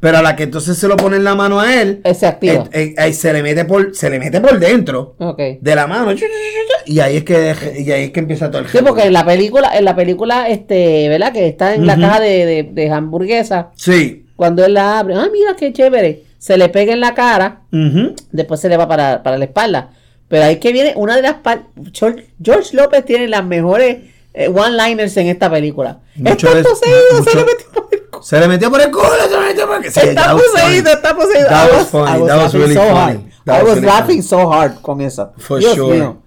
Pero 0.00 0.18
a 0.18 0.22
la 0.22 0.36
que 0.36 0.44
entonces 0.44 0.78
se 0.78 0.86
lo 0.86 0.96
pone 0.96 1.16
en 1.16 1.24
la 1.24 1.34
mano 1.34 1.58
a 1.58 1.74
él, 1.82 2.02
se 2.14 2.24
activa. 2.24 2.66
eh, 2.72 2.94
eh, 2.96 3.08
eh, 3.08 3.12
se 3.12 3.32
le 3.32 3.42
mete 3.42 3.64
por 3.64 3.96
se 3.96 4.08
le 4.08 4.20
mete 4.20 4.40
por 4.40 4.56
dentro 4.60 5.16
Ok. 5.18 5.40
de 5.60 5.74
la 5.74 5.88
mano 5.88 6.12
y 6.86 7.00
ahí 7.00 7.16
es 7.16 7.24
que 7.24 7.74
y 7.80 7.90
ahí 7.90 8.04
es 8.04 8.10
que 8.12 8.20
empieza 8.20 8.48
todo 8.48 8.62
el 8.62 8.68
Sí, 8.68 8.78
porque 8.86 9.02
en 9.02 9.12
la 9.12 9.24
película, 9.26 9.76
en 9.76 9.84
la 9.84 9.96
película, 9.96 10.48
este, 10.48 11.08
¿verdad? 11.08 11.32
Que 11.32 11.48
está 11.48 11.74
en 11.74 11.84
la 11.84 11.98
caja 11.98 12.20
de, 12.20 12.46
de, 12.46 12.62
de 12.72 12.90
hamburguesa. 12.92 13.70
Sí. 13.74 14.24
Cuando 14.36 14.64
él 14.64 14.74
la 14.74 15.00
abre, 15.00 15.16
ah, 15.16 15.26
mira 15.32 15.56
qué 15.58 15.72
chévere. 15.72 16.22
Se 16.38 16.56
le 16.56 16.68
pega 16.68 16.92
en 16.92 17.00
la 17.00 17.14
cara, 17.14 17.62
después 18.32 18.60
se 18.60 18.68
le 18.68 18.76
va 18.76 18.86
para, 18.88 19.22
para 19.22 19.38
la 19.38 19.44
espalda. 19.44 19.90
Pero 20.28 20.44
ahí 20.44 20.56
que 20.60 20.72
viene 20.72 20.92
una 20.96 21.16
de 21.16 21.22
las 21.22 21.36
George, 21.92 22.28
George 22.42 22.76
López 22.76 23.04
tiene 23.04 23.28
las 23.28 23.44
mejores 23.44 23.98
eh, 24.34 24.48
one-liners 24.48 25.16
en 25.16 25.26
esta 25.28 25.50
película. 25.50 26.00
Mucho 26.16 26.48
está 26.54 26.68
poseído, 26.68 27.24
se 27.24 27.34
le 27.34 27.44
metió 27.44 27.70
por 27.72 27.88
el 27.92 28.00
culo. 28.10 28.22
Se 28.22 28.40
le 28.40 28.48
metió 28.48 28.70
por 28.70 28.80
el 28.80 28.90
culo, 28.90 29.08
se 29.28 29.30
le 29.40 29.46
metió 29.46 29.66
por 29.66 29.76
el 29.84 29.92
culo. 29.92 30.04
Está 30.10 30.32
poseído, 30.32 30.90
está 30.92 31.16
poseído. 31.16 31.48
That 31.48 31.68
I 31.68 31.76
was 31.76 31.86
funny, 31.88 32.10
I 32.10 32.18
was 32.18 32.28
that 32.28 32.36
was 32.38 32.54
laughing 32.54 32.60
really 32.60 32.74
so 32.74 32.82
funny. 32.94 33.30
That 33.46 33.54
I 33.56 33.62
was 33.62 33.68
was 33.68 33.74
really 33.74 33.86
laughing 33.86 34.22
funny. 34.22 34.22
so 34.22 34.52
hard 34.52 34.82
con 34.82 35.00
eso. 35.00 35.32
For 35.38 35.58
Dios 35.60 35.74
sure. 35.74 35.96
mío. 35.96 36.22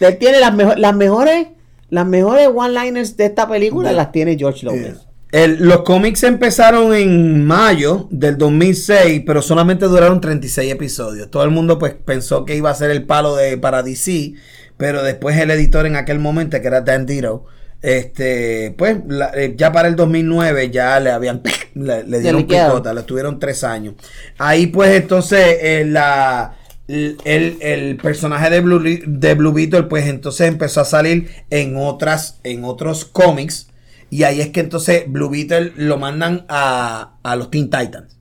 Él 0.00 0.18
tiene 0.18 0.38
las, 0.40 0.52
mejo- 0.54 0.76
las 0.76 0.94
mejores 0.94 1.46
las 1.88 2.06
mejores 2.06 2.48
one-liners 2.54 3.16
de 3.16 3.24
esta 3.26 3.48
película 3.48 3.92
las 3.92 4.12
tiene 4.12 4.36
George 4.36 4.66
López. 4.66 5.05
El- 5.36 5.58
los 5.66 5.82
cómics 5.82 6.22
empezaron 6.22 6.94
en 6.94 7.44
mayo 7.44 8.08
del 8.10 8.38
2006, 8.38 9.22
pero 9.26 9.42
solamente 9.42 9.84
duraron 9.86 10.20
36 10.20 10.72
episodios. 10.72 11.30
Todo 11.30 11.44
el 11.44 11.50
mundo 11.50 11.78
pues 11.78 11.94
pensó 11.94 12.44
que 12.44 12.56
iba 12.56 12.70
a 12.70 12.74
ser 12.74 12.90
el 12.90 13.04
palo 13.04 13.36
de 13.36 13.58
para 13.58 13.82
DC, 13.82 14.32
pero 14.76 15.02
después 15.02 15.36
el 15.36 15.50
editor 15.50 15.84
en 15.86 15.96
aquel 15.96 16.20
momento, 16.20 16.60
que 16.60 16.66
era 16.66 16.80
Dan 16.80 17.04
Ditto, 17.06 17.44
este, 17.82 18.74
pues 18.78 18.96
la- 19.08 19.30
eh, 19.34 19.54
ya 19.56 19.72
para 19.72 19.88
el 19.88 19.96
2009 19.96 20.70
ya 20.70 20.98
le 21.00 21.10
habían 21.10 21.42
le, 21.74 22.02
le 22.04 22.20
dieron 22.20 22.46
picota, 22.68 22.94
le 22.94 23.02
tuvieron 23.02 23.38
tres 23.38 23.62
años. 23.62 23.94
Ahí 24.38 24.68
pues 24.68 24.90
entonces 24.96 25.58
eh, 25.60 25.84
la 25.86 26.56
el, 26.88 27.18
el- 27.24 27.58
el 27.60 27.96
personaje 27.96 28.48
de 28.48 28.60
Blue, 28.60 28.80
de 29.06 29.34
Blue 29.34 29.52
Beetle 29.52 29.82
pues 29.84 30.06
entonces 30.06 30.48
empezó 30.48 30.80
a 30.80 30.84
salir 30.84 31.28
en 31.50 31.76
otras 31.76 32.38
en 32.44 32.64
otros 32.64 33.04
cómics 33.04 33.68
y 34.10 34.22
ahí 34.24 34.40
es 34.40 34.48
que 34.50 34.60
entonces 34.60 35.04
Blue 35.08 35.30
Beetle 35.30 35.72
lo 35.76 35.98
mandan 35.98 36.44
a, 36.48 37.14
a 37.22 37.36
los 37.36 37.50
Teen 37.50 37.70
Titans. 37.70 38.16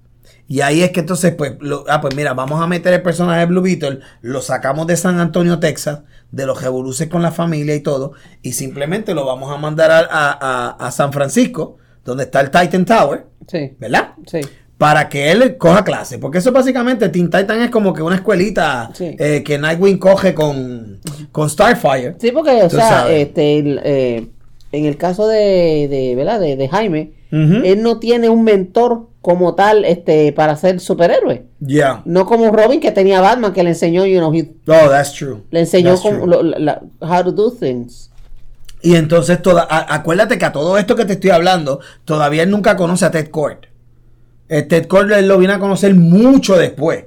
Y 0.48 0.62
ahí 0.62 0.84
es 0.84 0.92
que 0.92 1.00
entonces, 1.00 1.34
pues, 1.36 1.54
lo- 1.60 1.86
ah, 1.90 2.02
pues 2.02 2.16
mira, 2.16 2.34
vamos 2.36 2.62
a 2.62 2.68
meter 2.68 2.94
el 2.94 3.02
personaje 3.02 3.40
de 3.40 3.46
Blue 3.48 3.62
Beetle, 3.64 4.00
lo 4.22 4.42
sacamos 4.44 4.86
de 4.86 4.96
San 4.96 5.20
Antonio, 5.20 5.58
Texas, 5.60 6.02
de 6.32 6.46
los 6.46 6.62
revoluces 6.62 7.08
con 7.08 7.24
la 7.24 7.32
familia 7.32 7.74
y 7.74 7.80
todo, 7.80 8.14
y 8.44 8.52
simplemente 8.54 9.16
lo 9.16 9.26
vamos 9.26 9.52
a 9.52 9.58
mandar 9.58 9.90
a, 9.92 10.02
a- 10.12 10.70
a- 10.80 10.92
San 10.92 11.12
Francisco, 11.14 11.78
donde 12.04 12.26
está 12.26 12.42
el 12.42 12.52
Titan 12.52 12.86
Tower, 12.86 13.26
Sí, 13.48 13.74
¿verdad? 13.80 14.10
sí. 14.28 14.42
Para 14.78 15.08
que 15.10 15.32
él 15.32 15.58
coja 15.58 15.84
clase, 15.84 16.20
porque 16.20 16.38
eso 16.40 16.52
básicamente, 16.52 17.08
Teen 17.10 17.30
Titan 17.32 17.62
es 17.62 17.72
como 17.72 17.94
que 17.94 18.02
una 18.04 18.16
escuelita 18.18 18.92
Sí. 18.94 19.16
eh, 19.18 19.42
que 19.44 19.58
Nightwing 19.58 19.98
coge 19.98 20.36
con, 20.36 21.00
con 21.32 21.50
Starfire. 21.50 22.18
Sí, 22.20 22.32
porque, 22.32 22.62
o 22.62 22.70
sea, 22.70 22.90
sabes. 22.90 23.28
este, 23.28 23.58
el, 23.60 23.82
eh, 23.84 24.28
en 24.78 24.86
el 24.86 24.98
caso 24.98 25.28
de, 25.28 25.88
de, 25.90 26.14
¿verdad? 26.16 26.40
de, 26.40 26.56
de 26.56 26.68
Jaime, 26.68 27.12
él 27.32 27.82
no 27.84 28.00
tiene 28.00 28.30
un 28.30 28.44
mentor 28.46 29.08
como 29.22 29.56
tal 29.56 29.84
este, 29.84 30.32
para 30.32 30.56
ser 30.56 30.80
superhéroe. 30.80 31.44
Yeah. 31.66 32.02
No 32.06 32.26
como 32.26 32.50
Robin 32.52 32.80
que 32.80 32.92
tenía 32.92 33.20
Batman 33.20 33.52
que 33.52 33.64
le 33.64 33.70
enseñó, 33.72 34.06
you 34.06 34.20
know, 34.20 34.34
he- 34.34 34.52
Oh, 34.68 34.90
that's 34.90 35.12
true. 35.14 35.42
le 35.52 35.60
enseñó 35.62 35.98
cómo, 36.00 36.28
lo- 36.28 36.44
la- 36.44 36.60
la- 36.60 36.82
how 37.02 37.24
to 37.24 37.32
do 37.32 37.52
things. 37.52 38.10
Y 38.82 38.96
entonces, 38.96 39.42
toda, 39.42 39.68
a- 39.70 39.96
acuérdate 39.96 40.38
que 40.38 40.46
a 40.46 40.52
todo 40.54 40.78
esto 40.78 40.96
que 40.96 41.06
te 41.06 41.14
estoy 41.14 41.32
hablando, 41.32 41.80
todavía 42.06 42.44
él 42.44 42.52
nunca 42.52 42.78
conoce 42.78 43.04
a 43.06 43.12
Ted 43.12 43.30
Cord. 43.32 43.66
El 44.48 44.68
Ted 44.68 44.86
Cord 44.88 45.12
él 45.12 45.28
lo 45.28 45.38
viene 45.40 45.56
a 45.56 45.60
conocer 45.60 45.94
mucho 45.96 46.56
después. 46.56 47.06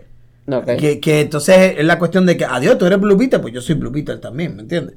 Ok. 0.51 0.77
Que, 0.77 0.99
que 1.01 1.21
entonces 1.21 1.75
es 1.79 1.85
la 1.85 1.99
cuestión 1.99 2.27
de 2.27 2.37
que, 2.37 2.45
adiós, 2.45 2.77
tú 2.79 2.87
eres 2.87 2.99
Blue 3.01 3.17
Beetle, 3.17 3.39
pues 3.39 3.55
yo 3.55 3.61
soy 3.61 3.77
Blue 3.77 3.91
Beetle 3.93 4.17
también, 4.17 4.57
¿me 4.57 4.63
entiendes? 4.63 4.97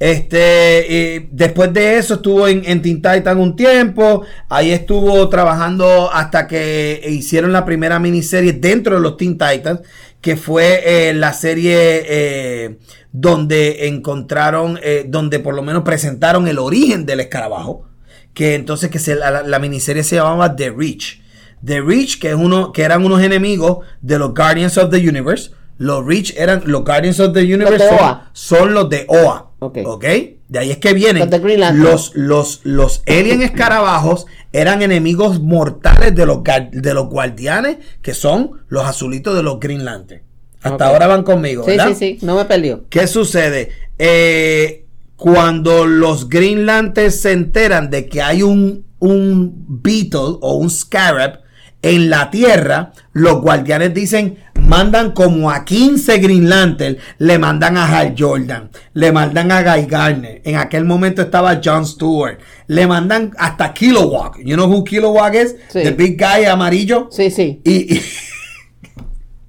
Este, 0.00 1.14
eh, 1.16 1.28
después 1.30 1.72
de 1.72 1.98
eso 1.98 2.14
estuvo 2.14 2.48
en, 2.48 2.62
en 2.66 2.82
Teen 2.82 2.96
Titan 2.96 3.38
un 3.38 3.54
tiempo, 3.54 4.22
ahí 4.48 4.72
estuvo 4.72 5.28
trabajando 5.28 6.10
hasta 6.12 6.46
que 6.46 7.00
hicieron 7.08 7.52
la 7.52 7.64
primera 7.64 7.98
miniserie 7.98 8.52
dentro 8.52 8.96
de 8.96 9.00
los 9.00 9.16
Teen 9.16 9.38
Titans, 9.38 9.80
que 10.24 10.38
fue 10.38 10.80
eh, 10.86 11.12
la 11.12 11.34
serie 11.34 12.02
eh, 12.08 12.78
donde 13.12 13.88
encontraron, 13.88 14.80
eh, 14.82 15.04
donde 15.06 15.38
por 15.38 15.54
lo 15.54 15.62
menos 15.62 15.82
presentaron 15.82 16.48
el 16.48 16.58
origen 16.58 17.04
del 17.04 17.20
escarabajo, 17.20 17.86
que 18.32 18.54
entonces 18.54 18.88
que 18.88 18.98
se, 18.98 19.16
la, 19.16 19.42
la 19.42 19.58
miniserie 19.58 20.02
se 20.02 20.16
llamaba 20.16 20.56
The 20.56 20.70
Reach. 20.70 21.20
The 21.62 21.82
Reach, 21.82 22.18
que 22.18 22.30
es 22.30 22.36
uno, 22.36 22.72
que 22.72 22.84
eran 22.84 23.04
unos 23.04 23.22
enemigos 23.22 23.84
de 24.00 24.18
los 24.18 24.32
Guardians 24.32 24.78
of 24.78 24.90
the 24.90 24.96
Universe. 24.96 25.50
Los 25.76 26.06
Reach 26.06 26.32
eran 26.38 26.62
los 26.64 26.84
Guardians 26.84 27.20
of 27.20 27.34
the 27.34 27.42
Universe 27.42 27.86
son, 27.86 28.20
son 28.32 28.72
los 28.72 28.88
de 28.88 29.04
OA. 29.08 29.50
Ok. 29.64 29.78
Ok. 29.84 30.04
De 30.48 30.58
ahí 30.58 30.70
es 30.70 30.78
que 30.78 30.92
vienen 30.92 31.28
Los 31.74 32.12
los, 32.14 32.60
los, 32.64 33.02
alien 33.06 33.42
escarabajos 33.42 34.26
eran 34.52 34.82
enemigos 34.82 35.40
mortales 35.40 36.14
de 36.14 36.26
los, 36.26 36.40
de 36.70 36.94
los 36.94 37.08
guardianes, 37.08 37.78
que 38.02 38.14
son 38.14 38.60
los 38.68 38.84
azulitos 38.84 39.34
de 39.34 39.42
los 39.42 39.58
Green 39.58 39.84
Lantern. 39.84 40.22
Hasta 40.62 40.86
ahora 40.86 41.06
van 41.06 41.24
conmigo, 41.24 41.64
Sí, 41.64 41.72
¿verdad? 41.72 41.88
sí, 41.88 41.94
sí, 41.94 42.18
no 42.26 42.36
me 42.36 42.44
perdió. 42.46 42.84
¿Qué 42.88 43.06
sucede? 43.06 43.70
Eh, 43.98 44.86
cuando 45.16 45.86
los 45.86 46.28
Green 46.28 46.66
Lanterns 46.66 47.20
se 47.20 47.32
enteran 47.32 47.90
de 47.90 48.06
que 48.06 48.22
hay 48.22 48.42
un, 48.42 48.84
un 48.98 49.64
Beetle 49.82 50.38
o 50.40 50.54
un 50.56 50.70
Scarab 50.70 51.40
en 51.84 52.08
la 52.10 52.30
Tierra, 52.30 52.92
los 53.12 53.40
guardianes 53.42 53.92
dicen, 53.92 54.38
mandan 54.60 55.12
como 55.12 55.50
a 55.50 55.64
15 55.64 56.18
Green 56.18 56.48
Lantern, 56.48 56.96
le 57.18 57.38
mandan 57.38 57.76
a 57.76 57.86
Hal 57.86 58.14
Jordan, 58.18 58.70
le 58.94 59.12
mandan 59.12 59.52
a 59.52 59.62
Guy 59.62 59.86
Garner, 59.86 60.40
en 60.44 60.56
aquel 60.56 60.84
momento 60.86 61.20
estaba 61.22 61.60
John 61.62 61.84
Stewart, 61.86 62.38
le 62.68 62.86
mandan 62.86 63.32
hasta 63.38 63.74
Kilowog, 63.74 64.38
you 64.38 64.54
know 64.56 64.66
who 64.66 64.82
Kilowog 64.84 65.34
is? 65.34 65.54
Sí. 65.68 65.82
The 65.82 65.90
big 65.90 66.18
guy 66.18 66.46
amarillo. 66.46 67.08
Sí, 67.10 67.30
sí. 67.30 67.60
Y, 67.64 67.94
y- 67.96 68.02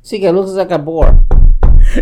Sí, 0.01 0.19
que 0.19 0.31
luce 0.31 0.55
like 0.55 0.73
a 0.73 0.77
board. 0.77 1.15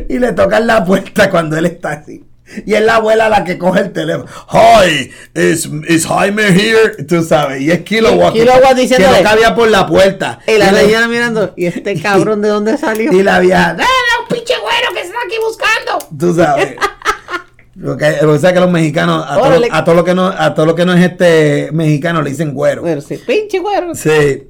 y 0.09 0.19
le 0.19 0.33
tocan 0.33 0.65
la 0.67 0.83
puerta 0.83 1.29
cuando 1.29 1.55
él 1.57 1.65
está 1.67 1.91
así. 1.93 2.23
Y 2.65 2.73
es 2.73 2.81
la 2.81 2.95
abuela 2.95 3.29
la 3.29 3.43
que 3.43 3.57
coge 3.57 3.81
el 3.81 3.91
teléfono. 3.93 4.25
Hi, 4.51 5.11
is, 5.35 5.69
is 5.87 6.05
Jaime 6.05 6.43
here? 6.49 7.03
Tú 7.07 7.23
sabes. 7.23 7.61
Y 7.61 7.71
es 7.71 7.81
Kilowatt. 7.81 8.33
Kilowatt 8.33 8.75
que 8.75 8.81
diciéndole- 8.81 9.17
no 9.17 9.29
cabía 9.29 9.55
por 9.55 9.69
la 9.69 9.85
puerta. 9.87 10.39
Y 10.47 10.57
la 10.57 10.69
Y 10.69 10.73
le- 10.73 10.87
vieja 10.87 11.07
mirando, 11.07 11.53
¿y 11.57 11.65
este 11.65 11.99
cabrón 12.01 12.41
de 12.41 12.49
dónde 12.49 12.77
salió? 12.77 13.11
Y 13.13 13.23
la 13.23 13.39
vieja, 13.39 13.73
¡Dale, 13.73 13.83
un 14.21 14.27
pinche 14.27 14.53
güero 14.59 14.93
que 14.93 15.01
está 15.01 15.17
aquí 15.25 15.35
buscando! 15.45 16.07
Tú 16.17 16.33
sabes. 16.35 16.75
Porque, 17.83 18.05
o 18.23 18.37
sea 18.37 18.53
que 18.53 18.59
los 18.59 18.69
mexicanos, 18.69 19.25
a 19.27 19.35
todo, 19.35 19.61
a 19.71 19.83
todo 19.83 19.95
lo 19.95 20.03
que 20.03 20.13
no, 20.13 20.27
a 20.27 20.53
todo 20.53 20.65
lo 20.67 20.75
que 20.75 20.85
no 20.85 20.93
es 20.93 21.03
este 21.03 21.69
mexicano 21.71 22.21
le 22.21 22.29
dicen 22.29 22.53
güero. 22.53 22.81
Bueno, 22.83 23.01
sí, 23.01 23.17
pinche 23.25 23.57
güero. 23.59 23.95
Sí. 23.95 24.43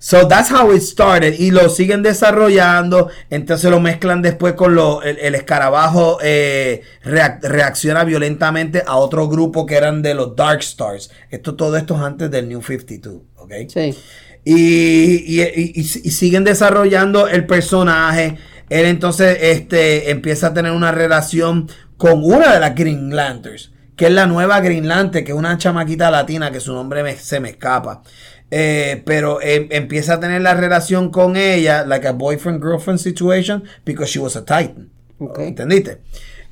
So 0.00 0.28
that's 0.28 0.50
how 0.52 0.72
it 0.72 0.80
started. 0.82 1.34
Y 1.38 1.50
lo 1.50 1.68
siguen 1.68 2.02
desarrollando. 2.02 3.08
Entonces 3.30 3.70
lo 3.70 3.80
mezclan 3.80 4.22
después 4.22 4.54
con 4.54 4.74
lo, 4.74 5.02
el, 5.02 5.18
el 5.18 5.34
escarabajo. 5.34 6.18
eh, 6.22 6.82
reac- 7.04 7.40
reacciona 7.42 8.04
violentamente 8.04 8.82
a 8.86 8.96
otro 8.96 9.28
grupo 9.28 9.66
que 9.66 9.74
eran 9.76 10.02
de 10.02 10.14
los 10.14 10.36
Dark 10.36 10.60
Stars. 10.60 11.10
Esto, 11.30 11.54
todo 11.56 11.76
esto 11.76 11.96
es 11.96 12.00
antes 12.02 12.30
del 12.30 12.48
New 12.48 12.62
52. 12.62 13.22
¿Ok? 13.36 13.52
Sí. 13.68 13.96
Y, 14.44 15.40
y- 15.40 15.42
y- 15.42 15.72
y- 15.74 15.80
y 15.80 16.10
siguen 16.10 16.44
desarrollando 16.44 17.28
el 17.28 17.46
personaje. 17.46 18.36
Él 18.70 18.86
entonces 18.86 19.36
este, 19.40 20.10
empieza 20.10 20.48
a 20.48 20.54
tener 20.54 20.72
una 20.72 20.92
relación 20.92 21.68
con 21.96 22.22
una 22.24 22.54
de 22.54 22.60
las 22.60 22.74
Green 22.74 23.14
Lanterns, 23.14 23.72
que 23.96 24.06
es 24.06 24.12
la 24.12 24.26
nueva 24.26 24.60
Green 24.60 24.86
Lantern, 24.86 25.24
que 25.24 25.32
es 25.32 25.38
una 25.38 25.58
chamaquita 25.58 26.10
latina 26.10 26.50
que 26.52 26.60
su 26.60 26.72
nombre 26.72 27.02
me- 27.02 27.16
se 27.16 27.40
me 27.40 27.50
escapa. 27.50 28.02
Eh, 28.50 29.02
pero 29.04 29.40
eh, 29.42 29.68
empieza 29.70 30.14
a 30.14 30.20
tener 30.20 30.40
la 30.40 30.54
relación 30.54 31.10
con 31.10 31.36
ella, 31.36 31.84
like 31.84 32.06
a 32.06 32.12
boyfriend-girlfriend 32.12 32.98
situation, 32.98 33.64
because 33.84 34.10
she 34.10 34.18
was 34.18 34.36
a 34.36 34.44
Titan. 34.44 34.90
Ok. 35.18 35.40
¿Entendiste? 35.40 36.00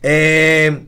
Eh, 0.02 0.86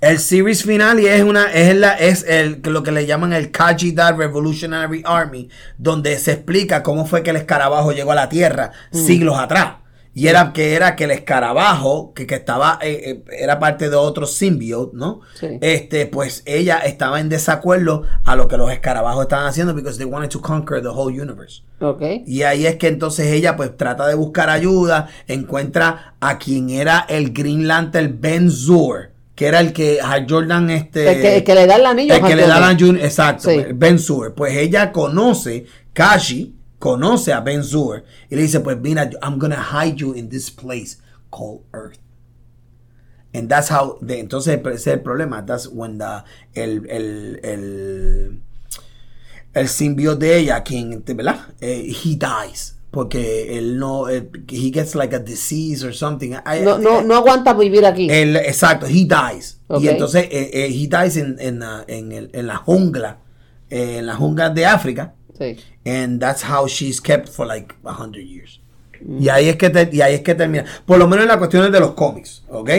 el 0.00 0.18
series 0.18 0.64
final 0.64 1.00
y 1.00 1.06
es 1.06 1.22
una 1.22 1.50
es 1.52 1.74
la 1.74 1.94
es 1.94 2.24
el 2.28 2.60
lo 2.64 2.82
que 2.82 2.92
le 2.92 3.06
llaman 3.06 3.32
el 3.32 3.50
Kajidar 3.50 4.18
Revolutionary 4.18 5.02
Army, 5.06 5.48
donde 5.78 6.18
se 6.18 6.32
explica 6.32 6.82
cómo 6.82 7.06
fue 7.06 7.22
que 7.22 7.30
el 7.30 7.36
escarabajo 7.36 7.92
llegó 7.92 8.12
a 8.12 8.16
la 8.16 8.28
Tierra 8.28 8.72
siglos 8.92 9.38
atrás. 9.38 9.76
Y 10.16 10.28
era 10.28 10.52
que 10.52 10.74
era 10.74 10.94
que 10.94 11.04
el 11.04 11.10
escarabajo, 11.10 12.12
que, 12.14 12.26
que 12.26 12.36
estaba, 12.36 12.78
eh, 12.82 13.22
eh, 13.28 13.36
era 13.40 13.58
parte 13.58 13.90
de 13.90 13.96
otro 13.96 14.26
symbiote, 14.26 14.96
¿no? 14.96 15.22
Sí. 15.38 15.58
Este, 15.60 16.06
pues 16.06 16.42
ella 16.46 16.78
estaba 16.78 17.18
en 17.18 17.28
desacuerdo 17.28 18.02
a 18.24 18.36
lo 18.36 18.46
que 18.46 18.56
los 18.56 18.70
escarabajos 18.70 19.22
estaban 19.24 19.46
haciendo 19.46 19.74
because 19.74 19.98
they 19.98 20.06
wanted 20.06 20.30
to 20.30 20.40
conquer 20.40 20.80
the 20.80 20.88
whole 20.88 21.12
universe. 21.20 21.62
Ok. 21.80 22.02
Y 22.26 22.42
ahí 22.42 22.64
es 22.66 22.76
que 22.76 22.86
entonces 22.88 23.26
ella 23.26 23.56
pues 23.56 23.76
trata 23.76 24.06
de 24.06 24.14
buscar 24.14 24.50
ayuda, 24.50 25.08
encuentra 25.26 26.14
a 26.20 26.38
quien 26.38 26.70
era 26.70 27.04
el 27.08 27.32
Green 27.32 27.66
Lantern 27.66 28.16
Ben 28.20 28.50
Zur, 28.50 29.10
que 29.34 29.46
era 29.48 29.58
el 29.58 29.72
que 29.72 29.98
Hal 30.00 30.26
Jordan 30.28 30.70
este 30.70 31.10
El 31.12 31.20
que, 31.22 31.36
el 31.38 31.44
que 31.44 31.54
le 31.56 31.66
da 31.66 31.74
el 31.76 31.86
anillo. 31.86 32.14
el 32.14 32.20
que 32.22 32.32
a 32.32 32.36
le 32.36 32.42
da 32.42 32.60
la 32.60 32.66
Jordan. 32.68 32.78
Jun- 32.78 33.00
exacto, 33.00 33.50
Sí. 33.50 33.64
Ben 33.74 33.98
Zur. 33.98 34.32
Pues 34.34 34.56
ella 34.56 34.92
conoce 34.92 35.66
Kashi, 35.92 36.53
conoce 36.84 37.32
a 37.32 37.40
Ben 37.40 37.62
Zur 37.64 38.04
y 38.30 38.36
le 38.36 38.42
dice, 38.42 38.60
pues 38.60 38.78
mira, 38.78 39.08
I'm 39.22 39.38
gonna 39.38 39.56
hide 39.62 39.96
you 39.96 40.12
in 40.12 40.28
this 40.28 40.50
place 40.50 40.98
called 41.30 41.62
Earth. 41.72 41.98
And 43.32 43.48
that's 43.48 43.70
how, 43.70 43.96
de- 44.02 44.20
entonces 44.20 44.60
ese 44.64 44.74
es 44.74 44.86
el 44.86 45.00
problema. 45.00 45.44
That's 45.46 45.66
when 45.66 45.96
the, 45.98 46.22
el, 46.54 46.86
el, 46.90 47.40
el, 47.42 48.40
el 49.54 49.68
simbionte 49.68 50.26
de 50.26 50.38
ella, 50.40 50.62
quien, 50.62 51.02
¿verdad? 51.06 51.40
Eh, 51.60 51.90
he 52.04 52.16
dies. 52.16 52.72
porque 52.90 53.58
él 53.58 53.76
no, 53.78 54.08
él- 54.08 54.30
he 54.48 54.70
gets 54.70 54.94
like 54.94 55.12
a 55.16 55.18
disease 55.18 55.84
or 55.84 55.92
something. 55.92 56.32
I- 56.46 56.60
No, 56.62 56.78
no, 56.78 57.00
no 57.02 57.16
aguanta 57.16 57.52
vivir 57.54 57.84
aquí. 57.84 58.08
él- 58.08 58.36
exacto, 58.36 58.86
he 58.86 59.04
dies. 59.06 59.58
Ok. 59.66 59.82
Y 59.82 59.88
entonces 59.88 60.24
eh, 60.30 60.50
eh, 60.52 60.66
he 60.68 60.86
dies 60.86 61.16
en, 61.16 61.36
en, 61.40 61.58
la- 61.58 61.84
en, 61.88 62.12
el- 62.12 62.30
en 62.32 62.46
la 62.46 62.56
jungla, 62.56 63.18
eh, 63.70 63.96
en 63.98 64.06
la 64.06 64.14
jungla 64.14 64.50
de 64.50 64.66
África. 64.66 65.14
And 65.84 66.20
that's 66.20 66.42
how 66.42 66.66
she's 66.66 67.00
kept 67.00 67.28
for 67.28 67.46
like 67.46 67.74
a 67.84 67.92
hundred 67.92 68.24
years. 68.26 68.60
Y 69.20 69.28
ahí 69.28 69.48
es 69.48 69.56
que 69.56 69.68
te- 69.70 69.90
y 69.92 70.00
ahí 70.00 70.14
es 70.14 70.20
que 70.22 70.34
termina. 70.34 70.64
Por 70.86 70.98
lo 70.98 71.06
menos 71.06 71.24
en 71.24 71.28
las 71.28 71.36
cuestiones 71.36 71.70
de 71.72 71.80
los 71.80 71.92
cómics, 71.92 72.42
¿ok? 72.48 72.70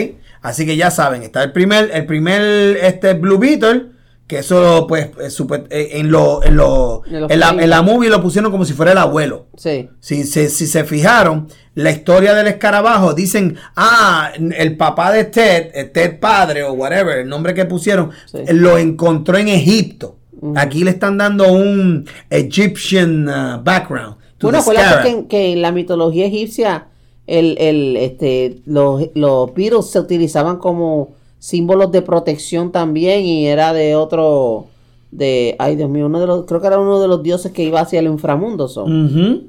Así 0.42 0.66
que 0.66 0.76
ya 0.76 0.90
saben, 0.90 1.22
está 1.22 1.42
el 1.44 1.52
primer, 1.52 1.90
el 1.92 2.04
primer 2.06 2.42
este 2.82 3.14
Blue 3.14 3.38
Beetle, 3.38 3.86
que 4.26 4.38
eso 4.38 4.86
pues 4.88 5.10
es 5.22 5.32
super- 5.34 5.66
eh, 5.70 5.90
en 5.92 6.10
lo, 6.10 6.42
en 6.42 6.56
lo, 6.56 7.02
En 7.06 7.38
la, 7.38 7.50
en 7.50 7.70
la 7.70 7.82
movie 7.82 8.10
lo 8.10 8.20
pusieron 8.20 8.50
como 8.50 8.64
si 8.64 8.72
fuera 8.72 8.90
el 8.90 8.98
abuelo. 8.98 9.46
Sí. 9.56 9.88
Si, 10.00 10.24
se- 10.24 10.48
si 10.48 10.66
se 10.66 10.82
fijaron, 10.84 11.46
la 11.74 11.90
historia 11.92 12.34
del 12.34 12.48
escarabajo, 12.48 13.14
dicen, 13.14 13.56
ah, 13.76 14.32
el 14.36 14.76
papá 14.76 15.12
de 15.12 15.24
Ted, 15.26 15.70
eh, 15.74 15.84
Ted 15.84 16.18
padre 16.18 16.64
o 16.64 16.72
whatever, 16.72 17.18
el 17.18 17.28
nombre 17.28 17.54
que 17.54 17.66
pusieron, 17.66 18.10
Sí. 18.24 18.38
lo 18.50 18.78
encontró 18.78 19.38
en 19.38 19.46
Egipto. 19.48 20.15
Aquí 20.54 20.84
le 20.84 20.90
están 20.90 21.16
dando 21.18 21.50
un 21.52 22.04
Egyptian 22.30 23.28
uh, 23.28 23.62
background. 23.62 24.16
Bueno, 24.40 24.58
acuérdate 24.58 25.02
que, 25.02 25.08
en- 25.10 25.24
que 25.26 25.52
en 25.52 25.62
la 25.62 25.72
mitología 25.72 26.26
egipcia 26.26 26.86
el, 27.26 27.56
el, 27.58 27.96
este, 27.96 28.56
los, 28.66 29.08
los 29.14 29.54
Beatles 29.54 29.86
se 29.90 29.98
utilizaban 29.98 30.58
como 30.58 31.14
símbolos 31.38 31.90
de 31.92 32.02
protección 32.02 32.70
también 32.72 33.22
y 33.24 33.46
era 33.46 33.72
de 33.72 33.94
otro, 33.96 34.66
de, 35.10 35.56
ay 35.58 35.76
Dios 35.76 35.88
mío, 35.90 36.06
uno 36.06 36.20
de 36.20 36.26
los, 36.26 36.44
creo 36.46 36.60
que 36.60 36.66
era 36.66 36.78
uno 36.78 37.00
de 37.00 37.08
los 37.08 37.22
dioses 37.22 37.52
que 37.52 37.62
iba 37.64 37.80
hacia 37.80 38.00
el 38.00 38.06
inframundo. 38.06 38.68
son. 38.68 39.48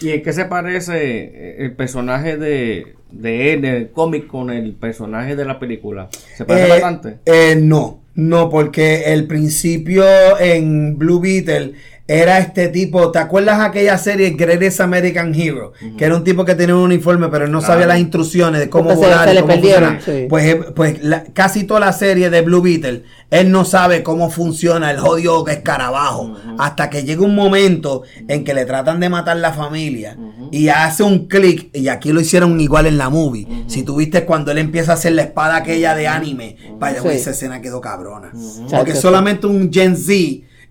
¿Y 0.00 0.10
en 0.10 0.22
qué 0.22 0.32
se 0.32 0.46
parece 0.46 0.94
eh, 0.96 1.56
el 1.60 1.72
personaje 1.76 2.36
de, 2.36 2.94
de 3.12 3.52
él, 3.54 3.62
del 3.62 3.90
cómic, 3.90 4.26
con 4.26 4.50
el 4.50 4.72
personaje 4.72 5.36
de 5.36 5.44
la 5.44 5.58
película? 5.60 6.08
¿Se 6.36 6.44
parece 6.44 6.66
Eh, 6.66 6.70
bastante? 6.70 7.18
eh, 7.26 7.56
no, 7.60 8.00
no, 8.14 8.48
porque 8.48 9.12
el 9.12 9.26
principio 9.26 10.04
en 10.38 10.96
Blue 10.98 11.20
Beetle 11.20 11.74
era 12.06 12.38
este 12.38 12.68
tipo. 12.68 13.10
¿Te 13.10 13.18
acuerdas 13.18 13.60
aquella 13.60 13.96
serie 13.96 14.30
Greatest 14.30 14.80
American 14.80 15.34
Hero? 15.34 15.72
Que 15.96 16.04
era 16.04 16.16
un 16.16 16.22
tipo 16.24 16.44
que 16.44 16.54
tenía 16.54 16.74
un 16.74 16.82
uniforme, 16.82 17.28
pero 17.28 17.46
él 17.46 17.50
no 17.50 17.60
Claro. 17.60 17.72
sabía 17.74 17.86
las 17.86 17.98
instrucciones 17.98 18.60
de 18.60 18.68
cómo 18.68 18.94
volar. 18.94 19.26
se 19.28 19.34
y 19.34 19.38
cómo 19.38 19.46
perdieron, 19.46 19.98
sí. 20.04 20.26
Pues, 20.28 20.44
eh, 20.44 20.56
pues 20.76 21.02
la- 21.02 21.24
casi 21.24 21.64
toda 21.64 21.80
la 21.80 21.92
serie 21.94 22.28
de 22.28 22.42
Blue 22.42 22.60
Beetle, 22.60 23.04
él 23.30 23.50
no 23.50 23.64
sabe 23.64 24.02
cómo 24.02 24.30
funciona 24.30 24.90
el 24.90 24.98
jodido 24.98 25.46
escarabajo. 25.48 26.34
Hasta 26.58 26.90
que 26.90 27.04
llega 27.04 27.22
un 27.22 27.34
momento 27.34 28.02
en 28.28 28.44
que 28.44 28.52
le 28.52 28.66
tratan 28.66 29.00
de 29.00 29.08
matar 29.08 29.38
la 29.38 29.52
familia 29.54 30.16
y 30.50 30.68
hace 30.68 31.02
un 31.04 31.26
clic. 31.26 31.70
Y 31.72 31.88
aquí 31.88 32.12
lo 32.12 32.20
hicieron 32.20 32.60
igual 32.60 32.84
en 32.86 32.98
la 32.98 33.08
movie. 33.08 33.46
Si 33.66 33.82
tuviste 33.82 34.24
cuando 34.26 34.50
él 34.52 34.58
empieza 34.58 34.92
a 34.92 34.94
hacer 34.96 35.12
la 35.12 35.22
espada 35.22 35.56
aquella 35.56 35.94
de 35.94 36.06
anime, 36.06 36.56
vaya, 36.78 37.00
Sí. 37.00 37.08
esa 37.08 37.30
escena 37.30 37.62
quedó 37.62 37.80
cabrona. 37.80 38.30
Porque 38.70 38.94
solamente 38.94 39.46
un 39.46 39.72
Gen 39.72 39.96
Z. 39.96 40.12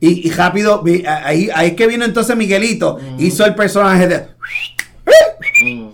Y, 0.05 0.27
y 0.27 0.31
rápido, 0.31 0.81
vi- 0.81 1.05
ahí, 1.07 1.49
ahí 1.55 1.69
es 1.69 1.73
que 1.75 1.87
vino 1.87 2.03
entonces 2.03 2.35
Miguelito, 2.35 2.97
hizo 3.19 3.45
el 3.45 3.55
personaje 3.55 4.07
de. 4.07 4.27
Sí. 5.59 5.89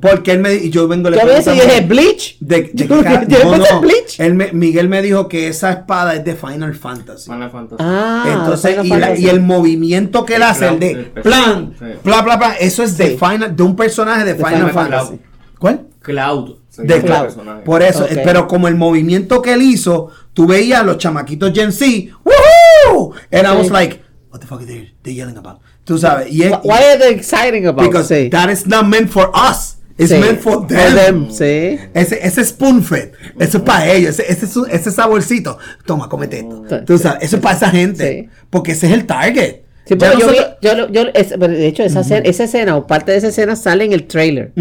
Porque 0.00 0.32
él 0.32 0.40
me 0.40 0.54
y 0.54 0.70
yo 0.70 0.88
vengo 0.88 1.10
le 1.10 1.18
Yo 1.18 1.26
veces 1.26 1.52
dije 1.54 1.80
Bleach. 1.82 2.36
de, 2.40 2.70
de 2.72 2.86
yo 3.28 3.44
no, 3.44 3.56
no. 3.58 3.80
Bleach. 3.80 4.18
Él 4.18 4.34
me- 4.34 4.52
Miguel 4.52 4.88
me 4.88 5.00
dijo 5.02 5.28
que 5.28 5.48
esa 5.48 5.70
espada 5.72 6.14
es 6.16 6.24
de 6.24 6.34
Final 6.34 6.74
Fantasy. 6.74 7.30
Final 7.30 7.50
Fantasy. 7.50 7.76
Ah, 7.78 8.24
Entonces, 8.26 8.80
Final 8.80 8.86
y, 8.86 9.00
la- 9.00 9.18
y 9.18 9.28
el 9.28 9.40
movimiento 9.40 10.24
que 10.24 10.36
él 10.36 10.42
hace, 10.42 10.66
el 10.68 10.78
cloud, 10.78 10.96
de 10.96 11.04
plan, 11.22 11.74
sí. 11.78 11.84
bla, 12.02 12.22
bla, 12.22 12.36
bla, 12.36 12.54
eso 12.54 12.82
es 12.82 12.96
de 12.96 13.10
Sí. 13.10 13.16
Final, 13.18 13.54
de 13.54 13.62
un 13.62 13.76
personaje 13.76 14.24
de, 14.24 14.34
Final, 14.34 14.54
Final 14.54 14.70
Fantasy. 14.72 15.06
Fantasy. 15.08 15.20
¿Cuál? 15.58 15.86
Cloud. 16.00 16.56
De 16.78 17.00
Cloud. 17.02 17.20
personaje. 17.22 17.62
Por 17.62 17.82
eso, 17.82 18.06
pero 18.24 18.48
como 18.48 18.66
el 18.66 18.74
movimiento 18.76 19.40
que 19.42 19.52
él 19.52 19.62
hizo, 19.62 20.08
tú 20.32 20.46
veías 20.46 20.80
a 20.80 20.84
los 20.84 20.96
chamaquitos 20.98 21.52
Gen 21.52 21.70
Z, 21.72 21.84
¡Woohoo! 22.24 22.34
And 23.30 23.46
I 23.46 23.54
was 23.56 23.70
like, 23.70 24.02
what 24.30 24.40
the 24.40 24.46
fuck 24.46 24.60
are 24.60 24.66
they, 24.66 24.92
they 25.02 25.12
yelling 25.12 25.36
about? 25.36 25.60
Tú 25.84 25.98
sabes, 25.98 26.28
y 26.30 26.42
Why 26.62 26.92
are 26.92 26.98
they 26.98 27.12
exciting 27.14 27.66
about? 27.66 27.84
because 27.86 28.08
Sí. 28.08 28.30
that 28.30 28.48
is 28.50 28.66
not 28.66 28.86
meant 28.86 29.10
for 29.10 29.30
us. 29.34 29.76
It's 29.98 30.10
Sí. 30.12 30.18
meant 30.20 30.40
for 30.40 30.60
For 30.62 30.66
them. 30.68 30.94
them, 30.94 31.28
sí. 31.30 31.78
Ese, 31.94 32.18
ese 32.24 32.44
spoon 32.44 32.82
fed, 32.82 33.12
eso 33.38 33.58
es 33.58 33.64
para 33.64 33.86
ellos, 33.92 34.18
ese, 34.18 34.32
ese, 34.32 34.60
ese 34.70 34.90
saborcito. 34.90 35.58
Toma, 35.84 36.08
cómete 36.08 36.38
esto. 36.40 36.64
Sí. 36.68 36.76
Tú 36.86 36.98
sabes, 36.98 37.22
eso 37.24 37.36
es 37.36 37.42
para 37.42 37.56
esa 37.56 37.70
gente. 37.70 38.28
Porque 38.48 38.72
ese 38.72 38.86
es 38.86 38.92
el 38.94 39.06
target. 39.06 39.62
Sí, 39.90 39.96
pero 39.98 40.12
yo, 40.12 40.28
vi, 40.28 40.36
nosotros- 40.38 40.56
yo, 40.62 40.88
yo, 40.90 41.02
es- 41.14 41.36
de 41.36 41.66
hecho, 41.66 41.82
esa, 41.82 42.00
escena, 42.02 42.20
esa 42.24 42.44
escena 42.44 42.76
o 42.76 42.86
parte 42.86 43.10
de 43.10 43.18
esa 43.18 43.26
escena 43.28 43.56
sale 43.56 43.84
en 43.84 43.92
el 43.92 44.06
trailer. 44.06 44.52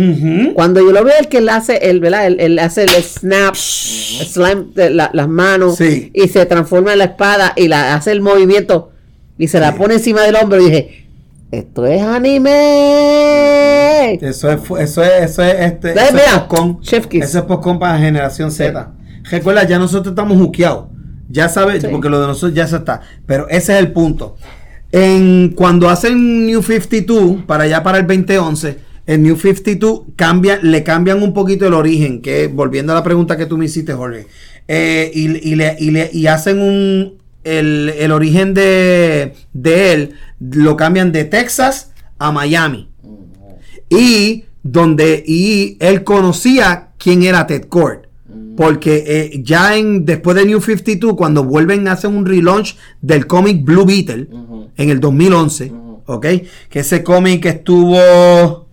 Cuando 0.55 0.79
yo 0.81 0.91
lo 0.91 1.03
veo, 1.03 1.13
el 1.19 1.27
que 1.27 1.37
él 1.37 1.49
hace, 1.49 1.77
el, 1.89 1.99
¿verdad? 1.99 2.25
Él, 2.25 2.37
él 2.39 2.57
hace 2.57 2.83
el 2.85 2.89
snap, 2.89 3.53
el 3.53 4.25
slime 4.25 4.65
de 4.73 4.89
la- 4.89 5.11
las 5.13 5.27
manos 5.27 5.75
Sí. 5.75 6.09
y 6.15 6.27
se 6.29 6.45
transforma 6.47 6.93
en 6.93 6.97
la 6.97 7.03
espada 7.05 7.53
y 7.55 7.67
la 7.67 7.93
hace 7.93 8.11
el 8.11 8.21
movimiento 8.21 8.91
y 9.37 9.47
se 9.49 9.59
la 9.59 9.71
Sí. 9.73 9.77
pone 9.77 9.93
encima 9.93 10.21
del 10.23 10.35
hombro 10.35 10.59
y 10.59 10.65
dije, 10.65 11.05
esto 11.51 11.85
es 11.85 12.01
anime. 12.89 14.13
Eso 14.21 14.49
es, 14.51 14.59
eso 14.79 15.03
es, 15.03 15.11
eso 15.23 15.43
es, 15.43 15.55
este, 15.59 15.91
eso 15.93 16.79
es 16.91 17.07
Kiss. 17.07 17.23
Eso 17.25 17.37
es 17.39 17.43
popcorn 17.45 17.77
para 17.79 17.97
generación 17.99 18.51
Z. 18.51 18.91
Recuerda, 19.29 19.63
ya 19.67 19.77
nosotros 19.77 20.11
estamos 20.13 20.37
juqueados. 20.39 20.85
Ya 21.31 21.47
sabes, 21.49 21.85
porque 21.85 22.09
lo 22.09 22.19
de 22.19 22.25
nosotros 22.27 22.55
ya 22.55 22.65
se 22.67 22.77
está. 22.77 23.01
Pero 23.27 23.47
ese 23.49 23.73
es 23.73 23.79
el 23.79 23.91
punto. 23.91 24.35
En, 24.91 25.49
cuando 25.55 25.89
hacen 25.89 26.45
New 26.47 26.61
52, 26.63 27.43
para 27.45 27.65
allá 27.65 27.83
para 27.83 27.99
el 27.99 28.07
2011, 28.07 28.77
el 29.05 29.21
New 29.23 29.35
52 29.37 30.01
cambia, 30.15 30.59
le 30.61 30.83
cambian 30.83 31.21
un 31.21 31.33
poquito 31.33 31.67
el 31.67 31.73
origen, 31.73 32.21
que 32.21 32.47
volviendo 32.47 32.91
a 32.93 32.95
la 32.95 33.03
pregunta 33.03 33.37
que 33.37 33.45
tú 33.45 33.57
me 33.57 33.65
hiciste, 33.65 33.93
Jorge, 33.93 34.25
eh, 34.67 35.11
y, 35.13 35.27
le, 35.55 35.75
y, 35.79 35.91
le- 35.91 36.09
y 36.11 36.27
hacen 36.27 36.59
un, 36.59 37.15
el, 37.43 37.89
el 37.97 38.11
origen 38.11 38.53
de, 38.53 39.33
de 39.53 39.93
él, 39.93 40.13
lo 40.39 40.75
cambian 40.75 41.11
de 41.11 41.25
Texas 41.25 41.91
a 42.17 42.31
Miami 42.31 42.89
y 43.89 44.45
donde 44.63 45.23
y 45.25 45.77
él 45.79 46.03
conocía 46.03 46.89
quién 46.97 47.23
era 47.23 47.47
Ted 47.47 47.65
Kord 47.65 48.01
porque 48.55 49.03
eh, 49.07 49.41
ya 49.43 49.77
en 49.77 50.03
después 50.05 50.35
de 50.35 50.45
New 50.45 50.59
52 50.61 51.15
cuando 51.15 51.45
vuelven 51.45 51.87
a 51.87 51.93
hacer 51.93 52.09
un 52.09 52.25
relaunch 52.25 52.75
del 53.01 53.25
cómic 53.25 53.63
Blue 53.63 53.85
Beetle. 53.85 54.27
En 54.77 54.89
el 54.89 54.99
2011 54.99 55.71
Ujú. 55.71 56.01
ok 56.05 56.25
que 56.69 56.79
ese 56.79 57.03
cómic 57.03 57.45
estuvo 57.45 58.67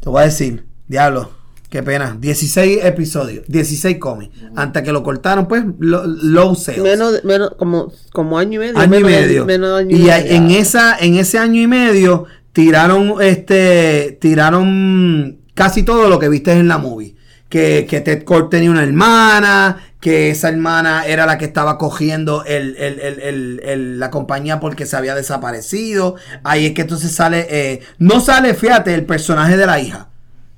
te 0.00 0.08
voy 0.08 0.22
a 0.22 0.24
decir 0.26 0.64
diablo 0.88 1.30
qué 1.68 1.82
pena 1.82 2.16
16 2.20 2.84
episodios 2.84 3.44
16 3.48 3.98
cómics 3.98 4.32
antes 4.54 4.82
que 4.82 4.92
lo 4.92 5.02
cortaron 5.02 5.48
pues 5.48 5.64
lo- 5.78 6.06
low 6.06 6.54
sales 6.54 6.82
Menos, 6.82 7.24
menos, 7.24 7.50
como, 7.58 7.92
como 8.12 8.38
año 8.38 8.62
y 8.62 8.66
medio. 8.66 8.78
año 8.78 8.86
y 8.98 9.02
menos 9.02 9.10
medio. 9.20 9.44
menos 9.46 9.78
año 9.80 9.96
y 9.96 10.00
medio. 10.00 10.12
a- 10.12 10.18
en 10.20 10.50
esa 10.52 10.96
en 10.98 11.16
ese 11.16 11.38
año 11.38 11.60
y 11.60 11.66
medio 11.66 12.26
tiraron 12.52 13.14
este 13.20 14.16
tiraron 14.20 15.38
casi 15.54 15.82
todo 15.82 16.08
lo 16.08 16.18
que 16.18 16.28
viste 16.28 16.52
en 16.52 16.68
la 16.68 16.78
movie 16.78 17.15
que, 17.48 17.86
que 17.88 18.00
Ted 18.00 18.24
Kord 18.24 18.48
tenía 18.48 18.70
una 18.70 18.82
hermana 18.82 19.78
que 20.00 20.30
esa 20.30 20.48
hermana 20.48 21.06
era 21.06 21.26
la 21.26 21.38
que 21.38 21.44
estaba 21.46 21.78
cogiendo 21.78 22.44
el, 22.44 22.76
el- 22.76 23.60
el- 23.64 23.98
la 23.98 24.10
compañía 24.10 24.60
porque 24.60 24.84
se 24.86 24.96
había 24.96 25.14
desaparecido 25.14 26.16
ahí 26.44 26.66
es 26.66 26.72
que 26.72 26.82
entonces 26.82 27.12
sale 27.12 27.46
eh, 27.50 27.80
no 27.98 28.20
sale 28.20 28.54
fíjate 28.54 28.94
el 28.94 29.04
personaje 29.04 29.56
de 29.56 29.66
la 29.66 29.80
hija 29.80 30.08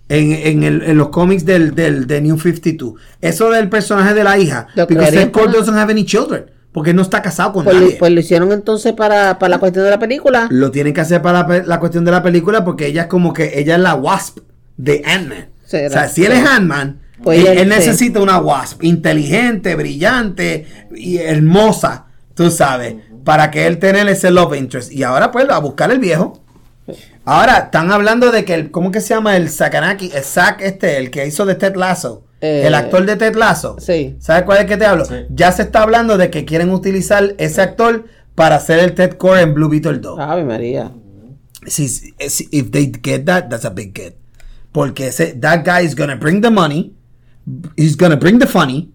en, 0.09 0.33
en 0.33 0.63
el- 0.65 0.83
en 0.83 0.97
los 0.97 1.09
cómics 1.11 1.45
del, 1.45 1.75
del 1.75 2.07
de 2.07 2.21
New 2.23 2.39
52 2.39 2.95
eso 3.21 3.51
del 3.51 3.69
personaje 3.69 4.15
de 4.15 4.25
la 4.25 4.39
hija 4.39 4.67
crearían 4.75 5.31
Ted 5.31 5.33
para- 5.33 5.53
doesn't 5.53 5.77
have 5.79 5.93
any 5.93 6.05
children 6.05 6.47
porque 6.73 6.93
no 6.95 7.03
está 7.03 7.23
casado 7.23 7.53
con 7.53 7.65
Pues, 7.65 7.77
nadie 7.77 7.97
pues 7.99 8.13
lo 8.13 8.21
hicieron 8.21 8.53
entonces 8.53 8.93
para, 8.93 9.39
para 9.39 9.51
la 9.51 9.59
cuestión 9.59 9.85
de 9.85 9.91
la 9.91 9.99
película. 9.99 10.49
lo 10.51 10.71
tienen 10.71 10.93
que 10.95 11.01
hacer 11.01 11.21
para 11.23 11.47
la, 11.47 11.63
la 11.65 11.81
cuestión 11.81 12.05
de 12.05 12.11
la 12.11 12.23
película 12.23 12.65
porque 12.65 12.87
ella 12.87 13.03
es 13.03 13.09
como 13.09 13.33
que 13.33 13.59
ella 13.59 13.77
es 13.77 13.81
la 13.81 13.95
Wasp 13.95 14.39
de 14.77 15.03
Ant-Man. 15.07 15.49
Será. 15.69 15.89
O 15.89 15.91
sea, 15.91 16.09
si 16.09 16.25
él 16.25 16.33
es 16.33 16.47
Ant-Man, 16.47 17.01
Pues 17.23 17.45
él, 17.45 17.69
necesita 17.69 18.21
una 18.21 18.39
Wasp 18.39 18.83
inteligente, 18.85 19.75
brillante 19.75 20.67
y 20.97 21.19
hermosa, 21.19 22.07
tú 22.35 22.51
sabes, 22.51 22.95
para 23.25 23.51
que 23.51 23.67
él 23.67 23.79
tenga 23.79 24.09
ese 24.11 24.31
love 24.31 24.55
interest. 24.57 24.91
Y 24.93 25.03
ahora 25.03 25.31
pues 25.31 25.47
a 25.51 25.59
buscar 25.59 25.91
el 25.91 25.99
viejo. 25.99 26.41
Ahora 27.25 27.59
están 27.59 27.91
hablando 27.93 28.31
de 28.31 28.45
que 28.47 28.55
el, 28.55 28.71
¿cómo 28.71 28.91
que 28.91 29.01
se 29.03 29.15
llama? 29.15 29.37
El 29.37 29.51
Sakanaki, 29.51 30.11
el 30.15 30.23
Zack 30.25 30.63
este, 30.63 30.97
el 30.97 31.11
que 31.11 31.27
hizo 31.27 31.45
de 31.45 31.55
Ted 31.55 31.77
Lasso. 31.77 32.25
Eh, 32.41 32.63
el 32.67 32.75
actor 32.75 33.05
de 33.05 33.17
Ted 33.17 33.35
Lasso. 33.35 33.77
Sí. 33.81 34.17
¿Sabes 34.21 34.45
cuál 34.45 34.59
es 34.61 34.65
que 34.67 34.77
te 34.79 34.87
hablo? 34.87 35.05
Sí. 35.05 35.15
Ya 35.29 35.53
se 35.53 35.63
está 35.63 35.83
hablando 35.83 36.17
de 36.17 36.31
que 36.31 36.45
quieren 36.47 36.71
utilizar 36.71 37.35
ese 37.37 37.61
actor 37.61 38.07
para 38.35 38.57
hacer 38.57 38.79
el 38.79 38.95
Ted 38.95 39.15
Core 39.15 39.43
en 39.43 39.53
Blue 39.55 39.69
Beetle 39.69 39.99
2. 39.99 40.19
Ave 40.21 40.45
María. 40.45 40.91
Si, 41.67 41.89
si- 41.89 42.49
if 42.53 42.71
they 42.71 42.91
get 43.03 43.25
that, 43.25 43.49
that's 43.51 43.65
a 43.67 43.71
big 43.71 43.93
get. 43.95 44.15
Porque 44.73 45.09
ese, 45.09 45.35
that 45.35 45.65
guy 45.65 45.85
is 45.87 45.95
gonna 45.97 46.17
bring 46.17 46.41
the 46.43 46.51
money, 46.51 46.95
he's 47.77 47.97
gonna 47.97 48.17
bring 48.17 48.39
the 48.39 48.47
funny, 48.47 48.93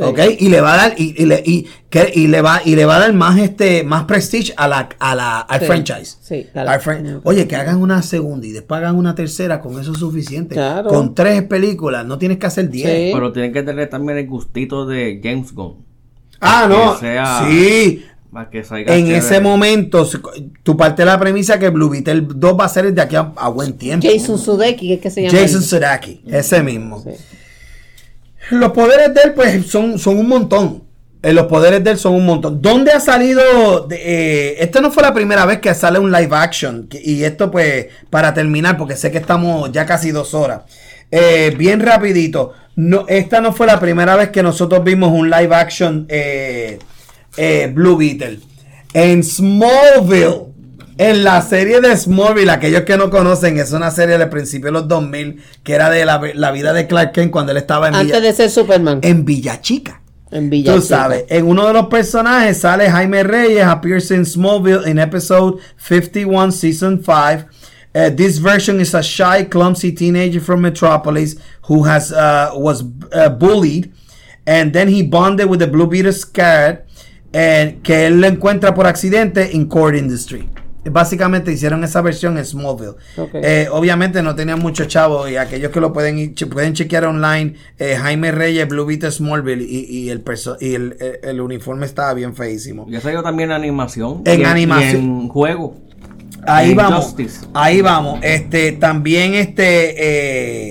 ¿Ok? 0.00 0.18
Y 0.38 0.48
le 0.48 0.62
va 0.62 0.72
a 0.72 0.76
dar, 0.78 0.94
y, 0.96 1.14
y 1.22 1.26
le, 1.26 1.42
y, 1.44 1.66
que- 1.90 2.10
y 2.14 2.26
le 2.26 2.40
va, 2.40 2.62
y 2.64 2.74
le 2.74 2.86
va 2.86 2.96
a 2.96 3.00
dar 3.00 3.12
más 3.12 3.38
este, 3.38 3.84
más 3.84 4.04
prestige 4.04 4.54
a 4.56 4.66
la, 4.66 4.88
a 4.98 5.14
la, 5.14 5.40
al 5.40 5.60
Sí. 5.60 5.66
franchise. 5.66 6.16
Sí, 6.22 6.46
Al 6.54 6.68
al- 6.68 6.80
fran- 6.80 7.20
Oye, 7.22 7.46
que 7.46 7.54
hagan 7.54 7.82
una 7.82 8.00
segunda 8.00 8.46
y 8.46 8.52
después 8.52 8.78
hagan 8.78 8.96
una 8.96 9.14
tercera, 9.14 9.60
con 9.60 9.78
eso 9.78 9.92
es 9.92 9.98
suficiente. 9.98 10.54
Claro. 10.54 10.88
Con 10.88 11.14
tres 11.14 11.42
películas, 11.42 12.06
no 12.06 12.16
tienes 12.16 12.38
que 12.38 12.46
hacer 12.46 12.70
diez. 12.70 12.88
Sí. 12.88 13.10
Pero 13.12 13.30
tienen 13.30 13.52
que 13.52 13.62
tener 13.62 13.90
también 13.90 14.16
el 14.16 14.26
gustito 14.26 14.86
de 14.86 15.20
James 15.22 15.52
Gunn. 15.52 15.84
Ah, 16.40 16.66
no. 16.66 16.96
Sea- 16.98 17.46
Sí. 17.46 18.04
Que 18.50 18.64
salga 18.64 18.94
En 18.94 19.04
chévere. 19.06 19.18
ese 19.18 19.40
momento, 19.40 20.08
tú 20.62 20.76
parte 20.76 21.02
de 21.02 21.06
la 21.06 21.18
premisa 21.18 21.58
que 21.58 21.68
Blue 21.70 21.88
Beetle 21.90 22.22
2 22.34 22.56
va 22.58 22.64
a 22.64 22.68
ser 22.68 22.92
de 22.92 23.00
aquí 23.00 23.16
a, 23.16 23.32
a 23.36 23.48
buen 23.48 23.74
tiempo. 23.78 24.06
Jason 24.10 24.38
Sudeikis, 24.38 24.88
¿qué 24.88 24.94
es 24.94 25.00
que 25.00 25.10
se 25.10 25.22
llama? 25.22 25.38
Jason 25.38 25.62
Sudeikis, 25.62 26.18
ese 26.26 26.62
mismo. 26.62 27.00
Sí. 27.02 27.10
Los 28.50 28.72
poderes 28.72 29.14
de 29.14 29.20
él, 29.22 29.32
pues, 29.34 29.66
son, 29.66 29.98
son 29.98 30.18
un 30.18 30.28
montón. 30.28 30.82
Eh, 31.22 31.32
los 31.32 31.46
poderes 31.46 31.82
de 31.82 31.92
él 31.92 31.96
son 31.98 32.14
un 32.14 32.26
montón. 32.26 32.60
¿Dónde 32.60 32.92
ha 32.92 33.00
salido? 33.00 33.86
de- 33.88 33.96
eh, 33.96 34.56
esta 34.62 34.80
no 34.82 34.90
fue 34.90 35.02
la 35.02 35.14
primera 35.14 35.46
vez 35.46 35.60
que 35.60 35.72
sale 35.74 35.98
un 35.98 36.12
live 36.12 36.28
action. 36.36 36.86
que- 36.86 37.00
Y 37.02 37.24
esto, 37.24 37.50
pues, 37.50 37.86
para 38.10 38.34
terminar, 38.34 38.76
porque 38.76 38.96
sé 38.96 39.10
que 39.10 39.18
estamos 39.18 39.72
ya 39.72 39.86
casi 39.86 40.10
dos 40.10 40.34
horas. 40.34 40.62
Eh, 41.10 41.54
bien 41.56 41.80
rapidito. 41.80 42.52
No, 42.76 43.06
esta 43.08 43.40
no 43.40 43.52
fue 43.52 43.66
la 43.66 43.78
primera 43.80 44.16
vez 44.16 44.30
que 44.30 44.42
nosotros 44.42 44.82
vimos 44.84 45.12
un 45.12 45.30
live 45.30 45.54
action 45.54 46.06
eh, 46.10 46.78
eh, 47.36 47.70
Blue 47.72 47.96
Beetle. 47.96 48.40
En 48.92 49.22
Smallville. 49.22 50.52
En 50.96 51.24
la 51.24 51.42
serie 51.42 51.80
de 51.80 51.96
Smallville, 51.96 52.50
aquellos 52.50 52.82
que 52.82 52.96
no 52.96 53.10
conocen, 53.10 53.58
es 53.58 53.72
una 53.72 53.90
serie 53.90 54.16
del 54.16 54.28
principio 54.28 54.66
de 54.66 54.72
los 54.72 54.86
2000 54.86 55.42
que 55.64 55.72
era 55.74 55.90
de 55.90 56.04
la, 56.04 56.20
la 56.34 56.52
vida 56.52 56.72
de 56.72 56.86
Clark 56.86 57.10
Kent 57.10 57.32
cuando 57.32 57.50
él 57.50 57.58
estaba 57.58 57.88
en 57.88 57.94
Villa, 57.94 58.16
Antes 58.16 58.22
de 58.22 58.32
ser 58.32 58.48
Superman. 58.50 59.00
en 59.02 59.24
Villa 59.24 59.60
Chica. 59.60 60.00
En 60.30 60.50
Villa 60.50 60.72
Tú 60.72 60.80
sabes, 60.80 61.24
en 61.30 61.46
uno 61.46 61.66
de 61.66 61.72
los 61.72 61.86
personajes 61.88 62.58
sale 62.58 62.88
Jaime 62.88 63.24
Reyes, 63.24 63.64
appears 63.64 64.12
in 64.12 64.24
Smallville 64.24 64.86
in 64.86 65.00
episode 65.00 65.58
51, 65.78 66.52
season 66.52 67.02
5. 67.02 67.44
Uh, 67.96 68.10
this 68.10 68.38
version 68.38 68.80
is 68.80 68.94
a 68.94 69.02
shy, 69.02 69.42
clumsy 69.44 69.90
teenager 69.92 70.40
from 70.40 70.60
Metropolis 70.60 71.34
who 71.62 71.82
has 71.84 72.12
uh, 72.12 72.50
was 72.54 72.84
uh, 73.12 73.28
bullied, 73.30 73.92
and 74.46 74.72
then 74.72 74.86
he 74.88 75.02
bonded 75.02 75.48
with 75.48 75.58
the 75.58 75.66
Blue 75.66 75.88
Beetle 75.88 76.12
Scarlet, 76.12 76.86
and 77.34 77.82
que 77.82 78.06
él 78.06 78.20
lo 78.20 78.26
encuentra 78.28 78.72
por 78.74 78.86
accidente 78.86 79.50
in 79.52 79.66
court 79.66 79.96
industry. 79.96 80.48
Básicamente 80.90 81.50
hicieron 81.50 81.82
esa 81.82 82.02
versión 82.02 82.36
en 82.36 82.44
Smallville. 82.44 82.96
Eh, 83.42 83.68
obviamente 83.72 84.22
no 84.22 84.34
tenían 84.34 84.58
mucho 84.58 84.84
chavo 84.84 85.26
y 85.26 85.36
aquellos 85.36 85.70
que 85.72 85.80
lo 85.80 85.94
pueden 85.94 86.34
pueden 86.50 86.74
chequear 86.74 87.06
online, 87.06 87.54
eh, 87.78 87.96
Jaime 87.96 88.30
Reyes, 88.32 88.68
Blue 88.68 88.84
Beetle 88.84 89.10
Smallville 89.10 89.62
y, 89.64 89.86
y 89.88 90.10
el, 90.10 90.22
perso- 90.22 90.58
y 90.60 90.74
el, 90.74 90.94
el- 91.00 91.20
el 91.30 91.40
uniforme 91.40 91.86
estaba 91.86 92.12
bien 92.12 92.34
feísimo. 92.36 92.86
Ya 92.90 93.00
salió 93.00 93.22
también 93.22 93.48
en 93.50 93.56
animación. 93.56 94.20
En 94.26 94.42
y 94.42 94.44
animación. 94.44 95.02
y 95.02 95.06
en 95.22 95.28
juego. 95.28 95.76
Ahí 96.46 96.74
vamos. 96.74 97.04
Injustice. 97.04 97.46
Ahí 97.54 97.80
vamos. 97.80 98.20
Este, 98.22 98.72
también 98.72 99.34
este, 99.34 99.94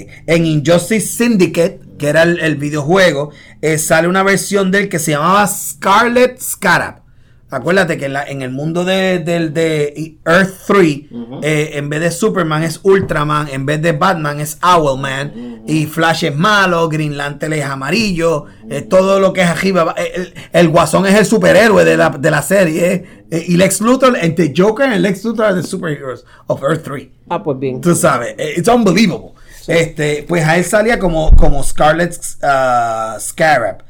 eh, 0.02 0.08
en 0.28 0.46
Injustice 0.46 1.08
Syndicate, 1.08 1.80
que 2.04 2.10
era 2.10 2.24
el, 2.24 2.40
el 2.42 2.58
videojuego, 2.58 3.32
eh, 3.62 3.78
sale 3.78 4.10
una 4.10 4.24
versión 4.24 4.72
del 4.72 4.90
que 4.90 5.00
se 5.00 5.12
llamaba 5.12 5.48
Scarlet 5.48 6.38
Scarab. 6.40 7.02
Acuérdate 7.50 7.98
que 8.00 8.06
en, 8.08 8.14
la- 8.14 8.24
en 8.28 8.42
el 8.42 8.50
mundo 8.50 8.84
de, 8.84 9.20
del- 9.20 9.54
de 9.54 10.18
Earth 10.26 10.54
3, 10.66 10.88
eh, 11.44 11.70
en 11.76 11.88
vez 11.88 12.02
de 12.02 12.10
Superman 12.12 12.64
es 12.64 12.80
Ultraman, 12.84 13.48
en 13.48 13.66
vez 13.68 13.80
de 13.80 13.92
Batman 13.92 14.40
es 14.40 14.58
Owlman, 14.64 15.62
y 15.68 15.86
Flash 15.86 16.26
es 16.26 16.36
malo, 16.36 16.90
Green 16.90 17.16
Lantern 17.16 17.54
es 17.54 17.64
amarillo, 17.64 18.46
eh, 18.70 18.82
todo 18.82 19.20
lo 19.20 19.34
que 19.34 19.42
es 19.44 19.48
arriba. 19.48 19.84
va- 19.84 19.96
eh, 19.98 20.12
El, 20.16 20.34
el 20.52 20.70
Guasón 20.70 21.06
es 21.06 21.14
el 21.14 21.26
superhéroe 21.28 21.86
de 21.86 21.96
la, 21.96 22.10
de 22.10 22.32
la 22.32 22.42
serie, 22.42 23.06
eh, 23.30 23.46
y 23.48 23.56
Lex 23.56 23.82
Luthor, 23.82 24.18
entre 24.20 24.52
Joker 24.58 24.92
y 24.92 24.98
Lex 25.00 25.24
Luthor 25.24 25.46
are 25.46 25.62
the 25.62 25.68
superheroes 25.68 26.26
of 26.48 26.62
Earth 26.64 26.84
3. 26.84 27.08
Ah, 27.30 27.44
pues 27.44 27.60
bien. 27.60 27.80
Tú 27.82 27.94
sabes, 27.96 28.36
it's 28.58 28.68
unbelievable. 28.68 29.34
Este, 29.68 30.26
pues 30.28 30.44
a 30.46 30.58
él 30.58 30.66
salía 30.66 31.00
como, 31.00 31.36
como 31.36 31.64
Scarlet 31.64 32.12
uh, 32.42 33.20
Scarab. 33.20 33.84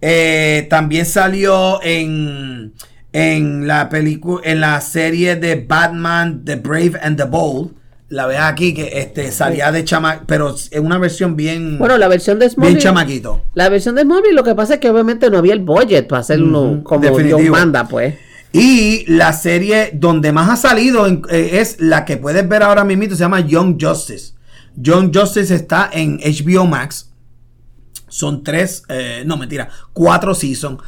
Eh, 0.00 0.66
también 0.70 1.06
salió 1.06 1.80
en, 1.82 2.72
en 3.12 3.66
la 3.66 3.88
película, 3.88 4.40
en 4.44 4.60
la 4.60 4.80
serie 4.80 5.36
de 5.36 5.56
Batman, 5.56 6.42
The 6.44 6.56
Brave 6.56 6.92
and 7.02 7.16
the 7.16 7.24
Bold. 7.24 7.70
La 8.08 8.26
ves 8.26 8.38
aquí 8.40 8.72
que 8.72 9.00
este 9.00 9.32
salía 9.32 9.72
de 9.72 9.82
chama, 9.84 10.22
pero 10.26 10.54
en 10.70 10.86
una 10.86 10.96
versión 10.98 11.34
bien, 11.34 11.76
Bueno, 11.76 11.98
la 11.98 12.06
versión 12.06 12.38
de 12.38 12.44
bien 12.46 12.54
Smallville. 12.54 12.78
chamaquito. 12.80 13.42
La 13.54 13.68
versión 13.68 13.96
de 13.96 14.02
Smallville 14.02 14.32
lo 14.32 14.44
que 14.44 14.54
pasa 14.54 14.74
es 14.74 14.80
que 14.80 14.88
obviamente 14.88 15.28
no 15.28 15.38
había 15.38 15.54
el 15.54 15.58
budget 15.64 16.06
para 16.06 16.20
hacerlo 16.20 16.82
como 16.84 17.00
definitivo. 17.00 17.38
Dios 17.40 17.50
manda, 17.50 17.88
pues. 17.88 18.14
Y 18.52 19.04
la 19.12 19.32
serie 19.32 19.90
donde 19.92 20.30
más 20.30 20.48
ha 20.48 20.54
salido 20.56 21.08
en- 21.08 21.22
eh, 21.30 21.50
es 21.54 21.80
la 21.80 22.04
que 22.04 22.16
puedes 22.16 22.48
ver 22.48 22.62
ahora 22.62 22.84
mismo, 22.84 23.02
se 23.10 23.16
llama 23.16 23.40
Young 23.40 23.76
Justice. 23.82 24.34
Young 24.76 25.10
Justice 25.14 25.54
está 25.54 25.90
en 25.92 26.18
HBO 26.18 26.66
Max. 26.66 27.12
Son 28.08 28.44
tres, 28.44 28.82
eh, 28.88 29.24
no 29.26 29.36
mentira, 29.36 29.68
cuatro 29.92 30.34
seasons. 30.34 30.80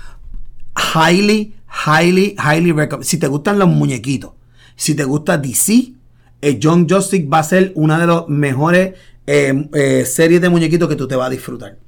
Highly, 0.94 1.54
highly, 1.86 2.36
highly 2.38 2.72
recommend. 2.72 3.04
Si 3.04 3.18
te 3.18 3.26
gustan 3.26 3.58
los 3.58 3.68
muñequitos, 3.68 4.32
si 4.76 4.94
te 4.94 5.04
gusta 5.04 5.36
DC, 5.38 5.94
eh, 6.40 6.58
Young 6.58 6.86
Justice 6.88 7.26
va 7.26 7.40
a 7.40 7.44
ser 7.44 7.72
una 7.74 7.98
de 7.98 8.06
las 8.06 8.28
mejores 8.28 8.94
eh, 9.26 9.68
eh, 9.74 10.04
series 10.04 10.40
de 10.40 10.48
muñequitos 10.48 10.88
que 10.88 10.96
tú 10.96 11.08
te 11.08 11.16
vas 11.16 11.26
a 11.26 11.30
disfrutar 11.30 11.78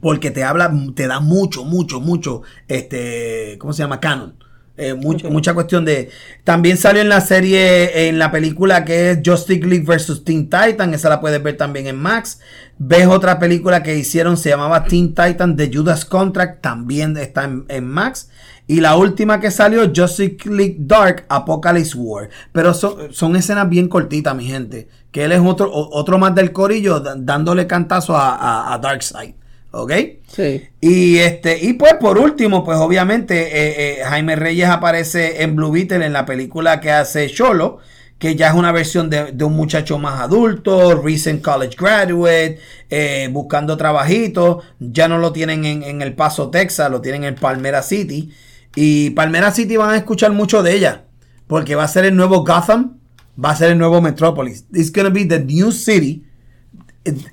porque 0.00 0.30
te 0.30 0.44
habla, 0.44 0.72
te 0.94 1.06
da 1.06 1.20
mucho, 1.20 1.64
mucho, 1.64 2.00
mucho, 2.00 2.42
este, 2.68 3.56
¿cómo 3.58 3.72
se 3.72 3.82
llama? 3.82 4.00
Canon. 4.00 4.34
Eh. 4.78 4.94
Mucha 4.94 5.54
cuestión 5.54 5.84
de... 5.84 6.08
También 6.44 6.76
salió 6.76 7.02
en 7.02 7.08
la 7.08 7.20
serie, 7.20 8.08
en 8.08 8.18
la 8.18 8.30
película 8.30 8.84
que 8.84 9.10
es 9.10 9.18
Justice 9.24 9.66
League 9.66 9.84
vs. 9.84 10.22
Teen 10.24 10.48
Titan, 10.48 10.94
esa 10.94 11.08
la 11.08 11.20
puedes 11.20 11.42
ver 11.42 11.56
también 11.56 11.88
en 11.88 11.96
Max. 11.96 12.38
Ves 12.78 13.08
otra 13.08 13.40
película 13.40 13.82
que 13.82 13.96
hicieron, 13.96 14.36
se 14.36 14.50
llamaba 14.50 14.84
Teen 14.84 15.08
Titan 15.08 15.56
The 15.56 15.68
Judas 15.72 16.04
Contract, 16.04 16.62
también 16.62 17.16
está 17.16 17.44
en, 17.44 17.64
en 17.68 17.88
Max. 17.88 18.30
Y 18.68 18.80
la 18.80 18.96
última 18.96 19.40
que 19.40 19.50
salió, 19.50 19.90
Justice 19.94 20.36
League 20.44 20.76
Dark 20.78 21.24
Apocalypse 21.28 21.96
War. 21.96 22.28
Pero 22.52 22.72
son, 22.72 23.12
son 23.12 23.34
escenas 23.34 23.68
bien 23.68 23.88
cortitas, 23.88 24.36
mi 24.36 24.44
gente. 24.44 24.88
Que 25.10 25.24
él 25.24 25.32
es 25.32 25.40
otro, 25.40 25.70
otro 25.72 26.18
más 26.18 26.34
del 26.34 26.52
corillo 26.52 27.00
dándole 27.00 27.66
cantazo 27.66 28.16
a, 28.16 28.36
a, 28.36 28.74
a 28.74 28.78
Darkseid. 28.78 29.34
¿Ok? 29.70 29.92
Sí. 30.26 30.66
Y 30.80 31.18
este, 31.18 31.58
y 31.62 31.74
pues 31.74 31.94
por 31.94 32.18
último, 32.18 32.64
pues 32.64 32.78
obviamente 32.78 33.36
eh, 33.42 34.00
eh, 34.00 34.04
Jaime 34.04 34.34
Reyes 34.34 34.68
aparece 34.68 35.42
en 35.42 35.56
Blue 35.56 35.70
Beetle 35.70 36.04
en 36.06 36.12
la 36.14 36.24
película 36.24 36.80
que 36.80 36.90
hace 36.90 37.28
Cholo, 37.28 37.78
que 38.18 38.34
ya 38.34 38.48
es 38.48 38.54
una 38.54 38.72
versión 38.72 39.10
de, 39.10 39.32
de 39.32 39.44
un 39.44 39.54
muchacho 39.54 39.98
más 39.98 40.20
adulto, 40.20 41.00
recent 41.02 41.42
college 41.42 41.76
graduate, 41.78 42.58
eh, 42.88 43.28
buscando 43.30 43.76
trabajito. 43.76 44.62
Ya 44.80 45.06
no 45.06 45.18
lo 45.18 45.32
tienen 45.32 45.64
en, 45.64 45.82
en 45.82 46.02
El 46.02 46.14
Paso, 46.14 46.50
Texas, 46.50 46.90
lo 46.90 47.00
tienen 47.00 47.24
en 47.24 47.34
Palmera 47.34 47.82
City. 47.82 48.32
Y 48.74 49.10
Palmera 49.10 49.52
City 49.52 49.76
van 49.76 49.90
a 49.90 49.96
escuchar 49.96 50.32
mucho 50.32 50.62
de 50.62 50.74
ella, 50.74 51.04
porque 51.46 51.74
va 51.74 51.84
a 51.84 51.88
ser 51.88 52.06
el 52.06 52.16
nuevo 52.16 52.44
Gotham, 52.44 52.98
va 53.42 53.50
a 53.50 53.56
ser 53.56 53.70
el 53.72 53.78
nuevo 53.78 54.00
Metropolis. 54.00 54.64
It's 54.72 54.92
gonna 54.92 55.10
be 55.10 55.24
the 55.26 55.40
new 55.40 55.72
city 55.72 56.24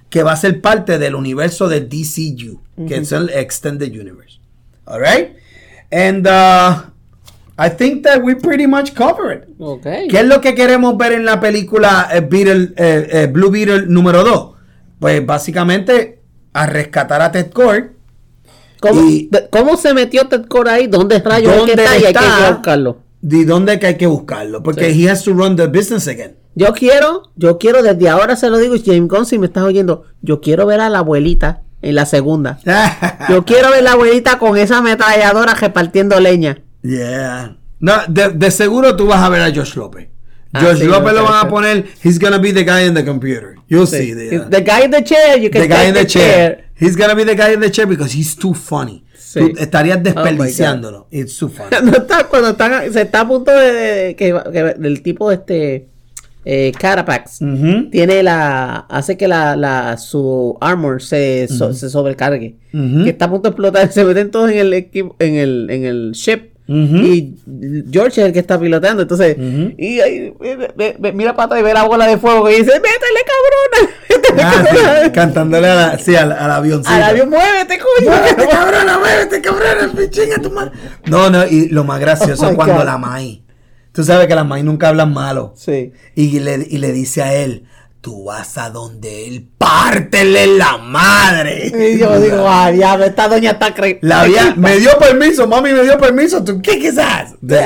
que 0.10 0.24
va 0.24 0.34
a 0.34 0.38
ser 0.38 0.62
parte 0.62 0.98
del 0.98 1.16
universo 1.16 1.68
de 1.68 1.82
DCU, 1.82 2.62
que 2.88 2.98
es 2.98 3.12
el 3.12 3.30
Extended 3.30 3.92
Universe. 3.92 4.40
Alright? 4.86 5.38
And 5.92 6.28
uh, 6.28 6.90
I 7.58 7.70
think 7.70 8.04
that 8.04 8.22
we 8.22 8.36
pretty 8.36 8.68
much 8.68 8.94
cover 8.94 9.32
it. 9.32 9.48
Ok. 9.60 9.84
¿Qué 10.10 10.20
es 10.20 10.26
lo 10.26 10.42
que 10.42 10.56
queremos 10.56 10.98
ver 10.98 11.14
en 11.14 11.26
la 11.26 11.40
película 11.40 12.10
eh, 12.12 12.20
Beetle, 12.20 12.74
eh, 12.76 13.08
eh, 13.12 13.28
Blue 13.28 13.50
Beetle 13.50 13.86
número 13.88 14.24
2? 14.24 14.52
Pues 15.00 15.26
básicamente 15.26 16.22
a 16.54 16.66
rescatar 16.66 17.22
a 17.22 17.32
Ted 17.32 17.52
Cord. 17.52 17.92
¿Cómo, 19.50 19.78
se 19.78 19.94
metió 19.94 20.28
Ted 20.28 20.46
Core 20.48 20.70
ahí? 20.70 20.88
¿Dónde 20.88 21.20
rayos 21.20 21.56
¿Dónde 21.56 21.74
está? 21.74 21.98
Y 21.98 22.04
hay 22.06 22.14
que 22.14 22.20
está? 22.20 22.52
buscarlo. 22.52 23.05
¿De 23.28 23.44
dónde 23.44 23.80
que 23.80 23.88
hay 23.88 23.96
que 23.96 24.06
buscarlo? 24.06 24.62
Porque 24.62 24.92
he 24.92 25.10
has 25.10 25.24
to 25.24 25.34
run 25.34 25.56
the 25.56 25.66
business 25.66 26.08
again. 26.08 26.36
Yo 26.54 26.74
quiero, 26.74 27.32
yo 27.36 27.58
quiero, 27.58 27.82
desde 27.82 28.08
ahora 28.08 28.36
se 28.36 28.52
lo 28.52 28.60
digo, 28.60 28.76
James 28.86 29.10
Gunn, 29.10 29.26
si 29.26 29.40
me 29.40 29.48
estás 29.48 29.64
oyendo, 29.64 30.04
yo 30.22 30.42
quiero 30.42 30.68
ver 30.68 30.80
a 30.80 30.90
la 30.90 31.00
abuelita 31.00 31.64
en 31.82 31.96
la 31.96 32.06
segunda. 32.06 32.60
Yo 33.30 33.44
quiero 33.44 33.70
ver 33.72 33.80
a 33.80 33.82
la 33.82 33.92
abuelita 33.94 34.38
con 34.38 34.58
esa 34.58 34.78
ametralladora 34.78 35.56
repartiendo 35.56 36.20
leña. 36.20 36.62
Yeah. 36.84 37.58
No, 37.80 37.94
de, 38.08 38.30
de 38.30 38.52
seguro 38.52 38.96
tú 38.96 39.08
vas 39.08 39.24
a 39.24 39.30
ver 39.30 39.42
a 39.42 39.54
Josh 39.54 39.76
López. 39.76 40.08
Ah, 40.54 40.62
Josh 40.62 40.80
sí, 40.80 40.86
López 40.86 41.14
ok, 41.14 41.18
lo 41.20 41.24
van 41.24 41.48
a 41.48 41.50
poner. 41.50 41.86
He's 42.04 42.20
gonna 42.20 42.38
be 42.38 42.54
the 42.54 42.64
guy 42.64 42.88
in 42.88 42.94
the 42.94 43.04
computer. 43.04 43.56
You'll 43.68 43.88
see. 43.88 44.14
The, 44.14 44.38
uh, 44.38 44.50
The 44.50 44.62
guy 44.62 44.86
in 44.86 44.92
the 44.92 45.04
chair, 45.04 45.38
you 45.38 45.50
can 45.50 45.62
the 45.62 45.68
guy 45.68 45.88
in 45.88 45.94
the 45.96 46.06
chair. 46.06 46.66
He's 46.80 46.96
gonna 46.96 47.16
be 47.16 47.24
the 47.24 47.36
guy 47.36 47.54
in 47.54 47.60
the 47.60 47.72
chair 47.72 47.88
because 47.88 48.14
he's 48.14 48.36
too 48.36 48.54
funny. 48.54 49.04
Sí. 49.40 49.54
Tú 49.54 49.60
estarías 49.60 49.98
Oh 50.00 50.02
desperdiciándolo. 50.04 51.08
It's 51.12 51.38
too 51.38 51.50
funny. 51.50 51.70
No 51.84 51.92
está, 51.98 52.24
cuando 52.28 52.50
están, 52.50 52.92
se 52.92 53.02
está 53.02 53.22
a 53.22 53.28
punto 53.28 53.52
de, 53.52 53.72
de- 53.74 54.16
que, 54.16 54.34
que 54.52 54.76
el 54.88 55.02
tipo 55.02 55.32
este 55.32 55.88
eh, 56.46 56.72
Carapax. 56.80 57.40
Tiene 57.92 58.22
la. 58.24 58.86
Hace 58.90 59.18
que 59.18 59.28
la, 59.28 59.56
la 59.56 59.98
su 59.98 60.58
armor 60.62 61.02
se, 61.02 61.48
so- 61.50 61.74
se 61.74 61.90
sobrecargue. 61.90 62.56
Que 63.04 63.10
está 63.10 63.26
a 63.26 63.30
punto 63.30 63.50
de 63.50 63.52
explotar. 63.52 63.92
Se 63.92 64.04
meten 64.06 64.32
todos 64.32 64.52
en 64.52 64.58
el 64.60 64.74
equipo, 64.74 65.16
en 65.20 65.36
el, 65.36 65.68
en 65.70 65.86
el 65.86 66.12
ship. 66.14 66.55
Ujú. 66.68 66.96
Y 66.98 67.36
George 67.92 68.22
es 68.22 68.28
el 68.28 68.34
que 68.34 68.40
está 68.40 68.60
pilotando. 68.60 69.04
Entonces, 69.04 69.38
Ujú. 69.38 69.74
y 69.78 70.00
ahí 70.00 70.34
mira 71.14 71.36
para 71.36 71.46
atrás 71.46 71.60
y 71.60 71.64
ve 71.64 71.74
la 71.74 71.84
bola 71.84 72.08
de 72.08 72.18
fuego 72.18 72.50
y 72.50 72.56
dice: 72.56 72.72
¡Métele, 72.74 73.22
cabrona! 73.28 73.94
¡Métele, 74.10 74.86
Ah, 74.88 75.02
sí, 75.06 75.12
cantándole 75.12 75.68
a 75.70 75.76
la, 75.76 75.98
sí, 76.00 76.16
al, 76.16 76.32
al 76.32 76.52
avioncito. 76.52 76.90
Al 76.96 77.04
avión, 77.04 77.30
muévete, 77.30 77.78
coño. 77.78 78.10
¡Muévete, 78.12 78.48
cabrona! 78.52 78.98
¡Muévete, 79.00 79.42
cabrona! 79.42 80.10
¡Chinga 80.10 80.38
tu 80.42 80.52
madre! 80.52 80.72
No, 81.06 81.30
no, 81.30 81.46
y 81.46 81.70
lo 81.70 81.84
más 81.84 82.00
gracioso 82.00 82.48
Oh 82.48 82.50
es 82.50 82.56
cuando 82.56 82.76
God. 82.78 82.86
la 82.86 82.98
Mai. 82.98 83.44
Tú 83.92 84.04
sabes 84.04 84.28
que 84.28 84.36
las 84.36 84.46
Mai 84.46 84.64
nunca 84.64 84.90
hablan 84.90 85.14
malo. 85.14 85.54
Sí. 85.56 85.94
Y 86.16 86.40
le, 86.40 86.66
y 86.70 86.80
le 86.80 86.92
dice 86.92 87.22
a 87.22 87.34
él: 87.34 87.66
Tú 88.06 88.26
vas 88.26 88.56
a 88.60 88.70
donde 88.70 89.26
él, 89.28 89.48
pártele 89.58 90.46
la 90.46 90.78
madre. 90.78 91.72
Y 91.74 91.98
yo 91.98 92.20
digo, 92.22 92.44
ah, 92.48 92.70
diablo, 92.72 93.04
esta 93.06 93.28
doña 93.28 93.52
está 93.54 93.74
cre... 93.74 93.98
La 94.04 94.22
había, 94.22 94.54
me 94.56 94.78
dio 94.78 94.92
permiso, 95.00 95.48
mami 95.48 95.72
me 95.74 95.82
dio 95.82 95.98
permiso. 95.98 96.44
¿Tú 96.44 96.62
qué 96.62 96.78
quizás? 96.78 97.34
The, 97.44 97.58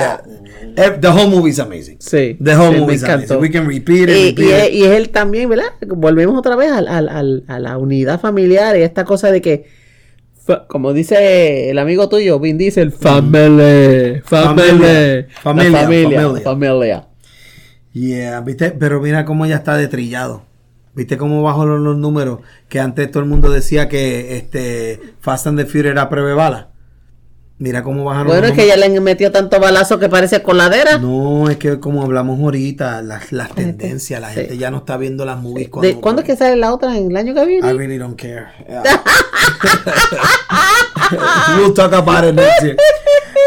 eh, 0.77 0.91
the 1.01 1.09
whole 1.09 1.27
movie 1.27 1.49
is 1.51 1.59
amazing. 1.59 1.97
Sí, 1.99 2.37
The 2.41 2.55
whole 2.55 2.75
sí, 2.75 2.79
movie 2.79 2.95
is 2.95 3.03
amazing. 3.03 3.37
We 3.41 3.51
can 3.51 3.67
repeat 3.67 4.07
it, 4.07 4.15
Y, 4.15 4.25
repeat 4.29 4.39
y 4.39 4.67
it. 4.67 4.73
y 4.75 4.83
es 4.85 4.91
él 4.91 5.09
también, 5.09 5.49
¿verdad? 5.49 5.65
Volvemos 5.85 6.39
otra 6.39 6.55
vez 6.55 6.71
al- 6.71 6.87
al- 6.87 7.09
al- 7.09 7.43
a 7.49 7.59
la 7.59 7.77
unidad 7.77 8.21
familiar 8.21 8.77
y 8.77 8.83
esta 8.83 9.03
cosa 9.03 9.33
de 9.33 9.41
que, 9.41 9.65
como 10.69 10.93
dice 10.93 11.69
el 11.69 11.79
amigo 11.79 12.07
tuyo, 12.07 12.39
Vin 12.39 12.57
Diesel, 12.57 12.93
family, 12.93 14.21
family, 14.23 14.23
Familia, 14.23 15.27
familia, 15.43 15.79
familia, 15.81 16.21
familia. 16.21 16.43
familia. 16.43 17.08
Yeah, 17.93 18.39
viste, 18.41 18.71
pero 18.71 18.99
mira 19.01 19.25
cómo 19.25 19.45
ya 19.45 19.55
está 19.57 19.75
detrillado. 19.77 20.43
Viste 20.95 21.17
cómo 21.17 21.41
bajó 21.43 21.65
los, 21.65 21.79
los 21.79 21.97
números. 21.97 22.39
Que 22.67 22.79
antes 22.79 23.09
todo 23.09 23.23
el 23.23 23.29
mundo 23.29 23.49
decía 23.49 23.87
que 23.89 24.37
este 24.37 24.99
Fast 25.21 25.47
and 25.47 25.59
the 25.59 25.65
Furious 25.65 25.91
era 25.93 26.09
prueba 26.09 26.29
de 26.29 26.35
bala. 26.35 26.67
Mira 27.57 27.83
cómo 27.83 28.05
bajaron 28.05 28.27
Bueno, 28.27 28.41
los 28.43 28.51
es 28.51 28.57
que 28.57 28.67
ya 28.67 28.77
le 28.77 28.85
han 28.85 29.03
metido 29.03 29.31
tanto 29.31 29.59
balazo 29.59 29.99
que 29.99 30.07
parece 30.07 30.41
coladera. 30.41 30.97
No, 30.97 31.49
es 31.49 31.57
que 31.57 31.79
como 31.79 32.03
hablamos 32.03 32.39
ahorita, 32.39 33.01
las, 33.01 33.33
las 33.33 33.53
tendencias, 33.53 34.21
la 34.21 34.29
Sí. 34.29 34.35
gente 34.41 34.57
ya 34.57 34.71
no 34.71 34.77
está 34.77 34.95
viendo 34.95 35.25
las 35.25 35.41
movies 35.41 35.67
¿De, 35.67 35.71
cuando. 35.71 36.01
¿Cuándo 36.01 36.21
es 36.21 36.25
que 36.27 36.37
sale 36.37 36.55
la 36.55 36.73
otra? 36.73 36.95
¿En 36.97 37.09
el 37.11 37.17
año 37.17 37.33
que 37.33 37.43
I 37.43 37.47
viene? 37.47 37.73
really 37.73 37.97
don't 37.97 38.17
care. 38.19 38.45
Yeah. 38.69 38.83
we'll 41.57 41.73
talk 41.73 41.91
about 41.93 42.23
it 42.23 42.35
next 42.35 42.63
year. 42.63 42.75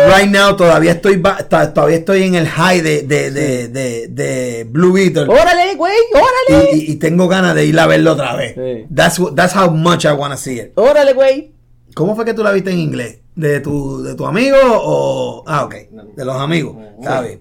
Right 0.06 0.30
now 0.30 0.56
todavía 0.56 0.92
estoy 0.92 1.22
todavía 1.48 1.96
estoy 1.96 2.22
en 2.24 2.34
el 2.34 2.48
high 2.48 2.80
de, 2.80 3.02
de, 3.02 3.30
de, 3.30 3.68
de, 3.68 4.08
de 4.08 4.64
Blue 4.68 4.92
Beetle. 4.92 5.24
¡Órale, 5.24 5.74
güey! 5.76 5.92
Y, 6.12 6.16
¡Órale! 6.16 6.70
y- 6.76 6.92
y 6.92 6.96
tengo 6.96 7.28
ganas 7.28 7.54
de 7.54 7.64
ir 7.66 7.78
a 7.78 7.86
verlo 7.86 8.12
otra 8.12 8.34
vez. 8.36 8.54
Sí. 8.54 8.86
That's, 8.94 9.20
that's 9.34 9.54
how 9.56 9.70
much 9.70 10.04
I 10.04 10.12
want 10.12 10.32
to 10.32 10.38
see 10.38 10.58
it. 10.60 10.72
¡Órale, 10.76 11.12
güey! 11.12 11.52
¿Cómo 11.94 12.16
fue 12.16 12.24
que 12.24 12.34
tú 12.34 12.42
la 12.42 12.52
viste 12.52 12.70
en 12.70 12.78
inglés? 12.78 13.18
¿De 13.34 13.60
tu, 13.60 14.02
de 14.02 14.14
tu 14.14 14.26
amigo 14.26 14.56
o...? 14.62 15.44
Ah, 15.46 15.64
ok. 15.64 15.74
De 16.16 16.24
los 16.24 16.36
amigos. 16.36 16.76
Está 17.00 17.20
bien. 17.22 17.40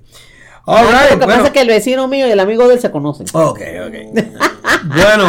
All 0.65 0.85
Ah, 0.87 1.01
right, 1.01 1.11
Lo 1.13 1.19
que 1.19 1.25
bueno. 1.25 1.27
pasa 1.27 1.47
es 1.47 1.53
que 1.53 1.61
el 1.61 1.67
vecino 1.67 2.07
mío 2.07 2.27
y 2.27 2.31
el 2.31 2.39
amigo 2.39 2.67
de 2.67 2.75
él 2.75 2.79
se 2.79 2.91
conocen. 2.91 3.25
Ok, 3.33 3.59
ok. 3.87 4.23
bueno, 4.85 5.27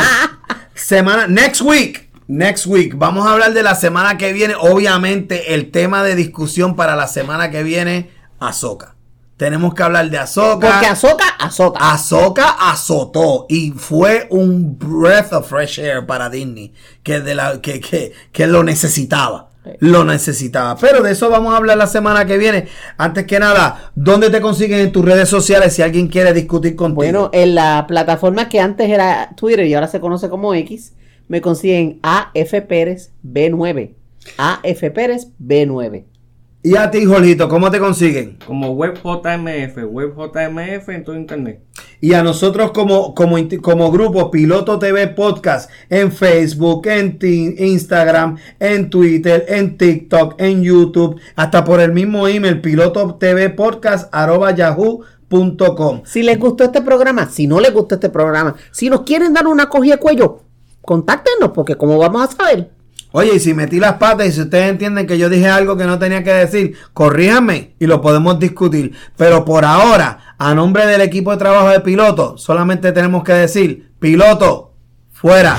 semana, 0.74 1.26
next 1.26 1.62
week, 1.62 2.10
next 2.32 2.66
week, 2.66 2.94
vamos 2.96 3.26
a 3.26 3.32
hablar 3.32 3.52
de 3.52 3.62
la 3.62 3.74
semana 3.74 4.16
que 4.16 4.32
viene. 4.32 4.54
Obviamente, 4.58 5.54
el 5.54 5.70
tema 5.70 6.02
de 6.02 6.16
discusión 6.16 6.74
para 6.74 6.96
la 6.96 7.06
semana 7.06 7.50
que 7.50 7.62
viene, 7.62 8.10
Azoka. 8.40 8.96
Tenemos 9.36 9.74
que 9.74 9.82
hablar 9.82 10.08
de 10.10 10.18
Azoka. 10.18 10.68
Porque 10.68 10.86
azota, 10.86 11.24
azota. 11.38 11.92
Ahsoka 11.92 12.48
azotó 12.58 13.46
y 13.48 13.72
fue 13.72 14.26
un 14.30 14.78
breath 14.78 15.32
of 15.32 15.48
fresh 15.48 15.78
air 15.78 16.06
para 16.06 16.30
Disney 16.30 16.72
que, 17.02 17.20
de 17.20 17.34
la, 17.34 17.60
que, 17.60 17.80
que, 17.80 18.12
que 18.32 18.46
lo 18.46 18.62
necesitaba. 18.62 19.50
Lo 19.78 20.04
necesitaba. 20.04 20.76
Pero 20.76 21.02
de 21.02 21.12
eso 21.12 21.30
vamos 21.30 21.54
a 21.54 21.56
hablar 21.56 21.76
la 21.76 21.86
semana 21.86 22.24
que 22.24 22.36
viene. 22.36 22.66
Antes 22.96 23.26
que 23.26 23.38
nada, 23.38 23.92
¿dónde 23.94 24.28
te 24.30 24.40
consiguen 24.40 24.80
en 24.80 24.92
tus 24.92 25.04
redes 25.04 25.28
sociales 25.28 25.74
si 25.74 25.82
alguien 25.82 26.08
quiere 26.08 26.32
discutir 26.32 26.74
contigo? 26.74 26.94
Bueno, 26.94 27.30
en 27.32 27.54
la 27.54 27.84
plataforma 27.86 28.48
que 28.48 28.58
antes 28.58 28.90
era 28.90 29.30
Twitter 29.36 29.66
y 29.66 29.74
ahora 29.74 29.86
se 29.86 30.00
conoce 30.00 30.28
como 30.28 30.52
X, 30.54 30.94
me 31.28 31.40
consiguen 31.40 31.98
AF 32.02 32.52
Pérez 32.68 33.12
B9. 33.26 33.94
AF 34.38 34.80
Pérez 34.94 35.28
B9. 35.42 36.04
y 36.64 36.76
a 36.76 36.90
ti, 36.92 37.04
Jorgito, 37.04 37.48
¿cómo 37.48 37.70
te 37.72 37.80
consiguen? 37.80 38.38
Como 38.46 38.70
WebJMF, 38.70 39.78
WebJMF 39.90 40.88
en 40.90 41.02
todo 41.04 41.16
internet. 41.16 41.60
Y 42.00 42.12
a 42.14 42.22
nosotros 42.22 42.70
como, 42.70 43.14
como, 43.16 43.36
como 43.60 43.90
grupo 43.90 44.30
Piloto 44.30 44.78
TV 44.78 45.08
Podcast 45.08 45.70
en 45.88 46.12
Facebook, 46.12 46.86
en 46.86 47.18
ti- 47.18 47.54
Instagram, 47.58 48.38
en 48.60 48.90
Twitter, 48.90 49.44
en 49.48 49.76
TikTok, 49.76 50.40
en 50.40 50.62
YouTube, 50.62 51.18
hasta 51.34 51.64
por 51.64 51.80
el 51.80 51.92
mismo 51.92 52.28
email 52.28 52.60
piloto 52.60 53.16
TV 53.16 53.50
Podcast 53.50 54.08
arroba 54.14 54.54
yahoo.com. 54.54 56.02
Si 56.04 56.22
les 56.22 56.38
gustó 56.38 56.64
este 56.64 56.82
programa, 56.82 57.28
si 57.28 57.46
no 57.46 57.58
les 57.60 57.72
gustó 57.72 57.96
este 57.96 58.08
programa, 58.10 58.54
si 58.70 58.88
nos 58.88 59.02
quieren 59.02 59.32
dar 59.32 59.46
una 59.46 59.66
cogida 59.68 59.94
de 59.96 60.00
cuello, 60.00 60.40
contáctenos, 60.82 61.50
porque 61.54 61.76
como 61.76 61.98
vamos 61.98 62.22
a 62.22 62.36
saber, 62.36 62.70
Oye, 63.14 63.34
y 63.34 63.40
si 63.40 63.52
metí 63.52 63.78
las 63.78 63.94
patas 63.94 64.26
y 64.26 64.32
si 64.32 64.40
ustedes 64.40 64.70
entienden 64.70 65.06
que 65.06 65.18
yo 65.18 65.28
dije 65.28 65.46
algo 65.46 65.76
que 65.76 65.84
no 65.84 65.98
tenía 65.98 66.24
que 66.24 66.32
decir, 66.32 66.76
corríjanme 66.94 67.74
y 67.78 67.86
lo 67.86 68.00
podemos 68.00 68.38
discutir. 68.38 68.94
Pero 69.18 69.44
por 69.44 69.66
ahora, 69.66 70.34
a 70.38 70.54
nombre 70.54 70.86
del 70.86 71.02
equipo 71.02 71.30
de 71.30 71.36
trabajo 71.36 71.68
de 71.68 71.80
piloto, 71.80 72.38
solamente 72.38 72.90
tenemos 72.90 73.22
que 73.22 73.34
decir, 73.34 73.92
piloto, 73.98 74.72
fuera. 75.10 75.58